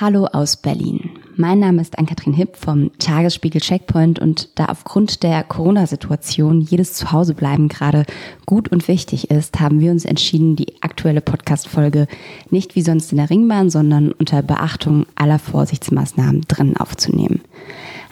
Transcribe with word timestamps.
Hallo 0.00 0.26
aus 0.26 0.54
Berlin. 0.54 1.10
Mein 1.34 1.58
Name 1.58 1.82
ist 1.82 1.98
Ann-Kathrin 1.98 2.32
Hipp 2.32 2.54
vom 2.54 2.92
Tagesspiegel 3.00 3.60
Checkpoint 3.60 4.20
und 4.20 4.56
da 4.56 4.66
aufgrund 4.66 5.24
der 5.24 5.42
Corona-Situation 5.42 6.60
jedes 6.60 6.92
Zuhausebleiben 6.92 7.66
gerade 7.66 8.04
gut 8.46 8.68
und 8.68 8.86
wichtig 8.86 9.32
ist, 9.32 9.58
haben 9.58 9.80
wir 9.80 9.90
uns 9.90 10.04
entschieden, 10.04 10.54
die 10.54 10.80
aktuelle 10.82 11.20
Podcast-Folge 11.20 12.06
nicht 12.48 12.76
wie 12.76 12.82
sonst 12.82 13.10
in 13.10 13.18
der 13.18 13.28
Ringbahn, 13.28 13.70
sondern 13.70 14.12
unter 14.12 14.40
Beachtung 14.42 15.04
aller 15.16 15.40
Vorsichtsmaßnahmen 15.40 16.42
drinnen 16.46 16.76
aufzunehmen. 16.76 17.40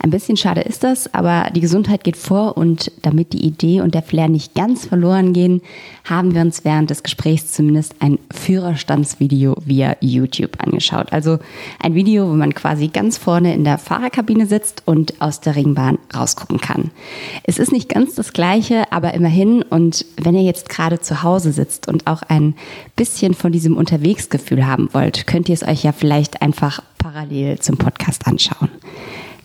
Ein 0.07 0.11
bisschen 0.11 0.37
schade 0.37 0.61
ist 0.61 0.85
das, 0.85 1.13
aber 1.15 1.51
die 1.53 1.61
Gesundheit 1.61 2.05
geht 2.05 2.17
vor 2.17 2.57
und 2.57 2.93
damit 3.03 3.33
die 3.33 3.45
Idee 3.45 3.81
und 3.81 3.93
der 3.93 4.03
Flair 4.03 4.29
nicht 4.29 4.55
ganz 4.55 4.87
verloren 4.87 5.33
gehen, 5.33 5.63
haben 6.05 6.33
wir 6.33 6.43
uns 6.43 6.65
während 6.65 6.91
des 6.91 7.03
Gesprächs 7.03 7.51
zumindest 7.51 7.97
ein 7.99 8.21
Führerstandsvideo 8.31 9.57
via 9.65 9.97
YouTube 10.01 10.63
angeschaut. 10.65 11.13
Also 11.13 11.41
ein 11.83 11.97
Video, 11.97 12.31
wo 12.31 12.35
man 12.35 12.55
quasi 12.55 12.87
ganz 12.87 13.19
vorne 13.19 13.53
in 13.53 13.65
der 13.65 13.79
Fahrerkabine 13.79 14.47
sitzt 14.47 14.85
und 14.85 15.21
aus 15.21 15.41
der 15.41 15.57
Ringbahn 15.57 15.99
rausgucken 16.15 16.61
kann. 16.61 16.93
Es 17.43 17.59
ist 17.59 17.73
nicht 17.73 17.89
ganz 17.89 18.15
das 18.15 18.33
gleiche, 18.33 18.93
aber 18.93 19.13
immerhin 19.13 19.63
und 19.63 20.07
wenn 20.23 20.37
ihr 20.37 20.45
jetzt 20.45 20.69
gerade 20.69 21.01
zu 21.01 21.25
Hause 21.25 21.51
sitzt 21.51 21.89
und 21.89 22.07
auch 22.07 22.23
ein 22.23 22.55
bisschen 22.95 23.35
von 23.35 23.51
diesem 23.51 23.77
Unterwegsgefühl 23.77 24.69
haben 24.69 24.89
wollt, 24.93 25.27
könnt 25.27 25.49
ihr 25.49 25.55
es 25.55 25.67
euch 25.67 25.83
ja 25.83 25.91
vielleicht 25.91 26.43
einfach 26.43 26.81
parallel 26.97 27.59
zum 27.59 27.77
Podcast 27.77 28.29
anschauen. 28.29 28.71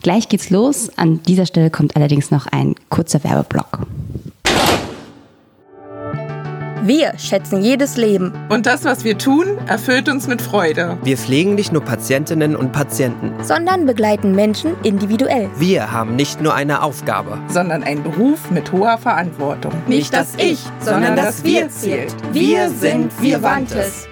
Gleich 0.02 0.28
geht's 0.28 0.50
los. 0.50 0.90
An 0.96 1.22
dieser 1.22 1.46
Stelle 1.46 1.70
kommt 1.70 1.96
allerdings 1.96 2.30
noch 2.30 2.46
ein 2.48 2.74
kurzer 2.88 3.22
Werbeblock. 3.22 3.86
Wir 6.84 7.16
schätzen 7.16 7.62
jedes 7.62 7.96
Leben. 7.96 8.32
Und 8.48 8.66
das, 8.66 8.84
was 8.84 9.04
wir 9.04 9.16
tun, 9.16 9.46
erfüllt 9.68 10.08
uns 10.08 10.26
mit 10.26 10.42
Freude. 10.42 10.98
Wir 11.04 11.16
pflegen 11.16 11.54
nicht 11.54 11.72
nur 11.72 11.84
Patientinnen 11.84 12.56
und 12.56 12.72
Patienten, 12.72 13.32
sondern 13.44 13.86
begleiten 13.86 14.34
Menschen 14.34 14.72
individuell. 14.82 15.48
Wir 15.58 15.92
haben 15.92 16.16
nicht 16.16 16.40
nur 16.40 16.54
eine 16.54 16.82
Aufgabe, 16.82 17.38
sondern 17.46 17.84
einen 17.84 18.02
Beruf 18.02 18.50
mit 18.50 18.72
hoher 18.72 18.98
Verantwortung. 18.98 19.72
Nicht 19.86 20.12
das 20.12 20.34
Ich, 20.38 20.58
sondern 20.80 21.14
das 21.14 21.44
Wir 21.44 21.68
zählt. 21.68 22.12
Wir 22.32 22.68
sind 22.68 23.12
Vivantes. 23.22 24.08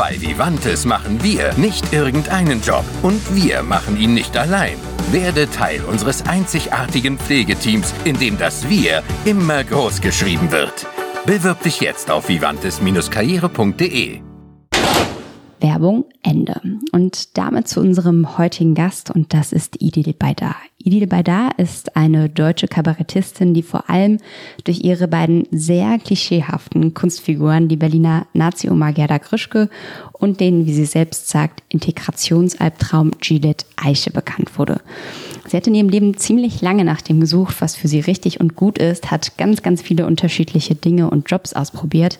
Bei 0.00 0.18
Vivantes 0.18 0.86
machen 0.86 1.22
wir 1.22 1.52
nicht 1.58 1.92
irgendeinen 1.92 2.62
Job 2.62 2.86
und 3.02 3.20
wir 3.36 3.62
machen 3.62 3.98
ihn 3.98 4.14
nicht 4.14 4.34
allein. 4.34 4.78
Werde 5.12 5.46
Teil 5.50 5.84
unseres 5.84 6.24
einzigartigen 6.24 7.18
Pflegeteams, 7.18 7.92
in 8.06 8.18
dem 8.18 8.38
das 8.38 8.66
Wir 8.70 9.02
immer 9.26 9.62
groß 9.62 10.00
geschrieben 10.00 10.50
wird. 10.52 10.86
Bewirb 11.26 11.62
dich 11.64 11.82
jetzt 11.82 12.10
auf 12.10 12.30
vivantes-karriere.de. 12.30 14.22
Werbung 15.60 16.06
Ende. 16.22 16.62
Und 16.92 17.36
damit 17.36 17.68
zu 17.68 17.80
unserem 17.80 18.38
heutigen 18.38 18.74
Gast 18.74 19.10
und 19.10 19.34
das 19.34 19.52
ist 19.52 19.82
Idil 19.82 20.14
Baydar. 20.14 20.56
Idil 20.82 21.06
Baydar 21.06 21.58
ist 21.58 21.94
eine 21.94 22.30
deutsche 22.30 22.66
Kabarettistin, 22.66 23.52
die 23.52 23.62
vor 23.62 23.90
allem 23.90 24.16
durch 24.64 24.80
ihre 24.80 25.08
beiden 25.08 25.46
sehr 25.50 25.98
klischeehaften 25.98 26.94
Kunstfiguren, 26.94 27.68
die 27.68 27.76
Berliner 27.76 28.26
Nazi-Oma 28.32 28.92
Gerda 28.92 29.18
Krischke 29.18 29.68
und 30.12 30.40
den, 30.40 30.64
wie 30.64 30.72
sie 30.72 30.86
selbst 30.86 31.28
sagt, 31.28 31.62
Integrationsalbtraum 31.68 33.10
Gillette 33.20 33.66
Eiche 33.76 34.10
bekannt 34.10 34.58
wurde. 34.58 34.80
Sie 35.46 35.56
hat 35.56 35.66
in 35.66 35.74
ihrem 35.74 35.90
Leben 35.90 36.16
ziemlich 36.16 36.62
lange 36.62 36.84
nach 36.86 37.02
dem 37.02 37.20
gesucht, 37.20 37.56
was 37.60 37.76
für 37.76 37.88
sie 37.88 38.00
richtig 38.00 38.40
und 38.40 38.56
gut 38.56 38.78
ist, 38.78 39.10
hat 39.10 39.36
ganz, 39.36 39.62
ganz 39.62 39.82
viele 39.82 40.06
unterschiedliche 40.06 40.76
Dinge 40.76 41.10
und 41.10 41.30
Jobs 41.30 41.52
ausprobiert 41.52 42.18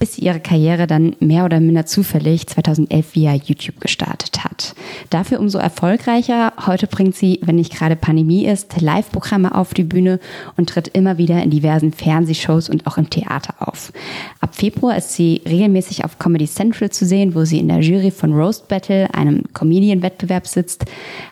bis 0.00 0.14
sie 0.14 0.22
ihre 0.22 0.40
Karriere 0.40 0.86
dann 0.86 1.14
mehr 1.20 1.44
oder 1.44 1.60
minder 1.60 1.84
zufällig 1.84 2.46
2011 2.46 3.14
via 3.14 3.34
YouTube 3.34 3.82
gestartet 3.82 4.42
hat. 4.42 4.74
Dafür 5.10 5.38
umso 5.38 5.58
erfolgreicher. 5.58 6.54
Heute 6.66 6.86
bringt 6.86 7.14
sie, 7.14 7.38
wenn 7.42 7.56
nicht 7.56 7.76
gerade 7.76 7.96
Pandemie 7.96 8.46
ist, 8.46 8.80
Live-Programme 8.80 9.54
auf 9.54 9.74
die 9.74 9.84
Bühne 9.84 10.18
und 10.56 10.70
tritt 10.70 10.88
immer 10.88 11.18
wieder 11.18 11.42
in 11.42 11.50
diversen 11.50 11.92
Fernsehshows 11.92 12.70
und 12.70 12.86
auch 12.86 12.96
im 12.96 13.10
Theater 13.10 13.56
auf. 13.58 13.92
Ab 14.40 14.54
Februar 14.54 14.96
ist 14.96 15.12
sie 15.12 15.42
regelmäßig 15.46 16.02
auf 16.02 16.18
Comedy 16.18 16.46
Central 16.46 16.88
zu 16.88 17.04
sehen, 17.04 17.34
wo 17.34 17.44
sie 17.44 17.58
in 17.58 17.68
der 17.68 17.80
Jury 17.80 18.10
von 18.10 18.32
Roast 18.32 18.68
Battle, 18.68 19.12
einem 19.12 19.42
Comedian-Wettbewerb 19.52 20.46
sitzt. 20.46 20.86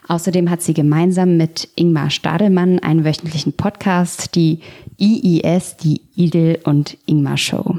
Außerdem 0.09 0.51
hat 0.51 0.61
sie 0.61 0.75
gemeinsam 0.75 1.39
mit 1.39 1.71
Ingmar 1.75 2.11
Stadelmann 2.11 2.81
einen 2.81 3.07
wöchentlichen 3.07 3.55
Podcast, 3.55 4.35
die 4.35 4.61
IIS, 5.01 5.79
die 5.79 6.03
Idel 6.15 6.59
und 6.65 6.99
Ingmar 7.07 7.39
Show. 7.39 7.77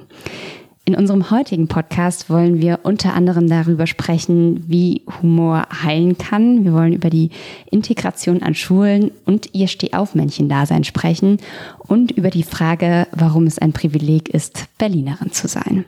In 0.90 0.96
unserem 0.96 1.30
heutigen 1.30 1.68
Podcast 1.68 2.32
wollen 2.32 2.64
wir 2.64 2.80
unter 2.82 3.14
anderem 3.14 3.48
darüber 3.48 3.86
sprechen, 3.86 4.64
wie 4.68 5.04
Humor 5.22 5.68
heilen 5.84 6.18
kann. 6.18 6.66
Wir 6.66 6.74
wollen 6.74 6.94
über 6.94 7.12
die 7.12 7.30
Integration 7.70 8.42
an 8.42 8.56
Schulen 8.56 9.12
und 9.24 9.54
ihr 9.54 9.68
Stehaufmännchen-Dasein 9.68 10.84
sprechen 10.84 11.38
und 11.78 12.10
über 12.10 12.32
die 12.32 12.42
Frage, 12.42 13.06
warum 13.12 13.46
es 13.46 13.60
ein 13.60 13.72
Privileg 13.72 14.30
ist, 14.30 14.66
Berlinerin 14.80 15.32
zu 15.32 15.48
sein. 15.48 15.86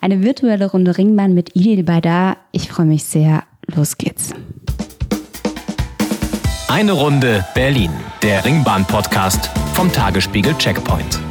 Eine 0.00 0.22
virtuelle 0.22 0.70
Runde 0.70 0.96
Ringbahn 0.96 1.34
mit 1.34 1.54
Idil 1.54 1.82
Baydar. 1.82 2.38
Ich 2.50 2.70
freue 2.70 2.86
mich 2.86 3.04
sehr. 3.04 3.42
Los 3.66 3.98
geht's. 3.98 4.32
Eine 6.66 6.92
Runde 6.92 7.44
Berlin, 7.54 7.90
der 8.22 8.42
Ringbahn-Podcast 8.42 9.50
vom 9.74 9.92
Tagesspiegel 9.92 10.54
Checkpoint. 10.54 11.29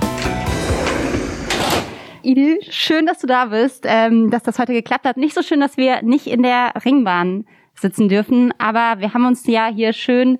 Idil, 2.21 2.59
schön, 2.69 3.05
dass 3.05 3.19
du 3.19 3.27
da 3.27 3.45
bist, 3.45 3.85
ähm, 3.87 4.29
dass 4.29 4.43
das 4.43 4.59
heute 4.59 4.73
geklappt 4.73 5.05
hat. 5.05 5.17
Nicht 5.17 5.35
so 5.35 5.41
schön, 5.41 5.59
dass 5.59 5.77
wir 5.77 6.01
nicht 6.01 6.27
in 6.27 6.43
der 6.43 6.73
Ringbahn 6.83 7.45
sitzen 7.75 8.09
dürfen, 8.09 8.53
aber 8.57 8.99
wir 8.99 9.13
haben 9.13 9.25
uns 9.25 9.47
ja 9.47 9.67
hier 9.67 9.93
schön 9.93 10.37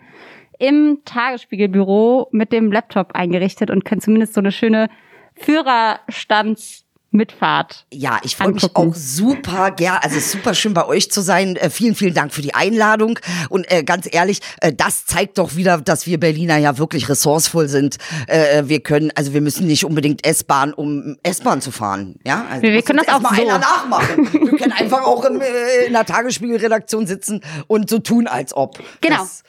im 0.59 0.99
Tagesspiegelbüro 1.05 2.27
mit 2.31 2.51
dem 2.51 2.71
Laptop 2.71 3.15
eingerichtet 3.15 3.71
und 3.71 3.85
können 3.85 4.01
zumindest 4.01 4.33
so 4.33 4.41
eine 4.41 4.51
schöne 4.51 4.89
Führerstands 5.35 6.85
Mitfahrt. 7.11 7.85
Ja, 7.91 8.19
ich 8.23 8.35
freue 8.35 8.51
mich 8.51 8.75
auch 8.75 8.93
super 8.93 9.71
gern, 9.71 9.97
also 10.01 10.19
super 10.19 10.53
schön 10.53 10.75
bei 10.75 10.85
euch 10.85 11.09
zu 11.09 11.21
sein. 11.21 11.55
Äh, 11.55 11.71
vielen, 11.71 11.95
vielen 11.95 12.13
Dank 12.13 12.33
für 12.33 12.43
die 12.43 12.53
Einladung. 12.53 13.19
Und 13.49 13.71
äh, 13.71 13.83
ganz 13.83 14.07
ehrlich, 14.11 14.41
äh, 14.61 14.71
das 14.71 15.05
zeigt 15.07 15.39
doch 15.39 15.55
wieder, 15.55 15.79
dass 15.79 16.05
wir 16.05 16.19
Berliner 16.19 16.57
ja 16.57 16.77
wirklich 16.77 17.09
ressourcevoll 17.09 17.67
sind. 17.67 17.97
Äh, 18.27 18.63
wir 18.65 18.81
können, 18.81 19.11
also 19.15 19.33
wir 19.33 19.41
müssen 19.41 19.65
nicht 19.65 19.85
unbedingt 19.85 20.25
S-Bahn, 20.25 20.71
um 20.73 21.17
S-Bahn 21.23 21.61
zu 21.61 21.71
fahren. 21.71 22.19
Ja, 22.25 22.45
also 22.49 22.61
wir, 22.61 22.73
wir 22.73 22.81
können 22.83 23.01
das 23.03 23.15
auch 23.15 23.21
mal 23.21 23.35
so. 23.35 23.41
einer 23.41 23.57
nachmachen. 23.57 24.31
wir 24.31 24.57
können 24.57 24.73
einfach 24.73 25.03
auch 25.03 25.25
im, 25.25 25.41
äh, 25.41 25.85
in 25.87 25.93
der 25.93 26.05
Tagesspiegelredaktion 26.05 27.07
sitzen 27.07 27.41
und 27.65 27.89
so 27.89 27.99
tun, 27.99 28.27
als 28.27 28.55
ob. 28.55 28.79
Genau. 29.01 29.17
Das 29.17 29.43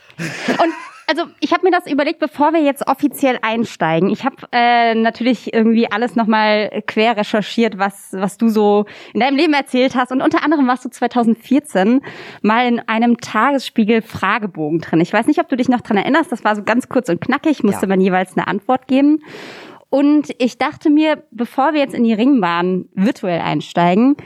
und 0.49 0.73
also 1.11 1.25
ich 1.41 1.53
habe 1.53 1.65
mir 1.65 1.73
das 1.73 1.91
überlegt, 1.91 2.21
bevor 2.21 2.53
wir 2.53 2.63
jetzt 2.63 2.87
offiziell 2.87 3.37
einsteigen. 3.43 4.11
Ich 4.11 4.25
habe 4.25 4.37
äh, 4.53 4.95
natürlich 4.95 5.53
irgendwie 5.53 5.91
alles 5.91 6.15
nochmal 6.15 6.85
quer 6.87 7.17
recherchiert, 7.17 7.79
was, 7.79 8.11
was 8.13 8.39
du 8.39 8.49
so 8.49 8.85
in 9.13 9.19
deinem 9.19 9.37
Leben 9.37 9.53
erzählt 9.53 9.97
hast. 9.97 10.13
Und 10.13 10.23
unter 10.23 10.45
anderem 10.45 10.69
warst 10.69 10.85
du 10.85 10.89
2014 10.89 12.01
mal 12.43 12.69
in 12.69 12.79
einem 12.79 13.19
Tagesspiegel-Fragebogen 13.19 14.79
drin. 14.79 15.01
Ich 15.01 15.13
weiß 15.13 15.27
nicht, 15.27 15.41
ob 15.41 15.49
du 15.49 15.57
dich 15.57 15.69
noch 15.69 15.81
dran 15.81 15.97
erinnerst. 15.97 16.31
Das 16.31 16.45
war 16.45 16.55
so 16.55 16.63
ganz 16.63 16.89
kurz 16.89 17.09
und 17.09 17.21
knackig, 17.21 17.65
musste 17.65 17.87
ja. 17.87 17.89
man 17.89 18.01
jeweils 18.01 18.37
eine 18.37 18.47
Antwort 18.47 18.87
geben. 18.87 19.25
Und 19.89 20.29
ich 20.39 20.59
dachte 20.59 20.91
mir, 20.91 21.25
bevor 21.33 21.73
wir 21.73 21.81
jetzt 21.81 21.95
in 21.95 22.05
die 22.05 22.15
Ringbahn 22.15 22.89
virtuell 22.95 23.41
einsteigen, 23.41 24.17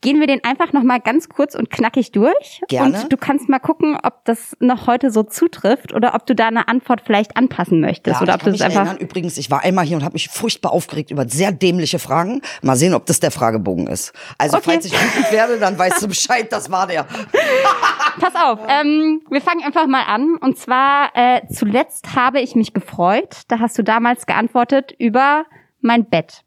gehen 0.00 0.18
wir 0.18 0.26
den 0.26 0.42
einfach 0.44 0.72
noch 0.72 0.82
mal 0.82 1.00
ganz 1.00 1.28
kurz 1.28 1.54
und 1.54 1.70
knackig 1.70 2.12
durch. 2.12 2.60
Gerne. 2.68 3.02
Und 3.02 3.12
du 3.12 3.16
kannst 3.16 3.48
mal 3.48 3.58
gucken, 3.58 3.98
ob 4.02 4.24
das 4.24 4.56
noch 4.58 4.86
heute 4.86 5.10
so 5.10 5.22
zutrifft 5.22 5.92
oder 5.92 6.14
ob 6.14 6.26
du 6.26 6.34
da 6.34 6.48
eine 6.48 6.68
Antwort 6.68 7.02
vielleicht 7.04 7.36
anpassen 7.36 7.80
möchtest. 7.80 8.16
Ja, 8.16 8.22
oder 8.22 8.34
ob 8.34 8.42
du 8.42 8.50
das 8.50 8.60
einfach. 8.62 8.80
Erinnern. 8.80 8.98
Übrigens, 8.98 9.36
ich 9.36 9.50
war 9.50 9.62
einmal 9.62 9.84
hier 9.84 9.96
und 9.96 10.04
habe 10.04 10.14
mich 10.14 10.28
furchtbar 10.28 10.72
aufgeregt 10.72 11.10
über 11.10 11.28
sehr 11.28 11.52
dämliche 11.52 11.98
Fragen. 11.98 12.40
Mal 12.62 12.76
sehen, 12.76 12.94
ob 12.94 13.06
das 13.06 13.20
der 13.20 13.30
Fragebogen 13.30 13.86
ist. 13.86 14.12
Also 14.38 14.56
okay. 14.56 14.72
falls 14.72 14.86
ich 14.86 14.92
wütend 14.92 15.32
werde, 15.32 15.58
dann 15.58 15.78
weißt 15.78 16.02
du 16.02 16.08
Bescheid, 16.08 16.50
das 16.50 16.70
war 16.70 16.86
der. 16.86 17.04
Pass 18.20 18.34
auf, 18.34 18.60
ähm, 18.68 19.22
wir 19.30 19.40
fangen 19.40 19.62
einfach 19.64 19.86
mal 19.86 20.04
an. 20.04 20.36
Und 20.36 20.56
zwar, 20.58 21.10
äh, 21.14 21.42
zuletzt 21.52 22.14
habe 22.14 22.40
ich 22.40 22.54
mich 22.54 22.72
gefreut. 22.72 23.42
Da 23.48 23.58
hast 23.58 23.76
du 23.78 23.84
damals 23.84 24.26
geantwortet 24.26 24.94
über 24.98 25.44
mein 25.80 26.08
Bett. 26.08 26.42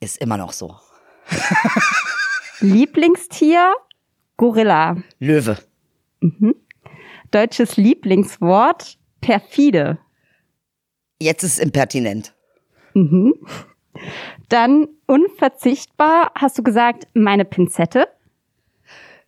Ist 0.00 0.18
immer 0.18 0.36
noch 0.36 0.52
so. 0.52 0.76
Lieblingstier? 2.60 3.74
Gorilla. 4.36 4.96
Löwe. 5.18 5.56
Mhm. 6.20 6.54
Deutsches 7.30 7.76
Lieblingswort? 7.76 8.98
Perfide. 9.20 9.98
Jetzt 11.20 11.42
ist 11.42 11.58
impertinent. 11.58 12.34
Mhm. 12.94 13.34
Dann 14.48 14.88
unverzichtbar, 15.06 16.30
hast 16.34 16.58
du 16.58 16.62
gesagt, 16.62 17.08
meine 17.14 17.44
Pinzette. 17.44 18.08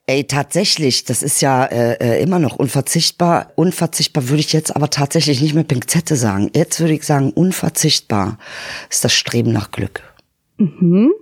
Ey, 0.07 0.25
tatsächlich, 0.25 1.05
das 1.05 1.23
ist 1.23 1.43
ja 1.43 1.67
äh, 1.67 1.97
äh 2.01 2.23
immer 2.23 2.39
noch 2.39 2.57
unverzichtbar. 2.57 3.53
Unverzichtbar 3.57 4.29
würde 4.29 4.41
ich 4.41 4.55
jetzt 4.55 4.75
aber 4.75 4.89
tatsächlich 4.89 5.43
nicht 5.43 5.55
mehr 5.55 5.65
Pinzette 5.65 6.17
sagen. 6.17 6.51
Jetzt 6.55 6.81
würde 6.81 6.95
ich 6.95 7.05
sagen, 7.05 7.31
unverzichtbar 7.33 8.39
ist 8.89 9.05
das 9.05 9.13
Streben 9.13 9.53
nach 9.53 9.71
Glück. 9.71 10.03
Mhm. 10.57 11.13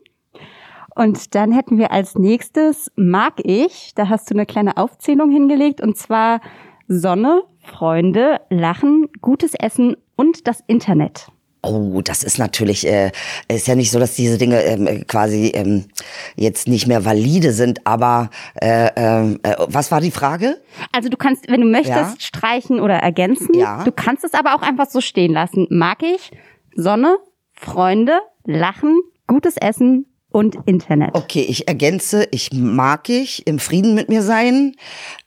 Und 0.97 1.35
dann 1.35 1.53
hätten 1.53 1.77
wir 1.79 1.93
als 1.93 2.15
nächstes 2.15 2.91
mag 2.97 3.35
ich. 3.45 3.93
Da 3.95 4.09
hast 4.09 4.31
du 4.31 4.35
eine 4.35 4.47
kleine 4.47 4.79
Aufzählung 4.79 5.31
hingelegt 5.31 5.81
und 5.83 5.97
zwar 5.97 6.41
Sonne, 6.89 7.43
Freunde, 7.63 8.41
Lachen, 8.49 9.07
gutes 9.21 9.55
Essen 9.55 9.97
und 10.17 10.49
das 10.49 10.61
Internet. 10.67 11.29
Oh, 11.63 12.01
das 12.03 12.23
ist 12.23 12.39
natürlich, 12.39 12.87
äh, 12.87 13.11
ist 13.49 13.67
ja 13.67 13.75
nicht 13.75 13.91
so, 13.91 13.99
dass 13.99 14.15
diese 14.15 14.39
Dinge 14.39 14.63
ähm, 14.63 15.05
quasi 15.07 15.49
ähm, 15.55 15.85
jetzt 16.35 16.67
nicht 16.67 16.87
mehr 16.87 17.05
valide 17.05 17.53
sind, 17.53 17.87
aber 17.87 18.31
äh, 18.63 18.87
äh, 18.87 19.37
was 19.67 19.91
war 19.91 20.01
die 20.01 20.13
Frage? 20.13 20.57
Also 20.93 21.09
du 21.11 21.17
kannst, 21.19 21.51
wenn 21.51 21.61
du 21.61 21.67
möchtest, 21.67 21.95
Ja. 21.95 22.15
streichen 22.19 22.81
oder 22.81 22.95
ergänzen. 22.95 23.53
Ja. 23.53 23.85
Du 23.85 23.93
kannst 23.93 24.25
es 24.25 24.33
aber 24.33 24.55
auch 24.55 24.63
einfach 24.63 24.89
so 24.89 25.01
stehen 25.03 25.33
lassen. 25.33 25.67
Mag 25.69 26.03
ich, 26.03 26.31
Sonne, 26.75 27.19
Freunde, 27.53 28.21
Lachen, 28.45 28.99
gutes 29.27 29.57
Essen 29.57 30.07
und 30.31 30.57
Internet. 30.67 31.15
Okay, 31.15 31.47
ich 31.49 31.69
ergänze, 31.69 32.29
ich 32.31 32.53
mag 32.53 33.09
ich, 33.09 33.47
im 33.47 33.59
Frieden 33.59 33.95
mit 33.95 34.09
mir 34.09 34.23
sein, 34.23 34.77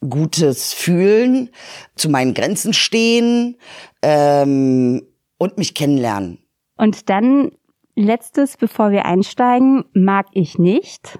gutes 0.07 0.73
Fühlen, 0.73 1.49
zu 1.95 2.09
meinen 2.09 2.33
Grenzen 2.33 2.73
stehen 2.73 3.57
ähm, 4.01 5.07
und 5.37 5.57
mich 5.57 5.73
kennenlernen. 5.73 6.39
Und 6.77 7.09
dann 7.09 7.51
letztes, 7.95 8.57
bevor 8.57 8.91
wir 8.91 9.05
einsteigen, 9.05 9.85
mag 9.93 10.27
ich 10.33 10.57
nicht. 10.57 11.19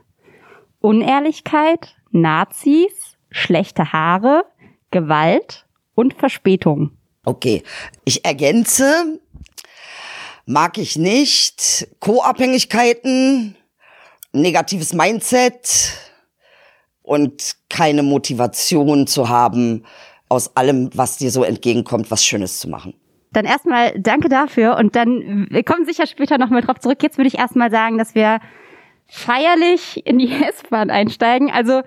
Unehrlichkeit, 0.79 1.95
Nazis, 2.11 3.17
schlechte 3.31 3.91
Haare, 3.91 4.45
Gewalt 4.91 5.67
und 5.95 6.13
Verspätung. 6.13 6.91
Okay, 7.25 7.63
ich 8.05 8.23
ergänze, 8.23 9.19
mag 10.45 10.77
ich 10.77 10.95
nicht, 10.95 11.89
Co-Abhängigkeiten, 11.99 13.55
negatives 14.33 14.93
Mindset 14.93 15.93
und 17.01 17.55
keine 17.69 18.03
Motivation 18.03 19.07
zu 19.07 19.29
haben, 19.29 19.85
aus 20.29 20.55
allem, 20.55 20.89
was 20.93 21.17
dir 21.17 21.31
so 21.31 21.43
entgegenkommt, 21.43 22.11
was 22.11 22.23
Schönes 22.23 22.59
zu 22.59 22.69
machen. 22.69 22.93
Dann 23.31 23.45
erstmal 23.45 23.99
danke 23.99 24.29
dafür 24.29 24.77
und 24.77 24.95
dann, 24.95 25.47
wir 25.49 25.63
kommen 25.63 25.85
sicher 25.85 26.07
später 26.07 26.37
nochmal 26.37 26.61
drauf 26.61 26.79
zurück. 26.79 27.01
Jetzt 27.01 27.17
würde 27.17 27.27
ich 27.27 27.37
erstmal 27.37 27.71
sagen, 27.71 27.97
dass 27.97 28.15
wir 28.15 28.39
feierlich 29.07 30.05
in 30.05 30.19
die 30.19 30.31
S-Bahn 30.49 30.89
einsteigen. 30.89 31.51
Also, 31.51 31.81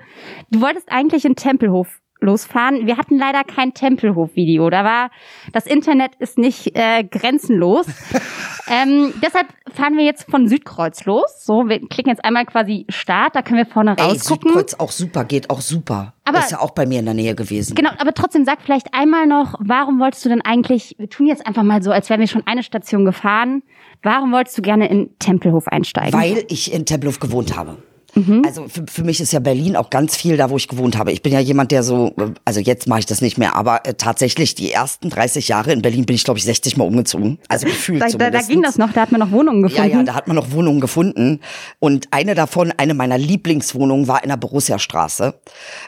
du 0.50 0.61
wolltest 0.61 0.91
eigentlich 0.91 1.25
in 1.25 1.37
Tempelhof 1.37 2.01
losfahren. 2.22 2.86
Wir 2.86 2.96
hatten 2.96 3.19
leider 3.19 3.44
kein 3.44 3.74
Tempelhof-Video. 3.74 4.70
Da 4.70 4.84
war, 4.84 5.10
das 5.52 5.66
Internet 5.66 6.14
ist 6.19 6.38
nicht 6.38 6.76
äh, 6.76 7.04
grenzenlos. 7.04 7.86
ähm, 8.69 9.12
deshalb 9.22 9.48
fahren 9.72 9.96
wir 9.96 10.04
jetzt 10.04 10.30
von 10.30 10.46
Südkreuz 10.46 11.04
los. 11.04 11.44
So, 11.44 11.69
wir 11.69 11.80
klicken 11.80 12.10
jetzt 12.10 12.24
einmal 12.24 12.46
quasi 12.46 12.86
Start, 12.88 13.34
da 13.34 13.42
können 13.42 13.58
wir 13.58 13.66
vorne 13.66 13.96
Ey, 13.98 14.04
rausgucken. 14.04 14.50
Südkreuz 14.52 14.74
auch 14.74 14.90
super, 14.92 15.24
geht 15.24 15.50
auch 15.50 15.60
super. 15.60 16.14
Aber- 16.24 16.38
ist 16.38 16.52
ja 16.52 16.60
auch 16.60 16.70
bei 16.70 16.86
mir 16.86 17.00
in 17.00 17.04
der 17.04 17.14
Nähe 17.14 17.34
gewesen. 17.34 17.74
Genau, 17.74 17.90
aber 17.98 18.14
trotzdem 18.14 18.44
sag 18.44 18.62
vielleicht 18.62 18.94
einmal 18.94 19.26
noch, 19.26 19.54
warum 19.58 19.98
wolltest 19.98 20.24
du 20.24 20.28
denn 20.28 20.40
eigentlich, 20.40 20.94
wir 20.98 21.08
tun 21.08 21.26
jetzt 21.26 21.46
einfach 21.46 21.62
mal 21.64 21.82
so, 21.82 21.90
als 21.90 22.10
wären 22.10 22.20
wir 22.20 22.28
schon 22.28 22.46
eine 22.46 22.62
Station 22.62 23.04
gefahren, 23.04 23.62
warum 24.02 24.32
wolltest 24.32 24.56
du 24.56 24.62
gerne 24.62 24.88
in 24.88 25.10
Tempelhof 25.19 25.66
einsteigen? 25.66 26.12
Weil 26.12 26.44
ich 26.48 26.72
in 26.72 26.86
Tempelhof 26.86 27.19
gewohnt 27.19 27.56
habe. 27.56 27.76
Mhm. 28.14 28.43
Also 28.47 28.69
für, 28.69 28.85
für 28.91 29.05
mich 29.05 29.20
ist 29.20 29.32
ja 29.32 29.41
Berlin 29.41 29.76
auch 29.76 29.88
ganz 29.91 30.17
viel 30.17 30.37
da, 30.37 30.50
wo 30.50 30.56
ich 30.56 30.69
gewohnt 30.69 30.99
habe. 30.99 31.12
Ich 31.12 31.23
bin 31.23 31.32
ja 31.32 31.41
jemand, 31.41 31.70
der 31.70 31.82
so, 31.82 32.14
äh, 32.19 32.26
also 32.44 32.61
jetzt 32.61 32.87
mache 32.87 33.00
ich 33.00 33.06
das 33.06 33.20
nicht 33.23 33.38
mehr, 33.38 33.56
aber 33.56 33.87
äh, 33.87 33.94
tatsächlich 33.94 34.55
die 34.55 34.70
ersten 34.73 35.09
30 35.11 35.49
Jahre 35.49 35.73
in 35.73 35.81
Berlin 35.82 36.05
bin 36.05 36.14
ich, 36.17 36.25
glaube 36.25 36.38
ich, 36.38 36.44
60 36.44 36.76
Mal 36.76 36.85
umgezogen. 36.85 37.38
Also 37.49 37.67
gefühlt 37.67 38.03
da, 38.03 38.09
da, 38.09 38.31
da 38.31 38.43
ging 38.43 38.62
das 38.62 38.76
noch, 38.79 38.93
da 38.93 39.03
hat 39.03 39.12
man 39.12 39.20
noch 39.20 39.31
Wohnungen 39.31 39.62
Ja, 39.69 39.69
gefunden. 39.85 39.97
ja, 39.99 40.03
da 40.05 40.14
hat 40.14 40.26
man 40.29 40.37
noch 40.37 40.50
Wohnungen 40.53 40.81
gefunden. 40.81 41.41
Und 41.79 42.09
eine 42.11 42.35
davon, 42.35 42.73
eine 42.76 42.94
meiner 42.94 43.19
Lieblingswohnungen, 43.19 44.09
war 44.09 44.23
in 44.23 44.29
der 44.29 44.37
Borussia-Straße. 44.37 45.35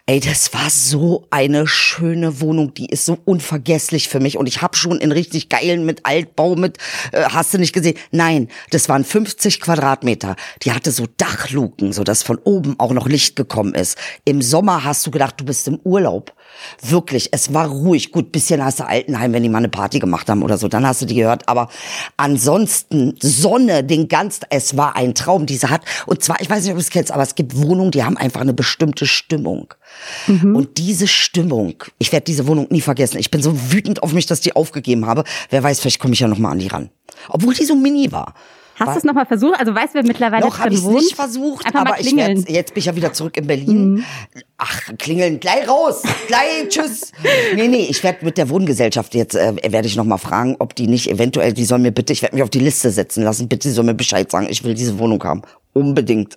Ey, 0.07 0.21
das 0.21 0.55
war 0.55 0.71
so 0.71 1.27
eine 1.31 1.67
schöne 1.67 2.41
Wohnung. 2.41 2.73
Die 2.75 2.87
ist 2.87 3.05
so 3.05 3.19
unvergesslich 3.25 4.09
für 4.09 4.21
mich. 4.21 4.39
Und 4.39 4.47
ich 4.47 4.63
habe 4.63 4.77
schon 4.77 4.99
in 4.99 5.13
richtig 5.13 5.49
geilen 5.49 5.85
mit 5.85 6.07
Altbau, 6.07 6.57
mit, 6.57 6.79
äh, 7.13 7.23
hast 7.25 7.53
du 7.55 7.59
nicht 7.59 7.73
gesehen? 7.73 7.97
Nein, 8.11 8.49
das 8.71 8.89
waren 8.89 9.05
50 9.05 9.61
Quadratmeter. 9.61 10.37
Die 10.63 10.73
hatte 10.73 10.91
so 10.91 11.05
Dachluken, 11.17 11.93
so 11.93 12.03
dass 12.15 12.23
von 12.23 12.39
oben 12.45 12.79
auch 12.79 12.93
noch 12.93 13.09
Licht 13.09 13.35
gekommen 13.35 13.75
ist. 13.75 13.99
Im 14.25 14.41
Sommer 14.41 14.85
hast 14.85 15.05
du 15.05 15.11
gedacht, 15.11 15.35
du 15.41 15.45
bist 15.45 15.67
im 15.67 15.81
Urlaub. 15.83 16.33
Wirklich, 16.81 17.31
es 17.33 17.53
war 17.53 17.67
ruhig. 17.67 18.13
Gut, 18.13 18.31
bisschen 18.31 18.65
hast 18.65 18.79
du 18.79 18.87
Altenheim, 18.87 19.33
wenn 19.33 19.43
die 19.43 19.49
mal 19.49 19.59
eine 19.59 19.69
Party 19.69 19.99
gemacht 19.99 20.29
haben 20.29 20.45
oder 20.45 20.57
so, 20.57 20.69
dann 20.69 20.87
hast 20.87 21.03
du 21.03 21.07
die 21.07 21.17
gehört. 21.17 21.49
Aber 21.49 21.69
ansonsten 22.17 23.17
Sonne, 23.21 23.83
den 23.83 24.07
ganzen, 24.07 24.45
es 24.51 24.77
war 24.77 24.95
ein 24.95 25.17
Traum, 25.17 25.47
diese 25.47 25.71
hat. 25.71 25.83
Und 26.07 26.23
zwar, 26.23 26.41
ich 26.41 26.49
weiß 26.49 26.63
nicht, 26.63 26.71
ob 26.71 26.77
du 26.77 26.83
es 26.83 26.91
kennst, 26.91 27.11
aber 27.11 27.25
es 27.25 27.35
gibt 27.35 27.61
Wohnungen, 27.61 27.91
die 27.91 28.05
haben 28.05 28.17
einfach 28.17 28.43
eine 28.43 28.55
bestimmte 28.55 29.07
Stimmung. 29.07 29.75
Und 30.55 30.79
diese 30.79 31.09
Stimmung, 31.09 31.75
ich 31.99 32.13
werde 32.13 32.27
diese 32.27 32.47
Wohnung 32.47 32.69
nie 32.71 32.81
vergessen. 32.81 33.19
Ich 33.19 33.33
bin 33.33 33.43
so 33.43 33.73
wütend 33.73 34.05
auf 34.05 34.13
mich, 34.13 34.27
dass 34.27 34.39
ich 34.39 34.45
die 34.45 34.57
aufgegeben 34.57 35.07
habe. 35.07 35.25
Wer 35.51 35.65
weiß, 35.65 35.81
vielleicht 35.81 35.99
komme 35.99 36.15
ich 36.15 36.21
ja 36.21 36.29
noch 36.29 36.39
mal 36.39 36.53
an 36.53 36.61
die 36.61 36.69
ran. 36.69 36.91
Obwohl 37.29 37.55
die 37.55 37.65
so 37.65 37.75
mini 37.75 38.13
war. 38.13 38.35
Hast 38.79 38.95
du 38.95 38.99
es 38.99 39.05
nochmal 39.05 39.27
versucht? 39.27 39.59
Also 39.59 39.75
weißt 39.75 39.95
du, 39.95 39.99
wer 39.99 40.07
mittlerweile 40.07 40.45
Noch 40.45 40.59
habe 40.59 40.75
ich 40.75 40.83
wohnt? 40.83 40.97
nicht 40.97 41.15
versucht, 41.15 41.67
Einfach 41.67 41.81
aber 41.81 42.01
ich. 42.01 42.13
Mhm. 42.13 42.17
werd, 42.19 42.49
jetzt 42.49 42.75
bin 42.75 42.81
ich 42.81 42.87
ja 42.87 42.97
wieder 42.97 43.13
zurück 43.13 43.37
in 43.37 43.47
Berlin. 43.47 44.05
Ach, 44.59 44.81
klingeln, 44.99 45.41
gleich 45.41 45.69
raus, 45.69 46.03
gleich, 46.27 46.41
tschüss. 46.69 47.13
Nee, 47.55 47.69
nee, 47.69 47.87
ich 47.89 48.03
werde 48.03 48.25
mit 48.25 48.39
der 48.39 48.49
Wohngesellschaft 48.49 49.15
jetzt, 49.15 49.35
äh, 49.35 49.55
werde 49.69 49.87
ich 49.87 49.97
noch 49.97 50.05
mal 50.05 50.19
fragen, 50.19 50.57
ob 50.59 50.75
die 50.75 50.87
nicht 50.87 51.11
eventuell, 51.11 51.53
die 51.53 51.65
sollen 51.65 51.83
mir 51.83 51.93
bitte, 51.93 52.13
ich 52.13 52.23
werde 52.23 52.35
mich 52.37 52.43
auf 52.43 52.51
die 52.51 52.61
Liste 52.61 52.91
setzen 52.91 53.23
lassen, 53.23 53.49
bitte, 53.49 53.69
die 53.69 53.75
sollen 53.75 53.87
mir 53.87 53.95
Bescheid 53.95 54.31
sagen, 54.31 54.47
ich 54.49 54.65
will 54.65 54.75
diese 54.75 54.99
Wohnung 54.99 55.23
haben. 55.25 55.43
Unbedingt. 55.73 56.37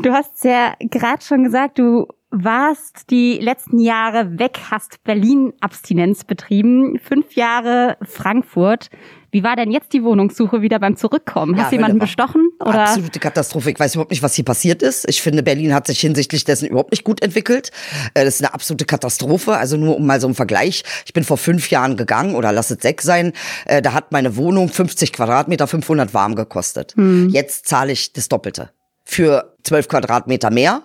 Du 0.00 0.12
hast 0.12 0.44
ja 0.44 0.74
gerade 0.80 1.24
schon 1.24 1.44
gesagt, 1.44 1.78
du 1.78 2.06
warst 2.44 3.10
die 3.10 3.38
letzten 3.38 3.78
Jahre 3.78 4.38
weg, 4.38 4.58
hast 4.70 5.02
Berlin-Abstinenz 5.04 6.24
betrieben, 6.24 6.98
fünf 7.02 7.34
Jahre 7.34 7.96
Frankfurt. 8.02 8.90
Wie 9.32 9.42
war 9.42 9.56
denn 9.56 9.70
jetzt 9.70 9.92
die 9.92 10.02
Wohnungssuche 10.02 10.62
wieder 10.62 10.78
beim 10.78 10.96
Zurückkommen? 10.96 11.56
Hast 11.60 11.70
du 11.70 11.76
Ja, 11.76 11.80
jemanden 11.80 11.98
bestochen? 11.98 12.48
Oder? 12.60 12.84
Absolute 12.88 13.18
Katastrophe. 13.18 13.70
Ich 13.70 13.78
weiß 13.78 13.94
überhaupt 13.94 14.10
nicht, 14.10 14.22
was 14.22 14.34
hier 14.34 14.44
passiert 14.44 14.82
ist. 14.82 15.08
Ich 15.10 15.20
finde, 15.20 15.42
Berlin 15.42 15.74
hat 15.74 15.86
sich 15.86 16.00
hinsichtlich 16.00 16.44
dessen 16.44 16.66
überhaupt 16.68 16.92
nicht 16.92 17.04
gut 17.04 17.22
entwickelt. 17.22 17.70
Äh, 18.14 18.24
Das 18.24 18.36
ist 18.36 18.44
eine 18.44 18.54
absolute 18.54 18.86
Katastrophe. 18.86 19.54
Also 19.56 19.76
nur 19.76 19.96
um 19.96 20.06
mal 20.06 20.20
so 20.20 20.26
einen 20.26 20.34
Vergleich. 20.34 20.84
Ich 21.04 21.12
bin 21.12 21.24
vor 21.24 21.36
fünf 21.36 21.70
Jahren 21.70 21.96
gegangen 21.96 22.34
oder 22.34 22.52
lass 22.52 22.70
es 22.70 22.80
sechs 22.80 23.04
sein. 23.04 23.32
Äh, 23.66 23.82
Da 23.82 23.92
hat 23.92 24.10
meine 24.12 24.36
Wohnung 24.36 24.68
50 24.68 25.12
Quadratmeter, 25.12 25.66
500 25.66 26.14
warm 26.14 26.34
gekostet. 26.34 26.94
Jetzt 27.28 27.66
zahle 27.66 27.92
ich 27.92 28.12
das 28.14 28.28
Doppelte. 28.28 28.70
Für 29.04 29.54
12 29.64 29.88
Quadratmeter 29.88 30.50
mehr. 30.50 30.82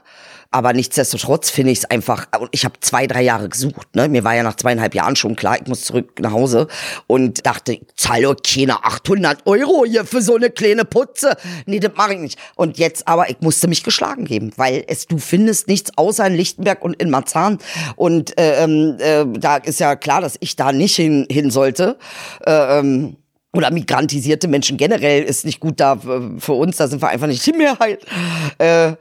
Aber 0.52 0.74
nichtsdestotrotz 0.74 1.50
finde 1.50 1.72
ich 1.72 1.80
es 1.80 1.86
einfach, 1.86 2.28
ich 2.52 2.66
habe 2.66 2.76
zwei, 2.82 3.08
drei 3.08 3.22
Jahre 3.22 3.48
gesucht. 3.48 3.96
Ne? 3.96 4.10
Mir 4.10 4.26
war 4.26 4.36
ja 4.36 4.44
nach 4.44 4.58
zweieinhalb 4.58 4.94
Jahren 4.94 5.16
schon 5.16 5.38
klar, 5.38 5.58
ich 5.62 5.68
muss 5.68 5.86
zurück 5.86 6.20
nach 6.20 6.34
Hause 6.34 6.68
und 7.08 7.46
dachte, 7.46 7.74
ich 7.74 7.82
zahle 7.96 8.24
doch 8.24 8.36
keine 8.44 8.84
800 8.84 9.46
Euro 9.46 9.86
hier 9.86 10.04
für 10.04 10.22
so 10.22 10.36
eine 10.36 10.50
kleine 10.50 10.84
Putze. 10.84 11.38
Nee, 11.66 11.80
das 11.80 11.94
mache 11.96 12.16
ich 12.16 12.20
nicht. 12.20 12.40
Und 12.56 12.78
jetzt 12.78 13.08
aber, 13.08 13.30
ich 13.30 13.38
musste 13.40 13.70
mich 13.70 13.84
geschlagen 13.84 14.26
geben, 14.26 14.52
weil 14.58 14.84
es, 14.88 15.08
du 15.08 15.20
findest 15.20 15.70
nichts 15.70 15.98
außer 15.98 16.28
in 16.28 16.36
Lichtenberg 16.36 16.84
und 16.84 17.02
in 17.02 17.10
Marzahn. 17.10 17.58
Und 17.96 18.38
äh, 18.38 18.64
ähm, 18.64 18.98
äh, 19.00 19.26
da 19.40 19.56
ist 19.56 19.80
ja 19.80 19.96
klar, 19.96 20.20
dass 20.20 20.36
ich 20.42 20.58
da 20.58 20.74
nicht 20.74 20.98
hin, 20.98 21.28
hin 21.32 21.50
sollte. 21.50 21.98
Äh, 22.46 22.80
ähm, 22.80 23.16
oder 23.54 23.72
migrantisierte 23.72 24.48
Menschen 24.48 24.78
generell 24.78 25.24
ist 25.24 25.46
nicht 25.46 25.60
gut 25.60 25.80
da 25.80 25.98
für 25.98 26.40
für 26.40 26.54
uns, 26.54 26.78
da 26.78 26.88
sind 26.88 27.02
wir 27.02 27.10
einfach 27.10 27.28
nicht 27.28 27.46
die 27.46 27.52
Mehrheit. 27.52 28.06
Äh, 28.58 28.94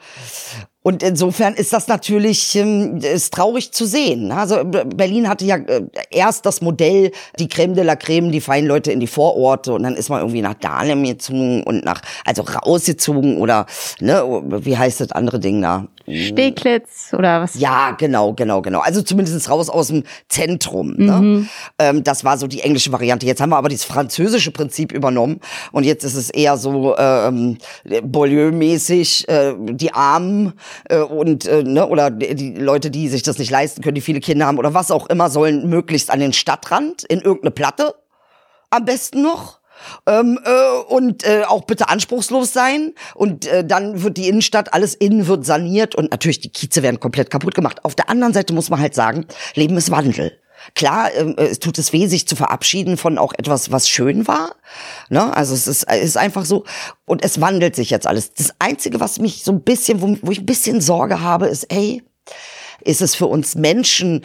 und 0.82 1.02
insofern 1.02 1.54
ist 1.54 1.74
das 1.74 1.88
natürlich 1.88 2.56
ähm, 2.56 2.98
ist 2.98 3.34
traurig 3.34 3.72
zu 3.72 3.84
sehen. 3.84 4.32
Also 4.32 4.64
Berlin 4.64 5.28
hatte 5.28 5.44
ja 5.44 5.56
äh, 5.56 5.82
erst 6.10 6.46
das 6.46 6.62
Modell, 6.62 7.12
die 7.38 7.48
Creme 7.48 7.74
de 7.74 7.84
la 7.84 7.96
Creme, 7.96 8.32
die 8.32 8.40
feinen 8.40 8.66
Leute 8.66 8.90
in 8.90 8.98
die 8.98 9.06
Vororte 9.06 9.74
und 9.74 9.82
dann 9.82 9.94
ist 9.94 10.08
man 10.08 10.20
irgendwie 10.20 10.40
nach 10.40 10.54
Dahlem 10.54 11.04
gezogen 11.04 11.64
und 11.64 11.84
nach, 11.84 12.00
also 12.24 12.42
rausgezogen 12.42 13.36
oder, 13.36 13.66
ne, 14.00 14.22
wie 14.64 14.78
heißt 14.78 15.00
das 15.00 15.12
andere 15.12 15.38
Ding 15.38 15.60
da? 15.60 15.86
Steglitz 16.14 17.12
oder 17.12 17.42
was? 17.42 17.58
Ja, 17.58 17.92
genau, 17.92 18.32
genau, 18.32 18.62
genau. 18.62 18.80
Also 18.80 19.02
zumindest 19.02 19.48
raus 19.50 19.68
aus 19.68 19.88
dem 19.88 20.04
Zentrum. 20.28 20.94
Ne? 20.96 21.48
Ähm, 21.78 22.04
das 22.04 22.24
war 22.24 22.38
so 22.38 22.46
die 22.46 22.60
englische 22.60 22.92
Variante. 22.92 23.26
Jetzt 23.26 23.40
haben 23.40 23.50
wir 23.50 23.56
aber 23.56 23.68
dieses 23.68 23.84
französische 23.84 24.50
Prinzip 24.50 24.92
übernommen 24.92 25.40
und 25.72 25.84
jetzt 25.84 26.04
ist 26.04 26.14
es 26.14 26.30
eher 26.30 26.56
so 26.56 26.96
ähm, 26.96 27.58
Beaulieu-mäßig, 27.84 29.28
äh, 29.28 29.54
die 29.58 29.92
Armen 29.92 30.52
äh, 30.88 30.98
und 30.98 31.46
äh, 31.46 31.62
ne, 31.62 31.86
oder 31.86 32.10
die 32.10 32.54
Leute, 32.54 32.90
die 32.90 33.08
sich 33.08 33.22
das 33.22 33.38
nicht 33.38 33.50
leisten 33.50 33.82
können, 33.82 33.94
die 33.94 34.00
viele 34.00 34.20
Kinder 34.20 34.46
haben 34.46 34.58
oder 34.58 34.74
was 34.74 34.90
auch 34.90 35.08
immer, 35.08 35.30
sollen 35.30 35.68
möglichst 35.68 36.10
an 36.10 36.20
den 36.20 36.32
Stadtrand 36.32 37.04
in 37.04 37.20
irgendeine 37.20 37.50
Platte. 37.50 37.94
Am 38.70 38.84
besten 38.84 39.22
noch. 39.22 39.59
Ähm, 40.06 40.38
äh, 40.44 40.92
und 40.92 41.24
äh, 41.24 41.44
auch 41.46 41.64
bitte 41.64 41.88
anspruchslos 41.88 42.52
sein 42.52 42.94
und 43.14 43.46
äh, 43.46 43.64
dann 43.64 44.02
wird 44.02 44.16
die 44.16 44.28
Innenstadt, 44.28 44.72
alles 44.74 44.94
innen 44.94 45.26
wird 45.26 45.44
saniert 45.44 45.94
und 45.94 46.10
natürlich 46.10 46.40
die 46.40 46.50
Kieze 46.50 46.82
werden 46.82 47.00
komplett 47.00 47.30
kaputt 47.30 47.54
gemacht. 47.54 47.84
Auf 47.84 47.94
der 47.94 48.08
anderen 48.08 48.32
Seite 48.32 48.52
muss 48.52 48.70
man 48.70 48.80
halt 48.80 48.94
sagen, 48.94 49.26
Leben 49.54 49.76
ist 49.76 49.90
Wandel. 49.90 50.38
Klar, 50.74 51.10
ähm, 51.14 51.34
es 51.36 51.58
tut 51.58 51.78
es 51.78 51.92
weh, 51.92 52.06
sich 52.06 52.28
zu 52.28 52.36
verabschieden 52.36 52.96
von 52.96 53.18
auch 53.18 53.32
etwas, 53.36 53.72
was 53.72 53.88
schön 53.88 54.28
war. 54.28 54.56
Ne? 55.08 55.34
Also 55.34 55.54
es 55.54 55.66
ist, 55.66 55.90
ist 55.90 56.16
einfach 56.16 56.44
so. 56.44 56.64
Und 57.06 57.24
es 57.24 57.40
wandelt 57.40 57.74
sich 57.74 57.90
jetzt 57.90 58.06
alles. 58.06 58.34
Das 58.34 58.54
Einzige, 58.58 59.00
was 59.00 59.18
mich 59.18 59.42
so 59.42 59.52
ein 59.52 59.62
bisschen, 59.62 60.02
wo, 60.02 60.16
wo 60.22 60.30
ich 60.30 60.40
ein 60.40 60.46
bisschen 60.46 60.80
Sorge 60.80 61.20
habe, 61.20 61.46
ist, 61.46 61.64
ey, 61.72 62.02
ist 62.82 63.02
es 63.02 63.14
für 63.14 63.26
uns 63.26 63.54
Menschen 63.54 64.24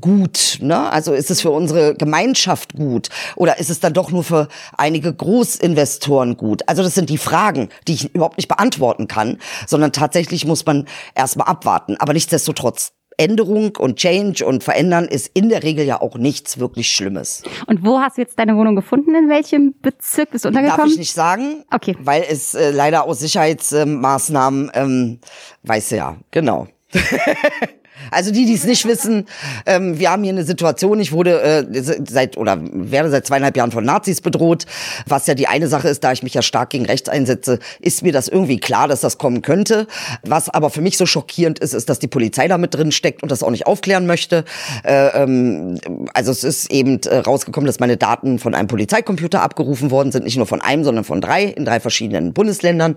gut? 0.00 0.58
Ne? 0.60 0.90
Also 0.90 1.12
ist 1.12 1.30
es 1.30 1.40
für 1.40 1.50
unsere 1.50 1.94
Gemeinschaft 1.94 2.74
gut? 2.74 3.08
Oder 3.36 3.58
ist 3.58 3.70
es 3.70 3.80
dann 3.80 3.92
doch 3.92 4.10
nur 4.10 4.24
für 4.24 4.48
einige 4.76 5.12
Großinvestoren 5.12 6.36
gut? 6.36 6.68
Also 6.68 6.82
das 6.82 6.94
sind 6.94 7.10
die 7.10 7.18
Fragen, 7.18 7.68
die 7.88 7.94
ich 7.94 8.14
überhaupt 8.14 8.36
nicht 8.36 8.48
beantworten 8.48 9.08
kann, 9.08 9.38
sondern 9.66 9.92
tatsächlich 9.92 10.46
muss 10.46 10.66
man 10.66 10.86
erstmal 11.14 11.48
abwarten. 11.48 11.96
Aber 11.98 12.12
nichtsdestotrotz, 12.12 12.92
Änderung 13.16 13.76
und 13.78 13.96
Change 13.96 14.44
und 14.44 14.64
Verändern 14.64 15.04
ist 15.06 15.30
in 15.34 15.48
der 15.48 15.62
Regel 15.62 15.86
ja 15.86 16.00
auch 16.00 16.16
nichts 16.16 16.58
wirklich 16.58 16.88
Schlimmes. 16.92 17.42
Und 17.66 17.84
wo 17.84 18.00
hast 18.00 18.16
du 18.16 18.22
jetzt 18.22 18.38
deine 18.38 18.56
Wohnung 18.56 18.76
gefunden? 18.76 19.14
In 19.14 19.28
welchem 19.28 19.74
Bezirk 19.80 20.30
bist 20.30 20.44
du 20.44 20.48
untergekommen? 20.48 20.78
Darf 20.78 20.90
ich 20.90 20.98
nicht 20.98 21.12
sagen. 21.12 21.64
Okay. 21.70 21.96
Weil 22.00 22.24
es 22.28 22.54
äh, 22.54 22.70
leider 22.70 23.04
aus 23.04 23.20
Sicherheitsmaßnahmen, 23.20 24.70
ähm, 24.74 25.20
weiß 25.62 25.90
ja, 25.90 26.16
genau. 26.30 26.66
Also 28.10 28.30
die, 28.30 28.46
die 28.46 28.54
es 28.54 28.64
nicht 28.64 28.86
wissen, 28.86 29.26
ähm, 29.66 29.98
wir 29.98 30.10
haben 30.10 30.22
hier 30.24 30.32
eine 30.32 30.44
Situation, 30.44 30.98
ich 31.00 31.12
wurde 31.12 31.40
äh, 31.40 31.82
seit 32.06 32.36
oder 32.36 32.58
werde 32.60 33.10
seit 33.10 33.26
zweieinhalb 33.26 33.56
Jahren 33.56 33.70
von 33.70 33.84
Nazis 33.84 34.20
bedroht, 34.20 34.66
was 35.06 35.26
ja 35.26 35.34
die 35.34 35.46
eine 35.46 35.68
Sache 35.68 35.88
ist, 35.88 36.02
da 36.02 36.12
ich 36.12 36.22
mich 36.22 36.34
ja 36.34 36.42
stark 36.42 36.70
gegen 36.70 36.86
rechts 36.86 37.08
einsetze, 37.08 37.58
ist 37.80 38.02
mir 38.02 38.12
das 38.12 38.28
irgendwie 38.28 38.58
klar, 38.58 38.88
dass 38.88 39.00
das 39.00 39.18
kommen 39.18 39.42
könnte. 39.42 39.86
Was 40.22 40.48
aber 40.48 40.70
für 40.70 40.80
mich 40.80 40.96
so 40.96 41.06
schockierend 41.06 41.58
ist, 41.58 41.72
ist, 41.72 41.88
dass 41.88 41.98
die 41.98 42.08
Polizei 42.08 42.48
da 42.48 42.58
mit 42.58 42.74
drin 42.74 42.92
steckt 42.92 43.22
und 43.22 43.30
das 43.30 43.42
auch 43.42 43.50
nicht 43.50 43.66
aufklären 43.66 44.06
möchte. 44.06 44.44
Äh, 44.82 45.22
ähm, 45.22 45.78
also 46.14 46.32
es 46.32 46.44
ist 46.44 46.70
eben 46.70 47.00
äh, 47.02 47.18
rausgekommen, 47.18 47.66
dass 47.66 47.80
meine 47.80 47.96
Daten 47.96 48.38
von 48.38 48.54
einem 48.54 48.68
Polizeicomputer 48.68 49.42
abgerufen 49.42 49.90
worden 49.90 50.12
sind, 50.12 50.24
nicht 50.24 50.36
nur 50.36 50.46
von 50.46 50.60
einem, 50.60 50.84
sondern 50.84 51.04
von 51.04 51.20
drei 51.20 51.44
in 51.44 51.64
drei 51.64 51.80
verschiedenen 51.80 52.32
Bundesländern 52.32 52.96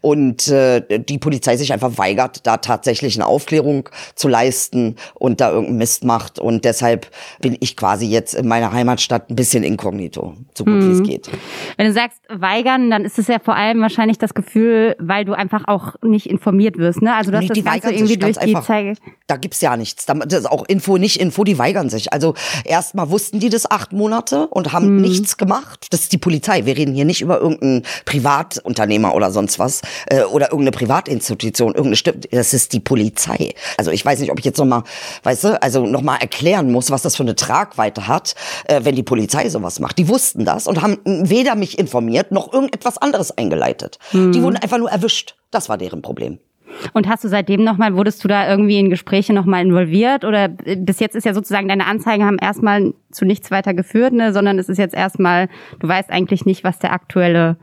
und 0.00 0.48
äh, 0.48 0.82
die 0.98 1.18
Polizei 1.18 1.56
sich 1.56 1.72
einfach 1.72 1.96
weigert, 1.96 2.46
da 2.46 2.58
tatsächlich 2.58 3.16
eine 3.16 3.26
Aufklärung 3.26 3.88
zu 4.14 4.28
leisten 4.34 4.96
und 5.14 5.40
da 5.40 5.50
irgendeinen 5.50 5.78
Mist 5.78 6.04
macht. 6.04 6.40
Und 6.40 6.64
deshalb 6.64 7.06
bin 7.40 7.56
ich 7.60 7.76
quasi 7.76 8.06
jetzt 8.06 8.34
in 8.34 8.48
meiner 8.48 8.72
Heimatstadt 8.72 9.30
ein 9.30 9.36
bisschen 9.36 9.62
inkognito, 9.62 10.34
so 10.54 10.64
gut 10.64 10.74
mhm. 10.74 10.88
wie 10.88 10.92
es 10.92 11.02
geht. 11.04 11.30
Wenn 11.76 11.86
du 11.86 11.92
sagst 11.92 12.18
weigern, 12.28 12.90
dann 12.90 13.04
ist 13.04 13.16
es 13.16 13.28
ja 13.28 13.38
vor 13.38 13.54
allem 13.54 13.80
wahrscheinlich 13.80 14.18
das 14.18 14.34
Gefühl, 14.34 14.96
weil 14.98 15.24
du 15.24 15.34
einfach 15.34 15.68
auch 15.68 15.94
nicht 16.02 16.26
informiert 16.26 16.78
wirst. 16.78 17.00
Ne? 17.00 17.14
Also 17.14 17.30
du 17.30 17.36
hast 17.36 17.44
nee, 17.44 17.62
das 17.62 17.64
Ganze 17.64 17.92
irgendwie 17.92 18.16
durch 18.16 18.38
die 18.38 18.56
Zeige. 18.60 18.94
Da 19.28 19.36
gibt's 19.36 19.60
ja 19.60 19.76
nichts. 19.76 20.04
Das 20.06 20.40
ist 20.40 20.50
auch 20.50 20.64
Info, 20.66 20.98
nicht 20.98 21.20
Info, 21.20 21.44
die 21.44 21.58
weigern 21.58 21.88
sich. 21.88 22.12
Also 22.12 22.34
erstmal 22.64 23.10
wussten 23.10 23.38
die 23.38 23.50
das 23.50 23.70
acht 23.70 23.92
Monate 23.92 24.48
und 24.48 24.72
haben 24.72 24.96
mhm. 24.96 25.02
nichts 25.02 25.36
gemacht. 25.36 25.86
Das 25.90 26.00
ist 26.00 26.12
die 26.12 26.18
Polizei. 26.18 26.66
Wir 26.66 26.76
reden 26.76 26.94
hier 26.94 27.04
nicht 27.04 27.22
über 27.22 27.40
irgendeinen 27.40 27.82
Privatunternehmer 28.04 29.14
oder 29.14 29.30
sonst 29.30 29.58
was 29.58 29.82
äh, 30.06 30.24
oder 30.24 30.46
irgendeine 30.46 30.72
Privatinstitution, 30.72 31.68
irgendeine 31.68 31.96
Stimme. 31.96 32.20
Das 32.30 32.52
ist 32.52 32.72
die 32.72 32.80
Polizei. 32.80 33.54
Also 33.76 33.90
ich 33.90 34.04
weiß 34.04 34.20
nicht, 34.20 34.23
ob 34.30 34.38
ich 34.38 34.44
jetzt 34.44 34.58
nochmal, 34.58 34.82
weißt 35.22 35.44
du, 35.44 35.62
also 35.62 35.86
nochmal 35.86 36.18
erklären 36.20 36.70
muss, 36.70 36.90
was 36.90 37.02
das 37.02 37.16
für 37.16 37.22
eine 37.22 37.34
Tragweite 37.34 38.08
hat, 38.08 38.34
äh, 38.66 38.80
wenn 38.84 38.94
die 38.94 39.02
Polizei 39.02 39.48
sowas 39.48 39.80
macht. 39.80 39.98
Die 39.98 40.08
wussten 40.08 40.44
das 40.44 40.66
und 40.66 40.82
haben 40.82 40.98
weder 41.04 41.54
mich 41.54 41.78
informiert 41.78 42.32
noch 42.32 42.52
irgendetwas 42.52 42.98
anderes 42.98 43.36
eingeleitet. 43.36 43.98
Mhm. 44.12 44.32
Die 44.32 44.42
wurden 44.42 44.56
einfach 44.56 44.78
nur 44.78 44.90
erwischt. 44.90 45.36
Das 45.50 45.68
war 45.68 45.78
deren 45.78 46.02
Problem. 46.02 46.38
Und 46.92 47.08
hast 47.08 47.24
du 47.24 47.28
seitdem 47.28 47.64
nochmal, 47.64 47.94
wurdest 47.94 48.22
du 48.24 48.28
da 48.28 48.48
irgendwie 48.48 48.78
in 48.78 48.90
Gespräche 48.90 49.32
nochmal 49.32 49.64
involviert? 49.64 50.24
Oder 50.24 50.48
bis 50.48 51.00
jetzt 51.00 51.14
ist 51.14 51.24
ja 51.24 51.34
sozusagen 51.34 51.68
deine 51.68 51.86
Anzeigen 51.86 52.24
haben 52.24 52.38
erstmal 52.38 52.94
zu 53.10 53.24
nichts 53.24 53.50
weiter 53.50 53.74
geführt, 53.74 54.12
ne? 54.12 54.32
sondern 54.32 54.58
es 54.58 54.68
ist 54.68 54.78
jetzt 54.78 54.94
erstmal, 54.94 55.48
du 55.78 55.88
weißt 55.88 56.10
eigentlich 56.10 56.44
nicht, 56.44 56.64
was 56.64 56.78
der 56.78 56.92
aktuelle 56.92 57.56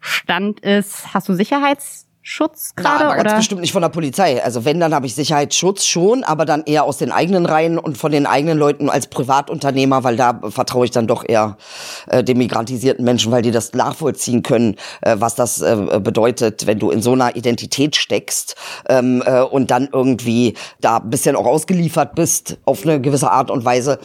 Stand 0.00 0.60
ist. 0.60 1.12
Hast 1.12 1.28
du 1.28 1.34
Sicherheits 1.34 2.06
Schutz 2.22 2.74
gerade? 2.76 3.06
aber 3.06 3.16
ganz 3.16 3.36
bestimmt 3.36 3.62
nicht 3.62 3.72
von 3.72 3.80
der 3.80 3.88
Polizei. 3.88 4.42
Also 4.42 4.64
wenn, 4.64 4.78
dann 4.78 4.94
habe 4.94 5.06
ich 5.06 5.14
Sicherheitsschutz 5.14 5.86
schon, 5.86 6.22
aber 6.22 6.44
dann 6.44 6.62
eher 6.64 6.84
aus 6.84 6.98
den 6.98 7.12
eigenen 7.12 7.46
Reihen 7.46 7.78
und 7.78 7.96
von 7.96 8.12
den 8.12 8.26
eigenen 8.26 8.58
Leuten 8.58 8.90
als 8.90 9.06
Privatunternehmer, 9.06 10.04
weil 10.04 10.16
da 10.16 10.38
vertraue 10.50 10.84
ich 10.84 10.90
dann 10.90 11.06
doch 11.06 11.24
eher 11.26 11.56
äh, 12.08 12.22
den 12.22 12.36
migrantisierten 12.38 13.04
Menschen, 13.04 13.32
weil 13.32 13.42
die 13.42 13.50
das 13.50 13.72
nachvollziehen 13.72 14.42
können, 14.42 14.76
äh, 15.00 15.16
was 15.18 15.34
das 15.34 15.62
äh, 15.62 16.00
bedeutet, 16.02 16.66
wenn 16.66 16.78
du 16.78 16.90
in 16.90 17.00
so 17.00 17.12
einer 17.12 17.36
Identität 17.36 17.96
steckst 17.96 18.54
ähm, 18.88 19.22
äh, 19.24 19.40
und 19.40 19.70
dann 19.70 19.88
irgendwie 19.90 20.54
da 20.80 20.98
ein 20.98 21.08
bisschen 21.08 21.36
auch 21.36 21.46
ausgeliefert 21.46 22.14
bist 22.14 22.58
auf 22.66 22.84
eine 22.84 23.00
gewisse 23.00 23.30
Art 23.30 23.50
und 23.50 23.64
Weise. 23.64 23.98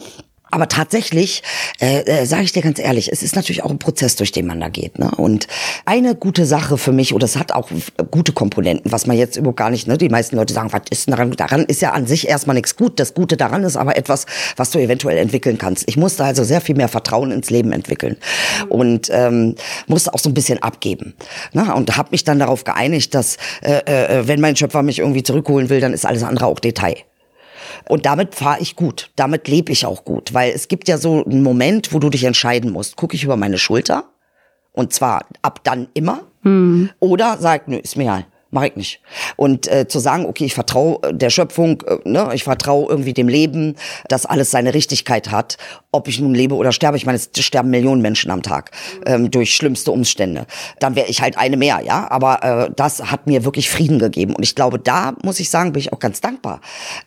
Aber 0.50 0.68
tatsächlich, 0.68 1.42
äh, 1.80 2.02
äh, 2.02 2.24
sage 2.24 2.44
ich 2.44 2.52
dir 2.52 2.62
ganz 2.62 2.78
ehrlich, 2.78 3.10
es 3.10 3.22
ist 3.22 3.34
natürlich 3.34 3.64
auch 3.64 3.70
ein 3.70 3.78
Prozess, 3.78 4.14
durch 4.14 4.30
den 4.30 4.46
man 4.46 4.60
da 4.60 4.68
geht. 4.68 4.98
Ne? 4.98 5.10
Und 5.16 5.48
eine 5.84 6.14
gute 6.14 6.46
Sache 6.46 6.78
für 6.78 6.92
mich, 6.92 7.12
und 7.12 7.22
das 7.22 7.36
hat 7.36 7.50
auch 7.50 7.68
gute 8.12 8.32
Komponenten, 8.32 8.92
was 8.92 9.06
man 9.06 9.16
jetzt 9.16 9.36
überhaupt 9.36 9.56
gar 9.56 9.70
nicht, 9.70 9.88
ne? 9.88 9.98
die 9.98 10.08
meisten 10.08 10.36
Leute 10.36 10.54
sagen, 10.54 10.72
was 10.72 10.82
ist 10.90 11.10
daran? 11.10 11.32
Daran 11.32 11.64
ist 11.64 11.82
ja 11.82 11.92
an 11.92 12.06
sich 12.06 12.28
erstmal 12.28 12.54
nichts 12.54 12.76
gut. 12.76 13.00
Das 13.00 13.14
Gute 13.14 13.36
daran 13.36 13.64
ist 13.64 13.76
aber 13.76 13.96
etwas, 13.96 14.26
was 14.56 14.70
du 14.70 14.78
eventuell 14.78 15.18
entwickeln 15.18 15.58
kannst. 15.58 15.88
Ich 15.88 15.96
musste 15.96 16.24
also 16.24 16.44
sehr 16.44 16.60
viel 16.60 16.76
mehr 16.76 16.88
Vertrauen 16.88 17.32
ins 17.32 17.50
Leben 17.50 17.72
entwickeln 17.72 18.16
und 18.68 19.08
ähm, 19.10 19.56
musste 19.88 20.14
auch 20.14 20.20
so 20.20 20.30
ein 20.30 20.34
bisschen 20.34 20.62
abgeben. 20.62 21.14
Ne? 21.52 21.74
Und 21.74 21.96
habe 21.96 22.10
mich 22.12 22.22
dann 22.22 22.38
darauf 22.38 22.62
geeinigt, 22.62 23.14
dass 23.14 23.36
äh, 23.62 23.78
äh, 23.80 24.28
wenn 24.28 24.40
mein 24.40 24.54
Schöpfer 24.54 24.82
mich 24.82 25.00
irgendwie 25.00 25.24
zurückholen 25.24 25.70
will, 25.70 25.80
dann 25.80 25.92
ist 25.92 26.06
alles 26.06 26.22
andere 26.22 26.46
auch 26.46 26.60
Detail. 26.60 26.96
Und 27.88 28.06
damit 28.06 28.34
fahre 28.34 28.60
ich 28.60 28.76
gut. 28.76 29.10
Damit 29.16 29.48
lebe 29.48 29.72
ich 29.72 29.86
auch 29.86 30.04
gut. 30.04 30.34
Weil 30.34 30.52
es 30.52 30.68
gibt 30.68 30.88
ja 30.88 30.98
so 30.98 31.24
einen 31.24 31.42
Moment, 31.42 31.92
wo 31.92 31.98
du 31.98 32.10
dich 32.10 32.24
entscheiden 32.24 32.70
musst. 32.70 32.96
Gucke 32.96 33.16
ich 33.16 33.24
über 33.24 33.36
meine 33.36 33.58
Schulter? 33.58 34.04
Und 34.72 34.92
zwar 34.92 35.26
ab 35.42 35.60
dann 35.64 35.88
immer. 35.94 36.22
Hm. 36.42 36.90
Oder 37.00 37.38
sag, 37.38 37.68
nö, 37.68 37.76
ist 37.76 37.96
mir 37.96 38.04
egal 38.04 38.26
mache 38.56 38.68
ich 38.68 38.76
nicht. 38.76 39.00
Und 39.36 39.70
äh, 39.70 39.86
zu 39.86 39.98
sagen, 39.98 40.26
okay, 40.26 40.44
ich 40.44 40.54
vertraue 40.54 41.00
der 41.12 41.30
Schöpfung, 41.30 41.82
äh, 41.82 41.98
ne, 42.04 42.30
ich 42.32 42.44
vertraue 42.44 42.88
irgendwie 42.88 43.12
dem 43.12 43.28
Leben, 43.28 43.76
dass 44.08 44.24
alles 44.26 44.50
seine 44.50 44.72
Richtigkeit 44.72 45.30
hat, 45.30 45.58
ob 45.96 46.08
ich 46.08 46.20
nun 46.20 46.34
lebe 46.34 46.54
oder 46.54 46.72
sterbe. 46.72 46.96
Ich 46.96 47.06
meine, 47.06 47.18
es 47.18 47.30
sterben 47.44 47.70
Millionen 47.70 48.02
Menschen 48.02 48.30
am 48.30 48.42
Tag 48.42 48.70
ähm, 49.06 49.30
durch 49.30 49.54
schlimmste 49.54 49.90
Umstände. 49.90 50.46
Dann 50.78 50.94
wäre 50.94 51.08
ich 51.08 51.22
halt 51.22 51.38
eine 51.38 51.56
mehr, 51.56 51.80
ja. 51.84 52.10
Aber 52.10 52.42
äh, 52.42 52.70
das 52.74 53.10
hat 53.10 53.26
mir 53.26 53.44
wirklich 53.44 53.70
Frieden 53.70 53.98
gegeben. 53.98 54.34
Und 54.34 54.42
ich 54.42 54.54
glaube, 54.54 54.78
da 54.78 55.14
muss 55.22 55.40
ich 55.40 55.50
sagen, 55.50 55.72
bin 55.72 55.80
ich 55.80 55.92
auch 55.92 55.98
ganz 55.98 56.20
dankbar, 56.20 56.60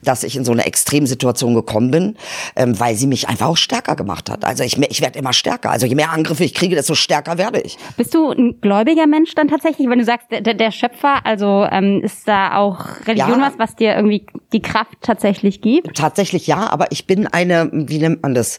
dass 0.03 0.23
ich 0.23 0.35
in 0.35 0.45
so 0.45 0.51
eine 0.51 0.65
Extremsituation 0.65 1.53
gekommen 1.53 1.91
bin, 1.91 2.17
ähm, 2.55 2.79
weil 2.79 2.95
sie 2.95 3.07
mich 3.07 3.27
einfach 3.29 3.47
auch 3.47 3.57
stärker 3.57 3.95
gemacht 3.95 4.29
hat. 4.29 4.45
Also 4.45 4.63
ich, 4.63 4.77
ich 4.77 5.01
werde 5.01 5.19
immer 5.19 5.33
stärker. 5.33 5.71
Also 5.71 5.85
je 5.85 5.95
mehr 5.95 6.11
Angriffe 6.11 6.43
ich 6.43 6.53
kriege, 6.53 6.75
desto 6.75 6.95
stärker 6.95 7.37
werde 7.37 7.61
ich. 7.61 7.77
Bist 7.97 8.13
du 8.13 8.31
ein 8.31 8.59
gläubiger 8.61 9.07
Mensch 9.07 9.35
dann 9.35 9.47
tatsächlich, 9.47 9.89
wenn 9.89 9.99
du 9.99 10.05
sagst, 10.05 10.27
der, 10.31 10.41
der 10.41 10.71
Schöpfer, 10.71 11.25
also 11.25 11.65
ähm, 11.71 12.01
ist 12.03 12.27
da 12.27 12.55
auch 12.57 12.85
Religion 13.05 13.39
ja, 13.39 13.47
was, 13.47 13.59
was 13.59 13.75
dir 13.75 13.95
irgendwie 13.95 14.25
die 14.53 14.61
Kraft 14.61 14.97
tatsächlich 15.01 15.61
gibt? 15.61 15.97
Tatsächlich 15.97 16.47
ja, 16.47 16.69
aber 16.69 16.91
ich 16.91 17.05
bin 17.07 17.27
eine, 17.27 17.69
wie 17.71 17.99
nennt 17.99 18.21
man 18.21 18.33
das? 18.33 18.57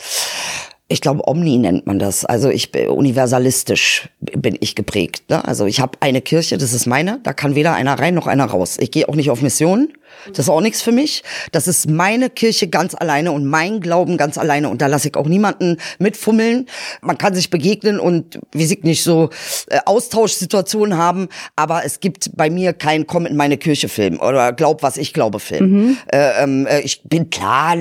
Ich 0.91 1.01
glaube, 1.01 1.27
Omni 1.27 1.57
nennt 1.59 1.87
man 1.87 2.01
das. 2.01 2.25
Also 2.25 2.51
ich 2.51 2.73
bin 2.73 2.89
universalistisch 2.89 4.09
bin 4.21 4.57
ich 4.61 4.75
geprägt. 4.75 5.23
Ne? 5.31 5.45
Also 5.45 5.67
ich 5.67 5.81
habe 5.81 5.97
eine 6.01 6.21
Kirche, 6.21 6.59
das 6.59 6.73
ist 6.73 6.87
meine, 6.87 7.21
da 7.23 7.33
kann 7.33 7.55
weder 7.55 7.75
einer 7.75 7.99
rein 7.99 8.15
noch 8.15 8.27
einer 8.27 8.47
raus. 8.47 8.77
Ich 8.81 8.91
gehe 8.91 9.09
auch 9.09 9.15
nicht 9.15 9.31
auf 9.31 9.41
Mission. 9.41 9.93
Das 10.29 10.41
ist 10.41 10.49
auch 10.49 10.61
nichts 10.61 10.83
für 10.83 10.93
mich. 10.93 11.23
Das 11.53 11.69
ist 11.69 11.89
meine 11.89 12.31
Kirche 12.31 12.69
ganz 12.69 12.95
alleine 12.95 13.33
und 13.33 13.47
mein 13.47 13.81
Glauben 13.81 14.17
ganz 14.17 14.39
alleine. 14.39 14.69
Und 14.69 14.83
da 14.83 14.87
lasse 14.87 15.09
ich 15.09 15.17
auch 15.17 15.27
niemanden 15.27 15.79
mitfummeln. 15.99 16.67
Man 17.01 17.19
kann 17.19 17.35
sich 17.35 17.51
begegnen 17.51 17.99
und, 17.99 18.39
wie 18.53 18.67
sie 18.67 18.79
nicht 18.83 19.03
so 19.03 19.31
äh, 19.69 19.79
Austauschsituationen 19.85 20.97
haben. 20.97 21.29
Aber 21.57 21.85
es 21.85 22.01
gibt 22.01 22.37
bei 22.37 22.51
mir 22.51 22.73
kein 22.73 23.07
Komm 23.07 23.27
in 23.27 23.37
meine 23.37 23.57
Kirche 23.57 23.89
Film 23.89 24.21
oder 24.21 24.53
Glaub, 24.53 24.83
was 24.83 24.97
ich 24.97 25.13
glaube 25.13 25.41
Film. 25.41 25.71
Mhm. 25.71 25.99
Äh, 26.13 26.43
ähm, 26.43 26.67
äh, 26.67 26.81
ich 26.81 27.03
bin 27.05 27.31
klar, 27.31 27.77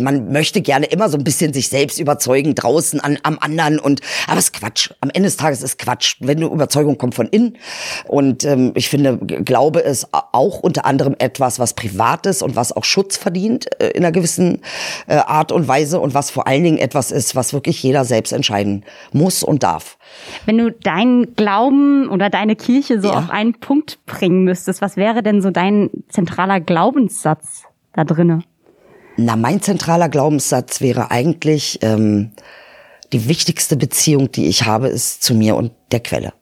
man 0.00 0.32
möchte 0.32 0.60
gerne 0.60 0.86
immer 0.86 1.08
so 1.08 1.18
ein 1.18 1.24
bisschen 1.24 1.52
sich 1.52 1.68
selbst 1.68 1.98
überzeugen 1.98 2.54
draußen 2.54 3.00
an, 3.00 3.18
am 3.22 3.38
anderen. 3.38 3.78
Und 3.78 4.00
aber 4.26 4.38
es 4.38 4.46
ist 4.46 4.52
Quatsch. 4.52 4.90
Am 5.00 5.10
Ende 5.10 5.28
des 5.28 5.36
Tages 5.36 5.62
ist 5.62 5.78
Quatsch. 5.78 6.16
Wenn 6.20 6.40
du 6.40 6.48
Überzeugung 6.48 6.98
kommt 6.98 7.14
von 7.14 7.26
innen. 7.26 7.56
Und 8.06 8.44
ähm, 8.44 8.72
ich 8.74 8.88
finde, 8.88 9.18
Glaube 9.18 9.80
ist 9.80 10.08
auch 10.12 10.60
unter 10.60 10.84
anderem 10.84 11.14
etwas, 11.18 11.58
was 11.58 11.63
Privates 11.72 12.42
und 12.42 12.56
was 12.56 12.72
auch 12.72 12.84
Schutz 12.84 13.16
verdient 13.16 13.66
äh, 13.80 13.88
in 13.88 14.04
einer 14.04 14.12
gewissen 14.12 14.60
äh, 15.06 15.16
Art 15.16 15.52
und 15.52 15.66
Weise 15.66 16.00
und 16.00 16.12
was 16.12 16.30
vor 16.30 16.46
allen 16.46 16.64
Dingen 16.64 16.78
etwas 16.78 17.10
ist, 17.10 17.34
was 17.34 17.52
wirklich 17.52 17.82
jeder 17.82 18.04
selbst 18.04 18.32
entscheiden 18.32 18.84
muss 19.12 19.42
und 19.42 19.62
darf. 19.62 19.96
Wenn 20.44 20.58
du 20.58 20.70
deinen 20.70 21.34
Glauben 21.34 22.08
oder 22.08 22.28
deine 22.28 22.56
Kirche 22.56 23.00
so 23.00 23.08
ja. 23.08 23.18
auf 23.18 23.30
einen 23.30 23.54
Punkt 23.54 24.04
bringen 24.04 24.44
müsstest, 24.44 24.82
was 24.82 24.96
wäre 24.96 25.22
denn 25.22 25.40
so 25.40 25.50
dein 25.50 25.90
zentraler 26.08 26.60
Glaubenssatz 26.60 27.62
da 27.94 28.04
drinne? 28.04 28.42
Na, 29.16 29.36
mein 29.36 29.62
zentraler 29.62 30.08
Glaubenssatz 30.08 30.80
wäre 30.80 31.10
eigentlich, 31.10 31.78
ähm, 31.82 32.32
die 33.12 33.28
wichtigste 33.28 33.76
Beziehung, 33.76 34.32
die 34.32 34.46
ich 34.46 34.66
habe, 34.66 34.88
ist 34.88 35.22
zu 35.22 35.34
mir 35.34 35.54
und 35.54 35.72
der 35.92 36.00
Quelle. 36.00 36.32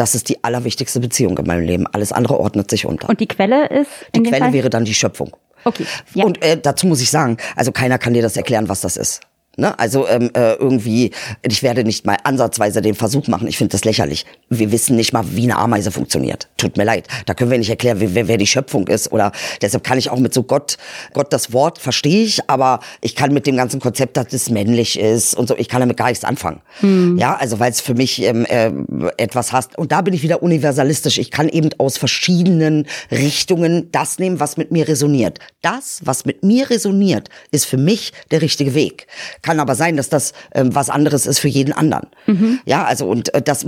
Das 0.00 0.14
ist 0.14 0.30
die 0.30 0.42
allerwichtigste 0.42 0.98
Beziehung 0.98 1.36
in 1.36 1.46
meinem 1.46 1.66
Leben. 1.66 1.86
Alles 1.86 2.10
andere 2.10 2.40
ordnet 2.40 2.70
sich 2.70 2.86
unter. 2.86 3.10
Und 3.10 3.20
die 3.20 3.28
Quelle 3.28 3.66
ist? 3.66 3.90
Die 4.14 4.22
Quelle 4.22 4.44
Fall? 4.44 4.52
wäre 4.54 4.70
dann 4.70 4.86
die 4.86 4.94
Schöpfung. 4.94 5.36
Okay. 5.64 5.84
Ja. 6.14 6.24
Und 6.24 6.42
äh, 6.42 6.58
dazu 6.58 6.86
muss 6.86 7.02
ich 7.02 7.10
sagen, 7.10 7.36
also 7.54 7.70
keiner 7.70 7.98
kann 7.98 8.14
dir 8.14 8.22
das 8.22 8.34
erklären, 8.34 8.70
was 8.70 8.80
das 8.80 8.96
ist. 8.96 9.20
Ne? 9.58 9.78
Also 9.78 10.08
ähm, 10.08 10.30
äh, 10.32 10.54
irgendwie, 10.54 11.10
ich 11.42 11.62
werde 11.62 11.84
nicht 11.84 12.06
mal 12.06 12.16
ansatzweise 12.24 12.80
den 12.80 12.94
Versuch 12.94 13.28
machen. 13.28 13.46
Ich 13.46 13.58
finde 13.58 13.72
das 13.72 13.84
lächerlich. 13.84 14.24
Wir 14.52 14.72
wissen 14.72 14.96
nicht 14.96 15.12
mal, 15.12 15.24
wie 15.30 15.44
eine 15.44 15.56
Ameise 15.56 15.92
funktioniert. 15.92 16.48
Tut 16.56 16.76
mir 16.76 16.84
leid. 16.84 17.06
Da 17.26 17.34
können 17.34 17.50
wir 17.50 17.58
nicht 17.58 17.70
erklären, 17.70 17.98
wer, 18.00 18.26
wer 18.28 18.36
die 18.36 18.46
Schöpfung 18.46 18.88
ist. 18.88 19.12
Oder 19.12 19.30
deshalb 19.62 19.84
kann 19.84 19.96
ich 19.96 20.10
auch 20.10 20.18
mit 20.18 20.34
so 20.34 20.42
Gott, 20.42 20.76
Gott 21.12 21.32
das 21.32 21.52
Wort 21.52 21.78
verstehe 21.78 22.24
ich, 22.24 22.50
aber 22.50 22.80
ich 23.00 23.14
kann 23.14 23.32
mit 23.32 23.46
dem 23.46 23.56
ganzen 23.56 23.80
Konzept, 23.80 24.16
dass 24.16 24.32
es 24.32 24.50
männlich 24.50 24.98
ist 24.98 25.34
und 25.34 25.48
so, 25.48 25.56
ich 25.56 25.68
kann 25.68 25.80
damit 25.80 25.96
gar 25.96 26.08
nichts 26.08 26.24
anfangen. 26.24 26.60
Ja, 27.18 27.36
also 27.36 27.60
weil 27.60 27.70
es 27.70 27.80
für 27.80 27.94
mich 27.94 28.22
ähm, 28.22 28.44
äh, 28.46 28.72
etwas 29.16 29.52
hast. 29.52 29.78
Und 29.78 29.92
da 29.92 30.00
bin 30.00 30.14
ich 30.14 30.22
wieder 30.22 30.42
universalistisch. 30.42 31.18
Ich 31.18 31.30
kann 31.30 31.48
eben 31.48 31.70
aus 31.78 31.96
verschiedenen 31.96 32.86
Richtungen 33.10 33.90
das 33.92 34.18
nehmen, 34.18 34.40
was 34.40 34.56
mit 34.56 34.72
mir 34.72 34.88
resoniert. 34.88 35.38
Das, 35.62 36.00
was 36.04 36.24
mit 36.24 36.42
mir 36.42 36.68
resoniert, 36.70 37.28
ist 37.52 37.66
für 37.66 37.76
mich 37.76 38.12
der 38.30 38.42
richtige 38.42 38.74
Weg. 38.74 39.06
Kann 39.42 39.60
aber 39.60 39.74
sein, 39.74 39.96
dass 39.96 40.08
das 40.08 40.32
ähm, 40.54 40.74
was 40.74 40.90
anderes 40.90 41.26
ist 41.26 41.38
für 41.38 41.48
jeden 41.48 41.72
anderen. 41.72 42.08
Ja, 42.64 42.84
also 42.84 43.06
und 43.06 43.32
äh, 43.32 43.42
das 43.42 43.64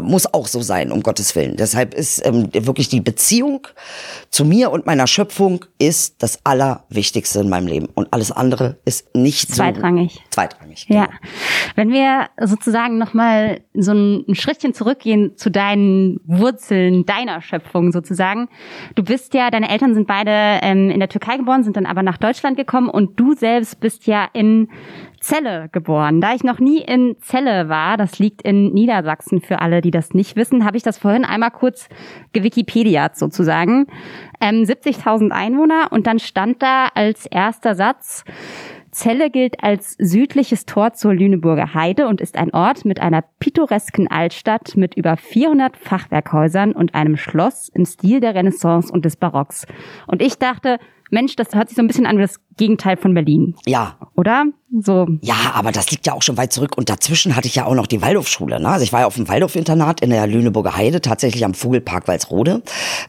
muss 0.00 0.32
auch 0.32 0.46
so 0.46 0.60
sein, 0.60 0.92
um 0.92 1.02
Gottes 1.02 1.34
Willen. 1.36 1.56
Deshalb 1.56 1.94
ist 1.94 2.24
ähm, 2.26 2.48
wirklich 2.52 2.88
die 2.88 3.00
Beziehung 3.00 3.66
zu 4.30 4.44
mir 4.44 4.70
und 4.70 4.86
meiner 4.86 5.06
Schöpfung 5.06 5.64
ist 5.78 6.22
das 6.22 6.40
Allerwichtigste 6.44 7.40
in 7.40 7.48
meinem 7.48 7.66
Leben. 7.66 7.88
Und 7.94 8.12
alles 8.12 8.32
andere 8.32 8.78
ist 8.84 9.14
nicht 9.14 9.48
so 9.48 9.56
Zweitrangig. 9.56 10.20
Zweitrangig. 10.30 10.86
Ja. 10.88 11.08
Wenn 11.76 11.90
wir 11.90 12.28
sozusagen 12.40 12.98
nochmal 12.98 13.60
so 13.74 13.92
ein, 13.92 14.24
ein 14.28 14.34
Schrittchen 14.34 14.74
zurückgehen 14.74 15.36
zu 15.36 15.50
deinen 15.50 16.20
Wurzeln, 16.24 17.04
deiner 17.06 17.40
Schöpfung 17.42 17.92
sozusagen. 17.92 18.48
Du 18.94 19.02
bist 19.02 19.34
ja, 19.34 19.50
deine 19.50 19.68
Eltern 19.68 19.94
sind 19.94 20.06
beide 20.06 20.60
ähm, 20.62 20.90
in 20.90 21.00
der 21.00 21.08
Türkei 21.08 21.36
geboren, 21.36 21.64
sind 21.64 21.76
dann 21.76 21.86
aber 21.86 22.02
nach 22.02 22.18
Deutschland 22.18 22.56
gekommen 22.56 22.88
und 22.88 23.18
du 23.18 23.34
selbst 23.34 23.80
bist 23.80 24.06
ja 24.06 24.28
in 24.32 24.68
Celle 25.22 25.68
geboren. 25.70 26.20
Da 26.20 26.34
ich 26.34 26.42
noch 26.42 26.58
nie 26.58 26.80
in 26.80 27.16
Celle 27.20 27.68
war, 27.68 27.96
das 27.96 28.18
liegt 28.18 28.42
in 28.42 28.72
Niedersachsen 28.72 29.40
für 29.40 29.60
alle, 29.60 29.80
die 29.80 29.92
das 29.92 30.14
nicht 30.14 30.36
wissen, 30.36 30.64
habe 30.64 30.76
ich 30.76 30.82
das 30.82 30.98
vorhin 30.98 31.24
einmal 31.24 31.52
kurz 31.52 31.88
gewikipediat 32.32 33.16
sozusagen. 33.16 33.86
Ähm, 34.40 34.64
70.000 34.64 35.30
Einwohner 35.30 35.88
und 35.90 36.06
dann 36.06 36.18
stand 36.18 36.62
da 36.62 36.88
als 36.94 37.26
erster 37.26 37.74
Satz, 37.74 38.24
Celle 38.92 39.30
gilt 39.30 39.62
als 39.64 39.96
südliches 39.98 40.66
Tor 40.66 40.92
zur 40.92 41.14
Lüneburger 41.14 41.72
Heide 41.72 42.08
und 42.08 42.20
ist 42.20 42.36
ein 42.36 42.52
Ort 42.52 42.84
mit 42.84 43.00
einer 43.00 43.24
pittoresken 43.40 44.10
Altstadt 44.10 44.76
mit 44.76 44.94
über 44.94 45.16
400 45.16 45.78
Fachwerkhäusern 45.78 46.72
und 46.72 46.94
einem 46.94 47.16
Schloss 47.16 47.70
im 47.70 47.86
Stil 47.86 48.20
der 48.20 48.34
Renaissance 48.34 48.92
und 48.92 49.06
des 49.06 49.16
Barocks. 49.16 49.66
Und 50.06 50.20
ich 50.20 50.36
dachte, 50.36 50.78
Mensch, 51.12 51.36
das 51.36 51.48
hört 51.54 51.68
sich 51.68 51.76
so 51.76 51.82
ein 51.82 51.86
bisschen 51.86 52.06
an 52.06 52.16
wie 52.16 52.22
das 52.22 52.40
Gegenteil 52.56 52.96
von 52.96 53.12
Berlin, 53.12 53.54
Ja, 53.66 53.96
oder? 54.16 54.46
So. 54.80 55.06
Ja, 55.20 55.52
aber 55.52 55.70
das 55.70 55.90
liegt 55.90 56.06
ja 56.06 56.14
auch 56.14 56.22
schon 56.22 56.38
weit 56.38 56.52
zurück. 56.52 56.78
Und 56.78 56.88
dazwischen 56.88 57.36
hatte 57.36 57.46
ich 57.46 57.54
ja 57.54 57.66
auch 57.66 57.74
noch 57.74 57.86
die 57.86 58.00
Waldorfschule. 58.00 58.58
Ne? 58.58 58.68
Also 58.68 58.84
ich 58.84 58.92
war 58.92 59.00
ja 59.00 59.06
auf 59.06 59.16
dem 59.16 59.28
Waldorf-Internat 59.28 60.00
in 60.00 60.08
der 60.08 60.26
Lüneburger 60.26 60.74
Heide, 60.74 61.02
tatsächlich 61.02 61.44
am 61.44 61.52
Vogelpark 61.52 62.08
Walsrode. 62.08 62.62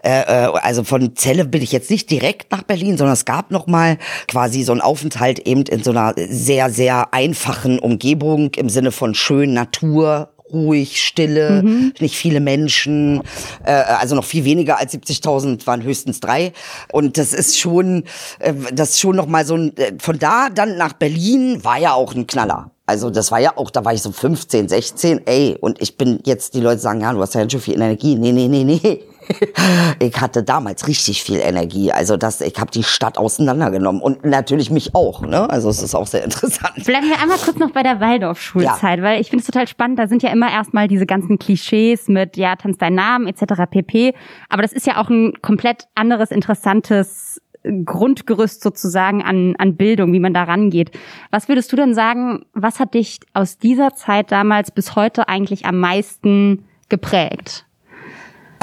Äh, 0.03 0.21
äh, 0.21 0.51
also 0.61 0.83
von 0.83 1.15
Celle 1.15 1.45
bin 1.45 1.61
ich 1.61 1.71
jetzt 1.71 1.89
nicht 1.89 2.11
direkt 2.11 2.51
nach 2.51 2.63
Berlin, 2.63 2.97
sondern 2.97 3.13
es 3.13 3.23
gab 3.23 3.51
noch 3.51 3.67
mal 3.67 3.97
quasi 4.27 4.63
so 4.63 4.73
einen 4.73 4.81
Aufenthalt 4.81 5.39
eben 5.47 5.61
in 5.63 5.81
so 5.83 5.91
einer 5.91 6.13
sehr, 6.17 6.69
sehr 6.69 7.13
einfachen 7.13 7.79
Umgebung 7.79 8.53
im 8.55 8.67
Sinne 8.67 8.91
von 8.91 9.15
schön 9.15 9.53
Natur, 9.53 10.32
ruhig, 10.53 11.03
Stille, 11.03 11.63
nicht 11.99 12.15
viele 12.15 12.39
Menschen, 12.39 13.21
äh, 13.65 13.71
also 13.71 14.15
noch 14.15 14.23
viel 14.23 14.45
weniger 14.45 14.79
als 14.79 14.93
70.000 14.93 15.65
waren 15.67 15.83
höchstens 15.83 16.19
drei. 16.19 16.53
Und 16.91 17.17
das 17.17 17.33
ist 17.33 17.59
schon, 17.59 18.03
äh, 18.39 18.53
das 18.73 18.91
ist 18.91 18.99
schon 18.99 19.15
noch 19.15 19.27
mal 19.27 19.45
so 19.45 19.55
ein, 19.55 19.75
äh, 19.77 19.93
von 19.99 20.19
da 20.19 20.49
dann 20.49 20.77
nach 20.77 20.93
Berlin 20.93 21.63
war 21.63 21.77
ja 21.79 21.93
auch 21.93 22.15
ein 22.15 22.27
Knaller. 22.27 22.71
Also 22.85 23.09
das 23.09 23.31
war 23.31 23.39
ja 23.39 23.57
auch, 23.57 23.69
da 23.69 23.85
war 23.85 23.93
ich 23.93 24.01
so 24.01 24.11
15, 24.11 24.67
16, 24.67 25.25
ey, 25.25 25.57
und 25.59 25.81
ich 25.81 25.97
bin 25.97 26.19
jetzt, 26.25 26.53
die 26.53 26.59
Leute 26.59 26.79
sagen, 26.79 27.01
ja, 27.01 27.13
du 27.13 27.21
hast 27.21 27.33
ja 27.33 27.49
schön 27.49 27.61
viel 27.61 27.75
Energie. 27.75 28.15
Nee, 28.15 28.33
nee, 28.33 28.47
nee, 28.47 28.63
nee. 28.63 29.03
Ich 29.99 30.19
hatte 30.19 30.43
damals 30.43 30.87
richtig 30.87 31.23
viel 31.23 31.39
Energie. 31.39 31.91
Also 31.91 32.17
das, 32.17 32.41
ich 32.41 32.59
habe 32.59 32.71
die 32.71 32.83
Stadt 32.83 33.17
auseinandergenommen 33.17 34.01
und 34.01 34.25
natürlich 34.25 34.69
mich 34.69 34.93
auch. 34.95 35.21
Ne? 35.21 35.49
Also 35.49 35.69
es 35.69 35.81
ist 35.81 35.95
auch 35.95 36.07
sehr 36.07 36.23
interessant. 36.25 36.83
Bleiben 36.85 37.07
wir 37.07 37.21
einmal 37.21 37.37
kurz 37.37 37.57
noch 37.57 37.71
bei 37.71 37.83
der 37.83 37.99
Waldorfschulzeit, 37.99 39.01
weil 39.01 39.21
ich 39.21 39.29
finde 39.29 39.41
es 39.41 39.45
total 39.45 39.67
spannend. 39.67 39.99
Da 39.99 40.07
sind 40.07 40.23
ja 40.23 40.31
immer 40.31 40.51
erstmal 40.51 40.87
diese 40.87 41.05
ganzen 41.05 41.39
Klischees 41.39 42.07
mit, 42.07 42.37
ja, 42.37 42.55
tanz 42.55 42.77
deinen 42.77 42.95
Namen 42.95 43.27
etc. 43.27 43.63
pp. 43.69 44.13
Aber 44.49 44.61
das 44.61 44.73
ist 44.73 44.87
ja 44.87 45.01
auch 45.01 45.09
ein 45.09 45.33
komplett 45.41 45.87
anderes, 45.95 46.31
interessantes 46.31 47.39
Grundgerüst 47.63 48.61
sozusagen 48.61 49.21
an, 49.23 49.55
an 49.57 49.75
Bildung, 49.75 50.11
wie 50.13 50.19
man 50.19 50.33
da 50.33 50.43
rangeht. 50.43 50.91
Was 51.31 51.47
würdest 51.47 51.71
du 51.71 51.75
denn 51.75 51.93
sagen, 51.93 52.45
was 52.53 52.79
hat 52.79 52.93
dich 52.93 53.19
aus 53.33 53.57
dieser 53.57 53.95
Zeit 53.95 54.31
damals 54.31 54.71
bis 54.71 54.95
heute 54.95 55.29
eigentlich 55.29 55.65
am 55.65 55.79
meisten 55.79 56.65
geprägt? 56.89 57.65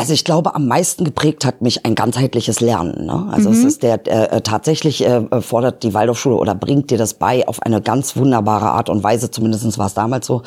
Also 0.00 0.14
ich 0.14 0.24
glaube, 0.24 0.54
am 0.54 0.66
meisten 0.66 1.04
geprägt 1.04 1.44
hat 1.44 1.60
mich 1.60 1.84
ein 1.84 1.94
ganzheitliches 1.94 2.60
Lernen. 2.60 3.04
Ne? 3.04 3.28
Also 3.30 3.50
Mhm. 3.50 3.56
es 3.56 3.64
ist 3.64 3.82
der 3.82 4.06
äh, 4.06 4.40
tatsächlich 4.40 5.04
äh, 5.04 5.42
fordert 5.42 5.82
die 5.82 5.92
Waldorfschule 5.92 6.36
oder 6.36 6.54
bringt 6.54 6.90
dir 6.90 6.96
das 6.96 7.12
bei 7.12 7.46
auf 7.46 7.60
eine 7.60 7.82
ganz 7.82 8.16
wunderbare 8.16 8.70
Art 8.70 8.88
und 8.88 9.02
Weise. 9.04 9.30
Zumindest 9.30 9.76
war 9.76 9.84
es 9.88 9.92
damals 9.92 10.26
so, 10.26 10.40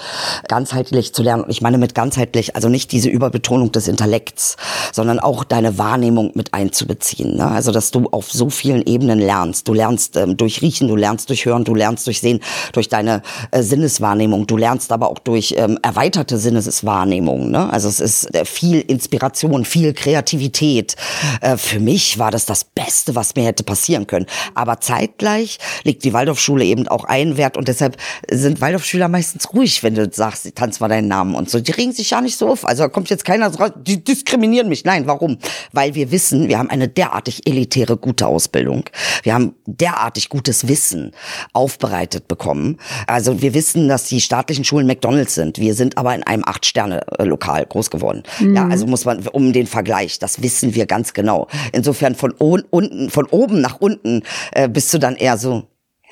ganzheitlich 0.47 1.13
zu 1.13 1.21
lernen. 1.21 1.43
Und 1.43 1.51
ich 1.51 1.61
meine 1.61 1.77
mit 1.77 1.93
ganzheitlich, 1.93 2.55
also 2.55 2.67
nicht 2.67 2.91
diese 2.91 3.09
Überbetonung 3.09 3.71
des 3.71 3.87
Intellekts, 3.87 4.57
sondern 4.91 5.19
auch 5.19 5.43
deine 5.43 5.77
Wahrnehmung 5.77 6.31
mit 6.33 6.51
einzubeziehen. 6.55 7.37
Ne? 7.37 7.45
Also 7.45 7.71
dass 7.71 7.91
du 7.91 8.07
auf 8.09 8.31
so 8.31 8.49
vielen 8.49 8.81
Ebenen 8.81 9.19
lernst. 9.19 9.67
Du 9.67 9.75
lernst 9.75 10.17
ähm, 10.17 10.35
durch 10.35 10.63
Riechen, 10.63 10.87
du 10.87 10.95
lernst 10.95 11.29
durch 11.29 11.45
Hören, 11.45 11.63
du 11.63 11.75
lernst 11.75 12.07
durch 12.07 12.21
Sehen, 12.21 12.39
durch 12.71 12.89
deine 12.89 13.21
äh, 13.51 13.61
Sinneswahrnehmung. 13.61 14.47
Du 14.47 14.57
lernst 14.57 14.91
aber 14.91 15.11
auch 15.11 15.19
durch 15.19 15.53
ähm, 15.59 15.77
erweiterte 15.83 16.39
Sinneswahrnehmung. 16.39 17.51
Ne? 17.51 17.71
Also 17.71 17.87
es 17.87 17.99
ist 17.99 18.33
äh, 18.33 18.45
viel 18.45 18.81
Inspiration, 18.81 19.42
viel 19.65 19.93
Kreativität. 19.93 20.95
Äh, 21.41 21.57
für 21.57 21.79
mich 21.79 22.19
war 22.19 22.31
das 22.31 22.45
das 22.45 22.63
Beste, 22.63 23.15
was 23.15 23.35
mir 23.35 23.45
hätte 23.45 23.63
passieren 23.63 24.07
können. 24.07 24.25
Aber 24.55 24.79
zeitgleich 24.79 25.59
liegt 25.83 26.03
die 26.03 26.13
Waldorfschule 26.13 26.65
eben 26.65 26.87
auch 26.87 27.05
ein 27.05 27.37
Wert 27.37 27.57
und 27.57 27.67
deshalb 27.67 27.97
sind 28.29 28.61
Waldorfschüler 28.61 29.07
meistens 29.07 29.53
ruhig, 29.53 29.83
wenn 29.83 29.95
du 29.95 30.09
sagst, 30.11 30.55
tanz 30.55 30.79
mal 30.79 30.87
deinen 30.87 31.07
Namen 31.07 31.35
und 31.35 31.49
so. 31.49 31.59
Die 31.59 31.71
regen 31.71 31.91
sich 31.91 32.11
ja 32.11 32.21
nicht 32.21 32.37
so 32.37 32.49
auf. 32.49 32.65
Also 32.65 32.83
da 32.83 32.89
kommt 32.89 33.09
jetzt 33.09 33.25
keiner 33.25 33.53
raus, 33.53 33.71
die 33.75 34.03
diskriminieren 34.03 34.69
mich. 34.69 34.85
Nein, 34.85 35.07
warum? 35.07 35.37
Weil 35.71 35.95
wir 35.95 36.11
wissen, 36.11 36.47
wir 36.47 36.59
haben 36.59 36.69
eine 36.69 36.87
derartig 36.87 37.47
elitäre, 37.47 37.97
gute 37.97 38.27
Ausbildung. 38.27 38.85
Wir 39.23 39.33
haben 39.33 39.55
derartig 39.65 40.29
gutes 40.29 40.67
Wissen 40.67 41.11
aufbereitet 41.53 42.27
bekommen. 42.27 42.77
Also 43.07 43.41
wir 43.41 43.53
wissen, 43.53 43.87
dass 43.87 44.05
die 44.05 44.21
staatlichen 44.21 44.63
Schulen 44.63 44.87
McDonalds 44.87 45.35
sind. 45.35 45.59
Wir 45.59 45.73
sind 45.73 45.97
aber 45.97 46.15
in 46.15 46.23
einem 46.23 46.43
Acht-Sterne-Lokal 46.45 47.65
groß 47.65 47.89
geworden. 47.89 48.23
Ja, 48.39 48.67
also 48.67 48.87
muss 48.87 49.05
man, 49.05 49.22
um 49.31 49.53
den 49.53 49.67
Vergleich, 49.67 50.19
das 50.19 50.41
wissen 50.41 50.75
wir 50.75 50.85
ganz 50.85 51.13
genau. 51.13 51.47
Insofern 51.71 52.15
von 52.15 52.33
un- 52.39 52.63
unten, 52.69 53.09
von 53.09 53.25
oben 53.27 53.61
nach 53.61 53.79
unten 53.79 54.23
äh, 54.51 54.67
bist 54.69 54.93
du 54.93 54.97
dann 54.99 55.15
eher 55.15 55.37
so, 55.37 55.63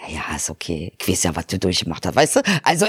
ja, 0.08 0.36
ist 0.36 0.50
okay. 0.50 0.92
Ich 1.00 1.08
weiß 1.08 1.24
ja, 1.24 1.36
was 1.36 1.48
du 1.48 1.60
durchgemacht 1.60 2.06
hast, 2.06 2.16
weißt 2.16 2.36
du? 2.38 2.42
Also, 2.64 2.88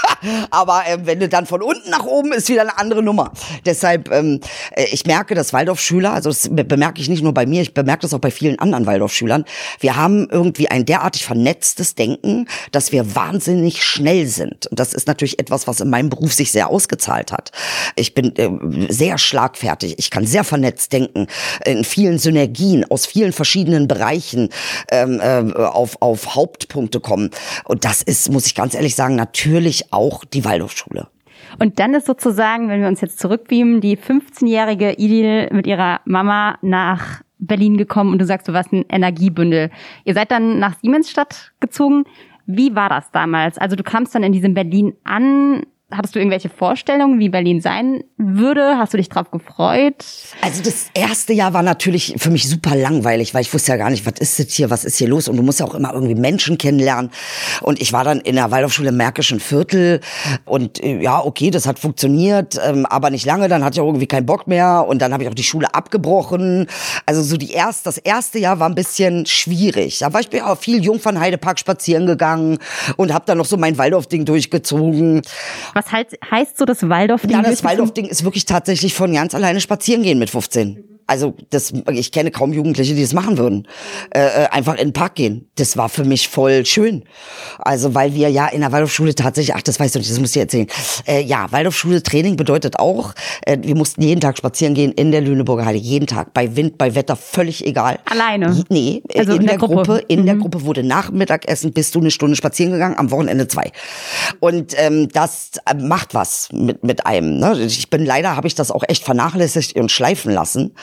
aber 0.50 0.82
ähm, 0.86 1.00
wenn 1.04 1.20
du 1.20 1.28
dann 1.28 1.46
von 1.46 1.62
unten 1.62 1.90
nach 1.90 2.04
oben 2.04 2.32
ist 2.32 2.48
wieder 2.48 2.62
eine 2.62 2.78
andere 2.78 3.02
Nummer. 3.02 3.32
Deshalb, 3.66 4.10
ähm, 4.10 4.40
äh, 4.72 4.86
ich 4.90 5.04
merke, 5.04 5.34
dass 5.34 5.52
Waldorfschüler, 5.52 6.12
also 6.14 6.30
das 6.30 6.48
be- 6.50 6.64
bemerke 6.64 7.00
ich 7.00 7.08
nicht 7.08 7.22
nur 7.22 7.34
bei 7.34 7.44
mir, 7.46 7.60
ich 7.62 7.74
bemerke 7.74 8.02
das 8.02 8.14
auch 8.14 8.18
bei 8.18 8.30
vielen 8.30 8.58
anderen 8.58 8.86
Waldorfschülern. 8.86 9.44
Wir 9.80 9.96
haben 9.96 10.28
irgendwie 10.30 10.70
ein 10.70 10.86
derartig 10.86 11.24
vernetztes 11.26 11.94
Denken, 11.94 12.48
dass 12.72 12.92
wir 12.92 13.14
wahnsinnig 13.14 13.84
schnell 13.84 14.26
sind. 14.26 14.66
Und 14.66 14.80
das 14.80 14.94
ist 14.94 15.06
natürlich 15.06 15.38
etwas, 15.38 15.66
was 15.66 15.80
in 15.80 15.90
meinem 15.90 16.08
Beruf 16.08 16.32
sich 16.32 16.50
sehr 16.50 16.70
ausgezahlt 16.70 17.30
hat. 17.30 17.50
Ich 17.94 18.14
bin 18.14 18.34
äh, 18.36 18.48
sehr 18.92 19.18
schlagfertig. 19.18 19.96
Ich 19.98 20.10
kann 20.10 20.26
sehr 20.26 20.44
vernetzt 20.44 20.92
denken, 20.92 21.26
in 21.66 21.84
vielen 21.84 22.18
Synergien 22.18 22.90
aus 22.90 23.04
vielen 23.06 23.32
verschiedenen 23.32 23.86
Bereichen 23.86 24.48
ähm, 24.90 25.20
äh, 25.20 25.52
auf, 25.64 26.00
auf 26.00 26.34
Hauptpunkte 26.54 27.00
kommen. 27.00 27.30
Und 27.64 27.84
das 27.84 28.02
ist, 28.02 28.30
muss 28.30 28.46
ich 28.46 28.54
ganz 28.54 28.74
ehrlich 28.74 28.94
sagen, 28.94 29.16
natürlich 29.16 29.92
auch 29.92 30.24
die 30.24 30.44
Waldorfschule. 30.44 31.08
Und 31.58 31.78
dann 31.78 31.94
ist 31.94 32.06
sozusagen, 32.06 32.68
wenn 32.68 32.80
wir 32.80 32.88
uns 32.88 33.00
jetzt 33.00 33.18
zurückbeamen, 33.18 33.80
die 33.80 33.96
15-jährige 33.96 34.92
Idil 34.92 35.48
mit 35.52 35.66
ihrer 35.66 36.00
Mama 36.04 36.58
nach 36.62 37.22
Berlin 37.38 37.76
gekommen 37.76 38.12
und 38.12 38.18
du 38.18 38.24
sagst, 38.24 38.48
du 38.48 38.52
warst 38.52 38.72
ein 38.72 38.84
Energiebündel. 38.88 39.70
Ihr 40.04 40.14
seid 40.14 40.30
dann 40.30 40.58
nach 40.58 40.78
Siemensstadt 40.80 41.52
gezogen. 41.60 42.04
Wie 42.46 42.74
war 42.74 42.88
das 42.88 43.10
damals? 43.10 43.58
Also 43.58 43.76
du 43.76 43.82
kamst 43.82 44.14
dann 44.14 44.22
in 44.22 44.32
diesem 44.32 44.54
Berlin 44.54 44.94
an. 45.04 45.64
Hattest 45.96 46.14
du 46.14 46.18
irgendwelche 46.18 46.48
Vorstellungen, 46.48 47.18
wie 47.18 47.28
Berlin 47.28 47.60
sein 47.60 48.04
würde? 48.16 48.78
Hast 48.78 48.92
du 48.92 48.96
dich 48.96 49.08
drauf 49.08 49.30
gefreut? 49.30 50.04
Also 50.42 50.62
das 50.62 50.86
erste 50.94 51.32
Jahr 51.32 51.52
war 51.52 51.62
natürlich 51.62 52.14
für 52.18 52.30
mich 52.30 52.48
super 52.48 52.74
langweilig, 52.74 53.34
weil 53.34 53.42
ich 53.42 53.52
wusste 53.52 53.72
ja 53.72 53.76
gar 53.76 53.90
nicht, 53.90 54.06
was 54.06 54.14
ist 54.18 54.38
das 54.38 54.52
hier, 54.52 54.70
was 54.70 54.84
ist 54.84 54.96
hier 54.96 55.08
los? 55.08 55.28
Und 55.28 55.36
du 55.36 55.42
musst 55.42 55.60
ja 55.60 55.66
auch 55.66 55.74
immer 55.74 55.92
irgendwie 55.92 56.14
Menschen 56.14 56.58
kennenlernen. 56.58 57.10
Und 57.62 57.80
ich 57.80 57.92
war 57.92 58.04
dann 58.04 58.20
in 58.20 58.36
der 58.36 58.50
Waldorfschule 58.50 58.90
im 58.90 58.96
Märkischen 58.96 59.40
Viertel 59.40 60.00
und 60.44 60.82
äh, 60.82 61.00
ja, 61.00 61.24
okay, 61.24 61.50
das 61.50 61.66
hat 61.66 61.78
funktioniert, 61.78 62.58
ähm, 62.64 62.86
aber 62.86 63.10
nicht 63.10 63.26
lange. 63.26 63.48
Dann 63.48 63.64
hatte 63.64 63.76
ich 63.76 63.80
auch 63.80 63.86
irgendwie 63.86 64.06
keinen 64.06 64.26
Bock 64.26 64.46
mehr 64.46 64.86
und 64.88 65.00
dann 65.00 65.12
habe 65.12 65.22
ich 65.22 65.28
auch 65.28 65.34
die 65.34 65.44
Schule 65.44 65.74
abgebrochen. 65.74 66.66
Also 67.06 67.22
so 67.22 67.36
die 67.36 67.52
erst, 67.52 67.86
das 67.86 67.98
erste 67.98 68.38
Jahr 68.38 68.60
war 68.60 68.68
ein 68.68 68.74
bisschen 68.74 69.26
schwierig. 69.26 69.98
Da 69.98 70.12
war 70.12 70.20
ich 70.20 70.42
auch 70.42 70.58
viel 70.58 70.82
Jungfernheidepark 70.84 71.58
spazieren 71.58 72.06
gegangen 72.06 72.58
und 72.96 73.12
habe 73.12 73.24
dann 73.26 73.38
noch 73.38 73.46
so 73.46 73.56
mein 73.56 73.78
Waldorf-Ding 73.78 74.24
durchgezogen. 74.24 75.22
Was 75.74 75.83
heißt, 75.90 76.18
heißt 76.30 76.58
so 76.58 76.64
das 76.64 76.88
Waldorf-Ding? 76.88 77.30
Ja, 77.30 77.42
das 77.42 77.64
Waldorf-Ding 77.64 78.06
ist 78.06 78.24
wirklich 78.24 78.44
tatsächlich 78.44 78.94
von 78.94 79.12
ganz 79.12 79.34
alleine 79.34 79.60
spazieren 79.60 80.02
gehen 80.02 80.18
mit 80.18 80.30
15 80.30 80.93
also 81.06 81.34
das, 81.50 81.72
ich 81.92 82.12
kenne 82.12 82.30
kaum 82.30 82.52
Jugendliche, 82.52 82.94
die 82.94 83.02
das 83.02 83.12
machen 83.12 83.38
würden. 83.38 83.68
Äh, 84.10 84.20
äh, 84.20 84.46
einfach 84.50 84.74
in 84.74 84.88
den 84.88 84.92
Park 84.92 85.16
gehen. 85.16 85.48
Das 85.56 85.76
war 85.76 85.88
für 85.88 86.04
mich 86.04 86.28
voll 86.28 86.64
schön. 86.64 87.04
Also 87.58 87.94
weil 87.94 88.14
wir 88.14 88.30
ja 88.30 88.46
in 88.48 88.60
der 88.60 88.72
Waldorfschule 88.72 89.14
tatsächlich, 89.14 89.54
ach 89.54 89.62
das 89.62 89.78
weißt 89.78 89.94
du 89.94 89.98
nicht, 89.98 90.10
das 90.10 90.18
muss 90.20 90.34
ich 90.34 90.40
erzählen. 90.40 90.66
Äh, 91.06 91.22
ja, 91.22 91.50
Waldorfschule 91.50 92.02
Training 92.02 92.36
bedeutet 92.36 92.78
auch, 92.78 93.14
äh, 93.42 93.58
wir 93.60 93.74
mussten 93.74 94.02
jeden 94.02 94.20
Tag 94.20 94.38
spazieren 94.38 94.74
gehen 94.74 94.92
in 94.92 95.12
der 95.12 95.20
Lüneburger 95.20 95.66
Heide, 95.66 95.78
jeden 95.78 96.06
Tag, 96.06 96.32
bei 96.32 96.56
Wind, 96.56 96.78
bei 96.78 96.94
Wetter, 96.94 97.16
völlig 97.16 97.66
egal. 97.66 97.98
Alleine? 98.06 98.64
Nee, 98.68 99.02
also 99.14 99.32
in, 99.32 99.40
in 99.40 99.46
der, 99.46 99.58
der, 99.58 99.58
Gruppe. 99.58 99.74
Gruppe 99.74 100.04
in 100.08 100.20
mhm. 100.22 100.26
der 100.26 100.34
Gruppe 100.36 100.62
wurde 100.62 100.82
nach 100.82 101.10
Mittagessen 101.10 101.72
bist 101.72 101.94
du 101.94 102.00
eine 102.00 102.10
Stunde 102.10 102.36
spazieren 102.36 102.72
gegangen, 102.72 102.96
am 102.96 103.10
Wochenende 103.10 103.48
zwei. 103.48 103.72
Und 104.40 104.74
ähm, 104.76 105.08
das 105.08 105.52
äh, 105.66 105.74
macht 105.74 106.14
was 106.14 106.48
mit 106.52 106.82
mit 106.84 107.06
einem. 107.06 107.38
Ne? 107.38 107.60
Ich 107.60 107.90
bin 107.90 108.04
leider 108.04 108.36
habe 108.36 108.46
ich 108.46 108.54
das 108.54 108.70
auch 108.70 108.84
echt 108.86 109.04
vernachlässigt 109.04 109.76
und 109.76 109.90
schleifen 109.90 110.32
lassen 110.32 110.74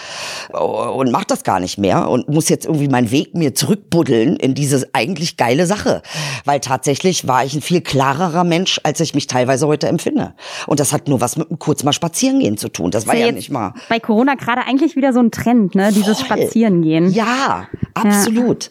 und 0.51 1.11
mach 1.11 1.25
das 1.25 1.43
gar 1.43 1.59
nicht 1.59 1.77
mehr 1.77 2.09
und 2.09 2.29
muss 2.29 2.49
jetzt 2.49 2.65
irgendwie 2.65 2.87
meinen 2.87 3.11
Weg 3.11 3.35
mir 3.35 3.53
zurückbuddeln 3.55 4.35
in 4.35 4.53
diese 4.53 4.87
eigentlich 4.93 5.37
geile 5.37 5.65
Sache. 5.65 6.01
Weil 6.45 6.59
tatsächlich 6.59 7.27
war 7.27 7.45
ich 7.45 7.53
ein 7.53 7.61
viel 7.61 7.81
klarerer 7.81 8.43
Mensch, 8.43 8.79
als 8.83 8.99
ich 8.99 9.13
mich 9.13 9.27
teilweise 9.27 9.67
heute 9.67 9.87
empfinde. 9.87 10.33
Und 10.67 10.79
das 10.79 10.93
hat 10.93 11.07
nur 11.07 11.21
was 11.21 11.37
mit 11.37 11.49
einem 11.49 11.59
kurz 11.59 11.83
mal 11.83 11.93
Spazierengehen 11.93 12.57
zu 12.57 12.69
tun. 12.69 12.91
Das 12.91 13.07
war 13.07 13.15
ja, 13.15 13.27
ja 13.27 13.31
nicht 13.31 13.51
mal. 13.51 13.73
Bei 13.89 13.99
Corona 13.99 14.35
gerade 14.35 14.61
eigentlich 14.61 14.95
wieder 14.95 15.13
so 15.13 15.19
ein 15.19 15.31
Trend, 15.31 15.75
ne? 15.75 15.91
Dieses 15.91 16.21
Voll. 16.21 16.37
Spazierengehen. 16.37 17.11
Ja, 17.11 17.67
absolut. 17.93 18.69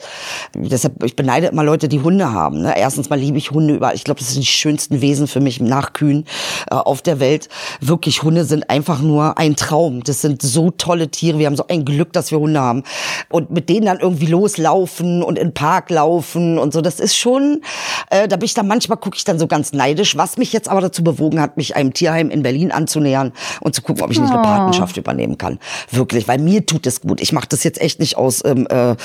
Ja. 0.54 0.68
Deshalb, 0.68 1.02
ich 1.04 1.16
beneide 1.16 1.48
immer 1.48 1.64
Leute, 1.64 1.88
die 1.88 2.00
Hunde 2.00 2.32
haben. 2.32 2.62
Ne? 2.62 2.74
Erstens 2.76 3.10
mal 3.10 3.18
liebe 3.18 3.38
ich 3.38 3.50
Hunde 3.50 3.74
überall. 3.74 3.94
Ich 3.94 4.04
glaube, 4.04 4.20
das 4.20 4.32
sind 4.32 4.42
die 4.42 4.46
schönsten 4.46 5.00
Wesen 5.00 5.26
für 5.26 5.40
mich 5.40 5.60
nach 5.60 5.92
Kühen 5.92 6.26
äh, 6.70 6.74
auf 6.74 7.02
der 7.02 7.20
Welt. 7.20 7.48
Wirklich, 7.80 8.22
Hunde 8.22 8.44
sind 8.44 8.70
einfach 8.70 9.00
nur 9.00 9.38
ein 9.38 9.56
Traum. 9.56 10.02
Das 10.02 10.22
sind 10.22 10.42
so 10.42 10.70
tolle 10.70 11.10
Tiere. 11.10 11.38
Wir 11.38 11.46
haben 11.46 11.56
so 11.56 11.66
ein 11.68 11.84
Glück, 11.84 12.12
dass 12.12 12.30
wir 12.30 12.38
Hunde 12.38 12.60
haben. 12.60 12.82
Und 13.28 13.50
mit 13.50 13.68
denen 13.68 13.86
dann 13.86 14.00
irgendwie 14.00 14.26
loslaufen 14.26 15.22
und 15.22 15.38
in 15.38 15.48
den 15.48 15.54
Park 15.54 15.90
laufen 15.90 16.58
und 16.58 16.72
so, 16.72 16.80
das 16.80 17.00
ist 17.00 17.16
schon, 17.16 17.62
äh, 18.10 18.28
da 18.28 18.36
bin 18.36 18.44
ich 18.46 18.54
dann 18.54 18.66
manchmal, 18.66 18.98
gucke 18.98 19.16
ich 19.16 19.24
dann 19.24 19.38
so 19.38 19.46
ganz 19.46 19.72
neidisch, 19.72 20.16
was 20.16 20.36
mich 20.36 20.52
jetzt 20.52 20.68
aber 20.68 20.80
dazu 20.80 21.02
bewogen 21.02 21.40
hat, 21.40 21.56
mich 21.56 21.76
einem 21.76 21.92
Tierheim 21.92 22.30
in 22.30 22.42
Berlin 22.42 22.72
anzunähern 22.72 23.32
und 23.60 23.74
zu 23.74 23.82
gucken, 23.82 24.02
ob 24.02 24.10
ich 24.10 24.20
nicht 24.20 24.30
eine 24.30 24.40
oh. 24.40 24.44
Patenschaft 24.44 24.96
übernehmen 24.96 25.38
kann. 25.38 25.58
Wirklich, 25.90 26.28
weil 26.28 26.38
mir 26.38 26.64
tut 26.66 26.86
es 26.86 27.00
gut. 27.00 27.20
Ich 27.20 27.32
mache 27.32 27.48
das 27.48 27.64
jetzt 27.64 27.80
echt 27.80 28.00
nicht 28.00 28.16
aus 28.16 28.44
ähm, 28.44 28.66
äh, 28.68 28.96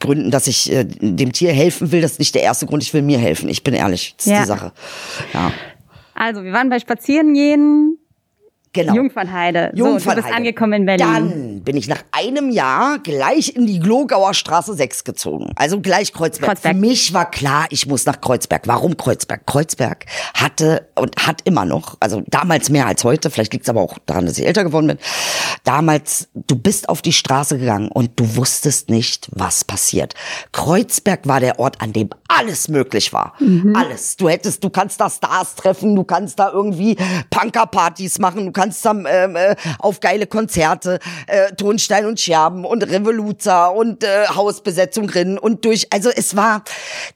Gründen, 0.00 0.30
dass 0.30 0.46
ich 0.46 0.72
äh, 0.72 0.84
dem 0.84 1.32
Tier 1.32 1.52
helfen 1.52 1.92
will. 1.92 2.00
Das 2.00 2.12
ist 2.12 2.18
nicht 2.18 2.34
der 2.34 2.42
erste 2.42 2.66
Grund, 2.66 2.82
ich 2.82 2.92
will 2.94 3.02
mir 3.02 3.18
helfen. 3.18 3.48
Ich 3.48 3.62
bin 3.62 3.74
ehrlich, 3.74 4.14
das 4.16 4.26
ist 4.26 4.32
ja. 4.32 4.40
die 4.40 4.48
Sache. 4.48 4.72
Ja. 5.32 5.52
Also, 6.14 6.44
wir 6.44 6.52
waren 6.52 6.68
bei 6.68 6.78
Spazierengehen, 6.78 7.91
Genau. 8.74 8.94
Jungfernheide. 8.94 9.72
Jungfernheide. 9.74 10.00
So, 10.00 10.10
du 10.10 10.22
bist 10.22 10.34
angekommen 10.34 10.72
in 10.72 10.86
Berlin. 10.86 11.06
Dann 11.06 11.60
bin 11.60 11.76
ich 11.76 11.88
nach 11.88 12.02
einem 12.10 12.50
Jahr 12.50 12.98
gleich 13.00 13.54
in 13.54 13.66
die 13.66 13.78
Glogauer 13.80 14.32
Straße 14.32 14.72
6 14.72 15.04
gezogen. 15.04 15.52
Also 15.56 15.80
gleich 15.80 16.14
Kreuzberg. 16.14 16.52
Kreuzberg. 16.52 16.74
Für 16.74 16.80
mich 16.80 17.12
war 17.12 17.30
klar, 17.30 17.66
ich 17.68 17.86
muss 17.86 18.06
nach 18.06 18.20
Kreuzberg. 18.20 18.62
Warum 18.66 18.96
Kreuzberg? 18.96 19.46
Kreuzberg 19.46 20.06
hatte 20.32 20.88
und 20.94 21.26
hat 21.26 21.42
immer 21.44 21.66
noch, 21.66 21.98
also 22.00 22.22
damals 22.28 22.70
mehr 22.70 22.86
als 22.86 23.04
heute, 23.04 23.30
vielleicht 23.30 23.52
liegt 23.52 23.66
es 23.66 23.68
aber 23.68 23.82
auch 23.82 23.98
daran, 24.06 24.24
dass 24.24 24.38
ich 24.38 24.46
älter 24.46 24.64
geworden 24.64 24.86
bin. 24.86 24.98
Damals, 25.64 26.28
du 26.34 26.56
bist 26.56 26.88
auf 26.88 27.02
die 27.02 27.12
Straße 27.12 27.58
gegangen 27.58 27.88
und 27.88 28.18
du 28.18 28.36
wusstest 28.36 28.88
nicht, 28.88 29.28
was 29.32 29.64
passiert. 29.64 30.14
Kreuzberg 30.52 31.28
war 31.28 31.40
der 31.40 31.58
Ort, 31.58 31.82
an 31.82 31.92
dem 31.92 32.08
alles 32.28 32.68
möglich 32.68 33.12
war. 33.12 33.34
Mhm. 33.38 33.76
Alles. 33.76 34.16
Du 34.16 34.30
hättest, 34.30 34.64
du 34.64 34.70
kannst 34.70 34.98
da 34.98 35.10
Stars 35.10 35.56
treffen, 35.56 35.94
du 35.94 36.04
kannst 36.04 36.38
da 36.38 36.50
irgendwie 36.50 36.96
Punkerpartys 37.28 38.18
machen, 38.18 38.46
du 38.46 38.52
kannst 38.52 38.61
da 38.62 38.92
ähm, 39.06 39.36
äh, 39.36 39.56
auf 39.78 40.00
geile 40.00 40.26
Konzerte, 40.26 40.98
äh, 41.26 41.52
Tonstein 41.54 42.06
und 42.06 42.20
Scherben 42.20 42.64
und 42.64 42.82
Revoluzer 42.82 43.72
und 43.72 44.04
äh, 44.04 44.26
Hausbesetzung 44.28 45.08
drin 45.08 45.38
und 45.38 45.64
durch, 45.64 45.88
also 45.90 46.10
es 46.14 46.36
war, 46.36 46.64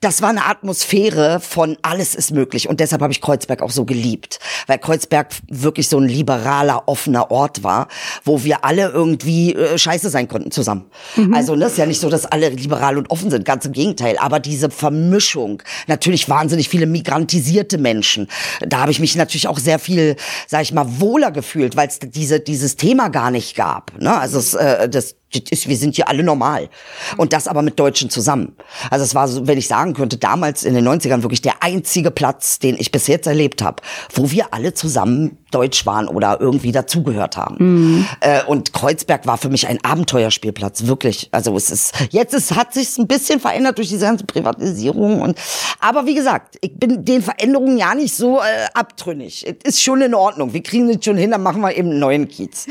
das 0.01 0.23
war 0.23 0.31
eine 0.31 0.47
Atmosphäre 0.47 1.41
von 1.41 1.77
alles 1.83 2.15
ist 2.15 2.33
möglich 2.33 2.69
und 2.69 2.81
deshalb 2.81 3.03
habe 3.03 3.13
ich 3.13 3.21
Kreuzberg 3.21 3.63
auch 3.63 3.71
so 3.71 3.85
geliebt, 3.85 4.39
weil 4.67 4.79
Kreuzberg 4.79 5.29
wirklich 5.49 5.89
so 5.89 5.99
ein 5.99 6.09
liberaler, 6.09 6.85
offener 6.87 7.31
Ort 7.31 7.63
war, 7.63 7.89
wo 8.25 8.45
wir 8.45 8.65
alle 8.65 8.91
irgendwie 8.91 9.55
äh, 9.55 9.79
scheiße 9.79 10.11
sein 10.11 10.29
konnten 10.29 10.51
zusammen. 10.51 10.87
Mhm. 11.17 11.35
Also 11.35 11.55
das 11.55 11.61
ne, 11.61 11.67
ist 11.67 11.79
ja 11.79 11.87
nicht 11.87 12.01
so, 12.01 12.11
dass 12.11 12.27
alle 12.27 12.49
liberal 12.49 12.99
und 12.99 13.11
offen 13.11 13.31
sind, 13.31 13.45
ganz 13.45 13.65
im 13.65 13.73
Gegenteil, 13.73 14.19
aber 14.19 14.41
diese 14.41 14.71
Vermischung, 14.71 15.63
natürlich 15.87 16.29
wahnsinnig 16.29 16.69
viele 16.69 16.87
migrantisierte 16.87 17.79
Menschen, 17.79 18.29
da 18.61 18.81
habe 18.81 18.91
ich 18.91 19.01
mich 19.01 19.17
natürlich 19.17 19.49
auch 19.49 19.59
sehr 19.59 19.79
viel, 19.79 20.17
sag 20.47 20.63
ich 20.63 20.73
mal, 20.73 21.01
wohler 21.01 21.31
gefühlt, 21.37 21.77
weil 21.77 21.87
es 21.87 22.01
diese, 22.01 22.41
dieses 22.41 22.75
Thema 22.75 23.09
gar 23.09 23.31
nicht 23.31 23.55
gab. 23.55 23.93
Ne? 24.01 24.19
Also 24.19 24.41
es, 24.41 24.55
äh, 24.55 24.89
das, 24.89 25.15
ist, 25.33 25.69
wir 25.69 25.77
sind 25.77 25.97
hier 25.97 26.09
alle 26.09 26.23
normal. 26.23 26.69
Und 27.17 27.33
das 27.33 27.49
aber 27.49 27.63
mit 27.63 27.79
Deutschen 27.79 28.11
zusammen. 28.11 28.57
Also 28.91 29.05
es 29.05 29.15
war 29.15 29.29
so, 29.29 29.47
wenn 29.47 29.59
ich 29.59 29.67
sagen 29.67 29.93
könnte, 29.95 30.17
damals 30.17 30.65
in 30.65 30.75
den 30.75 30.87
90ern 30.87 31.23
wirklich 31.23 31.43
der 31.43 31.63
einzige 31.63 32.11
Platz, 32.11 32.59
den 32.59 32.77
ich 32.79 32.93
bis 32.93 33.07
jetzt 33.07 33.27
erlebt 33.27 33.63
habe, 33.63 33.83
wo 34.15 34.31
wir 34.31 34.55
alle 34.55 34.73
zusammen 34.73 35.39
deutsch 35.51 35.87
waren 35.87 36.09
oder 36.09 36.41
irgendwie 36.41 36.73
dazugehört 36.73 37.37
haben. 37.37 37.57
Mhm. 37.59 38.07
Äh, 38.21 38.45
und 38.45 38.73
Kreuzberg 38.73 39.27
war 39.27 39.37
für 39.37 39.49
mich 39.49 39.67
ein 39.67 39.83
Abenteuerspielplatz, 39.85 40.87
wirklich. 40.87 41.29
Also 41.33 41.57
es 41.57 41.71
ist, 41.71 41.95
jetzt 42.11 42.35
ist, 42.35 42.55
hat 42.55 42.75
sich 42.75 42.97
ein 42.99 43.07
bisschen 43.07 43.41
verändert 43.41 43.79
durch 43.79 43.89
diese 43.89 44.07
ganze 44.07 44.25
Privatisierung 44.25 45.21
und, 45.21 45.39
aber 45.81 46.07
wie 46.07 46.15
gesagt, 46.15 46.57
ich 46.61 46.75
bin 46.75 47.05
den 47.05 47.23
Veränderungen 47.23 47.79
ja 47.79 47.95
nicht 47.95 48.15
so 48.15 48.39
äh, 48.39 48.43
abtrünnig. 48.75 49.47
Es 49.47 49.77
ist 49.77 49.83
schon 49.83 50.03
in 50.03 50.15
Ordnung. 50.15 50.53
Wir 50.53 50.63
kriegen 50.63 50.93
das 50.93 51.05
schon 51.05 51.17
hin, 51.17 51.31
dann 51.31 51.43
machen 51.43 51.61
wir 51.61 51.77
eben 51.77 51.91
einen 51.91 52.01
neuen 52.01 52.29
Kiez. 52.29 52.67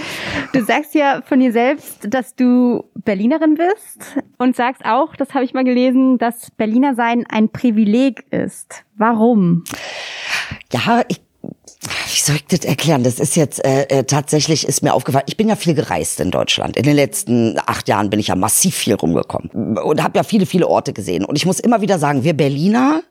Du 0.54 0.63
sagst 0.63 0.94
ja 0.94 1.22
von 1.28 1.39
dir 1.39 1.52
selbst, 1.52 2.00
dass 2.04 2.36
du 2.36 2.44
Berlinerin 2.95 3.55
bist 3.55 4.17
und 4.38 4.55
sagst 4.55 4.86
auch, 4.86 5.15
das 5.15 5.34
habe 5.34 5.45
ich 5.45 5.53
mal 5.53 5.63
gelesen, 5.63 6.17
dass 6.17 6.51
Berliner 6.51 6.95
sein 6.95 7.25
ein 7.29 7.49
Privileg 7.49 8.25
ist. 8.31 8.86
Warum? 8.95 9.63
Ja, 10.71 11.03
ich 11.08 11.21
wie 12.15 12.21
soll 12.21 12.36
ich 12.38 12.45
das 12.45 12.65
erklären? 12.65 13.03
Das 13.03 13.19
ist 13.19 13.36
jetzt 13.36 13.63
äh, 13.65 13.84
äh, 13.84 14.03
tatsächlich 14.03 14.67
ist 14.67 14.81
mir 14.81 14.93
aufgefallen. 14.93 15.25
Ich 15.27 15.38
bin 15.38 15.49
ja 15.49 15.55
viel 15.55 15.73
gereist 15.73 16.19
in 16.19 16.31
Deutschland. 16.31 16.77
In 16.77 16.84
den 16.84 16.95
letzten 16.95 17.60
acht 17.65 17.88
Jahren 17.88 18.10
bin 18.10 18.19
ich 18.19 18.27
ja 18.27 18.36
massiv 18.36 18.75
viel 18.75 18.93
rumgekommen 18.95 19.77
und 19.77 20.01
habe 20.01 20.17
ja 20.17 20.23
viele 20.23 20.45
viele 20.45 20.67
Orte 20.67 20.93
gesehen. 20.93 21.25
Und 21.25 21.36
ich 21.36 21.45
muss 21.45 21.60
immer 21.60 21.81
wieder 21.81 21.99
sagen, 21.99 22.23
wir 22.23 22.34
Berliner 22.34 23.03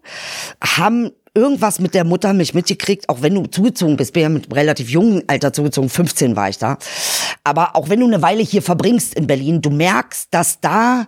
haben 0.61 1.13
irgendwas 1.35 1.81
mit 1.81 1.95
der 1.95 2.05
Muttermilch 2.05 2.55
mitgekriegt, 2.55 3.09
auch 3.09 3.21
wenn 3.23 3.35
du 3.35 3.47
zugezogen 3.47 3.97
bist, 3.97 4.13
bin 4.13 4.23
ja 4.23 4.29
mit 4.29 4.55
relativ 4.55 4.89
jungen 4.89 5.23
Alter 5.27 5.53
zugezogen, 5.53 5.91
15 5.91 6.37
war 6.37 6.49
ich 6.49 6.59
da. 6.59 6.79
Aber 7.43 7.77
auch 7.77 7.89
wenn 7.89 8.01
du 8.01 8.07
eine 8.07 8.23
Weile 8.23 8.43
hier 8.43 8.63
verbringst 8.63 9.15
in 9.15 9.27
Berlin, 9.27 9.61
du 9.61 9.71
merkst, 9.71 10.29
dass 10.33 10.61
da 10.61 11.07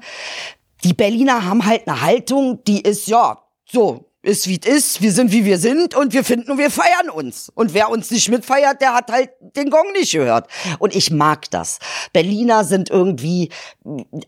die 0.85 0.95
Berliner 0.95 1.45
haben 1.45 1.65
halt 1.65 1.89
eine 1.89 2.03
Haltung, 2.03 2.63
die 2.67 2.81
ist 2.81 3.07
ja 3.07 3.39
so 3.71 4.11
ist 4.27 4.49
wie 4.49 4.59
es 4.63 4.69
ist, 4.69 5.03
wir 5.03 5.13
sind 5.13 5.31
wie 5.31 5.45
wir 5.45 5.59
sind 5.59 5.95
und 5.95 6.13
wir 6.13 6.25
finden 6.25 6.51
und 6.51 6.59
wir 6.59 6.71
feiern 6.71 7.11
uns. 7.15 7.51
Und 7.55 7.75
wer 7.75 7.91
uns 7.91 8.11
nicht 8.11 8.29
mitfeiert, 8.29 8.81
der 8.81 8.93
hat 8.93 9.11
halt 9.11 9.31
den 9.41 9.71
Gong 9.71 9.93
nicht 9.93 10.13
gehört. 10.13 10.49
Und 10.81 10.97
ich 10.97 11.13
mag 11.13 11.49
das. 11.51 11.79
Berliner 12.13 12.65
sind 12.65 12.91
irgendwie, 12.91 13.51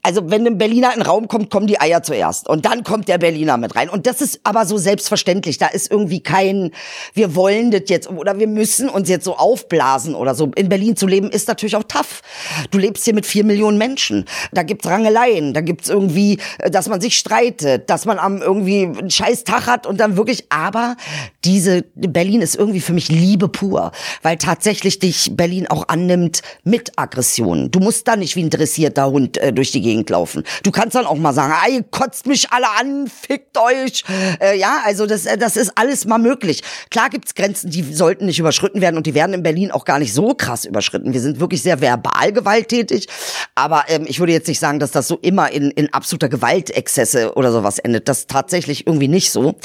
also 0.03 0.31
wenn 0.31 0.47
ein 0.47 0.57
Berliner 0.57 0.93
in 0.95 1.01
den 1.01 1.07
Raum 1.07 1.27
kommt, 1.27 1.51
kommen 1.51 1.67
die 1.67 1.81
Eier 1.81 2.03
zuerst. 2.03 2.49
Und 2.49 2.65
dann 2.65 2.85
kommt 2.85 3.09
der 3.09 3.19
Berliner 3.19 3.57
mit 3.57 3.75
rein. 3.75 3.89
Und 3.89 4.07
das 4.07 4.21
ist 4.21 4.41
aber 4.45 4.67
so 4.67 4.79
selbstverständlich. 4.79 5.59
Da 5.59 5.67
ist 5.67 5.91
irgendwie 5.91 6.23
kein, 6.23 6.71
wir 7.15 7.35
wollen 7.35 7.73
das 7.73 7.83
jetzt 7.87 8.09
oder 8.09 8.39
wir 8.39 8.47
müssen 8.47 8.89
uns 8.89 9.09
jetzt 9.09 9.25
so 9.25 9.37
aufblasen 9.37 10.15
oder 10.15 10.37
so. 10.37 10.51
In 10.55 10.69
Berlin 10.69 10.97
zu 10.97 11.09
leben 11.09 11.29
ist 11.29 11.49
natürlich 11.49 11.75
auch 11.75 11.85
tough. 11.85 12.23
Du 12.71 12.79
lebst 12.79 13.05
hier 13.05 13.15
mit 13.15 13.27
vier 13.27 13.43
Millionen 13.43 13.79
Menschen. 13.79 14.27
Da 14.53 14.63
gibt's 14.63 14.87
Rangeleien, 14.87 15.55
da 15.55 15.61
gibt's 15.61 15.89
irgendwie, 15.89 16.39
dass 16.71 16.89
man 16.89 17.01
sich 17.01 17.19
streitet, 17.19 17.91
dass 17.91 18.05
man 18.05 18.21
am 18.21 18.41
irgendwie 18.41 18.85
einen 18.85 19.11
scheiß 19.11 19.43
Tag 19.43 19.67
hat 19.67 19.88
und 19.89 19.99
dann 19.99 20.17
wirklich, 20.17 20.45
aber 20.51 20.97
diese 21.45 21.83
Berlin 21.95 22.43
ist 22.43 22.55
irgendwie 22.55 22.81
für 22.81 22.93
mich 22.93 23.09
Liebe 23.09 23.49
pur, 23.49 23.93
weil 24.23 24.37
tatsächlich 24.37 24.99
dich 24.99 25.31
Berlin 25.33 25.67
auch 25.69 25.89
annimmt 25.89 26.43
mit 26.65 26.93
Aggressionen. 26.97 27.71
Du 27.71 27.81
musst 27.81 28.07
da 28.07 28.17
nicht 28.17 28.37
wie 28.37 28.43
ein 28.43 28.51
dressierter 28.51 29.11
Hund 29.11 29.39
äh, 29.39 29.53
durch 29.53 29.73
die 29.73 29.81
Gegend 29.81 30.11
laufen. 30.11 30.45
Du 30.63 30.71
kannst 30.71 30.95
dann 30.95 31.07
auch 31.07 31.17
mal 31.17 31.33
sagen, 31.33 31.55
ey, 31.67 31.85
kotzt 31.91 32.27
mich 32.27 32.51
alle 32.51 32.69
an, 32.79 33.09
fickt 33.09 33.57
euch. 33.59 34.05
Äh, 34.41 34.59
ja, 34.59 34.81
also 34.85 35.07
das, 35.07 35.27
äh, 35.27 35.39
das 35.39 35.57
ist 35.57 35.73
alles 35.77 36.07
mal 36.07 36.19
möglich. 36.19 36.63
Klar 36.91 37.11
gibt's 37.11 37.35
Grenzen, 37.35 37.71
die 37.71 37.83
sollten 37.83 38.27
nicht 38.27 38.39
überschritten 38.39 38.81
werden 38.81 38.97
und 38.97 39.07
die 39.07 39.15
werden 39.15 39.33
in 39.33 39.43
Berlin 39.43 39.71
auch 39.71 39.85
gar 39.85 39.99
nicht 39.99 40.13
so 40.13 40.35
krass 40.35 40.65
überschritten. 40.65 41.13
Wir 41.13 41.21
sind 41.21 41.41
wirklich 41.41 41.63
sehr 41.63 41.81
verbal 41.81 42.33
gewalttätig, 42.33 43.09
aber 43.55 43.85
ähm, 43.89 44.05
ich 44.07 44.21
würde 44.21 44.33
jetzt 44.33 44.49
nicht 44.49 44.61
sagen, 44.61 44.79
dass 44.79 44.91
das 44.91 45.09
so 45.09 45.19
immer 45.23 45.51
in, 45.51 45.71
in 45.71 45.93
absoluter 45.93 46.29
Gewaltexzesse 46.29 47.35
oder 47.35 47.53
sowas 47.53 47.79
endet. 47.79 48.09
Das 48.09 48.27
tatsächlich 48.27 48.87
irgendwie 48.87 49.09
nicht 49.09 49.31
so. 49.31 49.57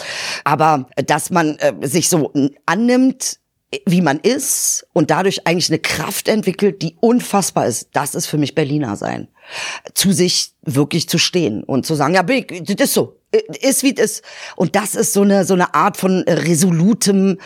Aber 0.44 0.88
äh, 0.96 1.04
dass 1.04 1.30
man 1.30 1.58
äh, 1.58 1.74
sich 1.82 2.10
so 2.10 2.32
annimmt, 2.66 3.40
wie 3.86 4.02
man 4.02 4.20
ist 4.20 4.86
und 4.94 5.10
dadurch 5.10 5.48
eigentlich 5.48 5.70
eine 5.70 5.80
Kraft 5.80 6.28
entwickelt, 6.28 6.82
die 6.82 6.96
unfassbar 7.00 7.68
ist. 7.68 7.90
Das 7.94 8.16
ist 8.16 8.28
für 8.28 8.38
mich 8.38 8.56
Berliner 8.56 8.96
sein. 8.96 9.30
Zu 9.94 10.12
sich 10.12 10.52
wirklich 10.62 11.10
zu 11.10 11.18
stehen 11.18 11.64
und 11.64 11.86
zu 11.86 11.96
sagen, 11.96 12.14
ja, 12.14 12.22
Big, 12.22 12.66
das 12.66 12.90
ist 12.90 12.94
so, 12.94 13.20
ist 13.62 13.84
wie 13.84 13.96
es 13.96 14.18
ist. 14.18 14.24
Und 14.56 14.76
das 14.76 14.96
ist 14.96 15.14
so 15.14 15.22
eine, 15.22 15.46
so 15.46 15.54
eine 15.54 15.74
Art 15.74 15.98
von 15.98 16.24
resolutem, 16.28 17.40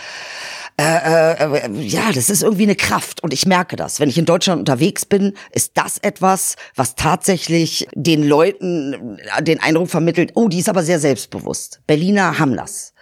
äh, 0.79 1.65
äh, 1.65 1.71
ja, 1.81 2.11
das 2.13 2.29
ist 2.29 2.43
irgendwie 2.43 2.63
eine 2.63 2.75
Kraft 2.75 3.23
und 3.23 3.33
ich 3.33 3.47
merke 3.47 3.75
das. 3.75 3.99
Wenn 3.99 4.09
ich 4.09 4.17
in 4.17 4.25
Deutschland 4.25 4.59
unterwegs 4.59 5.05
bin, 5.05 5.33
ist 5.51 5.71
das 5.75 5.97
etwas, 5.97 6.55
was 6.75 6.93
tatsächlich 6.93 7.87
den 7.95 8.21
Leuten 8.23 9.17
den 9.41 9.59
Eindruck 9.59 9.89
vermittelt, 9.89 10.33
oh, 10.35 10.47
die 10.47 10.59
ist 10.59 10.69
aber 10.69 10.83
sehr 10.83 10.99
selbstbewusst. 10.99 11.81
Berliner 11.87 12.37
haben 12.37 12.55
das. 12.55 12.93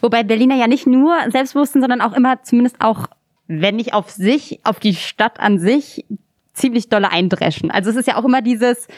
Wobei 0.00 0.24
Berliner 0.24 0.56
ja 0.56 0.66
nicht 0.66 0.88
nur 0.88 1.14
selbstbewusst 1.30 1.74
sind, 1.74 1.82
sondern 1.82 2.00
auch 2.00 2.14
immer 2.14 2.42
zumindest 2.42 2.80
auch, 2.80 3.06
wenn 3.46 3.76
nicht 3.76 3.94
auf 3.94 4.10
sich, 4.10 4.58
auf 4.64 4.80
die 4.80 4.96
Stadt 4.96 5.38
an 5.38 5.60
sich 5.60 6.04
ziemlich 6.52 6.88
dolle 6.88 7.12
eindreschen. 7.12 7.70
Also 7.70 7.90
es 7.90 7.96
ist 7.96 8.08
ja 8.08 8.16
auch 8.16 8.24
immer 8.24 8.42
dieses, 8.42 8.88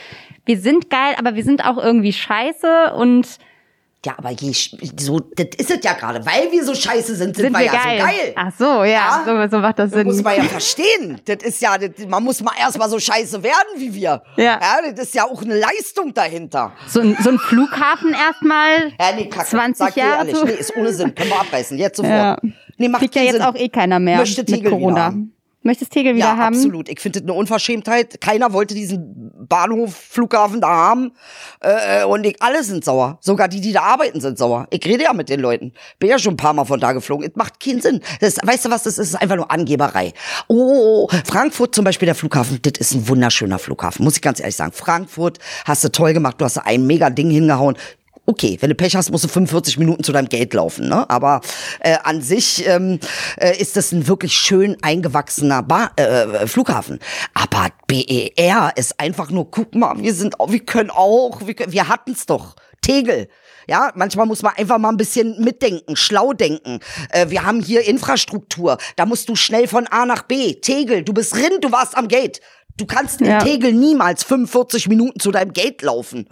wir 0.47 0.59
sind 0.59 0.88
geil, 0.88 1.14
aber 1.18 1.35
wir 1.35 1.45
sind 1.45 1.64
auch 1.66 1.77
irgendwie 1.77 2.14
scheiße 2.14 2.95
und 2.97 3.27
ja, 4.05 4.15
aber 4.19 4.31
je, 4.31 4.53
so, 4.99 5.21
das 5.21 5.47
ist 5.59 5.71
es 5.71 5.79
ja 5.85 5.93
gerade. 5.95 6.25
Weil 6.27 6.51
wir 6.51 6.65
so 6.65 6.75
scheiße 6.75 7.15
sind, 7.15 7.37
sind, 7.37 7.37
sind 7.37 7.53
wir, 7.53 7.61
wir 7.61 7.67
ja 7.67 7.73
geil. 7.73 8.01
so 8.01 8.07
geil. 8.07 8.33
Ach 8.37 8.53
so, 8.59 8.65
ja, 8.85 8.85
Ja. 8.85 9.23
So, 9.49 9.57
so 9.57 9.61
macht 9.62 9.79
das 9.79 9.91
Das 9.91 9.99
Sinn. 9.99 10.07
muss 10.09 10.23
man 10.23 10.37
ja 10.37 10.43
verstehen. 10.45 11.21
Das 11.25 11.37
ist 11.43 11.61
ja, 11.62 11.79
das, 11.79 11.91
man 12.09 12.23
muss 12.25 12.43
mal 12.43 12.53
erstmal 12.59 12.88
so 12.88 12.99
scheiße 12.99 13.43
werden 13.43 13.69
wie 13.77 13.95
wir. 13.95 14.23
Ja. 14.37 14.45
ja. 14.61 14.91
Das 14.95 15.07
ist 15.07 15.15
ja 15.15 15.25
auch 15.25 15.43
eine 15.43 15.59
Leistung 15.59 16.12
dahinter. 16.15 16.73
so, 16.88 17.01
ein, 17.01 17.17
so 17.23 17.31
ein 17.31 17.38
Flughafen 17.38 18.12
erstmal. 18.12 18.93
Ja, 19.01 19.12
nee, 19.15 19.29
Kacke. 19.29 19.47
20 19.51 19.77
Sag 19.79 19.95
dir 19.95 20.01
Jahre 20.01 20.29
ehrlich, 20.29 20.45
nee, 20.45 20.51
ist 20.53 20.77
ohne 20.77 20.93
Sinn. 20.93 21.15
Können 21.15 21.31
wir 21.31 21.41
abreißen. 21.41 21.79
Jetzt 21.79 21.97
sofort. 21.99 22.12
Ja. 22.15 22.37
Nee, 22.79 22.88
macht 22.88 23.01
Fliegt 23.01 23.15
ja 23.15 23.23
jetzt 23.23 23.33
Sinn. 23.35 23.43
auch 23.43 23.55
eh 23.55 23.69
keiner 23.69 24.01
mehr 24.01 24.19
Möchte 24.19 24.41
mit 24.41 24.49
Tegel 24.49 24.61
wieder 24.62 24.71
Corona. 24.71 25.05
haben. 25.05 25.35
Möchtest 25.62 25.92
Tegel 25.92 26.14
wieder 26.14 26.27
ja, 26.27 26.37
haben? 26.37 26.57
absolut. 26.57 26.88
Ich 26.88 27.01
finde 27.01 27.20
das 27.20 27.29
eine 27.29 27.38
Unverschämtheit. 27.38 28.20
Keiner 28.20 28.53
wollte 28.53 28.75
diesen 28.75 29.31
Bahnhof, 29.48 29.94
Flughafen 29.94 30.61
da 30.61 30.68
haben. 30.68 31.12
Äh, 31.61 32.05
und 32.05 32.25
ich, 32.25 32.40
alle 32.42 32.64
sind 32.64 32.85
sauer. 32.85 33.18
Sogar 33.20 33.48
die, 33.48 33.61
die 33.61 33.72
da 33.72 33.83
arbeiten, 33.83 34.20
sind 34.20 34.38
sauer. 34.38 34.66
Ich 34.70 34.85
rede 34.85 35.05
ja 35.05 35.12
mit 35.12 35.29
den 35.29 35.40
Leuten. 35.40 35.72
Bin 35.98 36.11
ja 36.11 36.18
schon 36.18 36.35
ein 36.35 36.37
paar 36.37 36.53
Mal 36.53 36.64
von 36.64 36.81
da 36.81 36.92
geflogen. 36.92 37.29
Es 37.29 37.37
macht 37.37 37.61
keinen 37.61 37.81
Sinn. 37.81 38.01
Das, 38.20 38.37
weißt 38.42 38.64
du 38.64 38.70
was, 38.70 38.83
das 38.83 38.98
ist? 38.98 39.14
Einfach 39.14 39.37
nur 39.37 39.51
Angeberei. 39.51 40.12
Oh, 40.48 40.55
oh, 40.55 41.09
oh, 41.11 41.16
Frankfurt 41.27 41.75
zum 41.75 41.85
Beispiel, 41.85 42.07
der 42.07 42.14
Flughafen, 42.14 42.59
das 42.62 42.72
ist 42.79 42.94
ein 42.94 43.09
wunderschöner 43.09 43.59
Flughafen. 43.59 44.05
Muss 44.05 44.16
ich 44.16 44.22
ganz 44.22 44.40
ehrlich 44.40 44.57
sagen. 44.57 44.72
Frankfurt 44.72 45.38
hast 45.64 45.85
du 45.85 45.92
toll 45.92 46.12
gemacht. 46.12 46.40
Du 46.40 46.44
hast 46.44 46.57
da 46.57 46.62
ein 46.62 46.87
mega 46.87 47.11
Ding 47.11 47.31
hingehauen. 47.31 47.77
Okay, 48.25 48.57
wenn 48.61 48.71
du 48.71 48.77
Pech 48.77 48.95
hast, 48.95 49.11
musst 49.11 49.25
du 49.25 49.29
45 49.29 49.79
Minuten 49.79 50.05
zu 50.05 50.13
deinem 50.13 50.29
Gate 50.29 50.55
laufen, 50.55 50.89
ne? 50.89 51.11
Aber 51.11 51.41
äh, 51.81 51.97
an 52.05 52.23
sich 52.23 52.65
ähm, 52.69 53.01
äh, 53.37 53.57
ist 53.61 53.77
das 53.77 53.91
ein 53.91 54.07
wirklich 54.07 54.33
schön 54.35 54.77
eingewachsener 54.81 55.63
ba 55.65 55.91
äh, 55.97 56.47
Flughafen. 56.47 57.01
Aber 57.35 57.69
BER 57.89 58.73
ist 58.77 59.01
einfach 59.01 59.31
nur, 59.31 59.51
guck 59.51 59.75
mal, 59.75 59.99
wir 59.99 60.15
sind 60.15 60.37
wir 60.47 60.61
können 60.61 60.91
auch, 60.91 61.45
wir, 61.47 61.55
können- 61.55 61.73
wir 61.73 61.89
hatten's 61.89 62.27
doch. 62.27 62.55
Tegel. 62.81 63.29
Ja, 63.69 63.93
manchmal 63.95 64.27
muss 64.27 64.43
man 64.43 64.55
einfach 64.57 64.79
mal 64.79 64.89
ein 64.91 64.97
bisschen 64.97 65.41
mitdenken, 65.43 65.95
schlau 65.97 66.33
denken. 66.33 66.81
Äh, 67.11 67.29
wir 67.31 67.45
haben 67.45 67.61
hier 67.61 67.85
Infrastruktur. 67.87 68.77
Da 68.97 69.07
musst 69.07 69.29
du 69.29 69.37
schnell 69.37 69.67
von 69.69 69.87
A 69.89 70.05
nach 70.07 70.23
B. 70.23 70.55
Tegel, 70.55 71.03
du 71.03 71.13
bist 71.13 71.35
drin, 71.35 71.59
du 71.61 71.71
warst 71.73 71.97
am 71.97 72.07
Gate. 72.09 72.41
Du 72.77 72.87
kannst 72.87 73.21
in 73.21 73.27
Ja. 73.29 73.39
Tegel 73.41 73.73
niemals 73.73 74.23
45 74.25 74.89
Minuten 74.89 75.19
zu 75.21 75.31
deinem 75.33 75.53
Gate 75.53 75.83
laufen. 75.83 76.29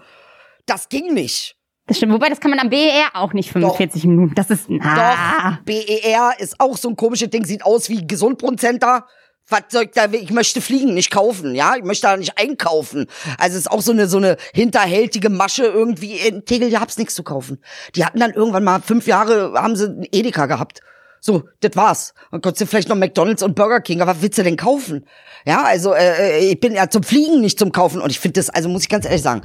Das 0.67 0.89
ging 0.89 1.15
nicht. 1.15 1.57
Das 1.91 1.97
stimmt. 1.97 2.13
Wobei, 2.13 2.29
das 2.29 2.39
kann 2.39 2.53
man 2.53 2.61
am 2.61 2.71
BER 2.71 3.09
auch 3.15 3.33
nicht 3.33 3.51
45 3.51 4.05
Minuten. 4.05 4.33
Das 4.37 4.49
ist, 4.49 4.67
na. 4.69 5.57
Doch, 5.57 5.65
BER 5.65 6.35
ist 6.39 6.61
auch 6.61 6.77
so 6.77 6.89
ein 6.89 6.95
komisches 6.95 7.31
Ding, 7.31 7.45
sieht 7.45 7.65
aus 7.65 7.89
wie. 7.89 8.07
Was 8.07 9.63
soll 9.71 9.83
ich 9.83 9.91
da, 9.91 10.05
ich 10.05 10.31
möchte 10.31 10.61
fliegen, 10.61 10.95
nicht 10.95 11.11
kaufen, 11.11 11.53
ja? 11.57 11.75
Ich 11.75 11.83
möchte 11.83 12.07
da 12.07 12.17
nicht 12.17 12.39
einkaufen. 12.39 13.07
Also 13.39 13.55
es 13.55 13.63
ist 13.63 13.71
auch 13.73 13.81
so 13.81 13.91
eine, 13.91 14.07
so 14.07 14.19
eine 14.19 14.37
hinterhältige 14.55 15.31
Masche 15.31 15.65
irgendwie. 15.65 16.13
In 16.13 16.45
Tegel 16.45 16.71
gab's 16.71 16.97
nichts 16.97 17.17
zu 17.17 17.25
kaufen. 17.25 17.59
Die 17.97 18.05
hatten 18.05 18.21
dann 18.21 18.35
irgendwann 18.35 18.63
mal 18.63 18.81
fünf 18.81 19.09
Jahre, 19.09 19.55
haben 19.55 19.75
sie 19.75 19.87
einen 19.87 20.07
Edeka 20.13 20.47
gehabt. 20.47 20.83
So, 21.21 21.45
das 21.61 21.77
war's. 21.77 22.15
Dann 22.31 22.41
konntest 22.41 22.63
du 22.63 22.67
vielleicht 22.67 22.89
noch 22.89 22.97
McDonalds 22.97 23.43
und 23.43 23.55
Burger 23.55 23.81
King, 23.81 24.01
aber 24.01 24.13
was 24.13 24.23
willst 24.23 24.39
du 24.39 24.43
denn 24.43 24.57
kaufen? 24.57 25.05
Ja, 25.47 25.65
also 25.65 25.95
äh, 25.95 26.39
ich 26.51 26.61
bin 26.61 26.75
ja 26.75 26.89
zum 26.89 27.03
Fliegen, 27.03 27.41
nicht 27.41 27.59
zum 27.59 27.73
Kaufen 27.73 28.01
und 28.01 28.11
ich 28.11 28.19
finde 28.19 28.41
das, 28.41 28.51
also 28.51 28.69
muss 28.69 28.83
ich 28.83 28.89
ganz 28.89 29.05
ehrlich 29.05 29.23
sagen, 29.23 29.43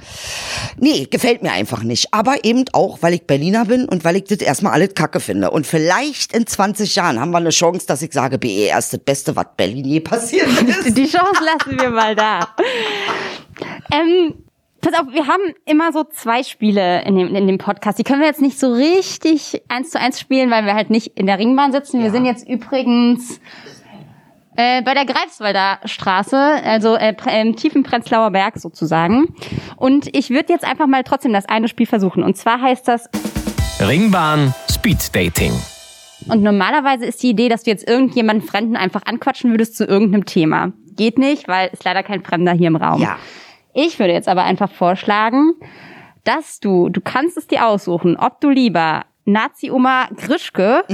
nee, 0.78 1.06
gefällt 1.06 1.44
mir 1.44 1.52
einfach 1.52 1.84
nicht. 1.84 2.14
Aber 2.14 2.44
eben 2.44 2.66
auch, 2.72 3.02
weil 3.02 3.14
ich 3.14 3.28
Berliner 3.28 3.66
bin 3.66 3.86
und 3.88 4.06
weil 4.06 4.16
ich 4.16 4.24
das 4.26 4.40
erstmal 4.40 4.74
alles 4.74 4.94
kacke 4.94 5.20
finde. 5.20 5.52
Und 5.52 5.68
vielleicht 5.68 6.34
in 6.34 6.48
20 6.48 6.96
Jahren 6.96 7.20
haben 7.20 7.32
wir 7.32 7.38
eine 7.38 7.50
Chance, 7.50 7.86
dass 7.88 8.02
ich 8.02 8.14
sage, 8.14 8.38
BER 8.38 8.78
ist 8.78 8.94
das 8.94 9.00
Beste, 9.00 9.36
was 9.36 9.48
Berlin 9.58 9.86
je 9.86 10.00
passiert 10.00 10.48
ist. 10.86 10.98
Die 10.98 11.08
Chance 11.08 11.42
lassen 11.44 11.80
wir 11.80 11.90
mal 11.90 12.16
da. 12.16 12.56
Ähm, 13.92 14.45
pass 14.86 15.00
auf, 15.00 15.12
wir 15.12 15.28
haben 15.28 15.42
immer 15.66 15.92
so 15.92 16.04
zwei 16.04 16.44
Spiele 16.44 17.04
in 17.04 17.16
dem, 17.16 17.36
in 17.36 17.48
dem 17.48 17.58
Podcast. 17.58 17.98
Die 17.98 18.04
können 18.04 18.22
wir 18.22 18.28
jetzt 18.28 18.42
nicht 18.42 18.60
so 18.60 18.72
richtig 18.72 19.64
eins 19.68 19.90
zu 19.90 20.00
eins 20.00 20.20
spielen, 20.20 20.52
weil 20.52 20.66
wir 20.66 20.76
halt 20.76 20.90
nicht 20.90 21.18
in 21.18 21.26
der 21.26 21.40
Ringbahn 21.40 21.72
sitzen. 21.72 22.02
Wir 22.02 22.12
sind 22.12 22.26
jetzt 22.26 22.48
übrigens 22.48 23.40
äh, 24.56 24.84
bei 24.84 24.94
der 24.94 25.06
Greifswalder 25.06 25.80
Straße, 25.86 26.38
also 26.38 26.96
äh, 26.96 27.16
im 27.42 27.56
tiefen 27.56 27.84
Prenzlauer 27.84 28.32
Berg 28.32 28.58
sozusagen. 28.58 29.36
Und 29.76 30.16
ich 30.16 30.30
würde 30.30 30.54
jetzt 30.54 30.64
einfach 30.64 30.88
mal 30.88 31.04
trotzdem 31.04 31.34
das 31.34 31.50
eine 31.50 31.68
Spiel 31.68 31.88
versuchen. 31.88 32.24
Und 32.24 32.38
zwar 32.38 32.62
heißt 32.62 32.88
das 32.88 33.10
Ringbahn 33.80 34.54
Speed 34.72 35.16
Dating. 35.16 35.52
Und 36.30 36.44
normalerweise 36.44 37.06
ist 37.06 37.22
die 37.24 37.32
Idee, 37.32 37.50
dass 37.50 37.64
du 37.64 37.72
jetzt 37.72 37.88
irgendjemanden 37.88 38.48
Fremden 38.48 38.76
einfach 38.76 39.02
anquatschen 39.06 39.52
würdest 39.52 39.78
zu 39.78 39.86
irgendeinem 39.86 40.26
Thema. 40.26 40.74
Geht 40.96 41.18
nicht, 41.18 41.48
weil 41.48 41.70
ist 41.74 41.84
leider 41.84 42.04
kein 42.04 42.24
Fremder 42.24 42.54
hier 42.54 42.68
im 42.68 42.76
Raum. 42.76 43.02
Ja. 43.02 43.18
Ich 43.78 44.00
würde 44.00 44.14
jetzt 44.14 44.30
aber 44.30 44.44
einfach 44.44 44.72
vorschlagen, 44.72 45.54
dass 46.24 46.62
du, 46.62 46.88
du 46.88 47.02
kannst 47.02 47.38
es 47.38 47.46
dir 47.46 47.68
aussuchen, 47.68 48.16
ob 48.16 48.40
du 48.40 48.50
lieber 48.50 49.04
Nazi-Oma 49.26 50.08
Grischke 50.16 50.86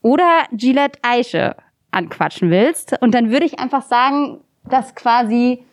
oder 0.00 0.44
Gillette 0.52 1.00
Eiche 1.02 1.56
anquatschen 1.90 2.50
willst. 2.50 2.94
Und 3.00 3.14
dann 3.14 3.30
würde 3.32 3.46
ich 3.46 3.58
einfach 3.58 3.82
sagen, 3.82 4.40
dass 4.70 4.94
quasi 4.94 5.64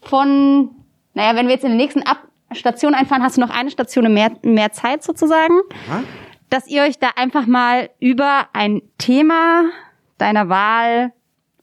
von, 0.00 0.70
naja, 1.14 1.34
wenn 1.34 1.46
wir 1.46 1.54
jetzt 1.54 1.64
in 1.64 1.70
der 1.70 1.78
nächsten 1.78 2.02
Ab 2.02 2.18
Station 2.52 2.94
einfahren, 2.94 3.24
hast 3.24 3.36
du 3.36 3.40
noch 3.40 3.50
eine 3.50 3.70
Station 3.70 4.14
mehr, 4.14 4.30
mehr 4.42 4.70
Zeit 4.70 5.02
sozusagen, 5.02 5.54
dass 6.50 6.68
ihr 6.68 6.84
euch 6.84 7.00
da 7.00 7.08
einfach 7.16 7.46
mal 7.46 7.90
über 7.98 8.46
ein 8.52 8.80
Thema 8.98 9.64
deiner 10.18 10.48
Wahl 10.48 11.12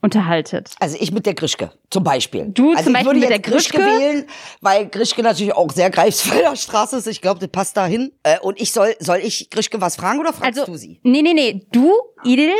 unterhaltet. 0.01 0.71
Also 0.79 0.97
ich 0.99 1.11
mit 1.11 1.25
der 1.25 1.33
Grischke, 1.33 1.71
zum 1.89 2.03
Beispiel. 2.03 2.47
Du 2.49 2.71
also 2.71 2.83
zum 2.85 2.95
ich 2.95 3.05
würde 3.05 3.19
Beispiel 3.19 3.19
mit 3.19 3.29
der 3.29 3.39
Grischke? 3.39 3.77
wählen, 3.77 4.25
weil 4.61 4.87
Grischke 4.87 5.21
natürlich 5.23 5.53
auch 5.53 5.71
sehr 5.71 5.89
Greifswalder 5.89 6.55
Straße 6.55 6.97
ist. 6.97 7.07
Ich 7.07 7.21
glaube, 7.21 7.39
das 7.39 7.49
passt 7.49 7.77
dahin. 7.77 8.11
Äh, 8.23 8.39
und 8.39 8.59
ich 8.59 8.71
soll, 8.71 8.95
soll 8.99 9.19
ich 9.19 9.49
Grischke 9.49 9.79
was 9.81 9.95
fragen 9.95 10.19
oder 10.19 10.33
fragst 10.33 10.59
Also, 10.59 10.71
du 10.71 10.77
sie? 10.77 10.99
nee, 11.03 11.21
nee, 11.21 11.33
nee, 11.33 11.65
du, 11.71 11.93
Idil, 12.23 12.51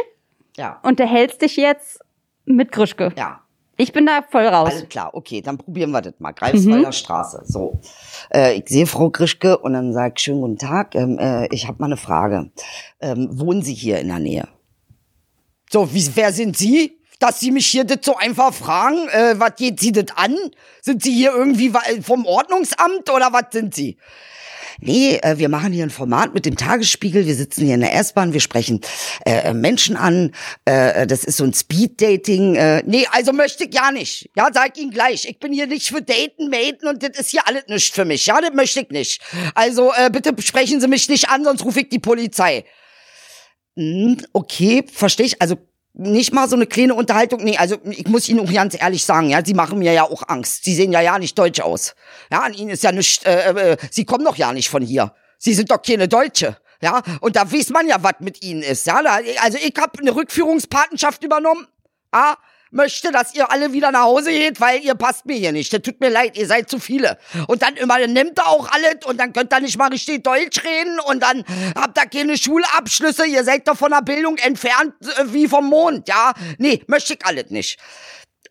Ja. 0.57 0.79
unterhältst 0.83 1.41
dich 1.41 1.55
jetzt 1.57 1.99
mit 2.45 2.71
Grischke. 2.71 3.11
Ja. 3.17 3.41
Ich 3.77 3.91
bin 3.93 4.05
da 4.05 4.21
voll 4.29 4.45
raus. 4.45 4.69
Alles 4.69 4.89
klar, 4.89 5.09
okay, 5.15 5.41
dann 5.41 5.57
probieren 5.57 5.89
wir 5.89 6.01
das 6.01 6.13
mal. 6.19 6.33
Greifswalder 6.33 6.89
Mhm. 6.89 6.91
Straße. 6.91 7.41
So. 7.45 7.79
Äh, 8.31 8.59
ich 8.59 8.69
sehe 8.69 8.85
Frau 8.85 9.09
Grischke 9.09 9.57
und 9.57 9.73
dann 9.73 9.91
sage 9.93 10.13
ich, 10.15 10.21
schönen 10.21 10.41
guten 10.41 10.57
Tag. 10.59 10.93
Ähm, 10.93 11.17
äh, 11.17 11.47
ich 11.47 11.67
habe 11.67 11.79
mal 11.79 11.87
eine 11.87 11.97
Frage. 11.97 12.51
Ähm, 12.99 13.27
wohnen 13.31 13.63
Sie 13.63 13.73
hier 13.73 13.97
in 13.99 14.09
der 14.09 14.19
Nähe? 14.19 14.47
So, 15.71 15.91
wie, 15.95 16.07
wer 16.15 16.31
sind 16.31 16.55
Sie? 16.57 17.00
Dass 17.21 17.39
Sie 17.39 17.51
mich 17.51 17.67
hier 17.67 17.83
das 17.83 17.99
so 18.01 18.17
einfach 18.17 18.53
fragen, 18.53 19.07
äh, 19.09 19.35
was 19.37 19.55
geht 19.55 19.79
Sie 19.79 19.91
das 19.91 20.07
an? 20.15 20.35
Sind 20.81 21.03
Sie 21.03 21.13
hier 21.13 21.31
irgendwie 21.33 21.71
vom 22.01 22.25
Ordnungsamt 22.25 23.09
oder 23.09 23.31
was 23.31 23.45
sind 23.51 23.75
Sie? 23.75 23.97
nee, 24.81 25.19
äh, 25.21 25.37
wir 25.37 25.49
machen 25.49 25.71
hier 25.71 25.83
ein 25.83 25.89
Format 25.89 26.33
mit 26.33 26.45
dem 26.45 26.57
Tagesspiegel, 26.57 27.25
wir 27.25 27.35
sitzen 27.35 27.65
hier 27.65 27.75
in 27.75 27.81
der 27.81 27.95
S-Bahn, 27.95 28.33
wir 28.33 28.39
sprechen 28.39 28.81
äh, 29.25 29.53
Menschen 29.53 29.95
an, 29.95 30.33
äh, 30.65 31.07
das 31.07 31.23
ist 31.23 31.37
so 31.37 31.43
ein 31.43 31.53
Speed-Dating. 31.53 32.55
Äh, 32.55 32.83
nee, 32.85 33.07
also 33.11 33.31
möchte 33.31 33.65
ich 33.65 33.73
ja 33.73 33.91
nicht. 33.91 34.29
Ja, 34.35 34.49
sag 34.53 34.77
Ihnen 34.77 34.91
gleich, 34.91 35.25
ich 35.25 35.39
bin 35.39 35.53
hier 35.53 35.67
nicht 35.67 35.87
für 35.87 36.01
Daten, 36.01 36.49
Maten 36.49 36.87
und 36.87 37.03
das 37.03 37.19
ist 37.19 37.29
hier 37.29 37.47
alles 37.47 37.63
nicht 37.67 37.93
für 37.93 38.05
mich. 38.05 38.25
Ja, 38.25 38.41
das 38.41 38.53
möchte 38.53 38.81
ich 38.81 38.89
nicht. 38.89 39.21
Also 39.55 39.91
äh, 39.95 40.09
bitte 40.09 40.33
sprechen 40.41 40.81
Sie 40.81 40.87
mich 40.87 41.07
nicht 41.07 41.29
an, 41.29 41.43
sonst 41.43 41.63
rufe 41.63 41.81
ich 41.81 41.89
die 41.89 41.99
Polizei. 41.99 42.65
Hm, 43.77 44.17
okay, 44.33 44.83
verstehe 44.91 45.27
ich. 45.27 45.41
Also 45.41 45.57
nicht 45.93 46.33
mal 46.33 46.47
so 46.47 46.55
eine 46.55 46.67
kleine 46.67 46.95
Unterhaltung. 46.95 47.43
Nee, 47.43 47.57
also 47.57 47.77
ich 47.89 48.07
muss 48.07 48.29
Ihnen 48.29 48.39
auch 48.39 48.53
ganz 48.53 48.79
ehrlich 48.79 49.03
sagen, 49.03 49.29
ja, 49.29 49.43
Sie 49.43 49.53
machen 49.53 49.79
mir 49.79 49.93
ja 49.93 50.03
auch 50.03 50.23
Angst. 50.27 50.63
Sie 50.63 50.73
sehen 50.73 50.91
ja 50.91 51.01
ja 51.01 51.19
nicht 51.19 51.37
deutsch 51.37 51.59
aus. 51.59 51.95
Ja, 52.31 52.39
an 52.39 52.53
Ihnen 52.53 52.69
ist 52.69 52.83
ja 52.83 52.91
nicht, 52.91 53.25
äh, 53.25 53.73
äh, 53.73 53.77
Sie 53.91 54.05
kommen 54.05 54.25
doch 54.25 54.37
ja 54.37 54.53
nicht 54.53 54.69
von 54.69 54.81
hier. 54.81 55.13
Sie 55.37 55.53
sind 55.53 55.71
doch 55.71 55.81
keine 55.81 56.07
Deutsche. 56.07 56.57
Ja, 56.81 57.01
und 57.19 57.35
da 57.35 57.51
weiß 57.51 57.69
man 57.69 57.87
ja, 57.87 57.97
was 58.01 58.15
mit 58.19 58.41
Ihnen 58.43 58.63
ist. 58.63 58.87
Ja, 58.87 59.01
also 59.41 59.57
ich 59.61 59.73
habe 59.77 59.99
eine 59.99 60.15
Rückführungspatenschaft 60.15 61.23
übernommen. 61.23 61.67
Ah, 62.11 62.35
möchte, 62.71 63.11
dass 63.11 63.35
ihr 63.35 63.51
alle 63.51 63.73
wieder 63.73 63.91
nach 63.91 64.03
Hause 64.03 64.31
geht, 64.31 64.59
weil 64.59 64.81
ihr 64.81 64.95
passt 64.95 65.25
mir 65.25 65.35
hier 65.35 65.51
nicht. 65.51 65.71
Das 65.73 65.81
tut 65.81 65.99
mir 65.99 66.09
leid, 66.09 66.37
ihr 66.37 66.47
seid 66.47 66.69
zu 66.69 66.79
viele. 66.79 67.17
Und 67.47 67.61
dann 67.61 67.75
immer 67.75 68.05
nimmt 68.07 68.39
ihr 68.39 68.47
auch 68.47 68.69
alles 68.71 69.05
und 69.05 69.19
dann 69.19 69.33
könnt 69.33 69.53
ihr 69.53 69.59
nicht 69.59 69.77
mal 69.77 69.89
richtig 69.89 70.23
Deutsch 70.23 70.63
reden 70.63 70.99
und 70.99 71.21
dann 71.21 71.43
habt 71.75 71.97
ihr 71.97 72.07
keine 72.07 72.37
Schulabschlüsse, 72.37 73.25
ihr 73.25 73.43
seid 73.43 73.67
doch 73.67 73.77
von 73.77 73.91
der 73.91 74.01
Bildung 74.01 74.37
entfernt 74.37 74.93
äh, 75.17 75.25
wie 75.27 75.47
vom 75.47 75.69
Mond, 75.69 76.07
ja? 76.07 76.33
Nee, 76.57 76.83
möchte 76.87 77.13
ich 77.13 77.25
alles 77.25 77.49
nicht. 77.49 77.77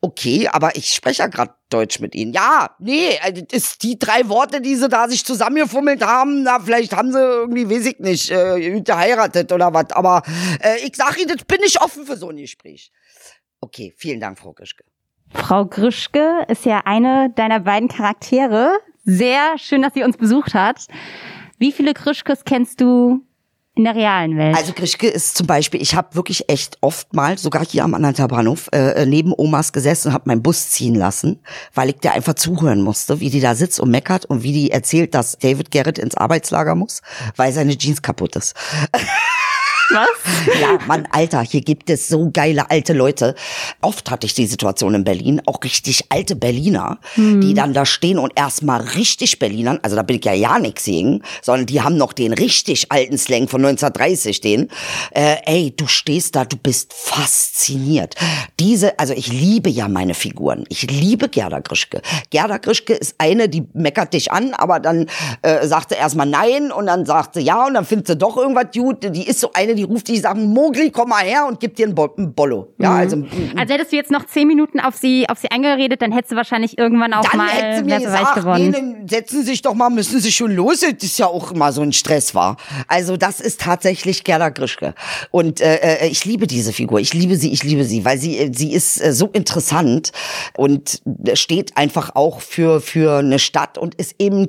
Okay, 0.02 0.48
aber 0.48 0.76
ich 0.76 0.94
spreche 0.94 1.22
ja 1.22 1.28
gerade 1.28 1.52
Deutsch 1.68 2.00
mit 2.00 2.14
Ihnen. 2.14 2.32
Ja, 2.32 2.74
nee, 2.78 3.18
also 3.22 3.42
das 3.42 3.64
ist 3.64 3.82
die 3.82 3.98
drei 3.98 4.26
Worte, 4.30 4.62
die 4.62 4.74
sie 4.74 4.88
da 4.88 5.06
sich 5.08 5.26
zusammengefummelt 5.26 6.02
haben, 6.02 6.42
na, 6.42 6.58
vielleicht 6.58 6.96
haben 6.96 7.12
sie 7.12 7.18
irgendwie, 7.18 7.68
weiß 7.68 7.84
ich 7.84 7.98
nicht, 7.98 8.30
äh, 8.30 8.80
geheiratet 8.80 9.52
oder 9.52 9.74
was. 9.74 9.90
Aber 9.90 10.22
äh, 10.62 10.78
ich 10.86 10.96
sag 10.96 11.18
Ihnen, 11.18 11.28
das 11.28 11.44
bin 11.44 11.60
ich 11.62 11.82
offen 11.82 12.06
für 12.06 12.16
so 12.16 12.30
ein 12.30 12.38
Gespräch. 12.38 12.90
Okay, 13.60 13.92
vielen 13.96 14.20
Dank, 14.20 14.38
Frau 14.38 14.52
Grischke. 14.52 14.84
Frau 15.32 15.64
Grischke 15.66 16.44
ist 16.48 16.64
ja 16.64 16.82
eine 16.84 17.30
deiner 17.30 17.60
beiden 17.60 17.88
Charaktere. 17.88 18.72
Sehr 19.04 19.58
schön, 19.58 19.82
dass 19.82 19.94
sie 19.94 20.02
uns 20.02 20.16
besucht 20.16 20.54
hat. 20.54 20.86
Wie 21.58 21.72
viele 21.72 21.94
Grischkes 21.94 22.44
kennst 22.44 22.80
du 22.80 23.22
in 23.74 23.84
der 23.84 23.94
realen 23.94 24.36
Welt? 24.36 24.56
Also 24.56 24.72
Grischke 24.72 25.08
ist 25.08 25.36
zum 25.36 25.46
Beispiel, 25.46 25.80
ich 25.80 25.94
habe 25.94 26.14
wirklich 26.14 26.48
echt 26.48 26.78
oftmals, 26.80 27.42
sogar 27.42 27.64
hier 27.64 27.84
am 27.84 27.94
Anhalter 27.94 28.28
Bahnhof, 28.28 28.68
äh, 28.72 29.06
neben 29.06 29.32
Omas 29.36 29.72
gesessen 29.72 30.08
und 30.08 30.14
habe 30.14 30.28
meinen 30.28 30.42
Bus 30.42 30.70
ziehen 30.70 30.94
lassen, 30.94 31.40
weil 31.74 31.90
ich 31.90 31.96
der 31.96 32.14
einfach 32.14 32.34
zuhören 32.34 32.82
musste, 32.82 33.20
wie 33.20 33.30
die 33.30 33.40
da 33.40 33.54
sitzt 33.54 33.78
und 33.78 33.90
meckert 33.90 34.24
und 34.26 34.42
wie 34.42 34.52
die 34.52 34.70
erzählt, 34.70 35.14
dass 35.14 35.38
David 35.38 35.70
Garrett 35.70 35.98
ins 35.98 36.16
Arbeitslager 36.16 36.74
muss, 36.74 37.02
weil 37.36 37.52
seine 37.52 37.76
Jeans 37.76 38.02
kaputt 38.02 38.36
ist. 38.36 38.54
Was? 39.92 40.60
Ja, 40.60 40.78
Mann, 40.86 41.08
Alter, 41.10 41.42
hier 41.42 41.60
gibt 41.62 41.90
es 41.90 42.08
so 42.08 42.30
geile 42.32 42.70
alte 42.70 42.92
Leute. 42.92 43.34
Oft 43.80 44.10
hatte 44.10 44.26
ich 44.26 44.34
die 44.34 44.46
Situation 44.46 44.94
in 44.94 45.04
Berlin, 45.04 45.42
auch 45.46 45.62
richtig 45.64 46.04
alte 46.10 46.36
Berliner, 46.36 46.98
hm. 47.14 47.40
die 47.40 47.54
dann 47.54 47.72
da 47.72 47.84
stehen 47.86 48.18
und 48.18 48.32
erstmal 48.36 48.80
richtig 48.80 49.38
Berlinern, 49.38 49.78
also 49.82 49.96
da 49.96 50.02
bin 50.02 50.18
ich 50.18 50.24
ja 50.24 50.32
ja 50.32 50.58
nix 50.58 50.84
singen, 50.84 51.22
sondern 51.42 51.66
die 51.66 51.80
haben 51.80 51.96
noch 51.96 52.12
den 52.12 52.32
richtig 52.32 52.90
alten 52.90 53.18
Slang 53.18 53.48
von 53.48 53.64
1930 53.64 54.40
den. 54.40 54.68
Äh, 55.12 55.36
ey, 55.44 55.74
du 55.76 55.86
stehst 55.86 56.36
da, 56.36 56.44
du 56.44 56.56
bist 56.56 56.92
fasziniert. 56.92 58.14
Diese, 58.58 58.98
also 58.98 59.12
ich 59.14 59.32
liebe 59.32 59.70
ja 59.70 59.88
meine 59.88 60.14
Figuren. 60.14 60.64
Ich 60.68 60.90
liebe 60.90 61.28
Gerda 61.28 61.60
Grischke. 61.60 62.02
Gerda 62.30 62.58
Grischke 62.58 62.94
ist 62.94 63.14
eine, 63.18 63.48
die 63.48 63.66
meckert 63.72 64.14
dich 64.14 64.32
an, 64.32 64.54
aber 64.54 64.80
dann 64.80 65.06
äh, 65.42 65.66
sagt 65.66 65.90
sie 65.90 65.96
erstmal 65.96 66.26
nein 66.26 66.72
und 66.72 66.86
dann 66.86 67.06
sagt 67.06 67.34
sie 67.34 67.40
ja 67.40 67.66
und 67.66 67.74
dann 67.74 67.84
findet 67.84 68.06
sie 68.06 68.16
doch 68.16 68.36
irgendwas 68.36 68.66
gut. 68.72 69.14
Die 69.14 69.26
ist 69.26 69.40
so 69.40 69.52
eine, 69.52 69.74
die 69.74 69.79
ruft 69.84 70.08
dich, 70.08 70.22
sagt, 70.22 70.38
Mogli, 70.38 70.90
komm 70.90 71.10
mal 71.10 71.24
her 71.24 71.46
und 71.46 71.60
gibt 71.60 71.78
dir 71.78 71.86
ein, 71.86 71.94
Bo 71.94 72.08
ein 72.16 72.34
Bollo. 72.34 72.74
Ja, 72.78 72.90
mhm. 72.90 72.96
also, 72.96 73.16
also 73.56 73.74
hättest 73.74 73.92
du 73.92 73.96
jetzt 73.96 74.10
noch 74.10 74.26
zehn 74.26 74.46
Minuten 74.46 74.80
auf 74.80 74.96
sie, 74.96 75.28
auf 75.28 75.38
sie 75.38 75.50
eingeredet, 75.50 76.02
dann 76.02 76.12
hättest 76.12 76.32
du 76.32 76.36
wahrscheinlich 76.36 76.78
irgendwann 76.78 77.12
auch 77.14 77.22
dann 77.22 77.38
mal 77.38 77.48
hätte 77.48 77.78
sie 77.78 77.84
mir 77.84 77.98
gesagt, 78.00 78.34
geworden. 78.36 78.70
Nee, 78.70 79.08
setzen 79.08 79.40
Sie 79.40 79.46
sich 79.46 79.62
doch 79.62 79.74
mal, 79.74 79.90
müssen 79.90 80.20
Sie 80.20 80.32
schon 80.32 80.52
los. 80.52 80.80
Das 80.80 80.92
ist 81.02 81.18
ja 81.18 81.26
auch 81.26 81.52
immer 81.52 81.72
so 81.72 81.82
ein 81.82 81.92
Stress 81.92 82.34
war. 82.34 82.56
Also 82.88 83.16
das 83.16 83.40
ist 83.40 83.60
tatsächlich 83.60 84.24
Gerda 84.24 84.48
Grischke. 84.48 84.94
Und 85.30 85.60
äh, 85.60 85.76
äh, 85.76 86.08
ich 86.08 86.24
liebe 86.24 86.46
diese 86.46 86.72
Figur. 86.72 87.00
Ich 87.00 87.14
liebe 87.14 87.36
sie, 87.36 87.52
ich 87.52 87.62
liebe 87.62 87.84
sie, 87.84 88.04
weil 88.04 88.18
sie, 88.18 88.38
äh, 88.38 88.50
sie 88.54 88.72
ist 88.72 89.00
äh, 89.00 89.12
so 89.12 89.28
interessant 89.28 90.12
und 90.56 91.02
steht 91.34 91.76
einfach 91.76 92.14
auch 92.14 92.40
für, 92.40 92.80
für 92.80 93.18
eine 93.18 93.38
Stadt 93.38 93.78
und 93.78 93.94
ist 93.94 94.14
eben, 94.18 94.48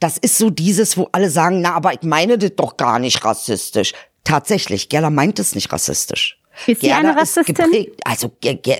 das 0.00 0.18
ist 0.18 0.38
so 0.38 0.50
dieses, 0.50 0.96
wo 0.96 1.08
alle 1.12 1.30
sagen, 1.30 1.60
na, 1.60 1.74
aber 1.74 1.92
ich 1.92 2.02
meine 2.02 2.38
das 2.38 2.52
doch 2.56 2.76
gar 2.76 2.98
nicht 2.98 3.24
rassistisch. 3.24 3.92
Tatsächlich, 4.24 4.88
Gerda 4.88 5.10
meint 5.10 5.38
es 5.38 5.54
nicht 5.54 5.72
rassistisch. 5.72 6.41
Ist 6.66 6.80
sie 6.80 6.88
Gerda 6.88 7.10
eine 7.10 7.16
Rassistin? 7.16 7.54
Geprägt, 7.54 8.00
also 8.04 8.30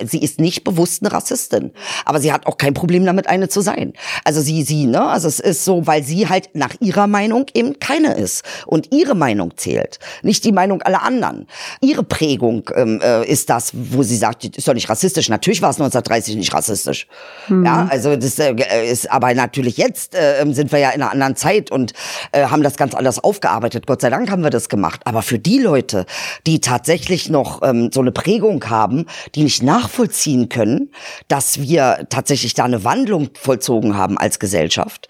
sie 0.05 0.19
ist 0.19 0.39
nicht 0.39 0.63
bewusst 0.63 1.03
eine 1.03 1.11
Rassistin, 1.11 1.71
aber 2.05 2.19
sie 2.19 2.31
hat 2.31 2.45
auch 2.45 2.57
kein 2.57 2.73
Problem 2.73 3.05
damit, 3.05 3.27
eine 3.27 3.49
zu 3.49 3.61
sein. 3.61 3.93
Also 4.23 4.41
sie, 4.41 4.63
sie, 4.63 4.85
ne, 4.85 5.03
also 5.05 5.27
es 5.27 5.39
ist 5.39 5.65
so, 5.65 5.85
weil 5.87 6.03
sie 6.03 6.29
halt 6.29 6.49
nach 6.53 6.75
ihrer 6.79 7.07
Meinung 7.07 7.45
eben 7.53 7.79
keine 7.79 8.13
ist 8.13 8.43
und 8.65 8.93
ihre 8.93 9.15
Meinung 9.15 9.57
zählt, 9.57 9.99
nicht 10.21 10.43
die 10.43 10.51
Meinung 10.51 10.81
aller 10.83 11.03
anderen. 11.03 11.47
Ihre 11.81 12.03
Prägung 12.03 12.69
ähm, 12.75 12.99
äh, 13.03 13.25
ist 13.25 13.49
das, 13.49 13.71
wo 13.73 14.03
sie 14.03 14.17
sagt, 14.17 14.45
ist 14.45 14.67
doch 14.67 14.73
nicht 14.73 14.89
rassistisch. 14.89 15.29
Natürlich 15.29 15.61
war 15.61 15.71
es 15.71 15.77
1930 15.77 16.35
nicht 16.35 16.53
rassistisch. 16.53 17.07
Mhm. 17.47 17.65
Ja, 17.65 17.87
also 17.89 18.15
das 18.15 18.37
äh, 18.39 18.53
ist, 18.89 19.09
aber 19.11 19.33
natürlich 19.33 19.77
jetzt 19.77 20.15
äh, 20.15 20.45
sind 20.51 20.71
wir 20.71 20.79
ja 20.79 20.89
in 20.91 21.01
einer 21.01 21.11
anderen 21.11 21.35
Zeit 21.35 21.71
und 21.71 21.93
äh, 22.31 22.45
haben 22.45 22.63
das 22.63 22.77
ganz 22.77 22.93
anders 22.93 23.23
aufgearbeitet. 23.23 23.87
Gott 23.87 24.01
sei 24.01 24.09
Dank 24.09 24.29
haben 24.29 24.43
wir 24.43 24.49
das 24.51 24.69
gemacht. 24.69 25.01
Aber 25.05 25.21
für 25.21 25.39
die 25.39 25.59
Leute, 25.59 26.05
die 26.45 26.61
tatsächlich 26.61 27.29
noch 27.29 27.62
ähm, 27.63 27.89
so 27.93 28.01
eine 28.01 28.11
Prägung 28.11 28.69
haben, 28.69 29.05
die 29.35 29.43
nicht 29.43 29.63
nachvollziehen 29.63 30.49
können, 30.49 30.91
dass 31.27 31.59
wir 31.59 32.07
tatsächlich 32.09 32.53
da 32.53 32.65
eine 32.65 32.83
Wandlung 32.83 33.29
vollzogen 33.33 33.97
haben 33.97 34.17
als 34.17 34.39
Gesellschaft. 34.39 35.07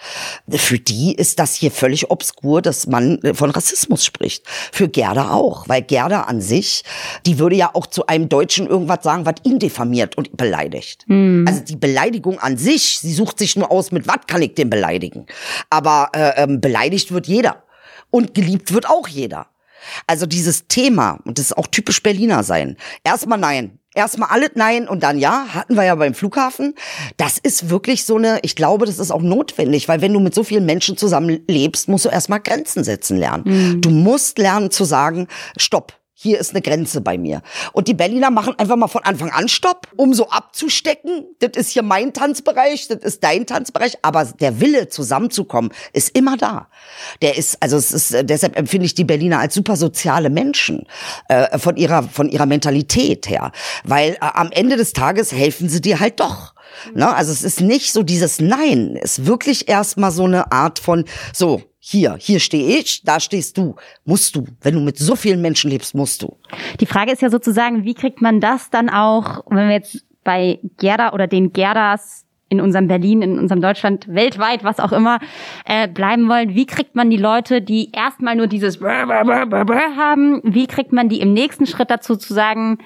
Für 0.49 0.79
die 0.79 1.13
ist 1.15 1.39
das 1.39 1.55
hier 1.55 1.71
völlig 1.71 2.11
obskur, 2.11 2.61
dass 2.61 2.87
man 2.87 3.19
von 3.33 3.49
Rassismus 3.49 4.05
spricht. 4.05 4.45
Für 4.71 4.87
Gerda 4.87 5.31
auch, 5.31 5.67
weil 5.67 5.81
Gerda 5.81 6.21
an 6.21 6.41
sich, 6.41 6.83
die 7.25 7.39
würde 7.39 7.55
ja 7.55 7.71
auch 7.73 7.87
zu 7.87 8.07
einem 8.07 8.29
Deutschen 8.29 8.67
irgendwas 8.67 9.03
sagen, 9.03 9.25
was 9.25 9.35
ihn 9.43 9.59
diffamiert 9.59 10.17
und 10.17 10.35
beleidigt. 10.37 11.05
Mhm. 11.07 11.45
Also 11.47 11.61
die 11.61 11.75
Beleidigung 11.75 12.39
an 12.39 12.57
sich, 12.57 12.99
sie 12.99 13.13
sucht 13.13 13.39
sich 13.39 13.55
nur 13.55 13.71
aus, 13.71 13.91
mit 13.91 14.07
was 14.07 14.19
kann 14.27 14.41
ich 14.41 14.55
den 14.55 14.69
beleidigen. 14.69 15.25
Aber 15.69 16.09
äh, 16.13 16.43
ähm, 16.43 16.61
beleidigt 16.61 17.11
wird 17.11 17.27
jeder. 17.27 17.63
Und 18.09 18.35
geliebt 18.35 18.71
wird 18.71 18.87
auch 18.87 19.07
jeder. 19.07 19.47
Also 20.07 20.25
dieses 20.25 20.67
Thema, 20.67 21.19
und 21.25 21.37
das 21.37 21.47
ist 21.47 21.57
auch 21.57 21.67
typisch 21.67 22.01
Berliner 22.03 22.43
sein, 22.43 22.77
erstmal 23.03 23.37
nein. 23.37 23.79
Erstmal 23.95 24.29
alles 24.29 24.51
nein 24.55 24.87
und 24.87 25.03
dann 25.03 25.19
ja, 25.19 25.45
hatten 25.53 25.75
wir 25.75 25.83
ja 25.83 25.93
beim 25.93 26.15
Flughafen. 26.15 26.73
Das 27.17 27.37
ist 27.37 27.69
wirklich 27.69 28.05
so 28.05 28.15
eine, 28.15 28.39
ich 28.41 28.55
glaube, 28.55 28.87
das 28.87 28.97
ist 28.97 29.11
auch 29.11 29.21
notwendig, 29.21 29.87
weil 29.87 30.01
wenn 30.01 30.13
du 30.13 30.19
mit 30.19 30.33
so 30.33 30.43
vielen 30.43 30.65
Menschen 30.65 30.97
zusammen 30.97 31.43
lebst, 31.47 31.87
musst 31.87 32.05
du 32.05 32.09
erstmal 32.09 32.39
Grenzen 32.39 32.83
setzen 32.83 33.17
lernen. 33.17 33.43
Mhm. 33.45 33.81
Du 33.81 33.91
musst 33.91 34.39
lernen 34.39 34.71
zu 34.71 34.83
sagen, 34.83 35.27
stopp, 35.57 35.93
hier 36.15 36.39
ist 36.39 36.51
eine 36.51 36.61
Grenze 36.61 37.01
bei 37.01 37.17
mir. 37.17 37.41
Und 37.73 37.87
die 37.87 37.93
Berliner 37.93 38.29
machen 38.29 38.53
einfach 38.57 38.75
mal 38.75 38.87
von 38.87 39.03
Anfang 39.03 39.31
an 39.31 39.47
Stopp, 39.47 39.87
um 39.95 40.13
so 40.13 40.29
abzustecken. 40.29 41.25
Das 41.39 41.51
ist 41.55 41.71
hier 41.71 41.81
mein 41.81 42.13
Tanzbereich, 42.13 42.87
das 42.87 42.99
ist 42.99 43.23
dein 43.23 43.45
Tanzbereich. 43.47 43.97
Aber 44.03 44.25
der 44.25 44.61
Wille, 44.61 44.89
zusammenzukommen, 44.89 45.71
ist 45.91 46.15
immer 46.15 46.37
da. 46.37 46.67
Der 47.21 47.37
ist, 47.37 47.57
also 47.61 47.77
es 47.77 47.91
ist, 47.91 48.15
deshalb 48.29 48.57
empfinde 48.57 48.85
ich 48.85 48.93
die 48.93 49.03
Berliner 49.03 49.39
als 49.39 49.55
super 49.55 49.75
soziale 49.75 50.29
Menschen, 50.29 50.85
äh, 51.29 51.57
von 51.57 51.77
ihrer, 51.77 52.03
von 52.03 52.29
ihrer 52.29 52.45
Mentalität 52.45 53.27
her. 53.27 53.51
Weil 53.83 54.13
äh, 54.13 54.17
am 54.19 54.51
Ende 54.51 54.77
des 54.77 54.93
Tages 54.93 55.31
helfen 55.31 55.67
sie 55.67 55.81
dir 55.81 55.99
halt 55.99 56.19
doch. 56.19 56.53
Ne? 56.93 57.13
Also 57.13 57.31
es 57.31 57.43
ist 57.43 57.59
nicht 57.59 57.91
so 57.91 58.03
dieses 58.03 58.39
Nein, 58.39 58.99
es 59.01 59.17
ist 59.17 59.25
wirklich 59.25 59.67
erstmal 59.67 60.11
so 60.11 60.25
eine 60.25 60.51
Art 60.51 60.79
von, 60.79 61.05
so, 61.33 61.61
hier, 61.85 62.15
hier 62.17 62.39
stehe 62.39 62.79
ich, 62.79 63.03
da 63.03 63.19
stehst 63.19 63.57
du. 63.57 63.75
Musst 64.05 64.37
du. 64.37 64.45
Wenn 64.61 64.75
du 64.75 64.79
mit 64.79 64.97
so 64.97 65.17
vielen 65.17 65.41
Menschen 65.41 65.69
lebst, 65.69 65.93
musst 65.93 66.21
du. 66.21 66.37
Die 66.79 66.85
Frage 66.85 67.11
ist 67.11 67.21
ja 67.21 67.29
sozusagen, 67.29 67.83
wie 67.83 67.93
kriegt 67.93 68.21
man 68.21 68.39
das 68.39 68.69
dann 68.69 68.89
auch, 68.89 69.43
wenn 69.49 69.67
wir 69.67 69.75
jetzt 69.75 70.05
bei 70.23 70.59
Gerda 70.79 71.11
oder 71.11 71.27
den 71.27 71.51
Gerdas 71.51 72.25
in 72.47 72.61
unserem 72.61 72.87
Berlin, 72.87 73.21
in 73.21 73.37
unserem 73.37 73.61
Deutschland, 73.61 74.07
weltweit, 74.07 74.63
was 74.63 74.79
auch 74.79 74.93
immer, 74.93 75.19
äh, 75.65 75.89
bleiben 75.89 76.29
wollen. 76.29 76.55
Wie 76.55 76.65
kriegt 76.65 76.95
man 76.95 77.09
die 77.09 77.17
Leute, 77.17 77.61
die 77.61 77.91
erstmal 77.91 78.37
nur 78.37 78.47
dieses 78.47 78.79
haben, 79.97 80.39
wie 80.45 80.67
kriegt 80.67 80.93
man 80.93 81.09
die 81.09 81.19
im 81.19 81.33
nächsten 81.33 81.67
Schritt 81.67 81.91
dazu 81.91 82.15
zu 82.15 82.33
sagen, 82.33 82.77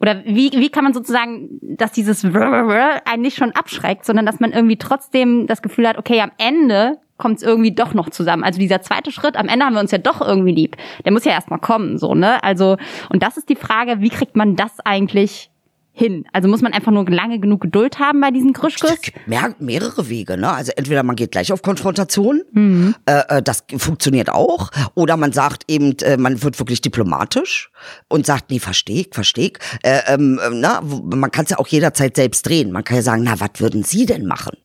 oder 0.00 0.24
wie, 0.24 0.52
wie 0.52 0.70
kann 0.70 0.84
man 0.84 0.94
sozusagen, 0.94 1.58
dass 1.60 1.92
dieses 1.92 2.24
einen 2.24 3.22
nicht 3.22 3.36
schon 3.36 3.52
abschreckt, 3.52 4.06
sondern 4.06 4.24
dass 4.24 4.40
man 4.40 4.52
irgendwie 4.52 4.78
trotzdem 4.78 5.46
das 5.46 5.60
Gefühl 5.60 5.86
hat, 5.86 5.98
okay, 5.98 6.22
am 6.22 6.32
Ende 6.38 6.98
kommt 7.18 7.38
es 7.38 7.42
irgendwie 7.42 7.72
doch 7.72 7.94
noch 7.94 8.10
zusammen. 8.10 8.44
Also 8.44 8.58
dieser 8.58 8.82
zweite 8.82 9.10
Schritt, 9.10 9.36
am 9.36 9.48
Ende 9.48 9.64
haben 9.64 9.74
wir 9.74 9.80
uns 9.80 9.90
ja 9.90 9.98
doch 9.98 10.20
irgendwie 10.20 10.52
lieb. 10.52 10.76
Der 11.04 11.12
muss 11.12 11.24
ja 11.24 11.32
erstmal 11.32 11.58
kommen, 11.58 11.98
so, 11.98 12.14
ne? 12.14 12.42
Also, 12.42 12.76
und 13.10 13.22
das 13.22 13.36
ist 13.36 13.48
die 13.48 13.56
Frage, 13.56 14.00
wie 14.00 14.10
kriegt 14.10 14.36
man 14.36 14.56
das 14.56 14.80
eigentlich 14.84 15.50
hin? 15.96 16.26
Also 16.32 16.46
muss 16.48 16.60
man 16.60 16.74
einfach 16.74 16.92
nur 16.92 17.08
lange 17.08 17.40
genug 17.40 17.62
Geduld 17.62 17.98
haben 17.98 18.20
bei 18.20 18.30
diesen 18.30 18.52
Krischkes? 18.52 18.90
Es 18.90 19.00
gibt 19.00 19.26
mehr, 19.26 19.54
mehrere 19.58 20.10
Wege, 20.10 20.36
ne? 20.36 20.52
Also 20.52 20.72
entweder 20.76 21.02
man 21.02 21.16
geht 21.16 21.32
gleich 21.32 21.52
auf 21.52 21.62
Konfrontation, 21.62 22.42
äh, 23.06 23.38
äh, 23.38 23.42
das 23.42 23.64
funktioniert 23.78 24.30
auch, 24.30 24.70
oder 24.94 25.16
man 25.16 25.32
sagt 25.32 25.64
eben, 25.68 25.96
äh, 26.02 26.18
man 26.18 26.42
wird 26.42 26.58
wirklich 26.58 26.82
diplomatisch 26.82 27.70
und 28.08 28.26
sagt, 28.26 28.50
nee, 28.50 28.58
versteh 28.58 29.00
ich, 29.00 29.08
versteh 29.12 29.52
ich. 29.52 29.58
Äh, 29.82 30.00
ähm, 30.08 30.38
äh, 30.44 30.50
na, 30.52 30.82
man 30.82 31.30
kann 31.30 31.44
es 31.44 31.50
ja 31.50 31.58
auch 31.58 31.68
jederzeit 31.68 32.14
selbst 32.14 32.46
drehen. 32.46 32.72
Man 32.72 32.84
kann 32.84 32.96
ja 32.96 33.02
sagen, 33.02 33.22
na, 33.24 33.40
was 33.40 33.58
würden 33.58 33.82
Sie 33.82 34.04
denn 34.04 34.26
machen? 34.26 34.56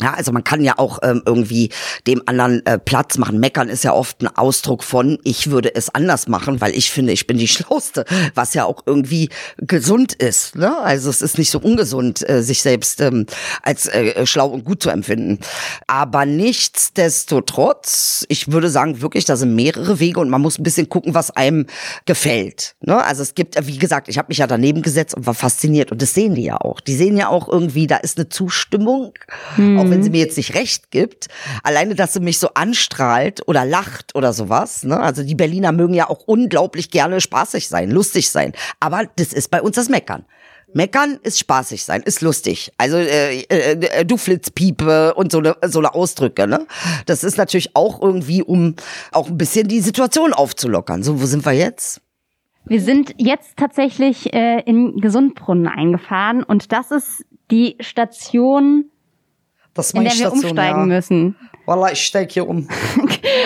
Ja, 0.00 0.14
also 0.14 0.32
man 0.32 0.42
kann 0.42 0.64
ja 0.64 0.78
auch 0.78 0.98
ähm, 1.02 1.22
irgendwie 1.24 1.70
dem 2.08 2.22
anderen 2.26 2.66
äh, 2.66 2.78
Platz 2.78 3.16
machen. 3.16 3.38
Meckern 3.38 3.68
ist 3.68 3.84
ja 3.84 3.92
oft 3.92 4.22
ein 4.22 4.26
Ausdruck 4.26 4.82
von, 4.82 5.18
ich 5.22 5.50
würde 5.50 5.72
es 5.72 5.94
anders 5.94 6.26
machen, 6.26 6.60
weil 6.60 6.74
ich 6.74 6.90
finde, 6.90 7.12
ich 7.12 7.28
bin 7.28 7.38
die 7.38 7.46
Schlauste, 7.48 8.04
was 8.34 8.54
ja 8.54 8.64
auch 8.64 8.82
irgendwie 8.86 9.28
gesund 9.58 10.12
ist. 10.14 10.56
Ne? 10.56 10.76
Also 10.78 11.10
es 11.10 11.22
ist 11.22 11.38
nicht 11.38 11.50
so 11.50 11.60
ungesund, 11.60 12.28
äh, 12.28 12.42
sich 12.42 12.62
selbst 12.62 13.00
ähm, 13.00 13.26
als 13.62 13.86
äh, 13.86 14.26
schlau 14.26 14.48
und 14.48 14.64
gut 14.64 14.82
zu 14.82 14.90
empfinden. 14.90 15.38
Aber 15.86 16.26
nichtsdestotrotz, 16.26 18.26
ich 18.28 18.50
würde 18.50 18.70
sagen, 18.70 19.00
wirklich, 19.00 19.26
da 19.26 19.36
sind 19.36 19.54
mehrere 19.54 20.00
Wege 20.00 20.18
und 20.18 20.28
man 20.28 20.40
muss 20.40 20.58
ein 20.58 20.64
bisschen 20.64 20.88
gucken, 20.88 21.14
was 21.14 21.30
einem 21.30 21.66
gefällt. 22.04 22.74
Ne? 22.80 23.02
Also 23.04 23.22
es 23.22 23.36
gibt, 23.36 23.54
wie 23.64 23.78
gesagt, 23.78 24.08
ich 24.08 24.18
habe 24.18 24.26
mich 24.28 24.38
ja 24.38 24.48
daneben 24.48 24.82
gesetzt 24.82 25.14
und 25.14 25.26
war 25.26 25.34
fasziniert 25.34 25.92
und 25.92 26.02
das 26.02 26.14
sehen 26.14 26.34
die 26.34 26.44
ja 26.44 26.60
auch. 26.60 26.80
Die 26.80 26.96
sehen 26.96 27.16
ja 27.16 27.28
auch 27.28 27.48
irgendwie, 27.48 27.86
da 27.86 27.98
ist 27.98 28.18
eine 28.18 28.28
Zustimmung, 28.28 29.12
auch 29.84 29.90
wenn 29.90 30.02
sie 30.02 30.10
mir 30.10 30.20
jetzt 30.20 30.36
nicht 30.36 30.54
recht 30.54 30.90
gibt. 30.90 31.28
Alleine, 31.62 31.94
dass 31.94 32.12
sie 32.12 32.20
mich 32.20 32.38
so 32.38 32.48
anstrahlt 32.54 33.46
oder 33.46 33.64
lacht 33.64 34.14
oder 34.14 34.32
sowas. 34.32 34.84
Ne? 34.84 34.98
Also 34.98 35.22
die 35.22 35.34
Berliner 35.34 35.72
mögen 35.72 35.94
ja 35.94 36.08
auch 36.08 36.22
unglaublich 36.26 36.90
gerne 36.90 37.20
spaßig 37.20 37.68
sein, 37.68 37.90
lustig 37.90 38.30
sein. 38.30 38.52
Aber 38.80 39.04
das 39.16 39.32
ist 39.32 39.50
bei 39.50 39.62
uns 39.62 39.76
das 39.76 39.88
Meckern. 39.88 40.24
Meckern 40.74 41.20
ist 41.22 41.38
spaßig 41.38 41.84
sein, 41.84 42.02
ist 42.02 42.20
lustig. 42.20 42.72
Also 42.78 42.96
äh, 42.96 43.42
äh, 43.42 43.78
äh, 43.80 44.04
du 44.04 44.16
Flitzpiepe 44.16 45.14
und 45.14 45.30
so 45.30 45.38
eine 45.38 45.56
so 45.62 45.78
eine 45.78 45.94
Ausdrücke, 45.94 46.48
ne? 46.48 46.66
Das 47.06 47.22
ist 47.22 47.38
natürlich 47.38 47.76
auch 47.76 48.02
irgendwie, 48.02 48.42
um 48.42 48.74
auch 49.12 49.28
ein 49.28 49.38
bisschen 49.38 49.68
die 49.68 49.80
Situation 49.80 50.32
aufzulockern. 50.32 51.04
So, 51.04 51.22
wo 51.22 51.26
sind 51.26 51.46
wir 51.46 51.52
jetzt? 51.52 52.00
Wir 52.66 52.80
sind 52.80 53.14
jetzt 53.18 53.56
tatsächlich 53.56 54.32
äh, 54.32 54.60
in 54.62 54.96
Gesundbrunnen 54.96 55.68
eingefahren 55.68 56.42
und 56.42 56.72
das 56.72 56.90
ist 56.90 57.24
die 57.50 57.76
Station, 57.80 58.90
Das 59.74 59.88
ist 59.88 59.94
in 59.94 60.04
der 60.04 60.12
wir 60.12 60.32
umsteigen 60.32 60.86
müssen. 60.86 61.36
Wallah, 61.66 61.92
ich 61.92 62.04
steig 62.04 62.32
hier 62.32 62.48
um. 62.48 62.68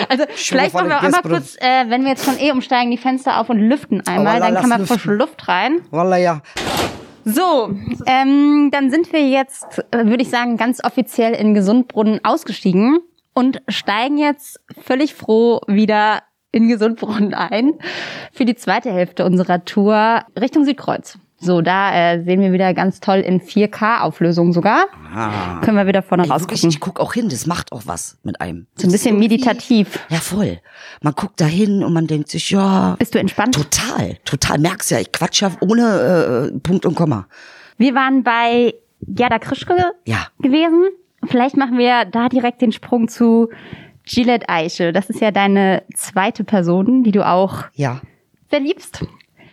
Also 0.07 0.25
vielleicht 0.35 0.73
machen 0.73 0.89
wir 0.89 0.97
auch 0.97 1.03
einmal 1.03 1.21
kurz, 1.21 1.55
äh, 1.59 1.89
wenn 1.89 2.03
wir 2.03 2.09
jetzt 2.09 2.25
schon 2.25 2.37
eh 2.37 2.51
umsteigen, 2.51 2.91
die 2.91 2.97
Fenster 2.97 3.39
auf 3.39 3.49
und 3.49 3.59
lüften 3.59 4.05
einmal, 4.05 4.35
Wallah, 4.35 4.51
dann 4.51 4.61
kann 4.61 4.69
man 4.69 4.85
frische. 4.85 5.11
Luft 5.13 5.47
rein. 5.47 5.81
Wallah, 5.89 6.17
ja. 6.17 6.41
So, 7.25 7.73
ähm, 8.05 8.69
dann 8.71 8.91
sind 8.91 9.11
wir 9.13 9.27
jetzt, 9.27 9.83
äh, 9.91 10.05
würde 10.05 10.21
ich 10.21 10.29
sagen, 10.29 10.57
ganz 10.57 10.83
offiziell 10.83 11.33
in 11.33 11.53
Gesundbrunnen 11.53 12.19
ausgestiegen 12.23 12.99
und 13.33 13.61
steigen 13.67 14.17
jetzt 14.17 14.59
völlig 14.83 15.13
froh 15.15 15.61
wieder 15.67 16.23
in 16.51 16.67
Gesundbrunnen 16.67 17.33
ein 17.33 17.73
für 18.31 18.45
die 18.45 18.55
zweite 18.55 18.91
Hälfte 18.91 19.25
unserer 19.25 19.65
Tour 19.65 20.23
Richtung 20.39 20.65
Südkreuz. 20.65 21.17
So, 21.41 21.61
da 21.61 21.93
äh, 22.13 22.23
sehen 22.23 22.41
wir 22.41 22.51
wieder 22.51 22.73
ganz 22.73 22.99
toll 22.99 23.19
in 23.19 23.39
4K-Auflösung 23.39 24.51
sogar. 24.51 24.85
Können 25.63 25.77
wir 25.77 25.87
wieder 25.87 26.01
vorne 26.01 26.23
Ey, 26.23 26.29
wirklich, 26.29 26.41
rausgucken. 26.63 26.69
ich 26.69 26.79
guck 26.81 26.99
auch 26.99 27.13
hin, 27.13 27.29
das 27.29 27.45
macht 27.47 27.71
auch 27.71 27.83
was 27.85 28.17
mit 28.23 28.41
einem. 28.41 28.67
So 28.75 28.87
ein 28.87 28.91
bisschen 28.91 29.17
meditativ. 29.19 29.99
Ja, 30.09 30.17
voll. 30.17 30.59
Man 31.01 31.13
guckt 31.13 31.39
da 31.39 31.45
hin 31.45 31.83
und 31.83 31.93
man 31.93 32.07
denkt 32.07 32.29
sich, 32.29 32.49
ja, 32.51 32.95
Bist 32.99 33.15
du 33.15 33.19
entspannt? 33.19 33.55
total, 33.55 34.17
total. 34.25 34.59
Merkst 34.59 34.91
ja, 34.91 34.99
ich 34.99 35.11
quatsch 35.11 35.41
ja 35.41 35.51
ohne 35.61 36.51
äh, 36.53 36.59
Punkt 36.59 36.85
und 36.85 36.95
Komma. 36.95 37.27
Wir 37.77 37.95
waren 37.95 38.23
bei 38.23 38.73
Gerda 39.01 39.39
Krischke 39.39 39.75
Ja. 40.05 40.27
gewesen. 40.41 40.83
Vielleicht 41.25 41.55
machen 41.57 41.77
wir 41.77 42.05
da 42.05 42.27
direkt 42.29 42.61
den 42.61 42.71
Sprung 42.73 43.07
zu 43.07 43.49
Gillette 44.05 44.49
Eichel. 44.49 44.91
Das 44.91 45.09
ist 45.09 45.21
ja 45.21 45.31
deine 45.31 45.83
zweite 45.95 46.43
Person, 46.43 47.03
die 47.03 47.11
du 47.11 47.25
auch 47.25 47.63
Ja, 47.75 48.01
sehr 48.51 48.59
liebst. 48.59 49.05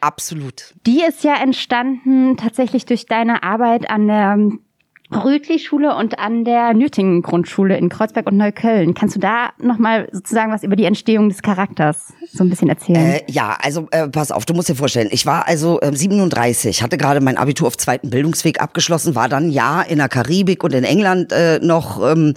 Absolut. 0.07 0.75
Die 0.87 1.03
ist 1.03 1.25
ja 1.25 1.35
entstanden 1.35 2.37
tatsächlich 2.37 2.87
durch 2.87 3.07
deine 3.07 3.43
Arbeit 3.43 3.91
an 3.91 4.07
der 4.07 4.39
Rütli-Schule 5.13 5.95
und 5.95 6.19
an 6.19 6.45
der 6.45 6.75
Nürtingen-Grundschule 6.75 7.77
in 7.77 7.89
Kreuzberg 7.89 8.27
und 8.27 8.37
Neukölln. 8.37 8.95
Kannst 8.95 9.17
du 9.17 9.21
da 9.21 9.51
nochmal 9.59 10.09
sozusagen 10.11 10.53
was 10.53 10.65
über 10.65 10.75
die 10.75 10.85
Entstehung 10.85 11.29
des 11.29 11.43
Charakters 11.43 12.13
so 12.33 12.43
ein 12.43 12.51
bisschen 12.51 12.69
erzählen? 12.69 12.97
Äh, 12.97 13.23
ja, 13.29 13.57
also 13.63 13.87
äh, 13.93 14.09
pass 14.09 14.33
auf, 14.33 14.45
du 14.47 14.55
musst 14.55 14.69
dir 14.69 14.75
vorstellen, 14.75 15.09
ich 15.13 15.25
war 15.25 15.47
also 15.47 15.81
ähm, 15.83 15.95
37, 15.95 16.83
hatte 16.83 16.99
gerade 16.99 17.21
mein 17.21 17.37
Abitur 17.37 17.69
auf 17.69 17.77
zweiten 17.77 18.11
Bildungsweg 18.11 18.61
abgeschlossen, 18.61 19.15
war 19.15 19.29
dann 19.29 19.51
ja 19.51 19.83
in 19.83 19.99
der 19.99 20.09
Karibik 20.09 20.65
und 20.65 20.75
in 20.75 20.85
England 20.85 21.33
äh, 21.33 21.61
noch, 21.61 22.03
ähm, 22.03 22.35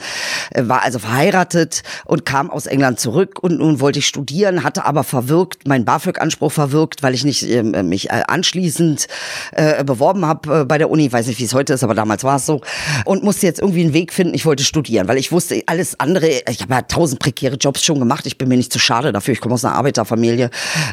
äh, 0.52 0.68
war 0.68 0.84
also 0.84 1.00
verheiratet 1.00 1.82
und 2.06 2.26
kam 2.26 2.52
aus 2.52 2.68
England 2.68 3.00
zurück 3.00 3.40
und 3.42 3.58
nun 3.58 3.80
wollte 3.80 4.00
ich 4.00 4.06
studieren, 4.06 4.64
hatte 4.64 4.86
aber 4.86 5.04
verwirkt, 5.04 5.68
meinen 5.68 5.86
BAföG-Anspruch 5.86 6.52
verwirkt, 6.52 7.02
weil 7.02 7.16
ich 7.16 7.26
nicht 7.26 7.44
ähm, 7.50 7.90
mich 7.90 8.10
äh, 8.10 8.24
anschließend 8.28 9.08
äh, 9.54 9.84
beworben 9.84 10.26
habe 10.26 10.62
äh, 10.62 10.66
bei 10.66 10.78
der 10.78 10.92
Uni, 10.92 11.12
weiß 11.12 11.28
nicht, 11.28 11.40
wie 11.40 11.46
es 11.46 11.54
heute 11.54 11.74
ist, 11.74 11.84
aber 11.84 11.96
damals 11.96 12.24
war 12.24 12.36
es 12.36 12.46
so 12.46 12.59
und 13.06 13.24
musste 13.24 13.46
jetzt 13.46 13.60
irgendwie 13.60 13.82
einen 13.82 13.94
Weg 13.94 14.14
finden, 14.14 14.34
ich 14.34 14.46
wollte 14.46 14.64
studieren, 14.64 15.08
weil 15.08 15.18
ich 15.18 15.32
wusste, 15.32 15.62
alles 15.66 16.00
andere, 16.00 16.42
ich 16.50 16.62
habe 16.62 16.74
ja 16.74 16.82
tausend 16.84 17.20
prekäre 17.20 17.56
Jobs 17.56 17.84
schon 17.84 18.00
gemacht, 18.00 18.26
ich 18.26 18.38
bin 18.38 18.48
mir 18.50 18.58
nicht 18.58 18.74
zu 18.74 18.80
schade 18.80 19.12
dafür, 19.12 19.34
ich 19.34 19.42
komme 19.42 19.56
aus 19.56 19.66
einer 19.66 19.76
Arbeiterfamilie, 19.76 20.50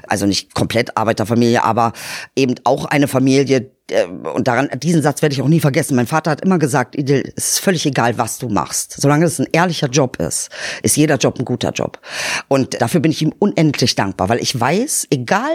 also 0.08 0.26
nicht 0.26 0.54
komplett 0.54 0.96
Arbeiterfamilie, 0.96 1.62
aber 1.62 1.92
eben 2.34 2.54
auch 2.64 2.84
eine 2.86 3.08
Familie, 3.08 3.70
und 4.34 4.48
daran, 4.48 4.68
diesen 4.82 5.00
Satz 5.00 5.22
werde 5.22 5.32
ich 5.32 5.42
auch 5.42 5.48
nie 5.48 5.60
vergessen. 5.60 5.94
Mein 5.94 6.08
Vater 6.08 6.32
hat 6.32 6.40
immer 6.40 6.58
gesagt, 6.58 6.96
Idil, 6.96 7.32
es 7.36 7.52
ist 7.52 7.58
völlig 7.60 7.86
egal, 7.86 8.18
was 8.18 8.38
du 8.38 8.48
machst. 8.48 9.00
Solange 9.00 9.26
es 9.26 9.38
ein 9.38 9.46
ehrlicher 9.52 9.88
Job 9.88 10.16
ist, 10.16 10.50
ist 10.82 10.96
jeder 10.96 11.16
Job 11.16 11.38
ein 11.38 11.44
guter 11.44 11.70
Job. 11.70 12.00
Und 12.48 12.80
dafür 12.80 12.98
bin 12.98 13.12
ich 13.12 13.22
ihm 13.22 13.32
unendlich 13.38 13.94
dankbar, 13.94 14.28
weil 14.28 14.40
ich 14.40 14.58
weiß, 14.58 15.06
egal 15.10 15.52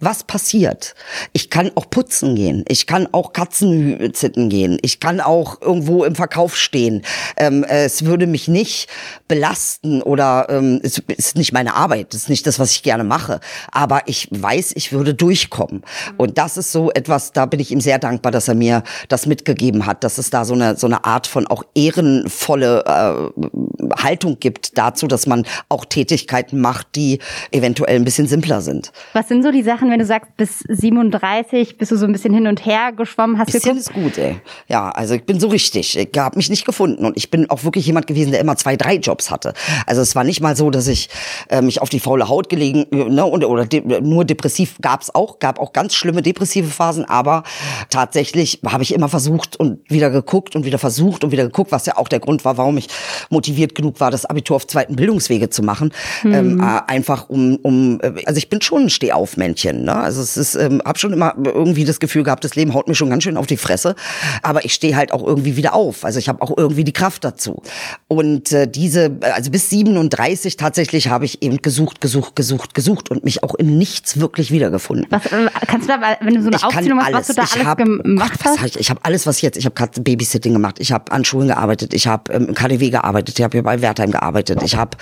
was 0.00 0.24
passiert, 0.24 0.94
ich 1.34 1.50
kann 1.50 1.72
auch 1.74 1.90
putzen 1.90 2.34
gehen, 2.34 2.64
ich 2.68 2.86
kann 2.86 3.06
auch 3.12 3.34
Katzen 3.34 4.14
zitten 4.14 4.48
gehen, 4.48 4.78
ich 4.80 4.98
kann 4.98 5.20
auch 5.20 5.60
irgendwo 5.60 6.04
im 6.04 6.14
Verkauf 6.14 6.56
stehen. 6.56 7.02
Ähm, 7.36 7.64
es 7.64 8.06
würde 8.06 8.26
mich 8.26 8.48
nicht 8.48 8.88
belasten 9.28 10.00
oder 10.00 10.46
ähm, 10.48 10.80
es 10.82 11.02
ist 11.06 11.36
nicht 11.36 11.52
meine 11.52 11.74
Arbeit, 11.74 12.14
es 12.14 12.22
ist 12.22 12.28
nicht 12.30 12.46
das, 12.46 12.58
was 12.58 12.70
ich 12.70 12.82
gerne 12.82 13.04
mache. 13.04 13.40
Aber 13.70 14.02
ich 14.06 14.28
weiß, 14.30 14.72
ich 14.74 14.92
würde 14.92 15.12
durchkommen. 15.12 15.82
Und 16.16 16.38
das 16.38 16.56
ist 16.56 16.72
so 16.72 16.90
etwas, 16.90 17.32
da 17.32 17.44
bin 17.44 17.60
ich 17.60 17.73
ihm 17.74 17.80
sehr 17.80 17.98
dankbar, 17.98 18.32
dass 18.32 18.48
er 18.48 18.54
mir 18.54 18.82
das 19.08 19.26
mitgegeben 19.26 19.86
hat, 19.86 20.04
dass 20.04 20.18
es 20.18 20.30
da 20.30 20.44
so 20.44 20.54
eine, 20.54 20.76
so 20.76 20.86
eine 20.86 21.04
Art 21.04 21.26
von 21.26 21.46
auch 21.46 21.64
ehrenvolle 21.74 22.84
äh, 22.86 24.02
Haltung 24.02 24.38
gibt 24.40 24.78
dazu, 24.78 25.06
dass 25.06 25.26
man 25.26 25.44
auch 25.68 25.84
Tätigkeiten 25.84 26.60
macht, 26.60 26.88
die 26.96 27.18
eventuell 27.50 27.96
ein 27.96 28.04
bisschen 28.04 28.26
simpler 28.26 28.60
sind. 28.60 28.92
Was 29.12 29.28
sind 29.28 29.42
so 29.42 29.50
die 29.50 29.62
Sachen, 29.62 29.90
wenn 29.90 29.98
du 29.98 30.06
sagst, 30.06 30.36
bis 30.36 30.60
37 30.68 31.76
bist 31.78 31.92
du 31.92 31.96
so 31.96 32.06
ein 32.06 32.12
bisschen 32.12 32.32
hin 32.32 32.46
und 32.46 32.64
her 32.64 32.92
geschwommen, 32.92 33.38
hast 33.38 33.52
Bisschen 33.52 33.76
geguckt? 33.76 33.80
ist 33.80 33.92
gut, 33.92 34.18
ey. 34.18 34.40
Ja, 34.68 34.90
also 34.90 35.14
ich 35.14 35.24
bin 35.24 35.40
so 35.40 35.48
richtig. 35.48 35.98
Ich 35.98 36.18
habe 36.18 36.36
mich 36.36 36.50
nicht 36.50 36.64
gefunden 36.64 37.04
und 37.04 37.16
ich 37.16 37.30
bin 37.30 37.50
auch 37.50 37.64
wirklich 37.64 37.86
jemand 37.86 38.06
gewesen, 38.06 38.30
der 38.30 38.40
immer 38.40 38.56
zwei, 38.56 38.76
drei 38.76 38.96
Jobs 38.96 39.30
hatte. 39.30 39.52
Also 39.86 40.00
es 40.00 40.14
war 40.14 40.24
nicht 40.24 40.40
mal 40.40 40.56
so, 40.56 40.70
dass 40.70 40.86
ich 40.86 41.08
äh, 41.48 41.60
mich 41.60 41.82
auf 41.82 41.88
die 41.88 42.00
faule 42.00 42.28
Haut 42.28 42.48
gelegen 42.48 42.86
äh, 42.90 43.10
ne, 43.10 43.24
und, 43.24 43.44
oder 43.44 43.66
de 43.66 44.00
nur 44.00 44.24
depressiv 44.24 44.76
gab's 44.80 45.14
auch, 45.14 45.38
gab 45.38 45.58
auch 45.58 45.72
ganz 45.72 45.94
schlimme 45.94 46.22
depressive 46.22 46.68
Phasen, 46.68 47.04
aber 47.04 47.42
tatsächlich 47.90 48.60
habe 48.66 48.82
ich 48.82 48.94
immer 48.94 49.08
versucht 49.08 49.56
und 49.56 49.78
wieder 49.90 50.10
geguckt 50.10 50.56
und 50.56 50.64
wieder 50.64 50.78
versucht 50.78 51.24
und 51.24 51.32
wieder 51.32 51.44
geguckt, 51.44 51.72
was 51.72 51.86
ja 51.86 51.96
auch 51.96 52.08
der 52.08 52.20
Grund 52.20 52.44
war, 52.44 52.56
warum 52.56 52.76
ich 52.78 52.88
motiviert 53.30 53.74
genug 53.74 54.00
war, 54.00 54.10
das 54.10 54.24
Abitur 54.24 54.56
auf 54.56 54.66
zweiten 54.66 54.96
Bildungswege 54.96 55.50
zu 55.50 55.62
machen. 55.62 55.92
Ähm, 56.24 56.60
äh, 56.60 56.80
einfach 56.86 57.28
um, 57.28 57.56
um, 57.56 58.00
äh, 58.02 58.24
also 58.26 58.38
ich 58.38 58.48
bin 58.48 58.60
schon 58.62 58.84
ein 58.84 58.90
Stehaufmännchen. 58.90 59.84
Ne? 59.84 59.94
Also 59.94 60.22
es 60.22 60.36
ist, 60.36 60.54
ähm, 60.54 60.82
habe 60.84 60.98
schon 60.98 61.12
immer 61.12 61.34
irgendwie 61.44 61.84
das 61.84 62.00
Gefühl 62.00 62.22
gehabt, 62.22 62.44
das 62.44 62.54
Leben 62.54 62.74
haut 62.74 62.88
mir 62.88 62.94
schon 62.94 63.10
ganz 63.10 63.24
schön 63.24 63.36
auf 63.36 63.46
die 63.46 63.56
Fresse, 63.56 63.94
aber 64.42 64.64
ich 64.64 64.74
stehe 64.74 64.96
halt 64.96 65.12
auch 65.12 65.24
irgendwie 65.24 65.56
wieder 65.56 65.74
auf. 65.74 66.04
Also 66.04 66.18
ich 66.18 66.28
habe 66.28 66.42
auch 66.42 66.56
irgendwie 66.56 66.84
die 66.84 66.92
Kraft 66.92 67.24
dazu. 67.24 67.62
Und 68.08 68.52
äh, 68.52 68.68
diese, 68.68 69.18
also 69.20 69.50
bis 69.50 69.70
37 69.70 70.56
tatsächlich 70.56 71.08
habe 71.08 71.24
ich 71.24 71.42
eben 71.42 71.58
gesucht, 71.58 72.00
gesucht, 72.00 72.36
gesucht, 72.36 72.74
gesucht 72.74 73.10
und 73.10 73.24
mich 73.24 73.42
auch 73.42 73.54
in 73.54 73.78
nichts 73.78 74.18
wirklich 74.20 74.50
wiedergefunden. 74.50 75.06
Was, 75.10 75.26
äh, 75.26 75.48
kannst 75.66 75.88
du 75.88 75.92
da, 75.92 76.16
wenn 76.20 76.34
du 76.34 76.42
so 76.42 76.48
eine 76.48 76.56
Ich 76.56 76.64
Aufzählung 76.64 76.98
machst, 76.98 77.12
was 77.12 77.26
du 77.28 77.34
da 77.34 77.44
ich 77.44 77.53
alles 77.54 77.66
hab, 77.66 77.78
gemacht 77.78 78.40
hast? 78.44 78.58
hab 78.58 78.66
ich? 78.66 78.78
Ich 78.78 78.90
habe 78.90 79.00
alles, 79.02 79.26
was 79.26 79.40
jetzt. 79.40 79.56
Ich 79.56 79.64
habe 79.64 79.74
gerade 79.74 80.00
Babysitting 80.00 80.52
gemacht. 80.52 80.76
Ich 80.78 80.92
habe 80.92 81.10
an 81.12 81.24
Schulen 81.24 81.48
gearbeitet. 81.48 81.94
Ich 81.94 82.06
habe 82.06 82.32
ähm, 82.32 82.48
im 82.48 82.54
KDW 82.54 82.90
gearbeitet. 82.90 83.38
Ich 83.38 83.44
habe 83.44 83.52
hier 83.56 83.62
bei 83.62 83.80
Wertheim 83.80 84.10
gearbeitet. 84.10 84.62
Ich 84.62 84.76
habe 84.76 84.96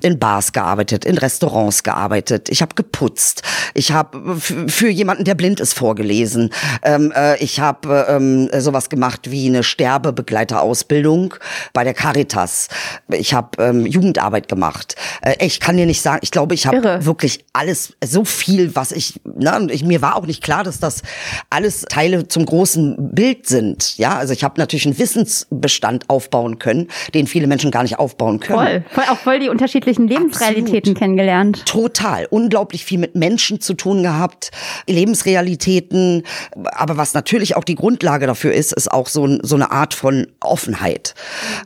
in 0.00 0.18
Bars 0.18 0.52
gearbeitet, 0.52 1.04
in 1.04 1.18
Restaurants 1.18 1.82
gearbeitet. 1.82 2.48
Ich 2.48 2.62
habe 2.62 2.74
geputzt. 2.74 3.42
Ich 3.74 3.92
habe 3.92 4.36
für 4.38 4.88
jemanden, 4.88 5.24
der 5.24 5.34
blind 5.34 5.60
ist, 5.60 5.74
vorgelesen. 5.74 6.50
Ähm, 6.82 7.12
äh, 7.14 7.36
ich 7.42 7.60
habe 7.60 8.06
ähm, 8.08 8.50
sowas 8.58 8.88
gemacht 8.88 9.30
wie 9.30 9.46
eine 9.46 9.62
Sterbebegleiterausbildung 9.62 11.34
bei 11.72 11.84
der 11.84 11.94
Caritas. 11.94 12.68
Ich 13.08 13.34
habe 13.34 13.62
ähm, 13.62 13.86
Jugendarbeit 13.86 14.48
gemacht. 14.48 14.96
Äh, 15.22 15.44
ich 15.44 15.60
kann 15.60 15.76
dir 15.76 15.86
nicht 15.86 16.02
sagen. 16.02 16.20
Ich 16.22 16.30
glaube, 16.30 16.54
ich 16.54 16.66
habe 16.66 17.04
wirklich 17.04 17.44
alles 17.52 17.94
so 18.04 18.24
viel, 18.24 18.74
was 18.74 18.92
ich, 18.92 19.20
ne, 19.24 19.68
ich, 19.70 19.84
mir 19.84 20.02
war 20.02 20.16
auch 20.16 20.26
nicht 20.26 20.42
klar, 20.42 20.64
dass 20.64 20.78
das 20.78 21.02
alles 21.50 21.84
Teile 21.92 22.26
zum 22.26 22.46
großen 22.46 22.96
Bild 23.14 23.46
sind. 23.46 23.98
Ja, 23.98 24.16
also 24.16 24.32
ich 24.32 24.44
habe 24.44 24.58
natürlich 24.58 24.86
einen 24.86 24.98
Wissensbestand 24.98 26.08
aufbauen 26.08 26.58
können, 26.58 26.88
den 27.12 27.26
viele 27.26 27.46
Menschen 27.46 27.70
gar 27.70 27.82
nicht 27.82 27.98
aufbauen 27.98 28.40
können. 28.40 28.58
Voll, 28.58 28.84
voll 28.90 29.04
auch 29.10 29.18
voll 29.18 29.40
die 29.40 29.50
unterschiedlichen 29.50 30.08
Lebensrealitäten 30.08 30.78
Absolut. 30.78 30.98
kennengelernt. 30.98 31.66
Total. 31.66 32.26
Unglaublich 32.30 32.86
viel 32.86 32.98
mit 32.98 33.14
Menschen 33.14 33.60
zu 33.60 33.74
tun 33.74 34.02
gehabt, 34.02 34.52
Lebensrealitäten. 34.88 36.22
Aber 36.64 36.96
was 36.96 37.12
natürlich 37.12 37.56
auch 37.56 37.64
die 37.64 37.74
Grundlage 37.74 38.26
dafür 38.26 38.54
ist, 38.54 38.72
ist 38.72 38.90
auch 38.90 39.06
so, 39.06 39.28
so 39.42 39.56
eine 39.56 39.70
Art 39.70 39.92
von 39.92 40.28
Offenheit. 40.40 41.14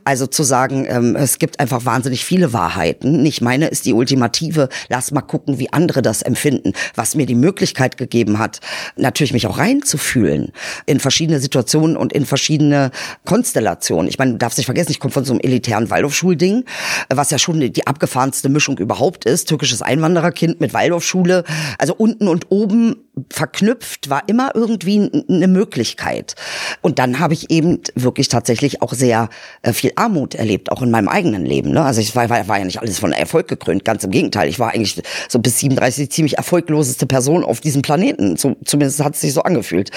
Also 0.03 0.27
zu 0.27 0.43
sagen, 0.43 0.85
ähm, 0.89 1.15
es 1.15 1.39
gibt 1.39 1.61
einfach 1.61 1.85
wahnsinnig 1.85 2.25
viele 2.25 2.51
Wahrheiten. 2.51 3.23
Nicht 3.23 3.39
meine 3.39 3.67
ist 3.67 3.85
die 3.85 3.93
ultimative. 3.93 4.67
Lass 4.89 5.11
mal 5.11 5.21
gucken, 5.21 5.57
wie 5.57 5.71
andere 5.71 6.01
das 6.01 6.21
empfinden. 6.21 6.73
Was 6.95 7.15
mir 7.15 7.27
die 7.27 7.35
Möglichkeit 7.35 7.95
gegeben 7.95 8.39
hat, 8.39 8.59
natürlich 8.97 9.31
mich 9.31 9.47
auch 9.47 9.57
reinzufühlen 9.57 10.06
in 10.15 10.99
verschiedene 10.99 11.39
Situationen 11.39 11.97
und 11.97 12.13
in 12.13 12.25
verschiedene 12.25 12.91
Konstellationen. 13.25 14.07
Ich 14.09 14.17
meine, 14.17 14.33
du 14.33 14.37
darfst 14.37 14.57
nicht 14.57 14.65
vergessen, 14.65 14.91
ich 14.91 14.99
komme 14.99 15.11
von 15.11 15.25
so 15.25 15.33
einem 15.33 15.41
elitären 15.41 15.89
Waldorfschulding, 15.89 16.65
was 17.09 17.31
ja 17.31 17.39
schon 17.39 17.59
die 17.59 17.87
abgefahrenste 17.87 18.49
Mischung 18.49 18.77
überhaupt 18.77 19.25
ist. 19.25 19.49
Türkisches 19.49 19.81
Einwandererkind 19.81 20.61
mit 20.61 20.73
Waldorfschule. 20.73 21.43
Also 21.77 21.95
unten 21.95 22.27
und 22.27 22.51
oben 22.51 23.06
verknüpft 23.31 24.09
war 24.09 24.23
immer 24.27 24.51
irgendwie 24.53 25.11
eine 25.29 25.47
Möglichkeit. 25.47 26.35
Und 26.81 26.99
dann 26.99 27.19
habe 27.19 27.33
ich 27.33 27.49
eben 27.49 27.81
wirklich 27.95 28.27
tatsächlich 28.27 28.81
auch 28.81 28.93
sehr 28.93 29.29
äh, 29.61 29.73
viel 29.73 29.91
Armut 29.95 30.35
erlebt, 30.35 30.71
auch 30.71 30.81
in 30.81 30.91
meinem 30.91 31.07
eigenen 31.07 31.45
Leben. 31.45 31.71
Ne? 31.71 31.83
Also 31.83 32.01
ich 32.01 32.15
war, 32.15 32.29
war, 32.29 32.59
ja 32.59 32.65
nicht 32.65 32.81
alles 32.81 32.99
von 32.99 33.11
Erfolg 33.11 33.47
gekrönt, 33.47 33.85
ganz 33.85 34.03
im 34.03 34.11
Gegenteil. 34.11 34.49
Ich 34.49 34.59
war 34.59 34.73
eigentlich 34.73 35.01
so 35.29 35.39
bis 35.39 35.59
37 35.59 36.11
ziemlich 36.11 36.37
erfolgloseste 36.37 37.05
Person 37.05 37.43
auf 37.43 37.61
diesem 37.61 37.81
Planeten. 37.81 38.37
Zumindest 38.37 39.03
hat 39.03 39.15
es 39.15 39.21
sich 39.21 39.33
so 39.33 39.43
angefühlt. 39.43 39.91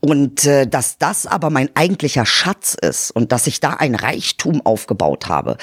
Und 0.00 0.46
äh, 0.46 0.66
dass 0.66 0.98
das 0.98 1.26
aber 1.26 1.50
mein 1.50 1.70
eigentlicher 1.74 2.26
Schatz 2.26 2.76
ist 2.80 3.10
und 3.10 3.32
dass 3.32 3.46
ich 3.46 3.60
da 3.60 3.74
ein 3.74 3.94
Reichtum 3.94 4.64
aufgebaut 4.64 5.28
habe, 5.28 5.56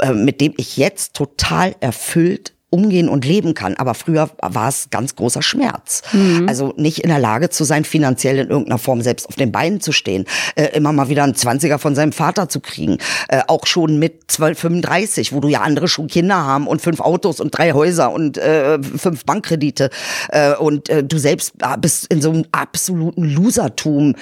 äh, 0.00 0.12
mit 0.12 0.40
dem 0.40 0.54
ich 0.56 0.76
jetzt 0.76 1.14
total 1.14 1.74
erfüllt 1.80 2.53
umgehen 2.74 3.08
und 3.08 3.24
leben 3.24 3.54
kann. 3.54 3.76
Aber 3.76 3.94
früher 3.94 4.28
war 4.42 4.68
es 4.68 4.88
ganz 4.90 5.14
großer 5.14 5.42
Schmerz. 5.42 6.02
Mhm. 6.12 6.48
Also 6.48 6.74
nicht 6.76 6.98
in 6.98 7.08
der 7.08 7.20
Lage 7.20 7.48
zu 7.48 7.62
sein, 7.62 7.84
finanziell 7.84 8.38
in 8.38 8.50
irgendeiner 8.50 8.78
Form 8.78 9.00
selbst 9.00 9.28
auf 9.28 9.36
den 9.36 9.52
Beinen 9.52 9.80
zu 9.80 9.92
stehen, 9.92 10.24
äh, 10.56 10.66
immer 10.74 10.92
mal 10.92 11.08
wieder 11.08 11.22
einen 11.22 11.36
Zwanziger 11.36 11.78
von 11.78 11.94
seinem 11.94 12.12
Vater 12.12 12.48
zu 12.48 12.58
kriegen. 12.58 12.98
Äh, 13.28 13.42
auch 13.46 13.66
schon 13.66 14.00
mit 14.00 14.24
12, 14.26 14.58
35, 14.58 15.32
wo 15.32 15.38
du 15.38 15.48
ja 15.48 15.60
andere 15.60 15.86
schon 15.86 16.08
Kinder 16.08 16.36
haben 16.36 16.66
und 16.66 16.82
fünf 16.82 17.00
Autos 17.00 17.40
und 17.40 17.56
drei 17.56 17.72
Häuser 17.72 18.12
und 18.12 18.38
äh, 18.38 18.82
fünf 18.82 19.24
Bankkredite. 19.24 19.90
Äh, 20.30 20.56
und 20.56 20.88
äh, 20.88 21.04
du 21.04 21.18
selbst 21.18 21.54
bist 21.80 22.06
in 22.06 22.20
so 22.20 22.30
einem 22.30 22.44
absoluten 22.50 23.22
Losertum 23.22 24.16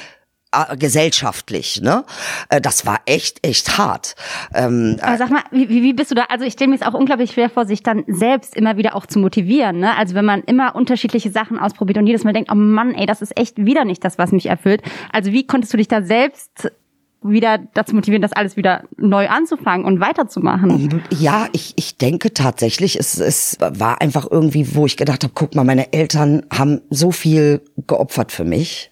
gesellschaftlich, 0.78 1.80
ne? 1.82 2.04
Äh, 2.48 2.60
das 2.60 2.86
war 2.86 3.00
echt, 3.06 3.46
echt 3.46 3.78
hart. 3.78 4.14
Ähm, 4.54 4.96
Aber 5.00 5.16
sag 5.16 5.30
mal, 5.30 5.42
wie, 5.50 5.68
wie 5.68 5.92
bist 5.92 6.10
du 6.10 6.14
da? 6.14 6.24
Also 6.28 6.44
ich 6.44 6.52
stelle 6.52 6.70
mir 6.70 6.76
es 6.76 6.82
auch 6.82 6.94
unglaublich 6.94 7.32
schwer 7.32 7.50
vor, 7.50 7.66
sich 7.66 7.82
dann 7.82 8.04
selbst 8.06 8.56
immer 8.56 8.76
wieder 8.76 8.94
auch 8.94 9.06
zu 9.06 9.18
motivieren, 9.18 9.78
ne? 9.78 9.96
Also 9.96 10.14
wenn 10.14 10.24
man 10.24 10.42
immer 10.42 10.74
unterschiedliche 10.74 11.30
Sachen 11.30 11.58
ausprobiert 11.58 11.98
und 11.98 12.06
jedes 12.06 12.24
Mal 12.24 12.32
denkt, 12.32 12.50
oh 12.52 12.56
Mann, 12.56 12.94
ey, 12.94 13.06
das 13.06 13.22
ist 13.22 13.38
echt 13.38 13.64
wieder 13.64 13.84
nicht 13.84 14.04
das, 14.04 14.18
was 14.18 14.32
mich 14.32 14.46
erfüllt. 14.46 14.82
Also 15.12 15.32
wie 15.32 15.46
konntest 15.46 15.72
du 15.72 15.76
dich 15.76 15.88
da 15.88 16.02
selbst 16.02 16.70
wieder 17.24 17.58
dazu 17.74 17.94
motivieren, 17.94 18.22
das 18.22 18.32
alles 18.32 18.56
wieder 18.56 18.84
neu 18.96 19.28
anzufangen 19.28 19.86
und 19.86 20.00
weiterzumachen? 20.00 21.02
Ja, 21.10 21.48
ich, 21.52 21.72
ich 21.76 21.96
denke 21.96 22.34
tatsächlich, 22.34 22.98
es, 22.98 23.18
es 23.18 23.56
war 23.60 24.00
einfach 24.00 24.26
irgendwie, 24.30 24.74
wo 24.74 24.86
ich 24.86 24.96
gedacht 24.96 25.22
habe, 25.22 25.32
guck 25.34 25.54
mal, 25.54 25.64
meine 25.64 25.92
Eltern 25.92 26.44
haben 26.52 26.80
so 26.90 27.10
viel 27.10 27.62
geopfert 27.86 28.32
für 28.32 28.44
mich 28.44 28.91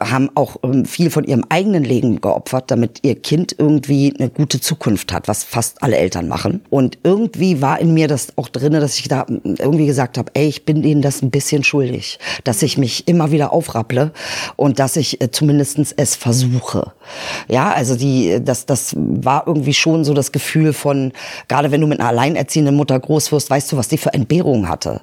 haben 0.00 0.30
auch 0.34 0.56
ähm, 0.62 0.84
viel 0.84 1.10
von 1.10 1.24
ihrem 1.24 1.44
eigenen 1.48 1.84
Leben 1.84 2.20
geopfert, 2.20 2.70
damit 2.70 3.00
ihr 3.02 3.16
Kind 3.16 3.54
irgendwie 3.58 4.14
eine 4.18 4.30
gute 4.30 4.60
Zukunft 4.60 5.12
hat, 5.12 5.28
was 5.28 5.44
fast 5.44 5.82
alle 5.82 5.96
Eltern 5.96 6.28
machen. 6.28 6.62
Und 6.70 6.98
irgendwie 7.02 7.60
war 7.60 7.80
in 7.80 7.94
mir 7.94 8.08
das 8.08 8.36
auch 8.36 8.48
drinne, 8.48 8.80
dass 8.80 8.98
ich 8.98 9.08
da 9.08 9.26
irgendwie 9.44 9.86
gesagt 9.86 10.18
habe, 10.18 10.30
ey, 10.34 10.46
ich 10.46 10.64
bin 10.64 10.84
ihnen 10.84 11.02
das 11.02 11.22
ein 11.22 11.30
bisschen 11.30 11.64
schuldig, 11.64 12.18
dass 12.44 12.62
ich 12.62 12.78
mich 12.78 13.08
immer 13.08 13.30
wieder 13.32 13.52
aufrapple 13.52 14.12
und 14.56 14.78
dass 14.78 14.96
ich 14.96 15.20
äh, 15.20 15.30
zumindestens 15.30 15.92
es 15.96 16.14
versuche. 16.14 16.92
Ja, 17.48 17.72
also 17.72 17.96
die, 17.96 18.38
das, 18.42 18.66
das 18.66 18.94
war 18.96 19.46
irgendwie 19.46 19.74
schon 19.74 20.04
so 20.04 20.14
das 20.14 20.32
Gefühl 20.32 20.72
von, 20.72 21.12
gerade 21.48 21.70
wenn 21.70 21.80
du 21.80 21.86
mit 21.86 22.00
einer 22.00 22.10
alleinerziehenden 22.10 22.74
Mutter 22.74 22.98
groß 22.98 23.32
wirst, 23.32 23.50
weißt 23.50 23.72
du, 23.72 23.76
was 23.76 23.88
die 23.88 23.98
für 23.98 24.12
Entbehrungen 24.12 24.68
hatte 24.68 25.00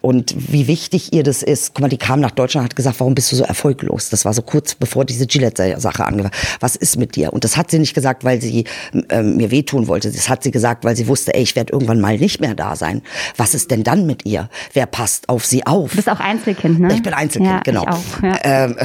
und 0.00 0.34
wie 0.36 0.66
wichtig 0.66 1.12
ihr 1.12 1.22
das 1.22 1.42
ist. 1.42 1.74
Guck 1.74 1.82
mal, 1.82 1.88
die 1.88 1.98
kam 1.98 2.20
nach 2.20 2.30
Deutschland, 2.30 2.64
hat 2.64 2.76
gesagt, 2.76 3.00
warum 3.00 3.14
bist 3.14 3.32
du 3.32 3.36
so 3.36 3.44
erfolglos? 3.44 3.87
Das 3.88 4.24
war 4.24 4.34
so 4.34 4.42
kurz 4.42 4.74
bevor 4.74 5.04
diese 5.04 5.26
Gillette-Sache 5.26 6.04
angefangen. 6.04 6.34
Was 6.60 6.76
ist 6.76 6.96
mit 6.98 7.16
dir? 7.16 7.32
Und 7.32 7.44
das 7.44 7.56
hat 7.56 7.70
sie 7.70 7.78
nicht 7.78 7.94
gesagt, 7.94 8.24
weil 8.24 8.40
sie 8.40 8.64
ähm, 9.10 9.36
mir 9.36 9.50
wehtun 9.50 9.88
wollte. 9.88 10.10
Das 10.10 10.28
hat 10.28 10.42
sie 10.42 10.50
gesagt, 10.50 10.84
weil 10.84 10.96
sie 10.96 11.08
wusste, 11.08 11.34
ey, 11.34 11.42
ich 11.42 11.56
werde 11.56 11.72
irgendwann 11.72 12.00
mal 12.00 12.18
nicht 12.18 12.40
mehr 12.40 12.54
da 12.54 12.76
sein. 12.76 13.02
Was 13.36 13.54
ist 13.54 13.70
denn 13.70 13.84
dann 13.84 14.06
mit 14.06 14.26
ihr? 14.26 14.48
Wer 14.72 14.86
passt 14.86 15.28
auf 15.28 15.44
sie 15.44 15.66
auf? 15.66 15.90
Du 15.90 15.96
bist 15.96 16.10
auch 16.10 16.20
Einzelkind, 16.20 16.80
ne? 16.80 16.92
Ich 16.92 17.02
bin 17.02 17.14
Einzelkind, 17.14 17.54
ja, 17.54 17.60
genau. 17.60 17.82
Ich 17.82 17.88
auch, 17.88 18.22
ja. 18.22 18.38
ähm, 18.42 18.76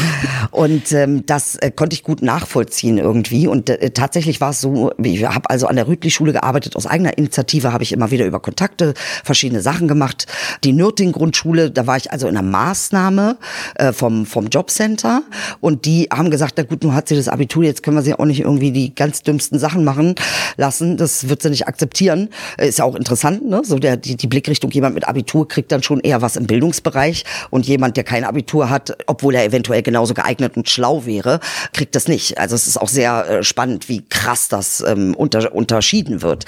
und 0.50 0.92
ähm, 0.92 1.26
das 1.26 1.56
äh, 1.56 1.70
konnte 1.70 1.94
ich 1.94 2.02
gut 2.02 2.22
nachvollziehen 2.22 2.98
irgendwie. 2.98 3.46
Und 3.46 3.70
äh, 3.70 3.90
tatsächlich 3.90 4.40
war 4.40 4.50
es 4.50 4.60
so, 4.60 4.92
ich 5.02 5.24
habe 5.24 5.48
also 5.48 5.66
an 5.66 5.76
der 5.76 5.88
Rütli-Schule 5.88 6.32
gearbeitet. 6.32 6.76
Aus 6.76 6.86
eigener 6.86 7.16
Initiative 7.16 7.72
habe 7.72 7.82
ich 7.82 7.92
immer 7.92 8.10
wieder 8.10 8.26
über 8.26 8.40
Kontakte 8.40 8.94
verschiedene 9.24 9.62
Sachen 9.62 9.88
gemacht. 9.88 10.26
Die 10.64 10.72
Nürting-Grundschule, 10.72 11.70
da 11.70 11.86
war 11.86 11.96
ich 11.96 12.12
also 12.12 12.28
in 12.28 12.36
einer 12.36 12.46
Maßnahme 12.46 13.38
äh, 13.76 13.92
vom, 13.92 14.26
vom 14.26 14.49
Jobcenter 14.50 14.90
Center 15.00 15.22
und 15.60 15.84
die 15.84 16.08
haben 16.12 16.30
gesagt, 16.30 16.54
na 16.56 16.62
gut, 16.62 16.82
nun 16.82 16.94
hat 16.94 17.08
sie 17.08 17.16
das 17.16 17.28
Abitur, 17.28 17.64
jetzt 17.64 17.82
können 17.82 17.96
wir 17.96 18.02
sie 18.02 18.14
auch 18.14 18.24
nicht 18.24 18.40
irgendwie 18.40 18.72
die 18.72 18.94
ganz 18.94 19.22
dümmsten 19.22 19.58
Sachen 19.58 19.84
machen 19.84 20.14
lassen. 20.56 20.96
Das 20.96 21.28
wird 21.28 21.42
sie 21.42 21.50
nicht 21.50 21.68
akzeptieren. 21.68 22.28
Ist 22.56 22.78
ja 22.78 22.84
auch 22.84 22.94
interessant, 22.94 23.48
ne? 23.48 23.62
So 23.64 23.78
der, 23.78 23.96
die, 23.96 24.16
die 24.16 24.26
Blickrichtung, 24.26 24.70
jemand 24.70 24.94
mit 24.94 25.06
Abitur 25.06 25.46
kriegt 25.48 25.70
dann 25.72 25.82
schon 25.82 26.00
eher 26.00 26.22
was 26.22 26.36
im 26.36 26.46
Bildungsbereich 26.46 27.24
und 27.50 27.66
jemand, 27.66 27.96
der 27.96 28.04
kein 28.04 28.24
Abitur 28.24 28.70
hat, 28.70 28.96
obwohl 29.06 29.34
er 29.34 29.44
eventuell 29.44 29.82
genauso 29.82 30.14
geeignet 30.14 30.56
und 30.56 30.68
schlau 30.68 31.06
wäre, 31.06 31.40
kriegt 31.72 31.94
das 31.94 32.08
nicht. 32.08 32.38
Also 32.38 32.54
es 32.54 32.66
ist 32.66 32.80
auch 32.80 32.88
sehr 32.88 33.28
äh, 33.28 33.42
spannend, 33.42 33.88
wie 33.88 34.02
krass 34.08 34.48
das 34.48 34.82
ähm, 34.86 35.14
unter, 35.14 35.54
unterschieden 35.54 36.22
wird. 36.22 36.44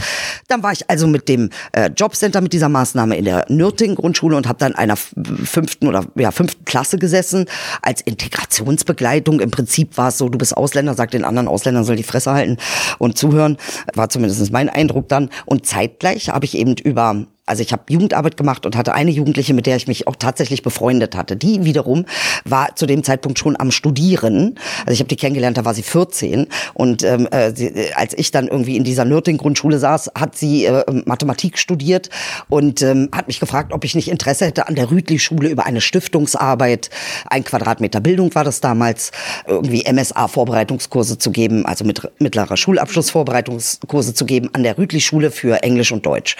Dann 0.48 0.62
war 0.62 0.72
ich 0.72 0.88
also 0.88 1.06
mit 1.06 1.28
dem 1.28 1.50
äh, 1.72 1.90
Jobcenter 1.96 2.40
mit 2.40 2.52
dieser 2.52 2.68
Maßnahme 2.68 3.16
in 3.16 3.24
der 3.24 3.44
Nürting 3.48 3.94
Grundschule 3.94 4.36
und 4.36 4.48
habe 4.48 4.58
dann 4.58 4.74
einer 4.74 4.96
fünften 4.96 5.88
oder 5.88 6.06
ja 6.16 6.30
fünften 6.30 6.64
Klasse 6.64 6.98
gesessen 6.98 7.46
als 7.92 8.00
Integration 8.00 8.32
Migrationsbegleitung. 8.62 9.40
Im 9.40 9.50
Prinzip 9.50 9.96
war 9.96 10.08
es 10.08 10.18
so, 10.18 10.28
du 10.28 10.38
bist 10.38 10.56
Ausländer, 10.56 10.94
sag 10.94 11.10
den 11.10 11.24
anderen 11.24 11.48
Ausländern 11.48 11.84
soll 11.84 11.96
die 11.96 12.02
Fresse 12.02 12.32
halten 12.32 12.56
und 12.98 13.18
zuhören. 13.18 13.56
War 13.94 14.08
zumindest 14.08 14.52
mein 14.52 14.68
Eindruck 14.68 15.08
dann. 15.08 15.30
Und 15.46 15.66
zeitgleich 15.66 16.28
habe 16.28 16.44
ich 16.44 16.56
eben 16.56 16.76
über 16.76 17.26
also 17.52 17.62
ich 17.62 17.72
habe 17.72 17.82
Jugendarbeit 17.90 18.38
gemacht 18.38 18.64
und 18.64 18.76
hatte 18.76 18.94
eine 18.94 19.10
Jugendliche, 19.10 19.52
mit 19.52 19.66
der 19.66 19.76
ich 19.76 19.86
mich 19.86 20.08
auch 20.08 20.16
tatsächlich 20.16 20.62
befreundet 20.62 21.14
hatte. 21.14 21.36
Die 21.36 21.66
wiederum 21.66 22.06
war 22.46 22.74
zu 22.76 22.86
dem 22.86 23.04
Zeitpunkt 23.04 23.38
schon 23.38 23.60
am 23.60 23.70
Studieren. 23.70 24.58
Also 24.86 24.94
ich 24.94 25.00
habe 25.00 25.08
die 25.08 25.16
kennengelernt, 25.16 25.58
da 25.58 25.66
war 25.66 25.74
sie 25.74 25.82
14 25.82 26.46
und 26.72 27.02
ähm, 27.02 27.28
äh, 27.30 27.54
sie, 27.54 27.66
äh, 27.66 27.92
als 27.92 28.14
ich 28.16 28.30
dann 28.30 28.48
irgendwie 28.48 28.78
in 28.78 28.84
dieser 28.84 29.04
Nürting-Grundschule 29.04 29.78
saß, 29.78 30.12
hat 30.14 30.34
sie 30.34 30.64
äh, 30.64 30.82
Mathematik 31.04 31.58
studiert 31.58 32.08
und 32.48 32.80
ähm, 32.80 33.10
hat 33.14 33.26
mich 33.26 33.38
gefragt, 33.38 33.74
ob 33.74 33.84
ich 33.84 33.94
nicht 33.94 34.08
Interesse 34.08 34.46
hätte 34.46 34.66
an 34.66 34.74
der 34.74 34.90
Rütli-Schule 34.90 35.50
über 35.50 35.66
eine 35.66 35.82
Stiftungsarbeit, 35.82 36.88
ein 37.26 37.44
Quadratmeter 37.44 38.00
Bildung 38.00 38.34
war 38.34 38.44
das 38.44 38.62
damals, 38.62 39.10
irgendwie 39.46 39.84
MSA-Vorbereitungskurse 39.92 41.18
zu 41.18 41.32
geben, 41.32 41.66
also 41.66 41.84
mit 41.84 42.10
mittlerer 42.18 42.56
Schulabschluss-Vorbereitungskurse 42.56 44.14
zu 44.14 44.24
geben 44.24 44.48
an 44.54 44.62
der 44.62 44.78
Rütli-Schule 44.78 45.30
für 45.30 45.62
Englisch 45.62 45.92
und 45.92 46.06
Deutsch. 46.06 46.36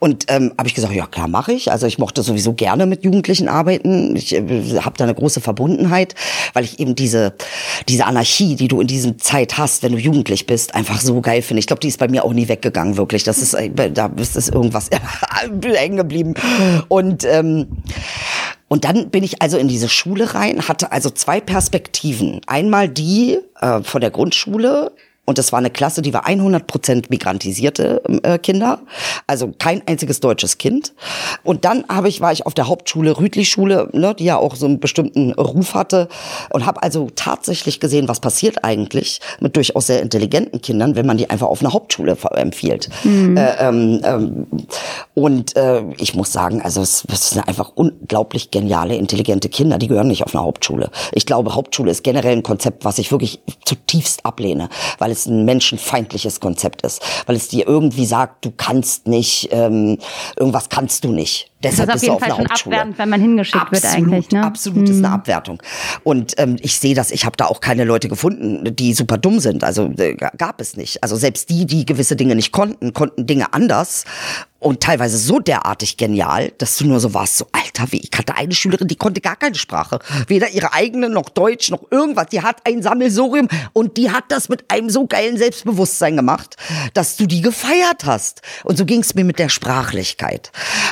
Und 0.00 0.24
ähm, 0.26 0.54
habe 0.58 0.68
ich 0.68 0.74
gesagt, 0.74 0.94
ja 0.94 1.06
klar, 1.06 1.28
mache 1.28 1.52
ich. 1.52 1.70
Also 1.70 1.86
ich 1.86 1.98
mochte 1.98 2.22
sowieso 2.22 2.52
gerne 2.52 2.86
mit 2.86 3.04
Jugendlichen 3.04 3.48
arbeiten. 3.48 4.16
Ich 4.16 4.34
äh, 4.34 4.80
habe 4.80 4.96
da 4.96 5.04
eine 5.04 5.14
große 5.14 5.40
Verbundenheit, 5.40 6.14
weil 6.52 6.64
ich 6.64 6.80
eben 6.80 6.94
diese 6.94 7.34
diese 7.88 8.06
Anarchie, 8.06 8.56
die 8.56 8.68
du 8.68 8.80
in 8.80 8.86
diesem 8.86 9.18
Zeit 9.18 9.58
hast, 9.58 9.82
wenn 9.82 9.92
du 9.92 9.98
jugendlich 9.98 10.46
bist, 10.46 10.74
einfach 10.74 11.00
so 11.00 11.20
geil 11.20 11.42
finde. 11.42 11.60
Ich 11.60 11.66
glaube, 11.66 11.80
die 11.80 11.88
ist 11.88 11.98
bei 11.98 12.08
mir 12.08 12.24
auch 12.24 12.32
nie 12.32 12.48
weggegangen, 12.48 12.96
wirklich. 12.96 13.24
Das 13.24 13.38
ist 13.38 13.54
äh, 13.54 13.70
da 13.90 14.10
ist 14.16 14.36
es 14.36 14.48
irgendwas 14.48 14.90
hängen 15.62 15.96
geblieben 15.96 16.34
und 16.88 17.24
ähm, 17.24 17.66
und 18.68 18.84
dann 18.84 19.10
bin 19.10 19.22
ich 19.22 19.42
also 19.42 19.58
in 19.58 19.68
diese 19.68 19.88
Schule 19.88 20.34
rein, 20.34 20.66
hatte 20.68 20.90
also 20.90 21.10
zwei 21.10 21.40
Perspektiven. 21.40 22.40
Einmal 22.46 22.88
die 22.88 23.38
äh, 23.60 23.82
von 23.82 24.00
der 24.00 24.10
Grundschule, 24.10 24.92
Und 25.26 25.38
das 25.38 25.52
war 25.52 25.58
eine 25.58 25.70
Klasse, 25.70 26.02
die 26.02 26.14
war 26.14 26.26
100 26.26 26.66
Prozent 26.66 27.10
migrantisierte 27.10 28.02
äh, 28.22 28.38
Kinder, 28.38 28.78
also 29.26 29.52
kein 29.58 29.82
einziges 29.86 30.20
deutsches 30.20 30.56
Kind. 30.56 30.94
Und 31.42 31.64
dann 31.64 31.84
habe 31.88 32.08
ich 32.08 32.20
war 32.20 32.32
ich 32.32 32.46
auf 32.46 32.54
der 32.54 32.68
Hauptschule 32.68 33.18
Rütli-Schule, 33.18 33.90
ne, 33.92 34.14
die 34.14 34.24
ja 34.24 34.36
auch 34.38 34.54
so 34.54 34.66
einen 34.66 34.80
bestimmten 34.80 35.32
Ruf 35.32 35.74
hatte, 35.74 36.08
und 36.50 36.64
habe 36.64 36.82
also 36.82 37.08
tatsächlich 37.14 37.80
gesehen, 37.80 38.08
was 38.08 38.20
passiert 38.20 38.64
eigentlich 38.64 39.20
mit 39.40 39.56
durchaus 39.56 39.88
sehr 39.88 40.00
intelligenten 40.00 40.62
Kindern, 40.62 40.96
wenn 40.96 41.06
man 41.06 41.18
die 41.18 41.28
einfach 41.28 41.48
auf 41.48 41.60
eine 41.60 41.72
Hauptschule 41.72 42.16
empfiehlt. 42.32 42.88
Mhm. 43.04 43.36
Äh, 43.36 43.56
ähm, 43.58 44.00
ähm, 44.04 44.46
und 45.14 45.56
äh, 45.56 45.82
ich 45.98 46.14
muss 46.14 46.32
sagen, 46.32 46.62
also 46.62 46.80
es, 46.80 47.04
es 47.12 47.30
sind 47.30 47.46
einfach 47.46 47.72
unglaublich 47.74 48.50
geniale, 48.50 48.96
intelligente 48.96 49.48
Kinder, 49.48 49.78
die 49.78 49.88
gehören 49.88 50.08
nicht 50.08 50.24
auf 50.24 50.34
eine 50.34 50.44
Hauptschule. 50.44 50.90
Ich 51.12 51.26
glaube, 51.26 51.54
Hauptschule 51.54 51.90
ist 51.90 52.04
generell 52.04 52.36
ein 52.36 52.42
Konzept, 52.42 52.84
was 52.84 52.98
ich 52.98 53.10
wirklich 53.10 53.40
zutiefst 53.64 54.24
ablehne, 54.24 54.68
weil 54.98 55.10
es 55.16 55.26
ein 55.26 55.44
menschenfeindliches 55.44 56.40
Konzept 56.40 56.82
ist, 56.82 57.02
weil 57.26 57.36
es 57.36 57.48
dir 57.48 57.66
irgendwie 57.66 58.06
sagt, 58.06 58.44
du 58.44 58.50
kannst 58.50 59.06
nicht, 59.06 59.48
ähm, 59.52 59.98
irgendwas 60.36 60.68
kannst 60.68 61.04
du 61.04 61.12
nicht. 61.12 61.50
Deshalb 61.62 61.90
das 61.90 62.02
ist 62.02 62.10
auf 62.10 62.20
jeden 62.20 62.36
Fall 62.36 62.46
schon 62.56 62.72
abwertend, 62.72 62.98
wenn 62.98 63.08
man 63.08 63.20
hingeschickt 63.20 63.56
absolut, 63.56 63.82
wird 63.82 63.94
eigentlich. 63.94 64.30
Ne? 64.30 64.44
Absolut 64.44 64.88
ist 64.88 64.98
eine 64.98 65.08
hm. 65.08 65.14
Abwertung. 65.14 65.62
Und 66.04 66.34
ähm, 66.38 66.56
ich 66.60 66.78
sehe 66.78 66.94
das, 66.94 67.10
ich 67.10 67.24
habe 67.24 67.36
da 67.36 67.46
auch 67.46 67.60
keine 67.60 67.84
Leute 67.84 68.08
gefunden, 68.08 68.76
die 68.76 68.92
super 68.92 69.18
dumm 69.18 69.40
sind. 69.40 69.64
Also 69.64 69.90
äh, 69.96 70.14
gab 70.14 70.60
es 70.60 70.76
nicht. 70.76 71.02
Also 71.02 71.16
selbst 71.16 71.48
die, 71.50 71.66
die 71.66 71.86
gewisse 71.86 72.14
Dinge 72.14 72.36
nicht 72.36 72.52
konnten, 72.52 72.92
konnten 72.92 73.26
Dinge 73.26 73.52
anders 73.52 74.04
und 74.66 74.82
teilweise 74.82 75.16
so 75.16 75.38
derartig 75.38 75.96
genial, 75.96 76.52
dass 76.58 76.76
du 76.76 76.86
nur 76.86 76.98
so 76.98 77.14
warst, 77.14 77.38
so 77.38 77.46
Alter, 77.52 77.92
wie 77.92 77.98
ich 77.98 78.10
hatte 78.18 78.36
eine 78.36 78.52
Schülerin, 78.52 78.88
die 78.88 78.96
konnte 78.96 79.20
gar 79.20 79.36
keine 79.36 79.54
Sprache, 79.54 80.00
weder 80.26 80.50
ihre 80.50 80.72
eigene 80.72 81.08
noch 81.08 81.28
Deutsch 81.28 81.70
noch 81.70 81.84
irgendwas. 81.92 82.26
Die 82.32 82.42
hat 82.42 82.62
ein 82.64 82.82
Sammelsurium 82.82 83.46
und 83.72 83.96
die 83.96 84.10
hat 84.10 84.24
das 84.28 84.48
mit 84.48 84.68
einem 84.68 84.90
so 84.90 85.06
geilen 85.06 85.36
Selbstbewusstsein 85.36 86.16
gemacht, 86.16 86.56
dass 86.94 87.16
du 87.16 87.26
die 87.26 87.42
gefeiert 87.42 88.06
hast. 88.06 88.42
Und 88.64 88.76
so 88.76 88.84
ging 88.84 89.02
es 89.02 89.14
mir 89.14 89.24
mit 89.24 89.38
der 89.38 89.50
Sprachlichkeit. 89.50 90.50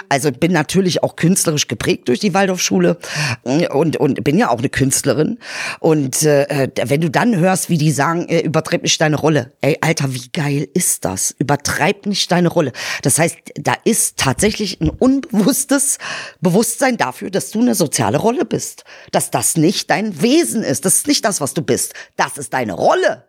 Also 0.09 0.31
bin 0.31 0.53
natürlich 0.53 1.03
auch 1.03 1.17
künstlerisch 1.17 1.67
geprägt 1.67 2.07
durch 2.07 2.21
die 2.21 2.33
Waldorfschule 2.33 2.99
und 3.43 3.97
und 3.97 4.23
bin 4.23 4.39
ja 4.39 4.51
auch 4.51 4.59
eine 4.59 4.69
Künstlerin. 4.69 5.39
Und 5.81 6.23
äh, 6.23 6.69
wenn 6.85 7.01
du 7.01 7.11
dann 7.11 7.37
hörst, 7.37 7.71
wie 7.71 7.79
die 7.79 7.91
sagen, 7.91 8.29
äh, 8.29 8.41
übertreib 8.41 8.83
nicht 8.83 9.01
deine 9.01 9.17
Rolle. 9.17 9.51
Ey, 9.63 9.79
Alter, 9.81 10.15
wie 10.15 10.29
geil 10.33 10.69
ist 10.75 11.05
das? 11.05 11.35
Übertreib 11.39 12.07
nicht 12.07 12.31
deine 12.31 12.49
Rolle. 12.49 12.71
Das 13.03 13.19
heißt 13.19 13.37
da 13.65 13.75
ist 13.85 14.19
tatsächlich 14.19 14.81
ein 14.81 14.91
unbewusstes 14.91 15.99
Bewusstsein 16.41 16.97
dafür, 16.97 17.31
dass 17.31 17.51
du 17.51 17.61
eine 17.61 17.75
soziale 17.75 18.19
Rolle 18.19 18.45
bist. 18.45 18.85
Dass 19.11 19.31
das 19.31 19.57
nicht 19.57 19.91
dein 19.91 20.23
Wesen 20.23 20.63
ist. 20.63 20.85
Das 20.85 20.97
ist 20.97 21.07
nicht 21.07 21.25
das, 21.25 21.41
was 21.41 21.55
du 21.55 21.63
bist. 21.63 21.95
Das 22.17 22.39
ist 22.39 22.53
deine 22.53 22.75
Rolle. 22.75 23.25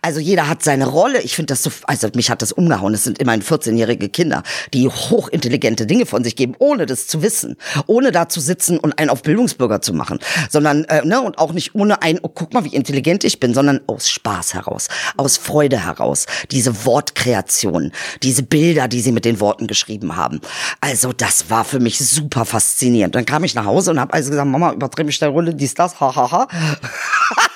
Also 0.00 0.20
jeder 0.20 0.48
hat 0.48 0.62
seine 0.62 0.86
Rolle. 0.86 1.20
Ich 1.22 1.34
finde 1.34 1.52
das 1.52 1.62
so, 1.62 1.70
also 1.86 2.08
mich 2.14 2.30
hat 2.30 2.42
das 2.42 2.52
umgehauen. 2.52 2.94
Es 2.94 3.04
sind 3.04 3.18
immerhin 3.18 3.42
14-jährige 3.42 4.08
Kinder, 4.08 4.42
die 4.72 4.88
hochintelligente 4.88 5.86
Dinge 5.86 6.06
von 6.06 6.24
sich 6.24 6.36
geben, 6.36 6.54
ohne 6.58 6.86
das 6.86 7.06
zu 7.06 7.22
wissen, 7.22 7.56
ohne 7.86 8.12
da 8.12 8.28
zu 8.28 8.40
sitzen 8.40 8.78
und 8.78 8.98
einen 8.98 9.10
auf 9.10 9.22
Bildungsbürger 9.22 9.82
zu 9.82 9.92
machen, 9.92 10.18
sondern 10.50 10.84
äh, 10.84 11.04
ne 11.04 11.20
und 11.20 11.38
auch 11.38 11.52
nicht 11.52 11.74
ohne 11.74 12.02
ein, 12.02 12.18
oh, 12.22 12.28
guck 12.28 12.52
mal, 12.54 12.64
wie 12.64 12.74
intelligent 12.74 13.24
ich 13.24 13.40
bin, 13.40 13.54
sondern 13.54 13.80
aus 13.86 14.08
Spaß 14.08 14.54
heraus, 14.54 14.88
aus 15.16 15.36
Freude 15.36 15.84
heraus. 15.84 16.26
Diese 16.50 16.84
Wortkreation, 16.84 17.92
diese 18.22 18.42
Bilder, 18.42 18.88
die 18.88 19.00
sie 19.00 19.12
mit 19.12 19.24
den 19.24 19.40
Worten 19.40 19.66
geschrieben 19.66 20.16
haben. 20.16 20.40
Also 20.80 21.12
das 21.12 21.50
war 21.50 21.64
für 21.64 21.80
mich 21.80 21.98
super 21.98 22.44
faszinierend. 22.44 23.14
Dann 23.14 23.26
kam 23.26 23.44
ich 23.44 23.54
nach 23.54 23.64
Hause 23.64 23.90
und 23.90 24.00
habe 24.00 24.12
also 24.12 24.30
gesagt, 24.30 24.48
Mama, 24.48 24.72
übertreibe 24.72 25.10
ich 25.10 25.18
der 25.18 25.28
Rolle, 25.28 25.54
dies, 25.54 25.74
das, 25.74 26.00
hahaha. 26.00 26.32
Ha, 26.32 26.48
ha. 26.48 27.42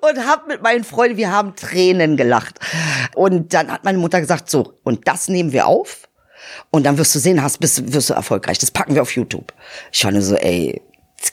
und 0.00 0.26
hab 0.26 0.46
mit 0.46 0.62
meinen 0.62 0.84
Freunden, 0.84 1.16
wir 1.16 1.30
haben 1.30 1.54
Tränen 1.56 2.16
gelacht. 2.16 2.58
Und 3.14 3.54
dann 3.54 3.70
hat 3.70 3.84
meine 3.84 3.98
Mutter 3.98 4.20
gesagt, 4.20 4.50
so, 4.50 4.74
und 4.82 5.06
das 5.08 5.28
nehmen 5.28 5.52
wir 5.52 5.66
auf. 5.66 6.08
Und 6.70 6.84
dann 6.84 6.98
wirst 6.98 7.14
du 7.14 7.18
sehen, 7.18 7.42
hast, 7.42 7.58
bist, 7.58 7.92
wirst 7.92 8.10
du 8.10 8.14
erfolgreich. 8.14 8.58
Das 8.58 8.70
packen 8.70 8.94
wir 8.94 9.02
auf 9.02 9.14
YouTube. 9.14 9.52
Ich 9.92 10.04
war 10.04 10.12
nur 10.12 10.22
so, 10.22 10.36
ey, 10.36 10.80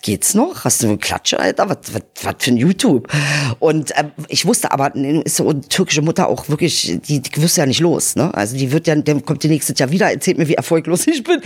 geht's 0.04 0.34
noch? 0.34 0.66
Hast 0.66 0.84
du 0.84 0.88
eine 0.88 0.98
Klatsche, 0.98 1.40
Alter? 1.40 1.70
Was, 1.70 1.94
was, 1.94 2.02
was 2.22 2.36
für 2.40 2.52
ein 2.52 2.58
YouTube? 2.58 3.08
Und 3.60 3.92
äh, 3.92 4.06
ich 4.28 4.46
wusste 4.46 4.72
aber, 4.72 4.96
ist 4.96 5.38
so 5.38 5.50
eine 5.50 5.62
türkische 5.62 6.02
Mutter 6.02 6.28
auch 6.28 6.50
wirklich, 6.50 7.00
die, 7.08 7.22
die 7.22 7.42
wirst 7.42 7.58
ja 7.58 7.66
nicht 7.66 7.80
los, 7.80 8.16
ne? 8.16 8.34
Also 8.34 8.56
die 8.58 8.72
wird 8.72 8.88
ja, 8.88 8.96
dann 8.96 9.26
kommt 9.26 9.44
die 9.44 9.48
nächstes 9.48 9.80
Jahr 9.80 9.92
wieder, 9.92 10.12
erzählt 10.12 10.38
mir, 10.38 10.48
wie 10.48 10.56
erfolglos 10.56 11.08
ich 11.08 11.24
bin. 11.24 11.42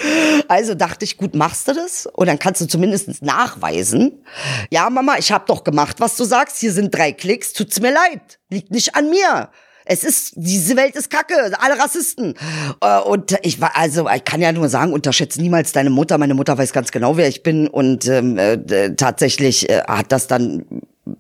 Also 0.48 0.76
dachte 0.76 1.06
ich, 1.06 1.18
gut, 1.18 1.36
machst 1.36 1.68
du 1.68 1.74
das? 1.74 2.08
Und 2.14 2.28
dann 2.28 2.40
kannst 2.40 2.62
du 2.62 2.66
zumindest 2.66 3.22
nachweisen. 3.22 4.24
Ja, 4.70 4.90
Mama, 4.90 5.18
ich 5.18 5.32
habe 5.32 5.46
doch 5.48 5.64
gemacht, 5.64 6.00
was 6.00 6.18
du 6.18 6.24
sagst. 6.24 6.60
Hier 6.60 6.74
sind 6.74 6.94
drei 6.94 7.12
Klicks, 7.12 7.54
tut's 7.54 7.80
mir 7.80 7.92
leid. 7.92 8.40
Liegt 8.50 8.72
nicht 8.72 8.96
an 8.96 9.10
mir. 9.10 9.50
Es 9.88 10.04
ist, 10.04 10.34
diese 10.36 10.76
Welt 10.76 10.96
ist 10.96 11.10
kacke, 11.10 11.52
alle 11.60 11.80
Rassisten. 11.80 12.36
Äh, 12.82 13.00
und 13.00 13.38
ich 13.44 13.62
war, 13.62 13.72
also 13.76 14.08
ich 14.10 14.24
kann 14.24 14.42
ja 14.42 14.52
nur 14.52 14.70
sagen, 14.70 14.94
unterschätze 14.94 15.42
niemals 15.42 15.72
deine 15.72 15.90
Mutter. 15.90 16.18
Meine 16.18 16.34
Mutter 16.34 16.58
weiß 16.58 16.74
ganz 16.74 16.92
genau, 16.92 17.18
wer 17.18 17.28
ich 17.28 17.44
bin. 17.44 17.68
Und 17.68 18.08
ähm, 18.08 18.38
äh, 18.38 18.96
tatsächlich 18.96 19.70
äh, 19.70 19.82
hat 19.88 20.12
das 20.12 20.28
dann 20.28 20.66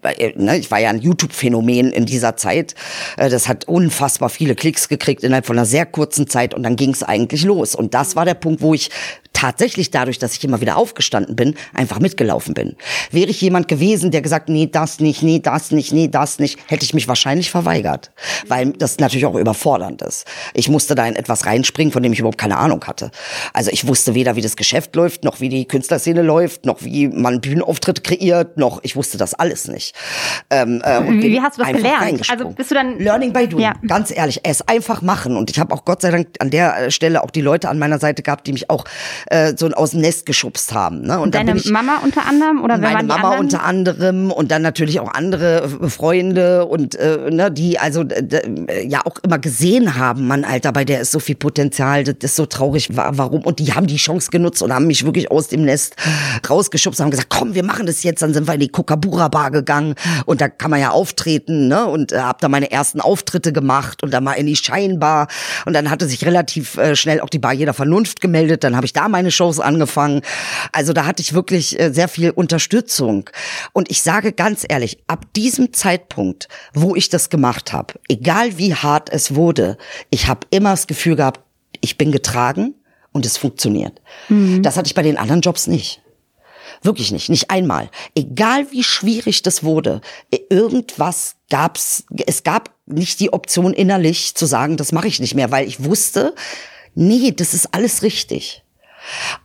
äh, 0.03 0.33
ne, 0.35 0.57
ich 0.57 0.71
war 0.71 0.79
ja 0.79 0.89
ein 0.89 0.99
YouTube-Phänomen 0.99 1.91
in 1.91 2.05
dieser 2.05 2.35
Zeit. 2.35 2.75
Äh, 3.17 3.29
das 3.29 3.47
hat 3.47 3.67
unfassbar 3.67 4.29
viele 4.29 4.55
Klicks 4.55 4.89
gekriegt 4.89 5.23
innerhalb 5.23 5.45
von 5.45 5.57
einer 5.57 5.65
sehr 5.65 5.85
kurzen 5.85 6.27
Zeit 6.27 6.53
und 6.53 6.63
dann 6.63 6.75
ging 6.75 6.91
es 6.91 7.03
eigentlich 7.03 7.43
los. 7.43 7.75
Und 7.75 7.93
das 7.93 8.15
war 8.15 8.25
der 8.25 8.33
Punkt, 8.33 8.61
wo 8.61 8.73
ich 8.73 8.89
tatsächlich 9.37 9.91
dadurch, 9.91 10.17
dass 10.17 10.35
ich 10.35 10.43
immer 10.43 10.61
wieder 10.61 10.77
aufgestanden 10.77 11.35
bin, 11.35 11.53
einfach 11.75 11.99
mitgelaufen 11.99 12.55
bin. 12.55 12.75
Wäre 13.11 13.29
ich 13.29 13.39
jemand 13.39 13.67
gewesen, 13.67 14.09
der 14.09 14.23
gesagt, 14.23 14.49
nee, 14.49 14.65
das 14.65 14.99
nicht, 14.99 15.21
nee, 15.21 15.39
das 15.39 15.69
nicht, 15.69 15.93
nee, 15.93 16.07
das 16.07 16.39
nicht, 16.39 16.59
hätte 16.67 16.83
ich 16.83 16.95
mich 16.95 17.07
wahrscheinlich 17.07 17.51
verweigert, 17.51 18.11
weil 18.47 18.71
das 18.71 18.97
natürlich 18.97 19.27
auch 19.27 19.35
überfordernd 19.35 20.01
ist. 20.01 20.25
Ich 20.55 20.69
musste 20.69 20.95
da 20.95 21.05
in 21.05 21.15
etwas 21.15 21.45
reinspringen, 21.45 21.93
von 21.93 22.01
dem 22.01 22.13
ich 22.13 22.19
überhaupt 22.19 22.39
keine 22.39 22.57
Ahnung 22.57 22.83
hatte. 22.85 23.11
Also 23.53 23.69
ich 23.69 23.87
wusste 23.87 24.15
weder, 24.15 24.35
wie 24.35 24.41
das 24.41 24.55
Geschäft 24.55 24.95
läuft, 24.95 25.23
noch 25.23 25.39
wie 25.39 25.49
die 25.49 25.67
Künstlerszene 25.67 26.23
läuft, 26.23 26.65
noch 26.65 26.81
wie 26.81 27.07
man 27.07 27.39
Bühnenauftritt 27.39 28.03
kreiert, 28.03 28.57
noch 28.57 28.79
ich 28.81 28.95
wusste 28.95 29.19
das 29.19 29.35
alles 29.35 29.67
nicht. 29.67 29.93
Ähm, 30.49 30.81
äh, 30.83 30.97
und 30.97 31.21
wie 31.21 31.39
hast 31.39 31.59
du 31.59 31.63
das 31.63 31.73
gelernt? 31.73 32.27
Also 32.27 32.49
bist 32.49 32.71
du 32.71 32.75
dann 32.75 32.97
Learning 32.97 33.33
by 33.33 33.47
doing. 33.47 33.63
Ja. 33.63 33.73
Ganz 33.87 34.09
ehrlich, 34.09 34.39
es 34.41 34.67
einfach 34.67 35.03
machen. 35.03 35.37
Und 35.37 35.51
ich 35.51 35.59
habe 35.59 35.75
auch 35.75 35.85
Gott 35.85 36.01
sei 36.01 36.09
Dank 36.09 36.29
an 36.39 36.49
der 36.49 36.89
Stelle 36.89 37.23
auch 37.23 37.29
die 37.29 37.41
Leute 37.41 37.69
an 37.69 37.77
meiner 37.77 37.99
Seite 37.99 38.23
gehabt, 38.23 38.47
die 38.47 38.53
mich 38.53 38.71
auch 38.71 38.83
äh, 39.29 39.53
so 39.55 39.67
aus 39.67 39.91
dem 39.91 40.01
Nest 40.01 40.25
geschubst 40.25 40.73
haben. 40.73 41.01
Ne? 41.01 41.19
Und 41.19 41.35
Deine 41.35 41.55
ich, 41.55 41.69
Mama 41.69 41.99
unter 42.03 42.25
anderem 42.25 42.63
oder 42.63 42.81
wer 42.81 42.91
meine 42.91 43.07
Mama 43.07 43.37
unter 43.37 43.63
anderem 43.63 44.31
und 44.31 44.51
dann 44.51 44.61
natürlich 44.61 44.99
auch 44.99 45.13
andere 45.13 45.69
Freunde 45.89 46.65
und 46.65 46.95
äh, 46.95 47.29
ne, 47.29 47.51
die 47.51 47.79
also 47.79 48.03
äh, 48.03 48.87
ja 48.87 49.05
auch 49.05 49.17
immer 49.23 49.39
gesehen 49.39 49.95
haben, 49.95 50.27
Mann, 50.27 50.43
Alter, 50.43 50.71
bei 50.71 50.85
der 50.85 51.01
ist 51.01 51.11
so 51.11 51.19
viel 51.19 51.35
Potenzial, 51.35 52.03
das 52.03 52.15
ist 52.21 52.35
so 52.35 52.45
traurig, 52.45 52.89
warum? 52.95 53.41
Und 53.43 53.59
die 53.59 53.73
haben 53.73 53.87
die 53.87 53.97
Chance 53.97 54.29
genutzt 54.31 54.61
und 54.61 54.73
haben 54.73 54.87
mich 54.87 55.05
wirklich 55.05 55.31
aus 55.31 55.47
dem 55.47 55.63
Nest 55.63 55.95
rausgeschubst, 56.49 56.99
haben 56.99 57.11
gesagt, 57.11 57.29
komm, 57.29 57.55
wir 57.55 57.63
machen 57.63 57.85
das 57.85 58.03
jetzt. 58.03 58.21
Dann 58.21 58.33
sind 58.33 58.47
wir 58.47 58.53
in 58.53 58.59
die 58.59 58.69
Kokabura 58.69 59.27
Bar 59.27 59.51
gegangen 59.51 59.95
und 60.25 60.41
da 60.41 60.49
kann 60.49 60.71
man 60.71 60.79
ja 60.79 60.91
auftreten, 60.91 61.67
ne? 61.67 61.85
Und 61.85 62.11
äh, 62.11 62.19
habe 62.19 62.39
da 62.41 62.49
meine 62.49 62.71
ersten 62.71 63.01
Auftritte 63.01 63.53
gemacht 63.53 64.03
und 64.03 64.13
dann 64.13 64.23
mal 64.23 64.33
in 64.33 64.45
die 64.45 64.55
Scheinbar 64.55 65.27
und 65.65 65.73
dann 65.73 65.89
hatte 65.89 66.07
sich 66.07 66.25
relativ 66.25 66.77
äh, 66.77 66.95
schnell 66.95 67.21
auch 67.21 67.29
die 67.29 67.39
Bar 67.39 67.53
jeder 67.53 67.73
Vernunft 67.73 68.21
gemeldet. 68.21 68.63
Dann 68.63 68.75
habe 68.75 68.85
ich 68.85 68.93
da 68.93 69.07
meine 69.17 69.31
Shows 69.31 69.59
angefangen. 69.59 70.21
Also 70.71 70.93
da 70.93 71.05
hatte 71.05 71.23
ich 71.23 71.33
wirklich 71.33 71.79
äh, 71.79 71.91
sehr 71.91 72.07
viel 72.07 72.29
Unterstützung. 72.29 73.27
Und 73.73 73.89
ich 73.89 74.03
sage 74.03 74.31
ganz 74.31 74.63
ehrlich, 74.67 74.99
ab 75.07 75.25
diesem 75.35 75.73
Zeitpunkt, 75.73 76.47
wo 76.75 76.95
ich 76.95 77.09
das 77.09 77.31
gemacht 77.31 77.73
habe, 77.73 77.95
egal 78.07 78.59
wie 78.59 78.75
hart 78.75 79.09
es 79.11 79.33
wurde, 79.33 79.77
ich 80.11 80.27
habe 80.27 80.41
immer 80.51 80.69
das 80.71 80.85
Gefühl 80.85 81.15
gehabt, 81.15 81.41
ich 81.81 81.97
bin 81.97 82.11
getragen 82.11 82.75
und 83.11 83.25
es 83.25 83.37
funktioniert. 83.37 84.01
Mhm. 84.29 84.61
Das 84.61 84.77
hatte 84.77 84.87
ich 84.87 84.93
bei 84.93 85.01
den 85.01 85.17
anderen 85.17 85.41
Jobs 85.41 85.65
nicht. 85.65 86.01
Wirklich 86.83 87.11
nicht, 87.11 87.29
nicht 87.29 87.49
einmal. 87.49 87.89
Egal 88.13 88.71
wie 88.71 88.83
schwierig 88.83 89.41
das 89.41 89.63
wurde, 89.63 90.01
irgendwas 90.49 91.37
gab's, 91.49 92.03
es 92.27 92.43
gab 92.43 92.69
nicht 92.85 93.19
die 93.19 93.33
Option 93.33 93.73
innerlich 93.73 94.35
zu 94.35 94.45
sagen, 94.45 94.77
das 94.77 94.91
mache 94.91 95.07
ich 95.07 95.19
nicht 95.19 95.33
mehr, 95.33 95.49
weil 95.49 95.67
ich 95.67 95.83
wusste, 95.83 96.35
nee, 96.93 97.31
das 97.31 97.55
ist 97.55 97.73
alles 97.73 98.03
richtig. 98.03 98.63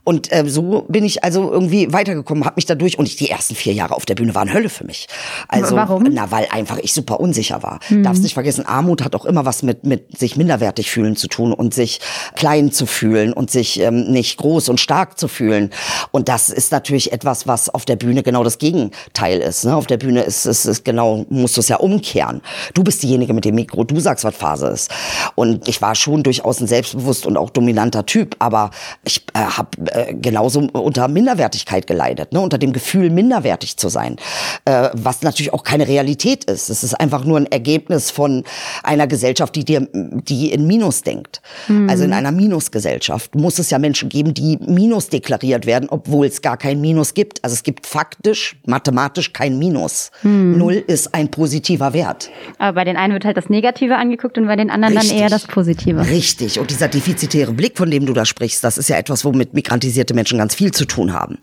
Und 0.05 0.33
äh, 0.33 0.45
so 0.49 0.85
bin 0.89 1.05
ich 1.05 1.25
also 1.25 1.51
irgendwie 1.53 1.93
weitergekommen, 1.93 2.45
habe 2.45 2.57
mich 2.57 2.67
dadurch 2.67 2.99
und 2.99 3.07
ich, 3.07 3.17
die 3.17 3.31
ersten 3.31 3.55
vier 3.55 3.73
Jahre 3.73 3.95
auf 3.95 4.07
der 4.07 4.15
Bühne 4.15 4.35
waren 4.35 4.53
Hölle 4.53 4.69
für 4.69 4.85
mich. 4.85 5.07
Also 5.49 5.77
warum? 5.77 6.07
Na, 6.11 6.31
weil 6.31 6.47
einfach 6.51 6.79
ich 6.79 6.93
super 6.93 7.21
unsicher 7.21 7.63
war. 7.63 7.81
Mhm. 7.89 8.03
Darfst 8.03 8.23
nicht 8.23 8.35
vergessen, 8.35 8.67
Armut 8.67 9.03
hat 9.03 9.15
auch 9.15 9.25
immer 9.25 9.45
was 9.45 9.63
mit 9.63 9.85
mit 9.85 10.19
sich 10.19 10.37
minderwertig 10.37 10.91
fühlen 10.91 11.17
zu 11.17 11.29
tun 11.29 11.53
und 11.53 11.75
sich 11.75 12.01
klein 12.35 12.73
zu 12.73 12.87
fühlen 12.87 13.33
und 13.33 13.51
sich 13.51 13.81
ähm, 13.81 14.11
nicht 14.11 14.39
groß 14.39 14.69
und 14.69 14.81
stark 14.81 15.19
zu 15.19 15.29
fühlen. 15.29 15.71
Und 16.11 16.29
das 16.29 16.49
ist 16.49 16.73
natürlich 16.73 17.13
etwas, 17.13 17.47
was 17.47 17.69
auf 17.69 17.85
der 17.85 17.97
Bühne 17.97 18.23
genau 18.23 18.45
das 18.45 18.59
Gegenteil 18.59 19.41
ist. 19.41 19.65
Ne? 19.65 19.75
Auf 19.77 19.87
der 19.87 19.97
Bühne 19.97 20.23
ist 20.23 20.47
es 20.47 20.67
ist, 20.67 20.85
genau 20.85 21.25
musst 21.29 21.57
du 21.57 21.61
es 21.61 21.69
ja 21.69 21.77
umkehren. 21.77 22.43
Du 22.75 22.83
bist 22.83 23.03
diejenige 23.03 23.33
mit 23.35 23.45
dem 23.45 23.55
Mikro, 23.55 23.85
du 23.85 24.01
sagst, 24.01 24.25
was 24.25 24.35
Phase 24.35 24.69
ist. 24.69 24.91
Und 25.35 25.69
ich 25.69 25.81
war 25.83 25.95
schon 25.95 26.23
durchaus 26.23 26.61
ein 26.61 26.67
selbstbewusst 26.67 27.27
und 27.27 27.37
auch 27.37 27.51
dominanter 27.51 28.07
Typ, 28.07 28.37
aber 28.39 28.71
ich 29.05 29.25
äh, 29.35 29.41
habe 29.57 29.71
äh, 29.93 30.15
genauso 30.15 30.61
unter 30.73 31.09
Minderwertigkeit 31.09 31.87
geleidet, 31.87 32.33
ne? 32.33 32.41
unter 32.41 32.59
dem 32.59 32.73
Gefühl, 32.73 33.11
minderwertig 33.11 33.77
zu 33.77 33.89
sein, 33.89 34.17
äh, 34.65 34.91
was 34.93 35.23
natürlich 35.23 35.53
auch 35.53 35.65
keine 35.65 35.89
Realität 35.89 36.45
ist. 36.45 36.71
Es 36.71 36.83
ist 36.83 36.95
einfach 36.95 37.25
nur 37.25 37.39
ein 37.39 37.47
Ergebnis 37.47 38.11
von 38.11 38.45
einer 38.83 39.07
Gesellschaft, 39.07 39.55
die 39.57 39.65
dir, 39.65 39.89
die 39.93 40.53
in 40.53 40.67
Minus 40.67 41.03
denkt. 41.03 41.43
Mhm. 41.69 41.89
Also 41.89 42.05
in 42.05 42.13
einer 42.13 42.33
Minusgesellschaft 42.33 43.35
muss 43.35 43.59
es 43.59 43.71
ja 43.71 43.79
Menschen 43.79 44.09
geben, 44.09 44.35
die 44.35 44.59
Minus 44.67 45.09
deklariert 45.09 45.67
werden, 45.67 45.89
obwohl 45.91 46.27
es 46.27 46.43
gar 46.43 46.57
kein 46.57 46.81
Minus 46.81 47.15
gibt. 47.15 47.43
Also 47.45 47.55
es 47.55 47.63
gibt 47.63 47.87
faktisch, 47.87 48.57
mathematisch 48.67 49.33
kein 49.33 49.59
Minus. 49.59 50.11
Mhm. 50.23 50.59
Null 50.59 50.85
ist 50.87 51.15
ein 51.15 51.31
positiver 51.31 51.93
Wert. 51.93 52.31
Aber 52.59 52.75
bei 52.75 52.85
den 52.85 52.97
einen 52.97 53.13
wird 53.13 53.25
halt 53.25 53.37
das 53.37 53.49
Negative 53.49 53.97
angeguckt 53.97 54.39
und 54.39 54.47
bei 54.47 54.57
den 54.57 54.71
anderen 54.71 54.97
Richtig. 54.97 55.13
dann 55.13 55.21
eher 55.21 55.31
das 55.31 55.47
Positive. 55.47 56.07
Richtig. 56.07 56.59
Und 56.59 56.71
dieser 56.71 56.89
defizitäre 56.89 57.53
Blick, 57.53 57.77
von 57.77 57.91
dem 57.91 58.07
du 58.07 58.13
da 58.13 58.25
sprichst, 58.25 58.63
das 58.65 58.79
ist 58.79 58.89
ja 58.89 58.97
etwas, 58.97 59.25
womit 59.25 59.42
migrantisierte 59.53 60.15
Menschen 60.15 60.39
ganz 60.39 60.55
viel 60.55 60.73
zu 60.73 60.85
tun 60.85 61.13
haben, 61.13 61.39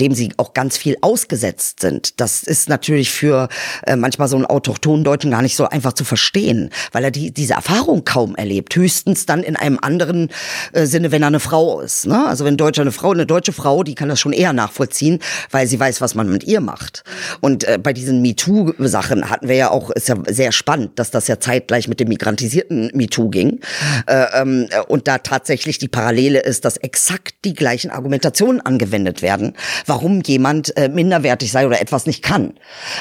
dem 0.00 0.14
sie 0.14 0.32
auch 0.36 0.54
ganz 0.54 0.76
viel 0.76 0.96
ausgesetzt 1.00 1.80
sind. 1.80 2.20
Das 2.20 2.42
ist 2.42 2.68
natürlich 2.68 3.10
für 3.10 3.48
äh, 3.86 3.96
manchmal 3.96 4.28
so 4.28 4.36
einen 4.36 4.46
autochthonen 4.46 5.04
Deutschen 5.04 5.30
gar 5.30 5.42
nicht 5.42 5.56
so 5.56 5.68
einfach 5.68 5.92
zu 5.92 6.04
verstehen, 6.04 6.70
weil 6.92 7.04
er 7.04 7.10
die, 7.10 7.30
diese 7.30 7.54
Erfahrung 7.54 8.04
kaum 8.04 8.34
erlebt. 8.36 8.74
Höchstens 8.74 9.26
dann 9.26 9.42
in 9.42 9.56
einem 9.56 9.78
anderen 9.80 10.30
äh, 10.72 10.86
Sinne, 10.86 11.12
wenn 11.12 11.22
er 11.22 11.28
eine 11.28 11.40
Frau 11.40 11.80
ist. 11.80 12.06
Ne? 12.06 12.26
Also 12.26 12.44
wenn 12.44 12.56
Deutscher 12.56 12.82
eine 12.82 12.92
Frau, 12.92 13.12
eine 13.12 13.26
deutsche 13.26 13.52
Frau, 13.52 13.82
die 13.82 13.94
kann 13.94 14.08
das 14.08 14.20
schon 14.20 14.32
eher 14.32 14.52
nachvollziehen, 14.52 15.20
weil 15.50 15.66
sie 15.66 15.78
weiß, 15.78 16.00
was 16.00 16.14
man 16.14 16.30
mit 16.30 16.44
ihr 16.44 16.60
macht. 16.60 17.04
Und 17.40 17.64
äh, 17.64 17.78
bei 17.80 17.92
diesen 17.92 18.22
MeToo-Sachen 18.22 19.30
hatten 19.30 19.48
wir 19.48 19.56
ja 19.56 19.70
auch, 19.70 19.90
ist 19.90 20.08
ja 20.08 20.16
sehr 20.26 20.52
spannend, 20.52 20.98
dass 20.98 21.10
das 21.10 21.28
ja 21.28 21.38
zeitgleich 21.38 21.88
mit 21.88 22.00
dem 22.00 22.08
migrantisierten 22.08 22.90
MeToo 22.94 23.28
ging. 23.30 23.60
Äh, 24.06 24.26
ähm, 24.34 24.68
und 24.88 25.08
da 25.08 25.18
tatsächlich 25.18 25.78
die 25.78 25.88
Parallele 25.88 26.40
ist, 26.40 26.64
dass 26.64 26.76
exakt 26.76 27.27
die 27.44 27.54
gleichen 27.54 27.90
Argumentationen 27.90 28.60
angewendet 28.60 29.22
werden, 29.22 29.54
warum 29.86 30.20
jemand 30.22 30.76
äh, 30.76 30.88
minderwertig 30.88 31.50
sei 31.50 31.66
oder 31.66 31.80
etwas 31.80 32.06
nicht 32.06 32.22
kann. 32.22 32.54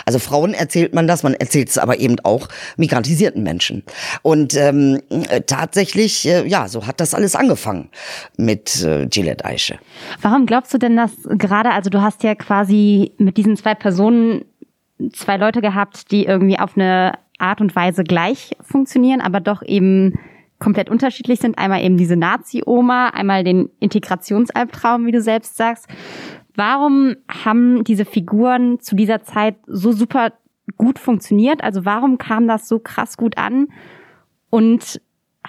Also 0.05 0.19
Frauen 0.19 0.53
erzählt 0.53 0.93
man 0.93 1.07
das, 1.07 1.23
man 1.23 1.33
erzählt 1.33 1.69
es 1.69 1.77
aber 1.77 1.99
eben 1.99 2.19
auch 2.23 2.47
migrantisierten 2.77 3.43
Menschen. 3.43 3.83
Und 4.21 4.55
ähm, 4.55 5.01
äh, 5.09 5.41
tatsächlich, 5.41 6.27
äh, 6.27 6.47
ja, 6.47 6.67
so 6.67 6.87
hat 6.87 6.99
das 6.99 7.13
alles 7.13 7.35
angefangen 7.35 7.89
mit 8.37 8.83
äh, 8.83 9.07
Gillette 9.07 9.45
Eiche. 9.45 9.79
Warum 10.21 10.45
glaubst 10.45 10.73
du 10.73 10.77
denn, 10.77 10.95
dass 10.95 11.11
gerade, 11.23 11.71
also 11.71 11.89
du 11.89 12.01
hast 12.01 12.23
ja 12.23 12.35
quasi 12.35 13.13
mit 13.17 13.37
diesen 13.37 13.57
zwei 13.57 13.75
Personen 13.75 14.45
zwei 15.13 15.37
Leute 15.37 15.61
gehabt, 15.61 16.11
die 16.11 16.25
irgendwie 16.25 16.59
auf 16.59 16.75
eine 16.75 17.13
Art 17.37 17.61
und 17.61 17.75
Weise 17.75 18.03
gleich 18.03 18.55
funktionieren, 18.61 19.21
aber 19.21 19.39
doch 19.39 19.61
eben 19.63 20.19
komplett 20.59 20.89
unterschiedlich 20.89 21.39
sind. 21.39 21.57
Einmal 21.57 21.83
eben 21.83 21.97
diese 21.97 22.15
Nazi-Oma, 22.15 23.09
einmal 23.09 23.43
den 23.43 23.69
Integrationsalbtraum, 23.79 25.05
wie 25.05 25.11
du 25.11 25.21
selbst 25.21 25.57
sagst. 25.57 25.87
Warum 26.55 27.15
haben 27.27 27.83
diese 27.83 28.05
Figuren 28.05 28.79
zu 28.79 28.95
dieser 28.95 29.21
Zeit 29.21 29.57
so 29.67 29.91
super 29.91 30.33
gut 30.75 30.97
funktioniert? 30.99 31.63
Also 31.63 31.85
warum 31.85 32.17
kam 32.17 32.47
das 32.47 32.67
so 32.67 32.79
krass 32.79 33.17
gut 33.17 33.37
an? 33.37 33.67
Und 34.49 35.01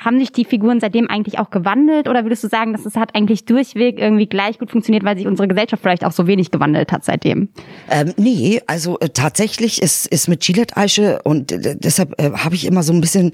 haben 0.04 0.18
sich 0.18 0.32
die 0.32 0.44
Figuren 0.44 0.80
seitdem 0.80 1.08
eigentlich 1.08 1.38
auch 1.38 1.50
gewandelt 1.50 2.08
oder 2.08 2.24
würdest 2.24 2.44
du 2.44 2.48
sagen, 2.48 2.72
dass 2.72 2.86
es 2.86 2.94
hat 2.94 3.14
eigentlich 3.14 3.44
durchweg 3.44 3.98
irgendwie 3.98 4.26
gleich 4.26 4.58
gut 4.58 4.70
funktioniert, 4.70 5.04
weil 5.04 5.16
sich 5.16 5.26
unsere 5.26 5.48
Gesellschaft 5.48 5.82
vielleicht 5.82 6.04
auch 6.04 6.12
so 6.12 6.26
wenig 6.26 6.50
gewandelt 6.50 6.92
hat 6.92 7.04
seitdem? 7.04 7.48
Ähm, 7.90 8.14
nee, 8.16 8.60
also 8.66 8.98
äh, 9.00 9.08
tatsächlich 9.08 9.82
ist, 9.82 10.06
ist 10.06 10.28
mit 10.28 10.40
Gillette 10.40 10.76
Eiche 10.76 11.20
und 11.24 11.52
äh, 11.52 11.76
deshalb 11.76 12.20
äh, 12.20 12.30
habe 12.30 12.54
ich 12.54 12.66
immer 12.66 12.82
so 12.82 12.92
ein 12.92 13.00
bisschen, 13.00 13.32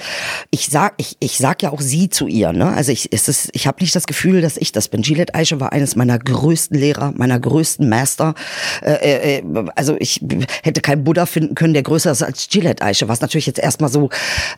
ich 0.50 0.66
sag, 0.66 0.94
ich, 0.96 1.16
ich 1.20 1.38
sag 1.38 1.62
ja 1.62 1.70
auch 1.70 1.80
sie 1.80 2.08
zu 2.08 2.26
ihr, 2.26 2.52
ne? 2.52 2.66
Also 2.66 2.92
ich, 2.92 3.12
es 3.12 3.28
ist, 3.28 3.50
ich 3.52 3.66
habe 3.66 3.80
nicht 3.80 3.94
das 3.94 4.06
Gefühl, 4.06 4.40
dass 4.40 4.56
ich 4.56 4.72
das 4.72 4.88
bin. 4.88 5.02
Gillette 5.02 5.34
Eiche 5.34 5.60
war 5.60 5.72
eines 5.72 5.96
meiner 5.96 6.18
größten 6.18 6.78
Lehrer, 6.78 7.12
meiner 7.16 7.38
größten 7.38 7.88
Master. 7.88 8.34
Äh, 8.82 9.38
äh, 9.38 9.42
also 9.76 9.96
ich 9.98 10.20
hätte 10.62 10.80
keinen 10.80 11.04
Buddha 11.04 11.26
finden 11.26 11.54
können, 11.54 11.74
der 11.74 11.82
größer 11.82 12.10
ist 12.10 12.22
als 12.22 12.48
Gillette 12.48 12.82
Eiche, 12.82 13.08
was 13.08 13.20
natürlich 13.20 13.46
jetzt 13.46 13.58
erstmal 13.58 13.90
so 13.90 14.08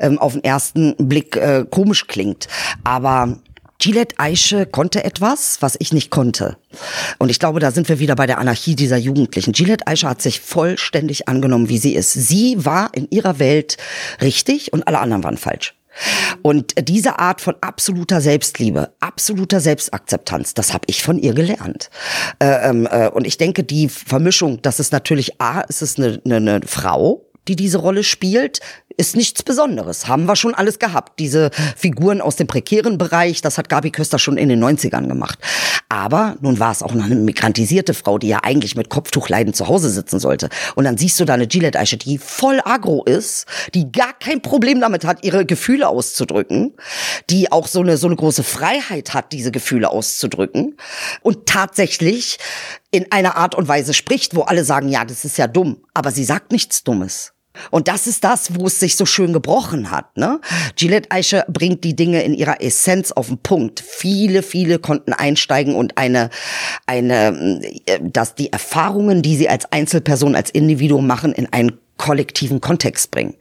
ähm, 0.01 0.19
auf 0.19 0.35
den 0.35 0.45
ersten 0.45 0.95
Blick 0.97 1.37
äh, 1.37 1.65
komisch 1.71 1.96
komisch 1.97 2.07
klingt. 2.07 2.49
Aber 2.85 3.39
Gillette 3.79 4.19
Eiche 4.19 4.65
konnte 4.65 5.05
etwas, 5.05 5.59
was 5.61 5.77
ich 5.79 5.93
nicht 5.93 6.11
konnte. 6.11 6.57
Und 7.19 7.31
ich 7.31 7.39
glaube, 7.39 7.61
da 7.61 7.71
sind 7.71 7.89
wir 7.89 7.99
wieder 7.99 8.17
bei 8.17 8.27
der 8.27 8.39
Anarchie 8.39 8.75
dieser 8.75 8.97
Jugendlichen. 8.97 9.53
Gillette 9.53 9.87
Eiche 9.87 10.09
hat 10.09 10.23
sich 10.23 10.41
vollständig 10.41 11.29
angenommen, 11.29 11.69
wie 11.69 11.79
sie 11.79 11.95
ist. 11.95 12.13
Sie 12.13 12.65
war 12.65 12.91
in 12.95 13.07
ihrer 13.11 13.39
Welt 13.39 13.77
richtig 14.23 14.73
und 14.73 14.89
alle 14.89 14.99
anderen 14.99 15.25
waren 15.25 15.37
falsch. 15.37 15.75
Und 16.43 16.75
diese 16.89 17.19
Art 17.19 17.41
von 17.41 17.55
absoluter 17.61 18.21
Selbstliebe, 18.21 18.93
absoluter 19.01 19.61
Selbstakzeptanz, 19.61 20.53
das 20.53 20.75
habe 20.75 20.85
ich 20.89 21.03
von 21.03 21.19
ihr 21.19 21.33
gelernt. 21.33 21.91
Äh, 22.39 22.69
ähm, 22.69 22.89
äh, 22.91 23.09
und 23.09 23.27
ich 23.27 23.39
denke, 23.39 23.65
die 23.65 23.89
Vermischung, 23.89 24.61
das 24.61 24.79
ist 24.79 24.93
natürlich 24.93 25.41
A, 25.41 25.61
ist 25.63 25.81
es 25.81 25.97
eine, 25.97 26.21
eine, 26.25 26.37
eine 26.37 26.61
Frau, 26.67 27.27
die 27.49 27.57
diese 27.57 27.79
Rolle 27.79 28.05
spielt, 28.05 28.61
ist 28.97 29.17
nichts 29.17 29.43
Besonderes. 29.43 30.09
Haben 30.09 30.27
wir 30.27 30.37
schon 30.37 30.55
alles 30.55 30.79
gehabt. 30.79 31.19
Diese 31.19 31.51
Figuren 31.77 32.21
aus 32.21 32.37
dem 32.37 32.47
prekären 32.47 32.99
Bereich, 32.99 33.43
das 33.43 33.59
hat 33.59 33.69
Gabi 33.69 33.91
Köster 33.91 34.19
schon 34.19 34.39
in 34.39 34.49
den 34.49 34.63
90ern 34.63 35.07
gemacht. 35.07 35.39
Aber 35.89 36.37
nun 36.41 36.59
war 36.59 36.73
es 36.73 36.83
auch 36.83 36.95
noch 36.95 37.05
eine 37.05 37.15
migrantisierte 37.15 37.95
Frau, 37.95 38.19
die 38.19 38.29
ja 38.29 38.41
eigentlich 38.43 38.75
mit 38.75 38.89
Kopftuchleiden 38.89 39.55
zu 39.55 39.69
Hause 39.69 39.91
sitzen 39.91 40.19
sollte. 40.19 40.49
Und 40.75 40.85
dann 40.85 40.97
siehst 40.97 41.21
du 41.21 41.25
da 41.25 41.35
eine 41.35 41.47
Gillette 41.47 41.79
Eiche, 41.79 41.97
die 41.97 42.19
voll 42.19 42.61
agro 42.65 43.05
ist, 43.05 43.47
die 43.75 43.93
gar 43.93 44.13
kein 44.19 44.41
Problem 44.41 44.81
damit 44.81 45.05
hat, 45.05 45.25
ihre 45.25 45.45
Gefühle 45.45 45.89
auszudrücken, 45.89 46.75
die 47.31 47.53
auch 47.53 47.69
so 47.69 47.81
eine, 47.81 47.97
so 47.99 48.07
eine 48.07 48.17
große 48.17 48.43
Freiheit 48.43 49.15
hat, 49.15 49.33
diese 49.33 49.53
Gefühle 49.53 49.91
auszudrücken 49.91 50.77
und 51.23 51.47
tatsächlich 51.47 52.39
in 52.91 53.13
einer 53.13 53.37
Art 53.37 53.55
und 53.55 53.69
Weise 53.69 53.93
spricht, 53.93 54.35
wo 54.35 54.43
alle 54.43 54.65
sagen, 54.65 54.89
ja, 54.89 55.05
das 55.05 55.25
ist 55.25 55.37
ja 55.37 55.47
dumm, 55.47 55.85
aber 55.93 56.11
sie 56.11 56.25
sagt 56.25 56.53
nichts 56.53 56.83
Dummes. 56.83 57.36
Und 57.71 57.89
das 57.89 58.07
ist 58.07 58.25
das, 58.25 58.55
wo 58.55 58.67
es 58.67 58.81
sich 58.81 58.97
so 58.97 59.07
schön 59.07 59.33
gebrochen 59.33 59.91
hat. 59.91 60.17
Ne? 60.17 60.41
Gillette 60.77 61.11
Eiche 61.11 61.45
bringt 61.49 61.85
die 61.85 61.97
Dinge 61.97 62.23
in 62.23 62.35
ihrer 62.35 62.63
Essenz 62.63 63.13
auf 63.13 63.29
den 63.29 63.39
Punkt. 63.39 63.81
Viele, 63.81 64.43
viele 64.43 64.79
konnten 64.79 65.13
einsteigen 65.13 65.75
und 65.75 65.99
eine, 65.99 66.31
eine, 66.87 67.61
äh, 67.87 67.99
dass 68.03 68.35
die 68.35 68.53
Erfahrungen, 68.53 69.23
die 69.23 69.37
sie 69.37 69.49
als 69.49 69.71
Einzelperson, 69.73 70.35
als 70.35 70.51
Individuum 70.51 71.07
machen, 71.07 71.33
in 71.33 71.53
einen 71.53 71.79
kollektiven 71.97 72.61
Kontext 72.61 73.11
bringen. 73.11 73.35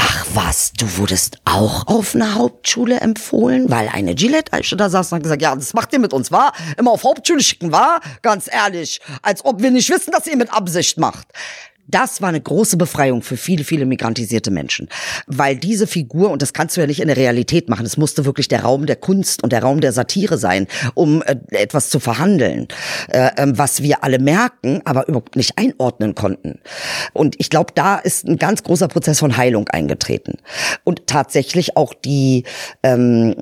Ach 0.00 0.26
was, 0.32 0.72
du 0.74 0.96
wurdest 0.96 1.38
auch 1.44 1.88
auf 1.88 2.14
eine 2.14 2.36
Hauptschule 2.36 3.00
empfohlen, 3.00 3.68
weil 3.68 3.88
eine 3.88 4.14
Gillette 4.14 4.52
Eiche 4.52 4.76
da 4.76 4.88
saß 4.88 5.10
und 5.10 5.16
hat 5.16 5.22
gesagt, 5.24 5.42
ja, 5.42 5.56
das 5.56 5.74
macht 5.74 5.92
ihr 5.92 5.98
mit 5.98 6.12
uns, 6.12 6.30
war 6.30 6.52
Immer 6.76 6.92
auf 6.92 7.02
Hauptschule 7.02 7.42
schicken, 7.42 7.72
war 7.72 8.00
Ganz 8.22 8.48
ehrlich, 8.52 9.00
als 9.22 9.44
ob 9.44 9.60
wir 9.60 9.72
nicht 9.72 9.90
wissen, 9.90 10.12
dass 10.12 10.26
ihr 10.28 10.36
mit 10.36 10.52
Absicht 10.52 10.98
macht. 10.98 11.26
Das 11.88 12.20
war 12.20 12.28
eine 12.28 12.40
große 12.40 12.76
Befreiung 12.76 13.22
für 13.22 13.38
viele, 13.38 13.64
viele 13.64 13.86
migrantisierte 13.86 14.50
Menschen. 14.50 14.88
Weil 15.26 15.56
diese 15.56 15.86
Figur, 15.86 16.30
und 16.30 16.42
das 16.42 16.52
kannst 16.52 16.76
du 16.76 16.82
ja 16.82 16.86
nicht 16.86 17.00
in 17.00 17.08
der 17.08 17.16
Realität 17.16 17.70
machen, 17.70 17.86
es 17.86 17.96
musste 17.96 18.26
wirklich 18.26 18.48
der 18.48 18.62
Raum 18.62 18.84
der 18.86 18.96
Kunst 18.96 19.42
und 19.42 19.52
der 19.52 19.62
Raum 19.62 19.80
der 19.80 19.92
Satire 19.92 20.36
sein, 20.36 20.66
um 20.94 21.22
äh, 21.22 21.36
etwas 21.50 21.88
zu 21.88 21.98
verhandeln, 21.98 22.68
äh, 23.08 23.30
ähm, 23.38 23.56
was 23.56 23.82
wir 23.82 24.04
alle 24.04 24.18
merken, 24.18 24.82
aber 24.84 25.08
überhaupt 25.08 25.36
nicht 25.36 25.56
einordnen 25.56 26.14
konnten. 26.14 26.60
Und 27.14 27.36
ich 27.38 27.48
glaube, 27.48 27.72
da 27.74 27.96
ist 27.96 28.26
ein 28.26 28.36
ganz 28.36 28.62
großer 28.62 28.88
Prozess 28.88 29.18
von 29.18 29.38
Heilung 29.38 29.66
eingetreten. 29.68 30.34
Und 30.84 31.06
tatsächlich 31.06 31.76
auch 31.76 31.94
die, 31.94 32.44
ähm, 32.82 33.34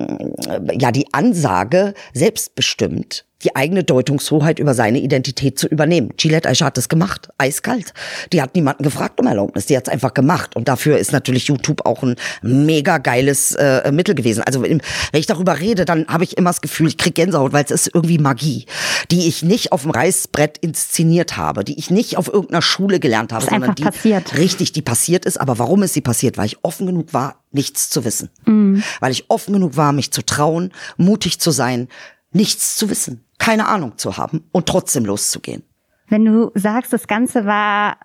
ja, 0.79 0.91
die 0.91 1.13
Ansage, 1.13 1.93
selbstbestimmt 2.13 3.26
die 3.43 3.55
eigene 3.55 3.83
Deutungshoheit 3.83 4.59
über 4.59 4.73
seine 4.73 4.99
Identität 4.99 5.59
zu 5.59 5.67
übernehmen. 5.67 6.11
Gillette 6.17 6.49
Aisha 6.49 6.65
hat 6.65 6.77
das 6.77 6.89
gemacht, 6.89 7.29
eiskalt. 7.37 7.93
Die 8.33 8.41
hat 8.41 8.55
niemanden 8.55 8.83
gefragt 8.83 9.19
um 9.19 9.27
Erlaubnis, 9.27 9.67
die 9.67 9.77
hat 9.77 9.87
es 9.87 9.93
einfach 9.93 10.13
gemacht. 10.13 10.55
Und 10.55 10.67
dafür 10.67 10.97
ist 10.97 11.11
natürlich 11.11 11.47
YouTube 11.47 11.85
auch 11.85 12.01
ein 12.01 12.15
mega 12.41 12.97
geiles 12.97 13.53
äh, 13.53 13.91
Mittel 13.91 14.15
gewesen. 14.15 14.41
Also 14.43 14.63
wenn 14.63 14.81
ich 15.13 15.27
darüber 15.27 15.59
rede, 15.59 15.85
dann 15.85 16.07
habe 16.07 16.23
ich 16.23 16.37
immer 16.37 16.49
das 16.49 16.61
Gefühl, 16.61 16.87
ich 16.87 16.97
krieg 16.97 17.13
Gänsehaut, 17.13 17.53
weil 17.53 17.63
es 17.63 17.71
ist 17.71 17.91
irgendwie 17.93 18.17
Magie, 18.17 18.65
die 19.11 19.27
ich 19.27 19.43
nicht 19.43 19.71
auf 19.71 19.83
dem 19.83 19.91
Reißbrett 19.91 20.57
inszeniert 20.57 21.37
habe, 21.37 21.63
die 21.63 21.77
ich 21.77 21.91
nicht 21.91 22.17
auf 22.17 22.27
irgendeiner 22.27 22.63
Schule 22.63 22.99
gelernt 22.99 23.33
habe, 23.33 23.45
sondern 23.45 23.75
die 23.75 23.83
passiert. 23.83 24.35
richtig, 24.37 24.71
die 24.71 24.81
passiert 24.81 25.25
ist. 25.25 25.39
Aber 25.39 25.59
warum 25.59 25.83
ist 25.83 25.93
sie 25.93 26.01
passiert? 26.01 26.37
Weil 26.37 26.47
ich 26.47 26.57
offen 26.63 26.87
genug 26.87 27.13
war, 27.13 27.43
nichts 27.51 27.89
zu 27.89 28.03
wissen. 28.03 28.29
Mhm. 28.45 28.83
Weil 28.99 29.11
ich 29.11 29.29
offen 29.29 29.53
genug 29.53 29.77
war, 29.77 29.93
mich 29.93 30.11
zu 30.11 30.25
trauen, 30.25 30.71
mutig 30.97 31.39
zu 31.39 31.51
sein, 31.51 31.87
nichts 32.31 32.75
zu 32.75 32.89
wissen, 32.89 33.23
keine 33.47 33.67
Ahnung 33.67 33.97
zu 33.97 34.17
haben 34.17 34.43
und 34.51 34.65
trotzdem 34.65 35.05
loszugehen. 35.05 35.63
Wenn 36.09 36.25
du 36.25 36.51
sagst, 36.53 36.91
das 36.91 37.07
Ganze 37.07 37.45
war 37.45 37.95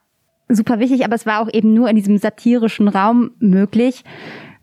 super 0.49 0.79
wichtig, 0.79 1.05
aber 1.05 1.17
es 1.17 1.27
war 1.27 1.41
auch 1.41 1.53
eben 1.53 1.75
nur 1.75 1.89
in 1.89 1.97
diesem 1.97 2.17
satirischen 2.19 2.87
Raum 2.87 3.33
möglich. 3.41 4.05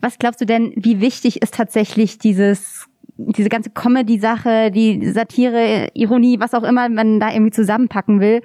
Was 0.00 0.18
glaubst 0.18 0.40
du 0.40 0.46
denn, 0.46 0.72
wie 0.76 1.02
wichtig 1.02 1.42
ist 1.42 1.52
tatsächlich 1.52 2.18
dieses, 2.18 2.86
diese 3.18 3.50
ganze 3.50 3.68
Comedy-Sache, 3.68 4.70
die 4.70 5.06
Satire, 5.12 5.88
Ironie, 5.92 6.40
was 6.40 6.54
auch 6.54 6.62
immer 6.62 6.88
man 6.88 7.20
da 7.20 7.30
irgendwie 7.30 7.52
zusammenpacken 7.52 8.20
will? 8.20 8.40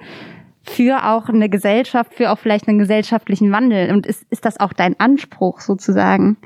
Für 0.68 1.04
auch 1.04 1.28
eine 1.28 1.48
Gesellschaft, 1.48 2.14
für 2.14 2.30
auch 2.30 2.38
vielleicht 2.38 2.68
einen 2.68 2.78
gesellschaftlichen 2.78 3.52
Wandel. 3.52 3.92
Und 3.92 4.06
ist, 4.06 4.24
ist 4.30 4.44
das 4.44 4.58
auch 4.58 4.72
dein 4.72 4.98
Anspruch 4.98 5.60
sozusagen? 5.60 6.36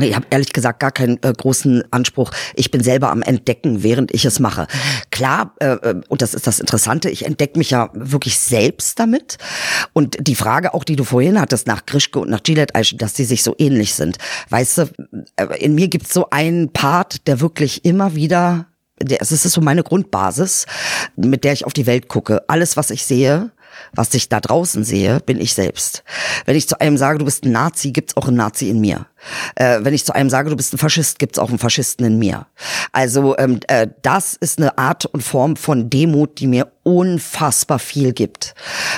Ich 0.00 0.14
habe 0.14 0.26
ehrlich 0.30 0.52
gesagt 0.52 0.80
gar 0.80 0.92
keinen 0.92 1.18
äh, 1.22 1.32
großen 1.32 1.84
Anspruch. 1.90 2.30
Ich 2.54 2.70
bin 2.70 2.82
selber 2.82 3.10
am 3.10 3.22
Entdecken, 3.22 3.82
während 3.82 4.12
ich 4.14 4.24
es 4.24 4.40
mache. 4.40 4.66
Klar, 5.10 5.54
äh, 5.60 5.72
äh 5.72 6.00
und 6.08 6.22
das 6.22 6.34
ist 6.34 6.46
das 6.46 6.60
Interessante, 6.60 7.10
ich 7.10 7.26
entdecke 7.26 7.58
mich 7.58 7.70
ja 7.70 7.90
wirklich 7.94 8.38
selbst 8.38 8.98
damit. 8.98 9.38
Und 9.92 10.16
die 10.20 10.34
Frage 10.34 10.74
auch, 10.74 10.84
die 10.84 10.96
du 10.96 11.04
vorhin 11.04 11.40
hattest, 11.40 11.66
nach 11.66 11.86
Grischke 11.86 12.18
und 12.20 12.30
nach 12.30 12.42
Gillette 12.42 12.74
Eichen, 12.74 12.98
dass 12.98 13.14
die 13.14 13.24
sich 13.24 13.42
so 13.42 13.54
ähnlich 13.58 13.94
sind. 13.94 14.18
Weißt 14.50 14.78
du, 14.78 14.82
äh, 15.36 15.58
in 15.58 15.74
mir 15.74 15.88
gibt 15.88 16.06
es 16.06 16.12
so 16.12 16.28
einen 16.30 16.72
Part, 16.72 17.26
der 17.26 17.40
wirklich 17.40 17.84
immer 17.84 18.14
wieder 18.14 18.66
es 19.18 19.32
ist 19.32 19.42
so 19.44 19.60
meine 19.60 19.82
Grundbasis, 19.82 20.66
mit 21.16 21.44
der 21.44 21.54
ich 21.54 21.64
auf 21.64 21.72
die 21.72 21.86
Welt 21.86 22.08
gucke. 22.08 22.42
Alles, 22.48 22.76
was 22.76 22.90
ich 22.90 23.04
sehe, 23.04 23.50
was 23.92 24.14
ich 24.14 24.28
da 24.28 24.40
draußen 24.40 24.84
sehe, 24.84 25.20
bin 25.20 25.40
ich 25.40 25.54
selbst. 25.54 26.04
Wenn 26.46 26.56
ich 26.56 26.68
zu 26.68 26.80
einem 26.80 26.96
sage, 26.96 27.18
du 27.18 27.24
bist 27.24 27.44
ein 27.44 27.52
Nazi, 27.52 27.92
gibt's 27.92 28.16
auch 28.16 28.28
einen 28.28 28.36
Nazi 28.36 28.68
in 28.68 28.80
mir. 28.80 29.06
Äh, 29.54 29.80
wenn 29.82 29.94
ich 29.94 30.04
zu 30.04 30.14
einem 30.14 30.30
sage, 30.30 30.50
du 30.50 30.56
bist 30.56 30.72
ein 30.72 30.78
Faschist, 30.78 31.18
gibt's 31.18 31.38
auch 31.38 31.50
einen 31.50 31.58
Faschisten 31.58 32.06
in 32.06 32.18
mir. 32.18 32.46
Also 32.92 33.36
ähm, 33.38 33.60
äh, 33.68 33.88
das 34.02 34.34
ist 34.34 34.58
eine 34.58 34.78
Art 34.78 35.06
und 35.06 35.22
Form 35.22 35.56
von 35.56 35.90
Demut, 35.90 36.40
die 36.40 36.46
mir 36.46 36.72
unfassbar 36.82 37.78
viel 37.78 38.12
gibt. 38.12 38.54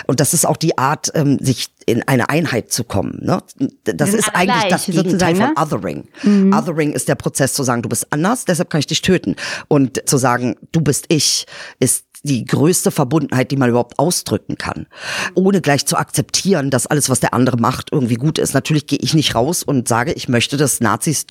Und 0.07 0.21
das 0.21 0.35
ist 0.35 0.47
auch 0.47 0.57
die 0.57 0.79
Art, 0.79 1.11
ähm, 1.15 1.39
sich 1.41 1.69
in 1.87 2.07
eine 2.07 2.29
Einheit 2.29 2.73
zu 2.73 2.85
kommen. 2.85 3.19
Ne? 3.23 3.43
Das 3.85 4.15
ist 4.15 4.29
eigentlich 4.35 4.69
gleich, 4.69 4.71
das 4.71 4.87
Gegenteil 4.87 5.35
von 5.35 5.47
ne? 5.47 5.55
Othering. 5.57 6.09
Mhm. 6.23 6.53
Othering 6.55 6.93
ist 6.93 7.09
der 7.09 7.17
Prozess 7.17 7.55
zu 7.55 7.65
sagen, 7.65 7.83
du 7.83 7.89
bist 7.89 8.07
anders, 8.13 8.45
deshalb 8.45 8.71
kann 8.71 8.79
ich 8.79 8.87
dich 8.87 9.03
töten. 9.03 9.37
Und 9.69 10.09
zu 10.09 10.17
sagen, 10.17 10.57
du 10.71 10.81
bist 10.81 11.07
ich, 11.09 11.47
ist 11.81 12.05
die 12.23 12.45
größte 12.45 12.91
Verbundenheit, 12.91 13.51
die 13.51 13.57
man 13.57 13.71
überhaupt 13.71 13.99
ausdrücken 13.99 14.57
kann. 14.57 14.87
Ohne 15.35 15.61
gleich 15.61 15.87
zu 15.87 15.97
akzeptieren, 15.97 16.71
dass 16.71 16.87
alles, 16.87 17.09
was 17.09 17.21
der 17.21 17.35
andere 17.35 17.57
macht, 17.57 17.91
irgendwie 17.93 18.15
gut 18.15 18.39
ist. 18.39 18.55
Natürlich 18.55 18.87
gehe 18.87 18.99
ich 19.01 19.15
nicht 19.15 19.35
raus 19.35 19.63
und 19.63 19.89
sage, 19.89 20.13
ich 20.13 20.29
möchte, 20.29 20.57
dass 20.57 20.81
Nazis 20.81 21.27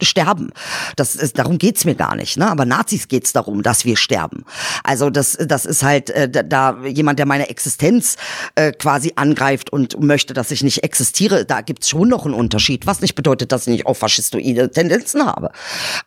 sterben. 0.00 0.50
Das 0.96 1.16
ist, 1.16 1.38
darum 1.38 1.58
geht's 1.58 1.84
mir 1.84 1.94
gar 1.94 2.16
nicht. 2.16 2.38
Ne? 2.38 2.50
Aber 2.50 2.64
Nazis 2.64 3.08
geht's 3.08 3.32
darum, 3.32 3.62
dass 3.62 3.84
wir 3.84 3.96
sterben. 3.96 4.44
Also 4.84 5.10
das, 5.10 5.36
das 5.38 5.66
ist 5.66 5.82
halt 5.82 6.10
äh, 6.10 6.28
da 6.30 6.78
jemand, 6.84 7.18
der 7.18 7.26
meine 7.26 7.48
Existenz 7.50 8.16
äh, 8.54 8.72
quasi 8.72 9.12
angreift 9.16 9.70
und 9.70 10.00
möchte, 10.00 10.34
dass 10.34 10.50
ich 10.50 10.62
nicht 10.62 10.82
existiere. 10.82 11.44
Da 11.44 11.60
gibt's 11.60 11.88
schon 11.88 12.08
noch 12.08 12.24
einen 12.24 12.34
Unterschied. 12.34 12.86
Was 12.86 13.00
nicht 13.00 13.14
bedeutet, 13.14 13.52
dass 13.52 13.66
ich 13.66 13.72
nicht 13.72 13.86
auch 13.86 13.96
faschistoide 13.96 14.70
Tendenzen 14.70 15.26
habe. 15.26 15.50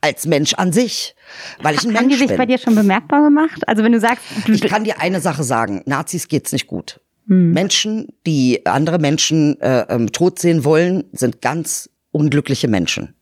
Als 0.01 0.25
Mensch 0.25 0.53
an 0.55 0.73
sich. 0.73 1.15
Weil 1.61 1.75
ich 1.75 1.83
ein 1.83 1.95
Haben 1.95 2.07
Mensch 2.07 2.13
die 2.13 2.19
sich 2.19 2.27
bin. 2.29 2.37
bei 2.37 2.45
dir 2.45 2.57
schon 2.57 2.75
bemerkbar 2.75 3.23
gemacht? 3.23 3.67
Also 3.67 3.83
wenn 3.83 3.91
du 3.91 3.99
sagst, 3.99 4.23
du 4.45 4.53
ich 4.53 4.61
kann 4.61 4.83
dir 4.83 4.99
eine 4.99 5.21
Sache 5.21 5.43
sagen: 5.43 5.81
Nazis 5.85 6.27
geht's 6.27 6.51
nicht 6.51 6.67
gut. 6.67 6.99
Hm. 7.27 7.53
Menschen, 7.53 8.09
die 8.25 8.65
andere 8.65 8.99
Menschen 8.99 9.59
äh, 9.61 9.85
ähm, 9.89 10.11
tot 10.11 10.39
sehen 10.39 10.63
wollen, 10.63 11.05
sind 11.11 11.41
ganz 11.41 11.89
unglückliche 12.11 12.67
Menschen. 12.67 13.15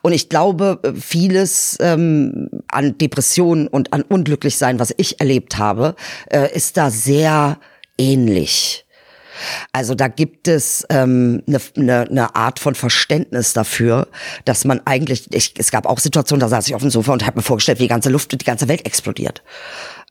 Und 0.00 0.12
ich 0.12 0.28
glaube, 0.28 0.80
vieles 0.98 1.76
ähm, 1.80 2.48
an 2.68 2.96
Depressionen 2.98 3.68
und 3.68 3.92
an 3.92 4.02
Unglücklichsein, 4.02 4.78
was 4.78 4.94
ich 4.96 5.20
erlebt 5.20 5.58
habe, 5.58 5.94
äh, 6.30 6.54
ist 6.54 6.76
da 6.76 6.90
sehr 6.90 7.58
ähnlich. 7.98 8.86
Also 9.72 9.94
da 9.94 10.08
gibt 10.08 10.48
es 10.48 10.86
ähm, 10.90 11.42
eine, 11.46 11.60
eine, 11.76 12.00
eine 12.10 12.34
Art 12.34 12.58
von 12.58 12.74
Verständnis 12.74 13.52
dafür, 13.52 14.08
dass 14.44 14.64
man 14.64 14.80
eigentlich, 14.84 15.32
ich, 15.32 15.54
es 15.58 15.70
gab 15.70 15.86
auch 15.86 15.98
Situationen, 15.98 16.40
da 16.40 16.48
saß 16.48 16.66
ich 16.68 16.74
auf 16.74 16.82
dem 16.82 16.90
Sofa 16.90 17.12
und 17.12 17.26
habe 17.26 17.38
mir 17.38 17.42
vorgestellt, 17.42 17.78
wie 17.78 17.84
die 17.84 17.88
ganze 17.88 18.10
Luft, 18.10 18.32
die 18.32 18.44
ganze 18.44 18.68
Welt 18.68 18.86
explodiert. 18.86 19.42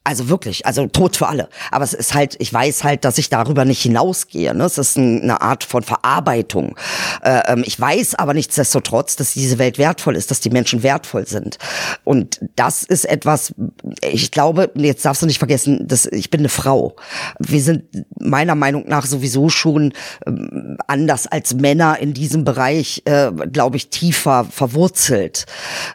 Also 0.03 0.29
wirklich, 0.29 0.65
also 0.65 0.87
tot 0.87 1.15
für 1.15 1.27
alle. 1.27 1.47
Aber 1.69 1.83
es 1.83 1.93
ist 1.93 2.15
halt, 2.15 2.35
ich 2.39 2.51
weiß 2.51 2.83
halt, 2.83 3.05
dass 3.05 3.19
ich 3.19 3.29
darüber 3.29 3.65
nicht 3.65 3.83
hinausgehe. 3.83 4.55
Ne? 4.55 4.63
Es 4.63 4.79
ist 4.79 4.97
ein, 4.97 5.21
eine 5.21 5.41
Art 5.41 5.63
von 5.63 5.83
Verarbeitung. 5.83 6.75
Äh, 7.21 7.41
ähm, 7.45 7.63
ich 7.63 7.79
weiß 7.79 8.15
aber 8.15 8.33
nichtsdestotrotz, 8.33 9.15
dass 9.15 9.33
diese 9.33 9.59
Welt 9.59 9.77
wertvoll 9.77 10.15
ist, 10.15 10.31
dass 10.31 10.39
die 10.39 10.49
Menschen 10.49 10.81
wertvoll 10.81 11.27
sind. 11.27 11.59
Und 12.03 12.39
das 12.55 12.81
ist 12.81 13.05
etwas, 13.05 13.53
ich 14.01 14.31
glaube, 14.31 14.71
jetzt 14.73 15.05
darfst 15.05 15.21
du 15.21 15.27
nicht 15.27 15.37
vergessen, 15.37 15.87
dass 15.87 16.07
ich 16.07 16.31
bin 16.31 16.41
eine 16.41 16.49
Frau. 16.49 16.95
Wir 17.37 17.61
sind 17.61 17.83
meiner 18.19 18.55
Meinung 18.55 18.85
nach 18.87 19.05
sowieso 19.05 19.49
schon 19.49 19.93
ähm, 20.25 20.77
anders 20.87 21.27
als 21.27 21.53
Männer 21.53 21.99
in 21.99 22.15
diesem 22.15 22.43
Bereich, 22.43 23.03
äh, 23.05 23.29
glaube 23.51 23.77
ich, 23.77 23.91
tiefer 23.91 24.47
verwurzelt. 24.49 25.45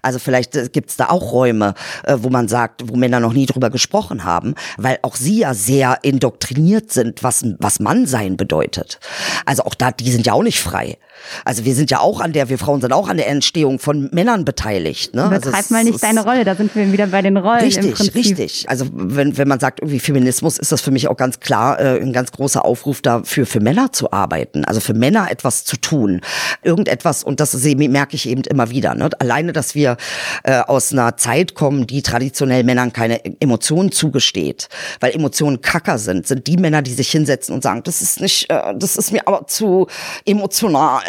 Also 0.01 0.21
vielleicht 0.21 0.55
äh, 0.55 0.69
gibt 0.73 0.91
es 0.91 0.97
da 0.97 1.09
auch 1.09 1.33
Räume, 1.33 1.75
äh, 2.05 2.19
wo 2.21 2.31
man 2.31 2.47
sagt, 2.47 2.89
wo 2.89 2.95
Männer 2.95 3.19
noch 3.19 3.33
nie 3.33 3.47
drüber 3.47 3.69
gesprochen 3.69 3.96
gesprochen 3.97 4.25
haben, 4.25 4.55
weil 4.77 4.99
auch 5.03 5.17
sie 5.17 5.39
ja 5.39 5.55
sehr 5.55 5.99
indoktriniert 6.03 6.93
sind, 6.93 7.23
was, 7.23 7.45
was 7.59 7.81
Mannsein 7.81 8.37
bedeutet. 8.37 9.01
Also 9.47 9.65
auch 9.65 9.75
da, 9.75 9.91
die 9.91 10.11
sind 10.11 10.27
ja 10.27 10.35
auch 10.35 10.43
nicht 10.43 10.61
frei. 10.61 10.99
Also 11.45 11.65
wir 11.65 11.75
sind 11.75 11.91
ja 11.91 12.01
auch 12.01 12.21
an 12.21 12.33
der, 12.33 12.49
wir 12.49 12.59
Frauen 12.59 12.81
sind 12.81 12.93
auch 12.93 13.09
an 13.09 13.17
der 13.17 13.29
Entstehung 13.29 13.79
von 13.79 14.09
Männern 14.13 14.45
beteiligt. 14.45 15.15
Ne? 15.15 15.27
Übertreib 15.27 15.55
also 15.55 15.75
mal 15.75 15.85
nicht 15.85 16.03
deine 16.03 16.25
Rolle, 16.25 16.45
da 16.45 16.55
sind 16.55 16.75
wir 16.75 16.93
wieder 16.93 17.07
bei 17.09 17.23
den 17.23 17.37
Rollen. 17.37 17.61
Richtig, 17.61 18.15
richtig. 18.15 18.65
Also 18.69 18.87
wenn, 18.93 19.37
wenn 19.37 19.49
man 19.49 19.61
sagt 19.61 19.81
irgendwie 19.81 20.01
Feminismus, 20.01 20.59
ist 20.59 20.73
das 20.73 20.81
für 20.81 20.91
mich 20.91 21.09
auch 21.09 21.17
ganz 21.17 21.41
klar 21.41 21.81
äh, 21.81 22.01
ein 22.01 22.13
ganz 22.13 22.33
großer 22.33 22.65
Aufruf 22.65 23.03
dafür, 23.03 23.47
für 23.47 23.61
Männer 23.61 23.93
zu 23.93 24.13
arbeiten. 24.13 24.65
Also 24.65 24.81
für 24.81 24.95
Männer 24.95 25.31
etwas 25.31 25.65
zu 25.65 25.77
tun. 25.77 26.21
Irgendetwas, 26.63 27.25
und 27.25 27.41
das 27.41 27.55
merke 27.65 28.17
ich 28.17 28.29
eben 28.29 28.43
immer 28.43 28.71
wieder. 28.71 28.95
Ne? 28.95 29.11
Alleine, 29.19 29.53
dass 29.53 29.75
wir 29.75 29.97
äh, 30.45 30.61
aus 30.61 30.93
einer 30.93 31.17
Zeit 31.17 31.55
kommen, 31.55 31.87
die 31.87 32.03
traditionell 32.03 32.65
Männern 32.65 32.93
keine 32.93 33.25
Emotionen 33.41 33.93
zugesteht, 33.93 34.69
weil 35.01 35.13
Emotionen 35.13 35.61
Kacker 35.61 35.99
sind, 35.99 36.27
sind 36.27 36.47
die 36.47 36.57
Männer, 36.57 36.83
die 36.83 36.93
sich 36.93 37.11
hinsetzen 37.11 37.55
und 37.55 37.63
sagen, 37.63 37.83
das 37.85 38.03
ist 38.03 38.21
nicht, 38.21 38.51
äh, 38.51 38.75
das 38.77 38.97
ist 38.97 39.13
mir 39.13 39.27
aber 39.27 39.47
zu 39.47 39.87
emotional 40.25 41.03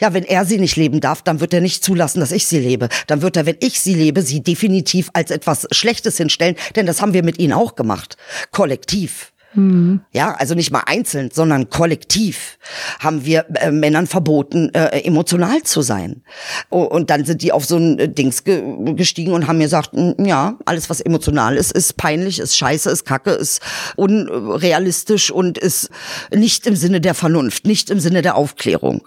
ja, 0.00 0.14
wenn 0.14 0.24
er 0.24 0.44
sie 0.44 0.58
nicht 0.58 0.76
leben 0.76 1.00
darf, 1.00 1.22
dann 1.22 1.40
wird 1.40 1.54
er 1.54 1.60
nicht 1.60 1.84
zulassen, 1.84 2.20
dass 2.20 2.32
ich 2.32 2.46
sie 2.46 2.60
lebe. 2.60 2.88
Dann 3.06 3.22
wird 3.22 3.36
er, 3.36 3.46
wenn 3.46 3.56
ich 3.60 3.80
sie 3.80 3.94
lebe, 3.94 4.22
sie 4.22 4.42
definitiv 4.42 5.10
als 5.12 5.30
etwas 5.30 5.66
Schlechtes 5.70 6.16
hinstellen, 6.16 6.56
denn 6.76 6.86
das 6.86 7.02
haben 7.02 7.12
wir 7.12 7.22
mit 7.22 7.38
ihnen 7.38 7.52
auch 7.52 7.74
gemacht. 7.74 8.16
Kollektiv. 8.50 9.33
Mhm. 9.54 10.00
Ja, 10.12 10.34
also 10.34 10.54
nicht 10.54 10.70
mal 10.70 10.82
einzeln, 10.86 11.30
sondern 11.32 11.70
kollektiv 11.70 12.58
haben 12.98 13.24
wir 13.24 13.46
äh, 13.54 13.70
Männern 13.70 14.06
verboten, 14.06 14.72
äh, 14.74 15.00
emotional 15.00 15.62
zu 15.62 15.82
sein. 15.82 16.22
und 16.70 17.10
dann 17.10 17.24
sind 17.24 17.42
die 17.42 17.52
auf 17.52 17.64
so 17.64 17.76
ein 17.76 17.98
äh, 17.98 18.08
Dings 18.08 18.44
ge 18.44 18.62
gestiegen 18.94 19.32
und 19.32 19.46
haben 19.46 19.58
mir 19.58 19.64
gesagt, 19.64 19.90
ja, 20.18 20.58
alles 20.64 20.90
was 20.90 21.00
emotional 21.00 21.56
ist, 21.56 21.72
ist 21.72 21.96
peinlich, 21.96 22.38
ist 22.38 22.56
scheiße, 22.56 22.90
ist 22.90 23.04
kacke, 23.04 23.30
ist 23.30 23.60
unrealistisch 23.96 25.30
und 25.30 25.58
ist 25.58 25.90
nicht 26.34 26.66
im 26.66 26.76
Sinne 26.76 27.00
der 27.00 27.14
Vernunft, 27.14 27.66
nicht 27.66 27.90
im 27.90 28.00
Sinne 28.00 28.22
der 28.22 28.36
Aufklärung. 28.36 29.06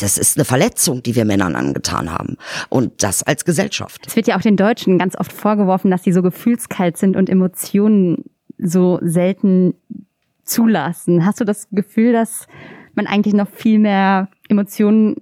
Das 0.00 0.18
ist 0.18 0.36
eine 0.36 0.44
Verletzung, 0.44 1.02
die 1.02 1.14
wir 1.14 1.24
Männern 1.24 1.56
angetan 1.56 2.12
haben. 2.12 2.36
Und 2.68 3.02
das 3.02 3.22
als 3.22 3.44
Gesellschaft. 3.44 4.04
Es 4.06 4.16
wird 4.16 4.26
ja 4.26 4.36
auch 4.36 4.42
den 4.42 4.56
Deutschen 4.56 4.98
ganz 4.98 5.16
oft 5.16 5.32
vorgeworfen, 5.32 5.90
dass 5.90 6.04
sie 6.04 6.12
so 6.12 6.22
gefühlskalt 6.22 6.96
sind 6.96 7.16
und 7.16 7.28
Emotionen 7.30 8.24
so 8.58 8.98
selten 9.02 9.74
zulassen. 10.44 11.24
Hast 11.26 11.40
du 11.40 11.44
das 11.44 11.68
Gefühl, 11.70 12.12
dass 12.12 12.46
man 12.94 13.06
eigentlich 13.06 13.34
noch 13.34 13.48
viel 13.48 13.78
mehr 13.78 14.28
Emotionen 14.48 15.16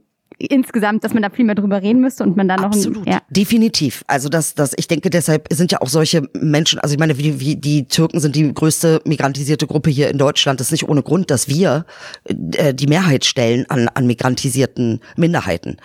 insgesamt, 0.47 1.05
dass 1.05 1.15
man 1.15 1.23
da 1.23 1.31
viel 1.31 1.45
mehr 1.45 1.55
drüber 1.55 1.83
reden 1.83 2.01
müsste 2.01 2.25
und 2.25 2.37
man 2.37 2.49
dann 2.49 2.61
noch 2.61 2.67
Absolut, 2.67 3.07
ein, 3.07 3.13
ja. 3.13 3.23
definitiv. 3.31 4.05
Also 4.07 4.29
das, 4.29 4.55
das, 4.55 4.73
ich 4.77 4.89
denke, 4.89 5.11
deshalb 5.11 5.49
sind 5.53 5.73
ja 5.73 5.81
auch 5.81 5.89
solche 5.89 6.29
Menschen. 6.35 6.79
Also 6.81 6.95
ich 6.95 6.99
meine, 6.99 7.19
wie, 7.19 7.41
wie 7.41 7.57
die 7.57 7.87
Türken 7.87 8.21
sind 8.21 8.37
die 8.37 8.53
größte 8.53 9.03
migrantisierte 9.05 9.67
Gruppe 9.67 9.91
hier 9.91 10.09
in 10.11 10.19
Deutschland. 10.19 10.61
Das 10.61 10.69
ist 10.69 10.73
nicht 10.73 10.89
ohne 10.89 11.03
Grund, 11.03 11.31
dass 11.31 11.49
wir 11.49 11.87
äh, 12.25 12.75
die 12.75 12.87
Mehrheit 12.87 13.25
stellen 13.25 13.67
an, 13.69 13.89
an 13.89 14.07
migrantisierten 14.07 15.01
Minderheiten. 15.17 15.77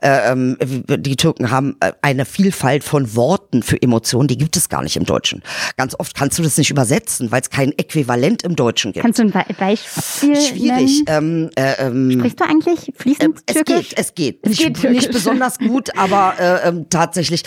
Äh, 0.00 0.32
ähm, 0.32 0.56
die 0.60 1.16
Türken 1.16 1.50
haben 1.50 1.76
äh, 1.80 1.92
eine 2.02 2.24
Vielfalt 2.24 2.84
von 2.84 3.14
Worten 3.14 3.62
für 3.62 3.80
Emotionen, 3.80 4.28
die 4.28 4.38
gibt 4.38 4.56
es 4.56 4.68
gar 4.68 4.82
nicht 4.82 4.96
im 4.96 5.04
Deutschen. 5.04 5.42
Ganz 5.76 5.94
oft 5.98 6.14
kannst 6.14 6.38
du 6.38 6.42
das 6.42 6.56
nicht 6.58 6.70
übersetzen, 6.70 7.30
weil 7.30 7.40
es 7.40 7.50
kein 7.50 7.72
Äquivalent 7.72 8.42
im 8.42 8.56
Deutschen 8.56 8.92
gibt. 8.92 9.02
Kannst 9.02 9.18
du 9.18 9.24
ein 9.24 9.32
Beispiel 9.58 10.36
Schwierig. 10.36 11.02
Ähm, 11.06 11.50
äh, 11.56 11.86
ähm, 11.86 12.10
Sprichst 12.10 12.40
du 12.40 12.44
eigentlich 12.44 12.92
fließend 12.96 13.40
äh, 13.46 13.52
Türkisch? 13.52 13.90
Geht, 13.90 13.98
es 14.04 14.14
geht. 14.14 14.40
Es 14.42 14.50
nicht, 14.50 14.80
geht 14.80 14.90
nicht 14.90 15.10
besonders 15.10 15.58
gut, 15.58 15.96
aber 15.96 16.34
äh, 16.38 16.68
ähm, 16.68 16.86
tatsächlich. 16.90 17.42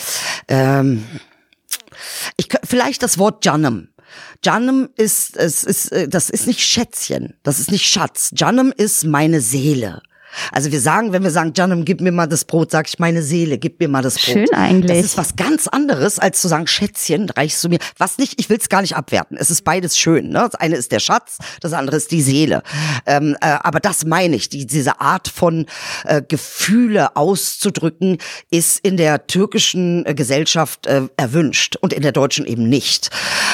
Ähm, 0.47 1.03
ich 2.35 2.47
vielleicht 2.63 3.03
das 3.03 3.17
Wort 3.17 3.45
Jannem. 3.45 3.89
Jannem 4.43 4.89
ist, 4.95 5.35
es 5.35 5.63
ist, 5.63 5.91
äh, 5.91 6.07
das 6.07 6.29
ist 6.29 6.47
nicht 6.47 6.61
Schätzchen, 6.61 7.35
das 7.43 7.59
ist 7.59 7.71
nicht 7.71 7.87
Schatz. 7.87 8.31
Jannem 8.35 8.73
ist 8.75 9.03
meine 9.05 9.41
Seele. 9.41 10.01
Also 10.51 10.71
wir 10.71 10.81
sagen, 10.81 11.13
wenn 11.13 11.23
wir 11.23 11.31
sagen, 11.31 11.53
Janum, 11.55 11.85
gib 11.85 12.01
mir 12.01 12.11
mal 12.11 12.27
das 12.27 12.45
Brot, 12.45 12.71
sag 12.71 12.87
ich 12.87 12.99
meine 12.99 13.21
Seele, 13.21 13.57
gib 13.57 13.79
mir 13.79 13.87
mal 13.87 14.01
das 14.01 14.15
Brot. 14.15 14.33
Schön 14.33 14.53
eigentlich. 14.53 14.97
Das 14.97 15.05
ist 15.05 15.17
was 15.17 15.35
ganz 15.35 15.67
anderes, 15.67 16.19
als 16.19 16.41
zu 16.41 16.47
sagen, 16.47 16.67
Schätzchen, 16.67 17.29
reichst 17.29 17.63
du 17.63 17.69
mir. 17.69 17.79
Was 17.97 18.17
nicht, 18.17 18.39
ich 18.39 18.49
will 18.49 18.57
es 18.57 18.69
gar 18.69 18.81
nicht 18.81 18.95
abwerten. 18.95 19.37
Es 19.37 19.51
ist 19.51 19.63
beides 19.63 19.97
schön. 19.97 20.29
Ne? 20.29 20.47
Das 20.51 20.55
eine 20.55 20.75
ist 20.75 20.91
der 20.91 20.99
Schatz, 20.99 21.37
das 21.61 21.73
andere 21.73 21.97
ist 21.97 22.11
die 22.11 22.21
Seele. 22.21 22.63
Ähm, 23.05 23.35
äh, 23.41 23.57
aber 23.61 23.79
das 23.79 24.05
meine 24.05 24.35
ich, 24.35 24.49
die, 24.49 24.65
diese 24.65 25.01
Art 25.01 25.27
von 25.27 25.65
äh, 26.05 26.21
Gefühle 26.27 27.15
auszudrücken, 27.15 28.17
ist 28.51 28.79
in 28.79 28.97
der 28.97 29.27
türkischen 29.27 30.05
äh, 30.05 30.13
Gesellschaft 30.13 30.87
äh, 30.87 31.03
erwünscht 31.17 31.75
und 31.77 31.93
in 31.93 32.01
der 32.01 32.11
deutschen 32.11 32.45
eben 32.45 32.69
nicht. 32.69 33.09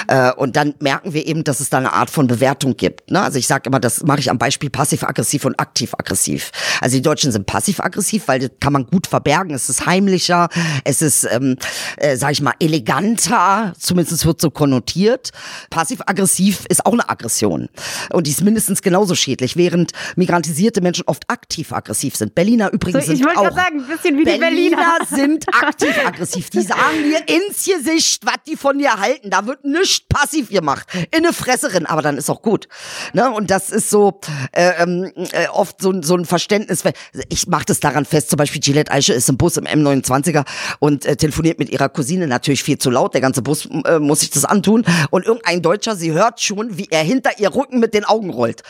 Äh, 0.08 0.32
und 0.34 0.56
dann 0.56 0.76
merken 0.80 1.14
wir 1.14 1.26
eben, 1.26 1.44
dass 1.44 1.60
es 1.60 1.70
da 1.70 1.78
eine 1.78 1.94
Art 1.94 2.10
von 2.10 2.28
Bewertung 2.28 2.78
gibt. 2.78 3.12
Ne? 3.12 3.22
Also 3.22 3.40
ich 3.40 3.48
sage 3.48 3.70
immer, 3.70 3.80
das 3.80 4.04
mache 4.04 4.20
ich 4.20 4.30
am 4.30 4.38
Beispiel 4.38 4.70
passiv-aggressiv 4.70 5.46
und 5.46 5.60
aktiv-aggressiv. 5.60 6.52
Also 6.82 6.96
die 6.96 7.02
Deutschen 7.02 7.32
sind 7.32 7.46
passiv-aggressiv, 7.46 8.28
weil 8.28 8.40
das 8.40 8.52
kann 8.60 8.74
man 8.74 8.86
gut 8.88 9.08
verbergen. 9.08 9.54
Es 9.54 9.70
ist 9.70 9.86
heimlicher, 9.86 10.50
es 10.84 11.02
ist, 11.02 11.28
ähm, 11.32 11.58
äh, 11.98 12.16
sag 12.18 12.32
ich 12.32 12.42
mal, 12.42 12.54
eleganter, 12.60 13.74
zumindest 13.80 14.26
wird 14.26 14.42
so 14.42 14.52
konnotiert. 14.52 15.32
Passiv-aggressiv 15.70 16.66
ist 16.70 16.86
auch 16.86 16.94
eine 16.94 17.10
Aggression. 17.10 17.70
Und 18.12 18.28
die 18.28 18.32
ist 18.32 18.42
mindestens 18.44 18.82
genauso 18.82 19.16
schädlich, 19.16 19.56
während 19.56 19.92
migrantisierte 20.16 20.82
Menschen 20.82 21.04
oft 21.08 21.30
aktiv-aggressiv 21.30 22.16
sind. 22.16 22.36
Berliner 22.36 22.72
übrigens 22.72 23.06
So, 23.06 23.12
ich 23.14 23.20
sind 23.20 23.26
wollte 23.28 23.40
auch. 23.40 23.44
gerade 23.44 23.56
sagen, 23.56 23.80
ein 23.82 23.88
bisschen 23.88 24.16
wie 24.18 24.24
die 24.26 24.38
Berliner 24.38 24.78
Berliner. 24.78 24.98
sind 25.10 25.46
aktiv-aggressiv. 25.54 26.50
Die 26.50 26.62
sagen 26.62 27.04
dir 27.04 27.20
ins 27.28 27.66
Gesicht, 27.66 28.26
was 28.26 28.36
die 28.48 28.56
von 28.56 28.78
dir 28.78 29.00
halten. 29.00 29.30
Da 29.30 29.46
wird 29.46 29.64
nichts 29.66 30.02
passiv 30.08 30.50
gemacht. 30.50 30.88
In 31.12 31.24
eine 31.24 31.34
Fresserin, 31.34 31.86
aber 31.86 32.02
dann 32.02 32.18
ist 32.18 32.30
auch 32.30 32.42
gut. 32.42 32.68
Ne? 33.14 33.30
Und 33.32 33.50
das 33.52 33.70
ist 33.70 33.90
so 33.90 34.20
äh, 34.52 34.72
ähm, 34.84 35.12
äh, 35.16 35.48
oft 35.48 35.82
so, 35.82 35.94
so 36.02 36.16
ein 36.16 36.26
Verständnis. 36.26 36.63
Ich 37.30 37.48
mache 37.48 37.66
das 37.66 37.80
daran 37.80 38.06
fest, 38.06 38.30
zum 38.30 38.38
Beispiel 38.38 38.62
Gillette 38.62 38.92
Eiche 38.92 39.14
ist 39.14 39.30
im 39.30 39.38
Bus 39.38 39.58
im 39.58 39.66
M29er 39.66 40.46
und 40.80 41.06
äh, 41.06 41.16
telefoniert 41.16 41.60
mit 41.60 41.70
ihrer 41.70 41.90
Cousine 41.90 42.28
natürlich 42.28 42.64
viel 42.64 42.78
zu 42.78 42.90
laut. 42.90 43.14
Der 43.14 43.22
ganze 43.22 43.42
Bus 43.42 43.68
äh, 43.86 44.00
muss 44.00 44.22
sich 44.22 44.30
das 44.30 44.46
antun. 44.46 44.84
Und 45.10 45.26
irgendein 45.26 45.62
Deutscher, 45.62 45.96
sie 45.96 46.12
hört 46.12 46.42
schon, 46.42 46.78
wie 46.78 46.88
er 46.90 47.04
hinter 47.04 47.40
ihr 47.40 47.54
Rücken 47.54 47.80
mit 47.80 47.94
den 47.94 48.06
Augen 48.06 48.30
rollt. 48.30 48.64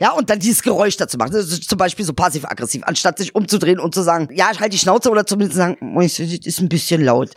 Ja, 0.00 0.10
und 0.12 0.28
dann 0.28 0.38
dieses 0.38 0.62
Geräusch 0.62 0.96
dazu 0.96 1.16
machen. 1.16 1.32
Das 1.32 1.46
ist 1.46 1.68
zum 1.68 1.78
Beispiel 1.78 2.04
so 2.04 2.12
passiv-aggressiv, 2.12 2.82
anstatt 2.84 3.18
sich 3.18 3.34
umzudrehen 3.34 3.78
und 3.78 3.94
zu 3.94 4.02
sagen, 4.02 4.28
ja, 4.32 4.50
ich 4.52 4.60
halte 4.60 4.72
die 4.72 4.78
Schnauze 4.78 5.10
oder 5.10 5.26
zumindest 5.26 5.56
sagen, 5.56 5.76
"Oh, 5.96 6.00
es 6.00 6.18
ist 6.18 6.60
ein 6.60 6.68
bisschen 6.68 7.02
laut. 7.02 7.30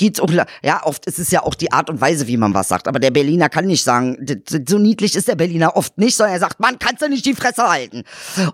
Geht's 0.00 0.18
auch, 0.18 0.30
ja, 0.62 0.80
oft 0.86 1.04
ist 1.04 1.18
es 1.18 1.30
ja 1.30 1.42
auch 1.42 1.54
die 1.54 1.72
Art 1.72 1.90
und 1.90 2.00
Weise, 2.00 2.26
wie 2.26 2.38
man 2.38 2.54
was 2.54 2.68
sagt. 2.68 2.88
Aber 2.88 2.98
der 3.00 3.10
Berliner 3.10 3.50
kann 3.50 3.66
nicht 3.66 3.84
sagen, 3.84 4.16
so 4.66 4.78
niedlich 4.78 5.14
ist 5.14 5.28
der 5.28 5.34
Berliner 5.34 5.76
oft 5.76 5.98
nicht, 5.98 6.16
sondern 6.16 6.32
er 6.36 6.40
sagt, 6.40 6.58
man 6.58 6.78
kannst 6.78 7.02
ja 7.02 7.08
nicht 7.08 7.26
die 7.26 7.34
Fresse 7.34 7.68
halten. 7.68 8.04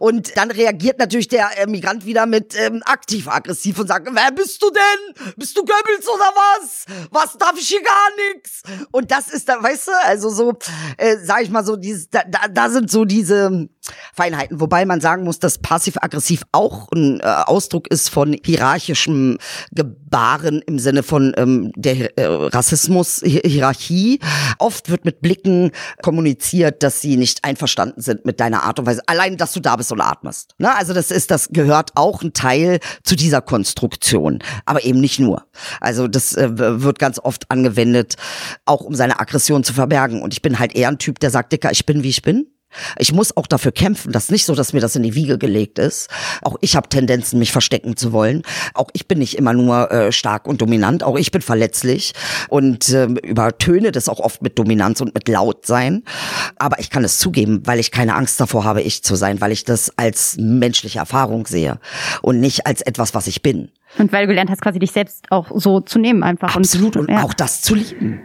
Und 0.01 0.37
dann 0.37 0.51
reagiert 0.51 0.99
natürlich 0.99 1.29
der 1.29 1.57
äh, 1.57 1.69
Migrant 1.69 2.05
wieder 2.05 2.27
mit 2.27 2.59
ähm, 2.59 2.83
aktiv-aggressiv 2.85 3.79
und 3.79 3.87
sagt, 3.87 4.09
wer 4.11 4.33
bist 4.33 4.61
du 4.61 4.71
denn? 4.71 5.35
Bist 5.37 5.57
du 5.57 5.61
Goebbels 5.61 6.09
oder 6.09 6.33
was? 6.35 6.85
Was 7.13 7.39
darf 7.39 7.55
ich 7.57 7.69
hier 7.69 7.83
gar 7.85 8.35
nix? 8.35 8.63
Und 8.91 9.13
das 9.13 9.29
ist 9.29 9.49
da, 9.49 9.63
weißt 9.63 9.87
du, 9.87 9.93
also 10.05 10.31
so, 10.31 10.59
äh, 10.97 11.17
sag 11.23 11.43
ich 11.43 11.51
mal 11.51 11.65
so, 11.65 11.77
dieses, 11.77 12.11
da, 12.11 12.25
da, 12.29 12.49
da 12.49 12.71
sind 12.71 12.91
so 12.91 13.05
diese 13.05 13.69
Feinheiten. 14.15 14.61
Wobei 14.61 14.85
man 14.85 15.01
sagen 15.01 15.23
muss, 15.23 15.39
dass 15.39 15.59
passiv-aggressiv 15.59 16.43
auch 16.51 16.91
ein 16.93 17.21
äh, 17.21 17.23
Ausdruck 17.25 17.87
ist 17.87 18.09
von 18.09 18.37
hierarchischem 18.45 19.39
Gebaren 19.71 20.61
im 20.67 20.81
Sinne 20.81 21.05
von 21.05 21.36
ähm, 21.37 21.73
der 21.77 22.17
äh, 22.19 22.25
Rassismus, 22.27 23.23
Hi- 23.25 23.43
Hierarchie. 23.45 24.21
Oft 24.59 24.91
wird 24.91 25.05
mit 25.05 25.21
Blicken 25.21 25.71
kommuniziert, 26.03 26.83
dass 26.83 27.01
sie 27.01 27.17
nicht 27.17 27.45
einverstanden 27.45 28.01
sind 28.01 28.25
mit 28.25 28.41
deiner 28.41 28.65
Art 28.65 28.79
und 28.79 28.87
Weise. 28.87 29.03
Allein, 29.07 29.37
dass 29.37 29.53
du 29.53 29.61
da 29.61 29.77
bist 29.77 29.93
und 29.93 30.01
atmest. 30.01 30.55
Ne? 30.59 30.75
Also 30.75 30.93
das 30.93 31.11
ist, 31.11 31.31
das 31.31 31.49
gehört 31.51 31.91
auch 31.95 32.23
ein 32.23 32.33
Teil 32.33 32.81
zu 33.03 33.17
dieser 33.17 33.41
Konstruktion, 33.43 34.41
aber 34.65 34.85
eben 34.85 35.01
nicht 35.01 35.19
nur. 35.19 35.45
Also 35.81 36.09
das 36.09 36.35
äh, 36.37 36.51
wird 36.83 36.99
ganz 36.99 37.19
oft 37.19 37.51
angewendet, 37.51 38.17
auch 38.65 38.81
um 38.81 38.95
seine 38.95 39.21
Aggression 39.21 39.65
zu 39.65 39.73
verbergen. 39.73 40.23
Und 40.23 40.33
ich 40.33 40.43
bin 40.43 40.59
halt 40.59 40.75
eher 40.75 40.89
ein 40.89 40.99
Typ, 40.99 41.19
der 41.21 41.31
sagt, 41.31 41.53
Dicker, 41.53 41.71
ich 41.71 41.87
bin 41.87 42.03
wie 42.03 42.09
ich 42.09 42.23
bin. 42.23 42.47
Ich 42.99 43.13
muss 43.13 43.37
auch 43.37 43.47
dafür 43.47 43.73
kämpfen. 43.73 44.13
Das 44.13 44.25
ist 44.25 44.31
nicht 44.31 44.45
so, 44.45 44.55
dass 44.55 44.73
mir 44.73 44.81
das 44.81 44.97
in 44.97 45.03
die 45.03 45.15
Wiege 45.15 45.39
gelegt 45.39 45.79
ist. 45.79 46.09
Auch 46.43 46.57
ich 46.61 46.77
habe 46.77 46.89
Tendenzen, 46.89 47.39
mich 47.39 47.53
verstecken 47.53 47.97
zu 47.97 48.13
wollen. 48.13 48.43
Auch 48.75 48.89
ich 48.93 49.09
bin 49.09 49.19
nicht 49.19 49.37
immer 49.37 49.53
nur 49.53 49.91
äh, 49.91 50.13
stark 50.13 50.47
und 50.47 50.61
dominant. 50.61 51.03
Auch 51.03 51.17
ich 51.17 51.31
bin 51.31 51.43
verletzlich 51.43 52.13
und 52.49 52.89
ähm, 52.91 53.17
übertöne 53.17 53.93
das 53.93 54.09
auch 54.09 54.21
oft 54.21 54.43
mit 54.43 54.59
Dominanz 54.59 55.01
und 55.01 55.15
mit 55.15 55.29
Lautsein. 55.29 56.03
Aber 56.57 56.79
ich 56.79 56.91
kann 56.91 57.05
es 57.05 57.19
zugeben, 57.19 57.63
weil 57.65 57.81
ich 57.81 57.91
keine 57.91 58.15
Angst 58.15 58.41
davor 58.41 58.65
habe, 58.65 58.83
ich 58.83 59.03
zu 59.03 59.15
sein, 59.17 59.41
weil 59.41 59.53
ich 59.53 59.65
das 59.65 59.93
als 59.97 60.37
menschliche 60.39 60.99
Erfahrung 60.99 61.47
sehe 61.47 61.79
und 62.23 62.41
nicht 62.41 62.67
als 62.67 62.83
etwas, 62.83 63.15
was 63.15 63.27
ich 63.27 63.43
bin. 63.43 63.71
Und 63.99 64.13
weil 64.13 64.23
du 64.23 64.29
gelernt 64.29 64.51
hast, 64.51 64.61
quasi 64.61 64.79
dich 64.79 64.93
selbst 64.93 65.31
auch 65.31 65.51
so 65.55 65.81
zu 65.81 65.99
nehmen 65.99 66.23
einfach. 66.23 66.55
Absolut. 66.55 66.97
Und 66.97 67.11
ja. 67.11 67.23
auch 67.23 67.35
das 67.35 67.63
zu 67.63 67.75
lieben. 67.75 68.21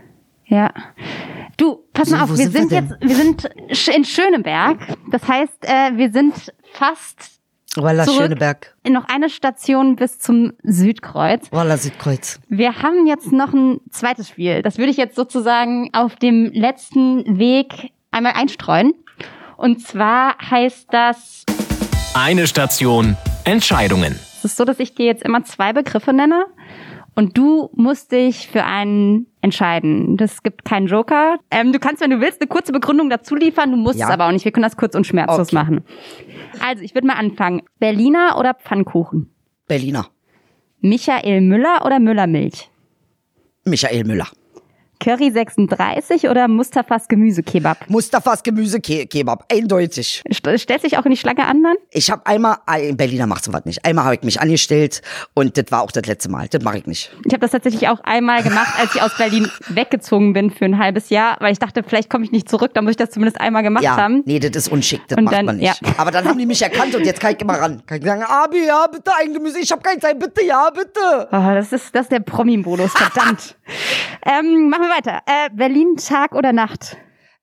Ja. 0.46 0.74
Du, 1.62 1.78
pass 1.94 2.10
mal 2.10 2.18
So, 2.18 2.24
auf, 2.24 2.30
wir 2.32 2.38
sind 2.50 2.54
wir 2.54 2.60
sind, 2.62 2.72
denn? 2.72 2.90
jetzt, 2.90 3.02
wir 3.02 3.16
sind 3.16 3.96
in 3.96 4.04
Schöneberg. 4.04 4.80
Das 5.12 5.28
heißt, 5.28 5.64
äh, 5.64 5.92
wir 5.96 6.12
sind 6.12 6.34
fast 6.74 7.40
Walla 7.76 8.04
Zurück. 8.04 8.24
Schöneberg. 8.24 8.76
in 8.84 8.94
noch 8.94 9.06
eine 9.08 9.30
Station 9.30 9.96
bis 9.96 10.18
zum 10.18 10.54
Südkreuz. 10.64 11.52
Walla 11.52 11.78
Südkreuz. 11.78 12.40
Wir 12.50 12.82
haben 12.82 13.06
jetzt 13.06 13.32
noch 13.32 13.54
ein 13.54 13.80
zweites 13.92 14.30
Spiel. 14.30 14.64
Das 14.64 14.80
würde 14.80 14.90
ich 14.90 14.98
jetzt 14.98 15.16
sozusagen 15.16 15.92
auf 15.94 16.16
dem 16.16 16.52
letzten 16.52 17.38
Weg 17.38 17.92
einmal 18.10 18.34
einstreuen. 18.34 18.94
Und 19.56 19.86
zwar 19.86 20.36
heißt 20.50 20.88
das, 20.92 21.46
Eine 22.16 22.48
Station 22.48 23.16
Entscheidungen. 23.46 24.18
es 24.40 24.46
ist 24.46 24.58
so, 24.58 24.66
dass 24.66 24.80
ich 24.80 24.96
dir 24.96 25.06
jetzt 25.06 25.22
immer 25.24 25.44
zwei 25.46 25.74
Begriffe 25.74 26.12
nenne. 26.12 26.46
Und 27.14 27.38
du 27.38 27.70
musst 27.74 28.12
dich 28.14 28.48
für 28.48 28.64
einen 28.64 29.28
entscheiden. 29.42 30.16
Das 30.18 30.44
gibt 30.44 30.64
keinen 30.64 30.88
Joker. 30.88 31.38
Ähm, 31.52 31.74
du 31.74 31.80
kannst, 31.80 32.02
wenn 32.02 32.10
du 32.10 32.22
willst, 32.22 32.40
eine 32.42 32.48
kurze 32.48 32.72
Begründung 32.72 33.10
dazu 33.10 33.36
liefern. 33.36 33.72
Du 33.72 33.78
musst 33.78 34.00
Ja. 34.00 34.06
es 34.08 34.12
aber 34.12 34.28
auch 34.28 34.32
nicht. 34.32 34.46
Wir 34.46 34.52
können 34.52 34.64
das 34.64 34.78
kurz 34.78 34.96
und 34.96 35.06
schmerzlos 35.06 35.50
Okay. 35.50 35.56
machen. 35.56 35.84
Also, 36.66 36.84
ich 36.84 36.94
würde 36.96 37.08
mal 37.08 37.16
anfangen. 37.18 37.64
Berliner 37.80 38.38
oder 38.40 38.54
Pfannkuchen? 38.54 39.30
Berliner. 39.68 40.08
Michael 40.80 41.42
Müller 41.42 41.86
oder 41.86 42.00
Müllermilch? 42.00 42.70
Michael 43.66 44.06
Müller. 44.06 44.28
Curry 45.04 45.32
36 45.32 46.30
oder 46.30 46.48
Mustafas 46.48 47.08
Gemüsekebab? 47.08 47.90
Mustafas 47.90 48.44
Gemüsekebab, 48.44 49.46
eindeutig. 49.52 50.22
St- 50.30 50.58
Stellt 50.60 50.82
sich 50.82 50.98
auch 50.98 51.06
in 51.06 51.12
die 51.12 51.18
Schlange 51.18 51.46
an 51.46 51.64
dann? 51.64 51.76
Ich 51.90 52.12
habe 52.12 52.26
einmal, 52.26 52.58
ein 52.68 52.96
Berliner 52.98 53.26
macht 53.28 53.44
sowas 53.44 53.66
nicht. 53.66 53.84
Einmal 53.86 54.06
habe 54.06 54.16
ich 54.16 54.22
mich 54.22 54.40
angestellt 54.40 55.02
und 55.34 55.58
das 55.58 55.66
war 55.72 55.82
auch 55.82 55.92
das 55.92 56.06
letzte 56.06 56.30
Mal. 56.30 56.48
Das 56.50 56.64
mache 56.64 56.78
ich 56.78 56.86
nicht. 56.86 57.12
Ich 57.26 57.34
habe 57.34 57.40
das 57.42 57.52
tatsächlich 57.52 57.88
auch 57.90 58.00
einmal 58.04 58.44
gemacht, 58.44 58.74
als 58.80 58.94
ich 58.96 59.02
aus 59.02 59.18
Berlin 59.18 59.50
weggezogen 59.70 60.34
bin 60.34 60.52
für 60.52 60.66
ein 60.66 60.78
halbes 60.78 61.10
Jahr, 61.10 61.38
weil 61.40 61.52
ich 61.52 61.60
dachte, 61.60 61.82
vielleicht 61.84 62.10
komme 62.10 62.24
ich 62.26 62.32
nicht 62.32 62.48
zurück, 62.48 62.74
dann 62.74 62.84
muss 62.84 62.92
ich 62.92 62.98
das 62.98 63.10
zumindest 63.10 63.42
einmal 63.42 63.64
gemacht 63.64 63.84
Ja, 63.84 63.98
haben. 63.98 64.22
nee, 64.26 64.40
das 64.40 64.52
ist 64.56 64.72
unschick, 64.72 65.02
das 65.08 65.18
Und 65.18 65.24
macht 65.26 65.36
dann- 65.36 65.46
man 65.48 65.58
nicht. 65.58 65.82
ja. 65.82 65.90
Aber 65.98 66.12
dann 66.12 66.28
haben 66.28 66.38
die 66.38 66.46
mich 66.46 66.62
erkannt 66.62 66.94
und 66.96 67.06
jetzt 67.06 67.20
kann 67.20 67.34
ich 67.34 67.42
immer 67.42 67.56
ran. 67.60 67.82
Kann 67.88 67.98
ich 68.00 68.06
sagen, 68.06 68.24
Abi, 68.24 68.66
ja, 68.68 68.86
bitte 68.88 69.12
ein 69.20 69.34
Gemüse, 69.34 69.60
ich 69.60 69.72
habe 69.72 69.82
keine 69.82 70.00
Zeit, 70.00 70.20
bitte, 70.20 70.44
ja, 70.46 70.70
bitte. 70.70 71.28
Oh, 71.32 71.54
das 71.54 71.72
ist 71.74 71.96
das 71.96 72.04
ist 72.04 72.12
der 72.12 72.20
Promi-Modus, 72.20 72.92
verdammt. 72.92 73.56
ähm, 74.26 74.70
machen 74.70 74.84
wir 74.84 74.91
weiter. 74.96 75.22
Äh, 75.26 75.50
Berlin 75.54 75.96
Tag 75.98 76.34
oder 76.34 76.54
Nacht? 76.54 76.98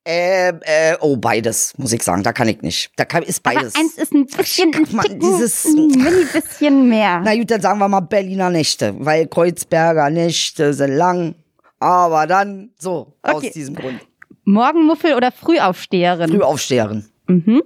Äh, 0.06 0.48
äh, 0.62 0.96
oh, 1.00 1.16
beides, 1.18 1.74
muss 1.76 1.92
ich 1.92 2.02
sagen, 2.02 2.22
da 2.22 2.32
kann 2.32 2.48
ich 2.48 2.62
nicht. 2.62 2.90
Da 2.96 3.04
kann, 3.04 3.22
ist 3.22 3.42
beides. 3.42 3.74
Aber 3.74 3.84
eins 3.84 3.98
ist 3.98 4.14
ein 4.14 4.24
bisschen, 4.26 4.72
Guck 4.72 4.92
mal, 4.92 5.02
Ticken, 5.02 5.20
dieses- 5.20 5.64
ein 5.66 5.86
mini 5.88 6.24
bisschen 6.32 6.88
mehr. 6.88 7.20
Na 7.24 7.34
gut, 7.36 7.50
dann 7.50 7.60
sagen 7.60 7.78
wir 7.78 7.88
mal 7.88 8.00
Berliner 8.00 8.48
Nächte, 8.48 8.94
weil 8.98 9.26
Kreuzberger 9.26 10.08
Nächte 10.08 10.72
sind 10.72 10.92
lang. 10.92 11.34
Aber 11.78 12.26
dann 12.26 12.70
so, 12.78 13.14
aus 13.22 13.34
Okay. 13.36 13.52
diesem 13.54 13.74
Grund. 13.74 14.00
Morgenmuffel 14.44 15.14
oder 15.14 15.30
Frühaufsteherin? 15.30 16.30
Frühaufsteherin. 16.30 17.04
Mhm. 17.26 17.62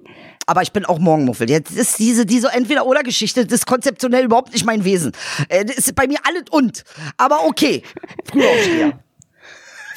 Aber 0.46 0.62
ich 0.62 0.72
bin 0.72 0.84
auch 0.84 0.98
Morgenmuffel. 0.98 1.48
Jetzt 1.48 1.70
ist 1.70 2.00
diese, 2.00 2.26
diese 2.26 2.48
Entweder-Oder-Geschichte, 2.52 3.44
das 3.46 3.60
ist 3.60 3.66
konzeptionell 3.66 4.24
überhaupt 4.24 4.52
nicht 4.52 4.64
mein 4.66 4.84
Wesen. 4.84 5.12
Äh, 5.48 5.64
das 5.64 5.76
ist 5.76 5.94
bei 5.94 6.08
mir 6.08 6.18
alles 6.24 6.42
und. 6.50 6.82
Aber 7.16 7.46
okay. 7.46 7.82
Frühaufsteher. 8.24 8.98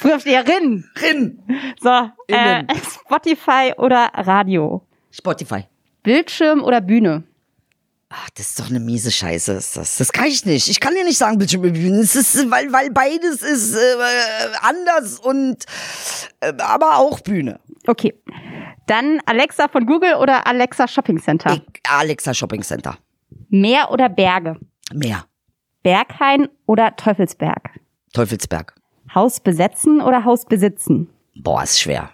Frühaufsteherin. 0.00 0.84
Rin. 1.00 1.42
So, 1.80 1.90
äh, 2.28 2.60
Innen. 2.60 2.68
Spotify 3.04 3.72
oder 3.76 4.10
Radio? 4.14 4.86
Spotify. 5.10 5.64
Bildschirm 6.02 6.62
oder 6.62 6.80
Bühne? 6.80 7.24
Ach, 8.08 8.30
das 8.30 8.50
ist 8.50 8.60
doch 8.60 8.70
eine 8.70 8.78
miese 8.78 9.10
Scheiße, 9.10 9.52
ist 9.52 9.76
das. 9.76 9.96
Das 9.96 10.12
kann 10.12 10.26
ich 10.26 10.44
nicht. 10.46 10.68
Ich 10.68 10.78
kann 10.78 10.94
dir 10.94 11.04
nicht 11.04 11.18
sagen, 11.18 11.38
Bildschirm 11.38 11.62
Bühne. 11.62 11.98
Es 11.98 12.14
ist, 12.14 12.48
weil, 12.50 12.72
weil 12.72 12.90
beides 12.90 13.42
ist 13.42 13.74
äh, 13.74 13.78
anders 14.60 15.18
und 15.18 15.64
äh, 16.40 16.52
aber 16.58 16.98
auch 16.98 17.20
Bühne. 17.20 17.58
Okay. 17.86 18.14
Dann 18.86 19.20
Alexa 19.26 19.66
von 19.66 19.86
Google 19.86 20.14
oder 20.14 20.46
Alexa 20.46 20.86
Shopping 20.86 21.20
Center? 21.20 21.54
Ich, 21.54 21.90
Alexa 21.90 22.32
Shopping 22.32 22.62
Center. 22.62 22.96
Meer 23.48 23.90
oder 23.90 24.08
Berge? 24.08 24.60
Mehr. 24.92 25.24
Berghain 25.82 26.48
oder 26.66 26.94
Teufelsberg? 26.94 27.70
Teufelsberg. 28.12 28.75
Haus 29.16 29.40
besetzen 29.40 30.00
oder 30.00 30.24
Haus 30.24 30.44
besitzen? 30.44 31.08
Boah, 31.34 31.64
ist 31.64 31.80
schwer. 31.80 32.10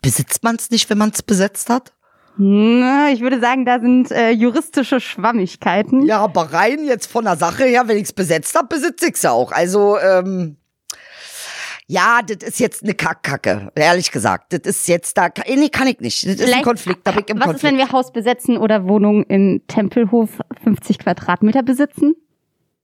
Besitzt 0.00 0.42
man 0.42 0.56
es 0.56 0.70
nicht, 0.70 0.88
wenn 0.88 0.96
man 0.98 1.10
es 1.10 1.22
besetzt 1.22 1.68
hat? 1.68 1.92
Na, 2.36 3.10
Ich 3.10 3.20
würde 3.20 3.40
sagen, 3.40 3.64
da 3.64 3.78
sind 3.80 4.10
äh, 4.10 4.30
juristische 4.30 5.00
Schwammigkeiten. 5.00 6.04
Ja, 6.06 6.20
aber 6.20 6.52
rein 6.52 6.84
jetzt 6.84 7.06
von 7.06 7.24
der 7.24 7.36
Sache 7.36 7.64
her, 7.64 7.84
wenn 7.86 7.96
ich 7.96 8.04
es 8.04 8.12
besetzt 8.12 8.54
habe, 8.56 8.68
besitze 8.68 9.06
ich 9.06 9.14
es 9.14 9.22
ja 9.22 9.30
auch. 9.32 9.52
Also, 9.52 9.98
ähm, 9.98 10.56
ja, 11.86 12.20
das 12.26 12.48
ist 12.48 12.60
jetzt 12.60 12.82
eine 12.82 12.94
Kackkacke, 12.94 13.70
ehrlich 13.74 14.10
gesagt. 14.10 14.52
Das 14.52 14.60
ist 14.64 14.88
jetzt 14.88 15.16
da, 15.18 15.28
nee, 15.46 15.68
kann 15.68 15.86
ich 15.86 16.00
nicht. 16.00 16.24
Das 16.26 16.34
ist 16.34 16.52
ein 16.52 16.62
Konflikt, 16.62 17.06
da 17.06 17.12
bin 17.12 17.24
ich 17.24 17.30
im 17.30 17.38
Was 17.38 17.44
Konflikt. 17.46 17.64
ist, 17.64 17.70
wenn 17.70 17.78
wir 17.78 17.92
Haus 17.92 18.10
besetzen 18.12 18.56
oder 18.56 18.88
Wohnung 18.88 19.22
in 19.24 19.62
Tempelhof 19.68 20.30
50 20.64 20.98
Quadratmeter 20.98 21.62
besitzen? 21.62 22.14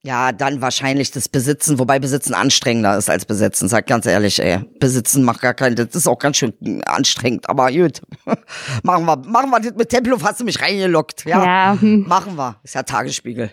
Ja, 0.03 0.31
dann 0.31 0.61
wahrscheinlich 0.61 1.11
das 1.11 1.29
Besitzen, 1.29 1.77
wobei 1.77 1.99
Besitzen 1.99 2.33
anstrengender 2.33 2.97
ist 2.97 3.07
als 3.07 3.25
Besitzen, 3.25 3.67
sag 3.67 3.85
ganz 3.85 4.07
ehrlich, 4.07 4.41
ey. 4.41 4.59
Besitzen 4.79 5.23
macht 5.23 5.41
gar 5.41 5.53
keinen, 5.53 5.75
das 5.75 5.93
ist 5.93 6.07
auch 6.07 6.17
ganz 6.17 6.37
schön 6.37 6.53
anstrengend, 6.87 7.47
aber 7.47 7.71
gut. 7.71 8.01
machen 8.83 9.05
wir, 9.05 9.17
machen 9.17 9.51
wir 9.51 9.59
das 9.59 9.75
mit 9.75 9.89
Tempelhof, 9.89 10.23
hast 10.23 10.39
du 10.39 10.43
mich 10.43 10.59
reingelockt, 10.59 11.25
ja? 11.25 11.45
Ja. 11.45 11.77
Machen 11.79 12.35
wir. 12.35 12.59
Ist 12.63 12.73
ja 12.73 12.81
Tagesspiegel. 12.81 13.51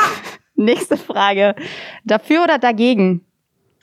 Nächste 0.56 0.96
Frage. 0.96 1.54
Dafür 2.04 2.42
oder 2.42 2.58
dagegen? 2.58 3.24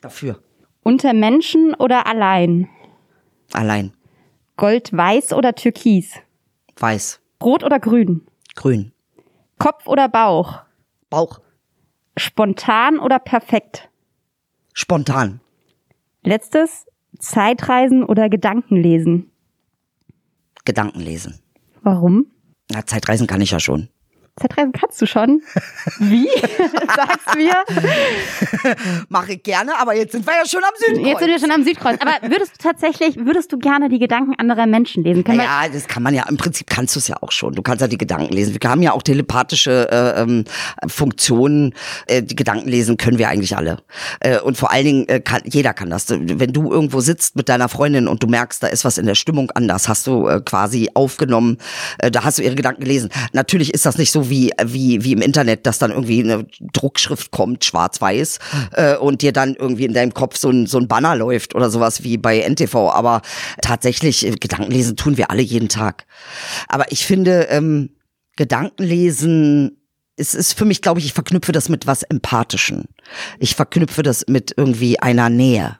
Dafür. 0.01 0.39
Unter 0.81 1.13
Menschen 1.13 1.73
oder 1.73 2.05
allein? 2.05 2.67
Allein. 3.53 3.93
Gold, 4.57 4.91
weiß 4.91 5.31
oder 5.31 5.55
türkis? 5.55 6.11
Weiß. 6.75 7.21
Rot 7.41 7.63
oder 7.63 7.79
grün? 7.79 8.27
Grün. 8.55 8.91
Kopf 9.57 9.87
oder 9.87 10.09
Bauch? 10.09 10.63
Bauch. 11.09 11.39
Spontan 12.17 12.99
oder 12.99 13.19
perfekt? 13.19 13.89
Spontan. 14.73 15.39
Letztes, 16.23 16.85
Zeitreisen 17.19 18.03
oder 18.03 18.29
Gedankenlesen? 18.29 19.31
Gedanken 20.65 21.01
lesen. 21.01 21.39
Warum? 21.81 22.27
Na, 22.69 22.85
Zeitreisen 22.85 23.27
kann 23.27 23.41
ich 23.41 23.51
ja 23.51 23.59
schon. 23.59 23.89
Zeitreisen 24.39 24.71
kannst 24.71 24.99
du 24.99 25.05
schon. 25.05 25.43
Wie? 25.99 26.27
Sag's 26.95 27.35
mir. 27.35 27.53
Mache 29.09 29.33
ich 29.33 29.43
gerne, 29.43 29.77
aber 29.79 29.95
jetzt 29.95 30.13
sind 30.13 30.25
wir 30.25 30.33
ja 30.33 30.47
schon 30.47 30.63
am 30.63 30.71
Südkreuz. 30.75 31.05
Jetzt 31.07 31.19
sind 31.19 31.27
wir 31.29 31.39
schon 31.39 31.51
am 31.51 31.63
Südkreuz. 31.63 31.97
Aber 32.01 32.31
würdest 32.31 32.53
du 32.53 32.57
tatsächlich, 32.67 33.15
würdest 33.17 33.51
du 33.53 33.59
gerne 33.59 33.89
die 33.89 33.99
Gedanken 33.99 34.33
anderer 34.39 34.65
Menschen 34.65 35.03
lesen? 35.03 35.23
Können 35.23 35.37
wir- 35.37 35.45
Ja, 35.45 35.65
das 35.71 35.87
kann 35.87 36.01
man 36.01 36.15
ja, 36.15 36.25
im 36.27 36.37
Prinzip 36.37 36.67
kannst 36.67 36.95
du 36.95 36.99
es 36.99 37.07
ja 37.07 37.17
auch 37.21 37.31
schon. 37.31 37.53
Du 37.53 37.61
kannst 37.61 37.81
ja 37.81 37.87
die 37.87 37.97
Gedanken 37.97 38.33
lesen. 38.33 38.57
Wir 38.59 38.69
haben 38.69 38.81
ja 38.81 38.93
auch 38.93 39.03
telepathische 39.03 39.87
äh, 39.91 40.21
ähm, 40.21 40.45
Funktionen. 40.87 41.75
Äh, 42.07 42.23
die 42.23 42.35
Gedanken 42.35 42.67
lesen 42.69 42.97
können 42.97 43.19
wir 43.19 43.29
eigentlich 43.29 43.55
alle. 43.55 43.83
Äh, 44.19 44.39
und 44.39 44.57
vor 44.57 44.71
allen 44.71 44.85
Dingen, 44.85 45.07
äh, 45.09 45.19
kann, 45.19 45.41
jeder 45.45 45.75
kann 45.75 45.91
das. 45.91 46.07
Wenn 46.09 46.51
du 46.53 46.71
irgendwo 46.71 47.01
sitzt 47.01 47.35
mit 47.35 47.49
deiner 47.49 47.69
Freundin 47.69 48.07
und 48.07 48.23
du 48.23 48.27
merkst, 48.27 48.63
da 48.63 48.67
ist 48.67 48.83
was 48.83 48.97
in 48.97 49.05
der 49.05 49.15
Stimmung 49.15 49.51
anders, 49.51 49.87
hast 49.87 50.07
du 50.07 50.27
äh, 50.27 50.41
quasi 50.43 50.89
aufgenommen, 50.95 51.57
äh, 51.99 52.09
da 52.09 52.23
hast 52.23 52.39
du 52.39 52.41
ihre 52.43 52.55
Gedanken 52.55 52.81
gelesen. 52.81 53.09
Natürlich 53.33 53.73
ist 53.75 53.85
das 53.85 53.99
nicht 53.99 54.11
so 54.11 54.22
wie, 54.29 54.51
wie, 54.63 55.03
wie 55.03 55.13
im 55.13 55.21
Internet, 55.21 55.65
dass 55.65 55.79
dann 55.79 55.91
irgendwie 55.91 56.23
eine 56.23 56.45
Druckschrift 56.73 57.31
kommt, 57.31 57.65
schwarz-weiß, 57.65 58.39
äh, 58.73 58.97
und 58.97 59.21
dir 59.21 59.33
dann 59.33 59.55
irgendwie 59.55 59.85
in 59.85 59.93
deinem 59.93 60.13
Kopf 60.13 60.37
so 60.37 60.49
ein, 60.49 60.67
so 60.67 60.77
ein 60.77 60.87
Banner 60.87 61.15
läuft 61.15 61.55
oder 61.55 61.69
sowas 61.69 62.03
wie 62.03 62.17
bei 62.17 62.39
NTV. 62.39 62.91
Aber 62.91 63.21
tatsächlich, 63.61 64.25
äh, 64.25 64.31
Gedankenlesen 64.31 64.95
tun 64.95 65.17
wir 65.17 65.31
alle 65.31 65.41
jeden 65.41 65.69
Tag. 65.69 66.05
Aber 66.67 66.91
ich 66.91 67.05
finde, 67.05 67.47
ähm, 67.49 67.89
Gedankenlesen 68.35 69.77
es 70.15 70.35
ist 70.35 70.53
für 70.53 70.65
mich, 70.65 70.81
glaube 70.81 70.99
ich, 70.99 71.07
ich 71.07 71.13
verknüpfe 71.13 71.51
das 71.51 71.69
mit 71.69 71.87
was 71.87 72.03
Empathischen. 72.03 72.85
Ich 73.39 73.55
verknüpfe 73.55 74.03
das 74.03 74.25
mit 74.27 74.53
irgendwie 74.55 74.99
einer 74.99 75.29
Nähe. 75.29 75.79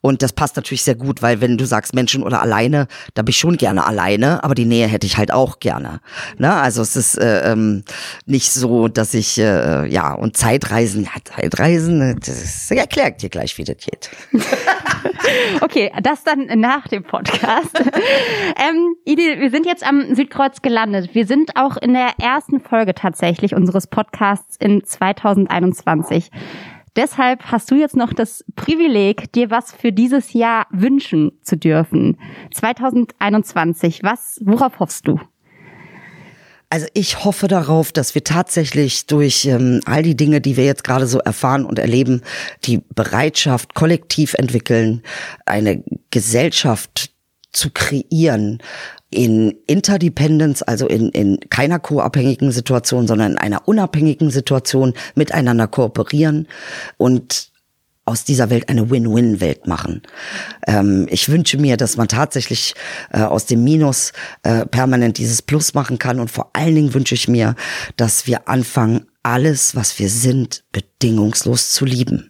Und 0.00 0.22
das 0.22 0.32
passt 0.32 0.56
natürlich 0.56 0.82
sehr 0.82 0.94
gut, 0.94 1.22
weil 1.22 1.40
wenn 1.40 1.58
du 1.58 1.66
sagst 1.66 1.94
Menschen 1.94 2.22
oder 2.22 2.40
alleine, 2.40 2.86
da 3.14 3.22
bin 3.22 3.30
ich 3.30 3.38
schon 3.38 3.56
gerne 3.56 3.86
alleine, 3.86 4.42
aber 4.44 4.54
die 4.54 4.64
Nähe 4.64 4.86
hätte 4.86 5.06
ich 5.06 5.16
halt 5.16 5.32
auch 5.32 5.60
gerne. 5.60 6.00
Ne? 6.38 6.52
Also 6.52 6.82
es 6.82 6.96
ist 6.96 7.18
äh, 7.18 7.52
ähm, 7.52 7.84
nicht 8.26 8.50
so, 8.52 8.88
dass 8.88 9.14
ich, 9.14 9.38
äh, 9.38 9.86
ja, 9.86 10.12
und 10.14 10.36
Zeitreisen, 10.36 11.04
ja, 11.04 11.10
Zeitreisen, 11.24 12.18
das 12.20 12.42
ist, 12.42 12.70
erkläre 12.70 13.10
ich 13.10 13.16
dir 13.16 13.30
gleich, 13.30 13.56
wie 13.58 13.64
das 13.64 13.76
geht. 13.78 14.10
Okay, 15.60 15.92
das 16.02 16.24
dann 16.24 16.46
nach 16.60 16.88
dem 16.88 17.04
Podcast. 17.04 17.70
ähm, 18.56 18.94
Idil, 19.04 19.40
wir 19.40 19.50
sind 19.50 19.66
jetzt 19.66 19.86
am 19.86 20.14
Südkreuz 20.14 20.62
gelandet. 20.62 21.14
Wir 21.14 21.26
sind 21.26 21.56
auch 21.56 21.76
in 21.76 21.92
der 21.92 22.12
ersten 22.18 22.60
Folge 22.60 22.94
tatsächlich 22.94 23.54
unseres 23.54 23.86
Podcasts 23.86 24.56
in 24.58 24.84
2021. 24.84 26.30
Deshalb 26.96 27.44
hast 27.44 27.70
du 27.70 27.76
jetzt 27.76 27.96
noch 27.96 28.12
das 28.12 28.44
Privileg, 28.56 29.32
dir 29.32 29.50
was 29.50 29.72
für 29.72 29.92
dieses 29.92 30.32
Jahr 30.32 30.66
wünschen 30.70 31.32
zu 31.42 31.56
dürfen. 31.56 32.18
2021, 32.52 34.02
was, 34.02 34.40
worauf 34.44 34.80
hoffst 34.80 35.06
du? 35.06 35.20
Also 36.72 36.86
ich 36.94 37.24
hoffe 37.24 37.48
darauf, 37.48 37.90
dass 37.90 38.14
wir 38.14 38.22
tatsächlich 38.22 39.06
durch 39.06 39.44
ähm, 39.44 39.80
all 39.86 40.04
die 40.04 40.16
Dinge, 40.16 40.40
die 40.40 40.56
wir 40.56 40.64
jetzt 40.64 40.84
gerade 40.84 41.08
so 41.08 41.18
erfahren 41.18 41.64
und 41.64 41.80
erleben, 41.80 42.22
die 42.64 42.80
Bereitschaft 42.94 43.74
kollektiv 43.74 44.34
entwickeln, 44.34 45.02
eine 45.46 45.82
Gesellschaft 46.10 47.12
zu 47.52 47.70
kreieren 47.70 48.62
in 49.10 49.56
Interdependence, 49.66 50.62
also 50.62 50.86
in, 50.86 51.08
in 51.10 51.38
keiner 51.50 51.78
co-abhängigen 51.78 52.52
Situation, 52.52 53.06
sondern 53.06 53.32
in 53.32 53.38
einer 53.38 53.66
unabhängigen 53.66 54.30
Situation 54.30 54.94
miteinander 55.14 55.66
kooperieren 55.66 56.46
und 56.96 57.50
aus 58.10 58.24
dieser 58.24 58.50
Welt 58.50 58.68
eine 58.68 58.90
Win-Win-Welt 58.90 59.66
machen. 59.66 60.02
Ähm, 60.66 61.06
ich 61.10 61.28
wünsche 61.28 61.58
mir, 61.58 61.76
dass 61.76 61.96
man 61.96 62.08
tatsächlich 62.08 62.74
äh, 63.12 63.20
aus 63.20 63.46
dem 63.46 63.62
Minus 63.62 64.12
äh, 64.42 64.66
permanent 64.66 65.18
dieses 65.18 65.42
Plus 65.42 65.74
machen 65.74 65.98
kann. 65.98 66.18
Und 66.18 66.30
vor 66.30 66.50
allen 66.54 66.74
Dingen 66.74 66.94
wünsche 66.94 67.14
ich 67.14 67.28
mir, 67.28 67.54
dass 67.96 68.26
wir 68.26 68.48
anfangen, 68.48 69.06
alles, 69.22 69.76
was 69.76 69.98
wir 69.98 70.08
sind, 70.08 70.64
bedingungslos 70.72 71.72
zu 71.72 71.84
lieben. 71.84 72.29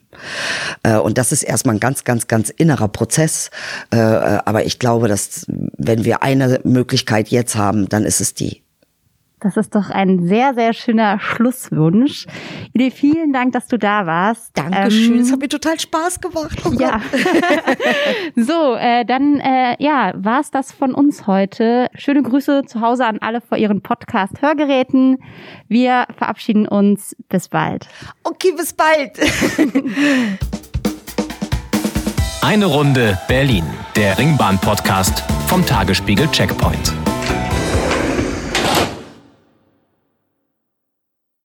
Äh, 0.83 0.97
und 0.97 1.17
das 1.17 1.31
ist 1.31 1.43
erstmal 1.43 1.75
ein 1.75 1.79
ganz, 1.79 2.03
ganz, 2.03 2.27
ganz 2.27 2.49
innerer 2.49 2.87
Prozess. 2.87 3.49
Äh, 3.93 3.97
äh, 3.97 4.39
aber 4.45 4.65
ich 4.65 4.79
glaube, 4.79 5.07
dass 5.07 5.45
wenn 5.47 6.05
wir 6.05 6.23
eine 6.23 6.59
Möglichkeit 6.63 7.29
jetzt 7.29 7.55
haben, 7.55 7.89
dann 7.89 8.05
ist 8.05 8.21
es 8.21 8.33
die. 8.33 8.61
Das 9.41 9.57
ist 9.57 9.73
doch 9.73 9.89
ein 9.89 10.27
sehr, 10.27 10.53
sehr 10.53 10.71
schöner 10.71 11.19
Schlusswunsch. 11.19 12.27
Idil, 12.73 12.91
vielen 12.91 13.33
Dank, 13.33 13.53
dass 13.53 13.67
du 13.67 13.79
da 13.79 14.05
warst. 14.05 14.55
Dankeschön, 14.55 15.15
Ähm, 15.15 15.21
es 15.21 15.31
hat 15.31 15.39
mir 15.39 15.49
total 15.49 15.79
Spaß 15.79 16.21
gemacht. 16.21 16.61
Oh. 16.63 16.71
Ja. 16.73 17.01
so, 18.35 18.75
äh, 18.75 19.03
dann 19.03 19.39
äh, 19.39 19.75
ja, 19.83 20.13
war's 20.15 20.51
das 20.51 20.71
von 20.71 20.93
uns 20.93 21.25
heute. 21.25 21.87
Schöne 21.95 22.21
Grüße 22.21 22.65
zu 22.67 22.81
Hause 22.81 23.07
an 23.07 23.17
alle 23.19 23.41
vor 23.41 23.57
ihren 23.57 23.81
Podcast-Hörgeräten. 23.81 25.17
Wir 25.67 26.05
verabschieden 26.15 26.67
uns. 26.67 27.15
Bis 27.27 27.49
bald. 27.49 27.87
Okay, 28.23 28.53
bis 28.55 28.73
bald. 28.73 29.17
Eine 32.43 32.65
Runde 32.65 33.17
Berlin, 33.27 33.65
der 33.95 34.19
Ringbahn-Podcast 34.19 35.23
vom 35.47 35.65
Tagesspiegel 35.65 36.27
Checkpoint. 36.27 37.00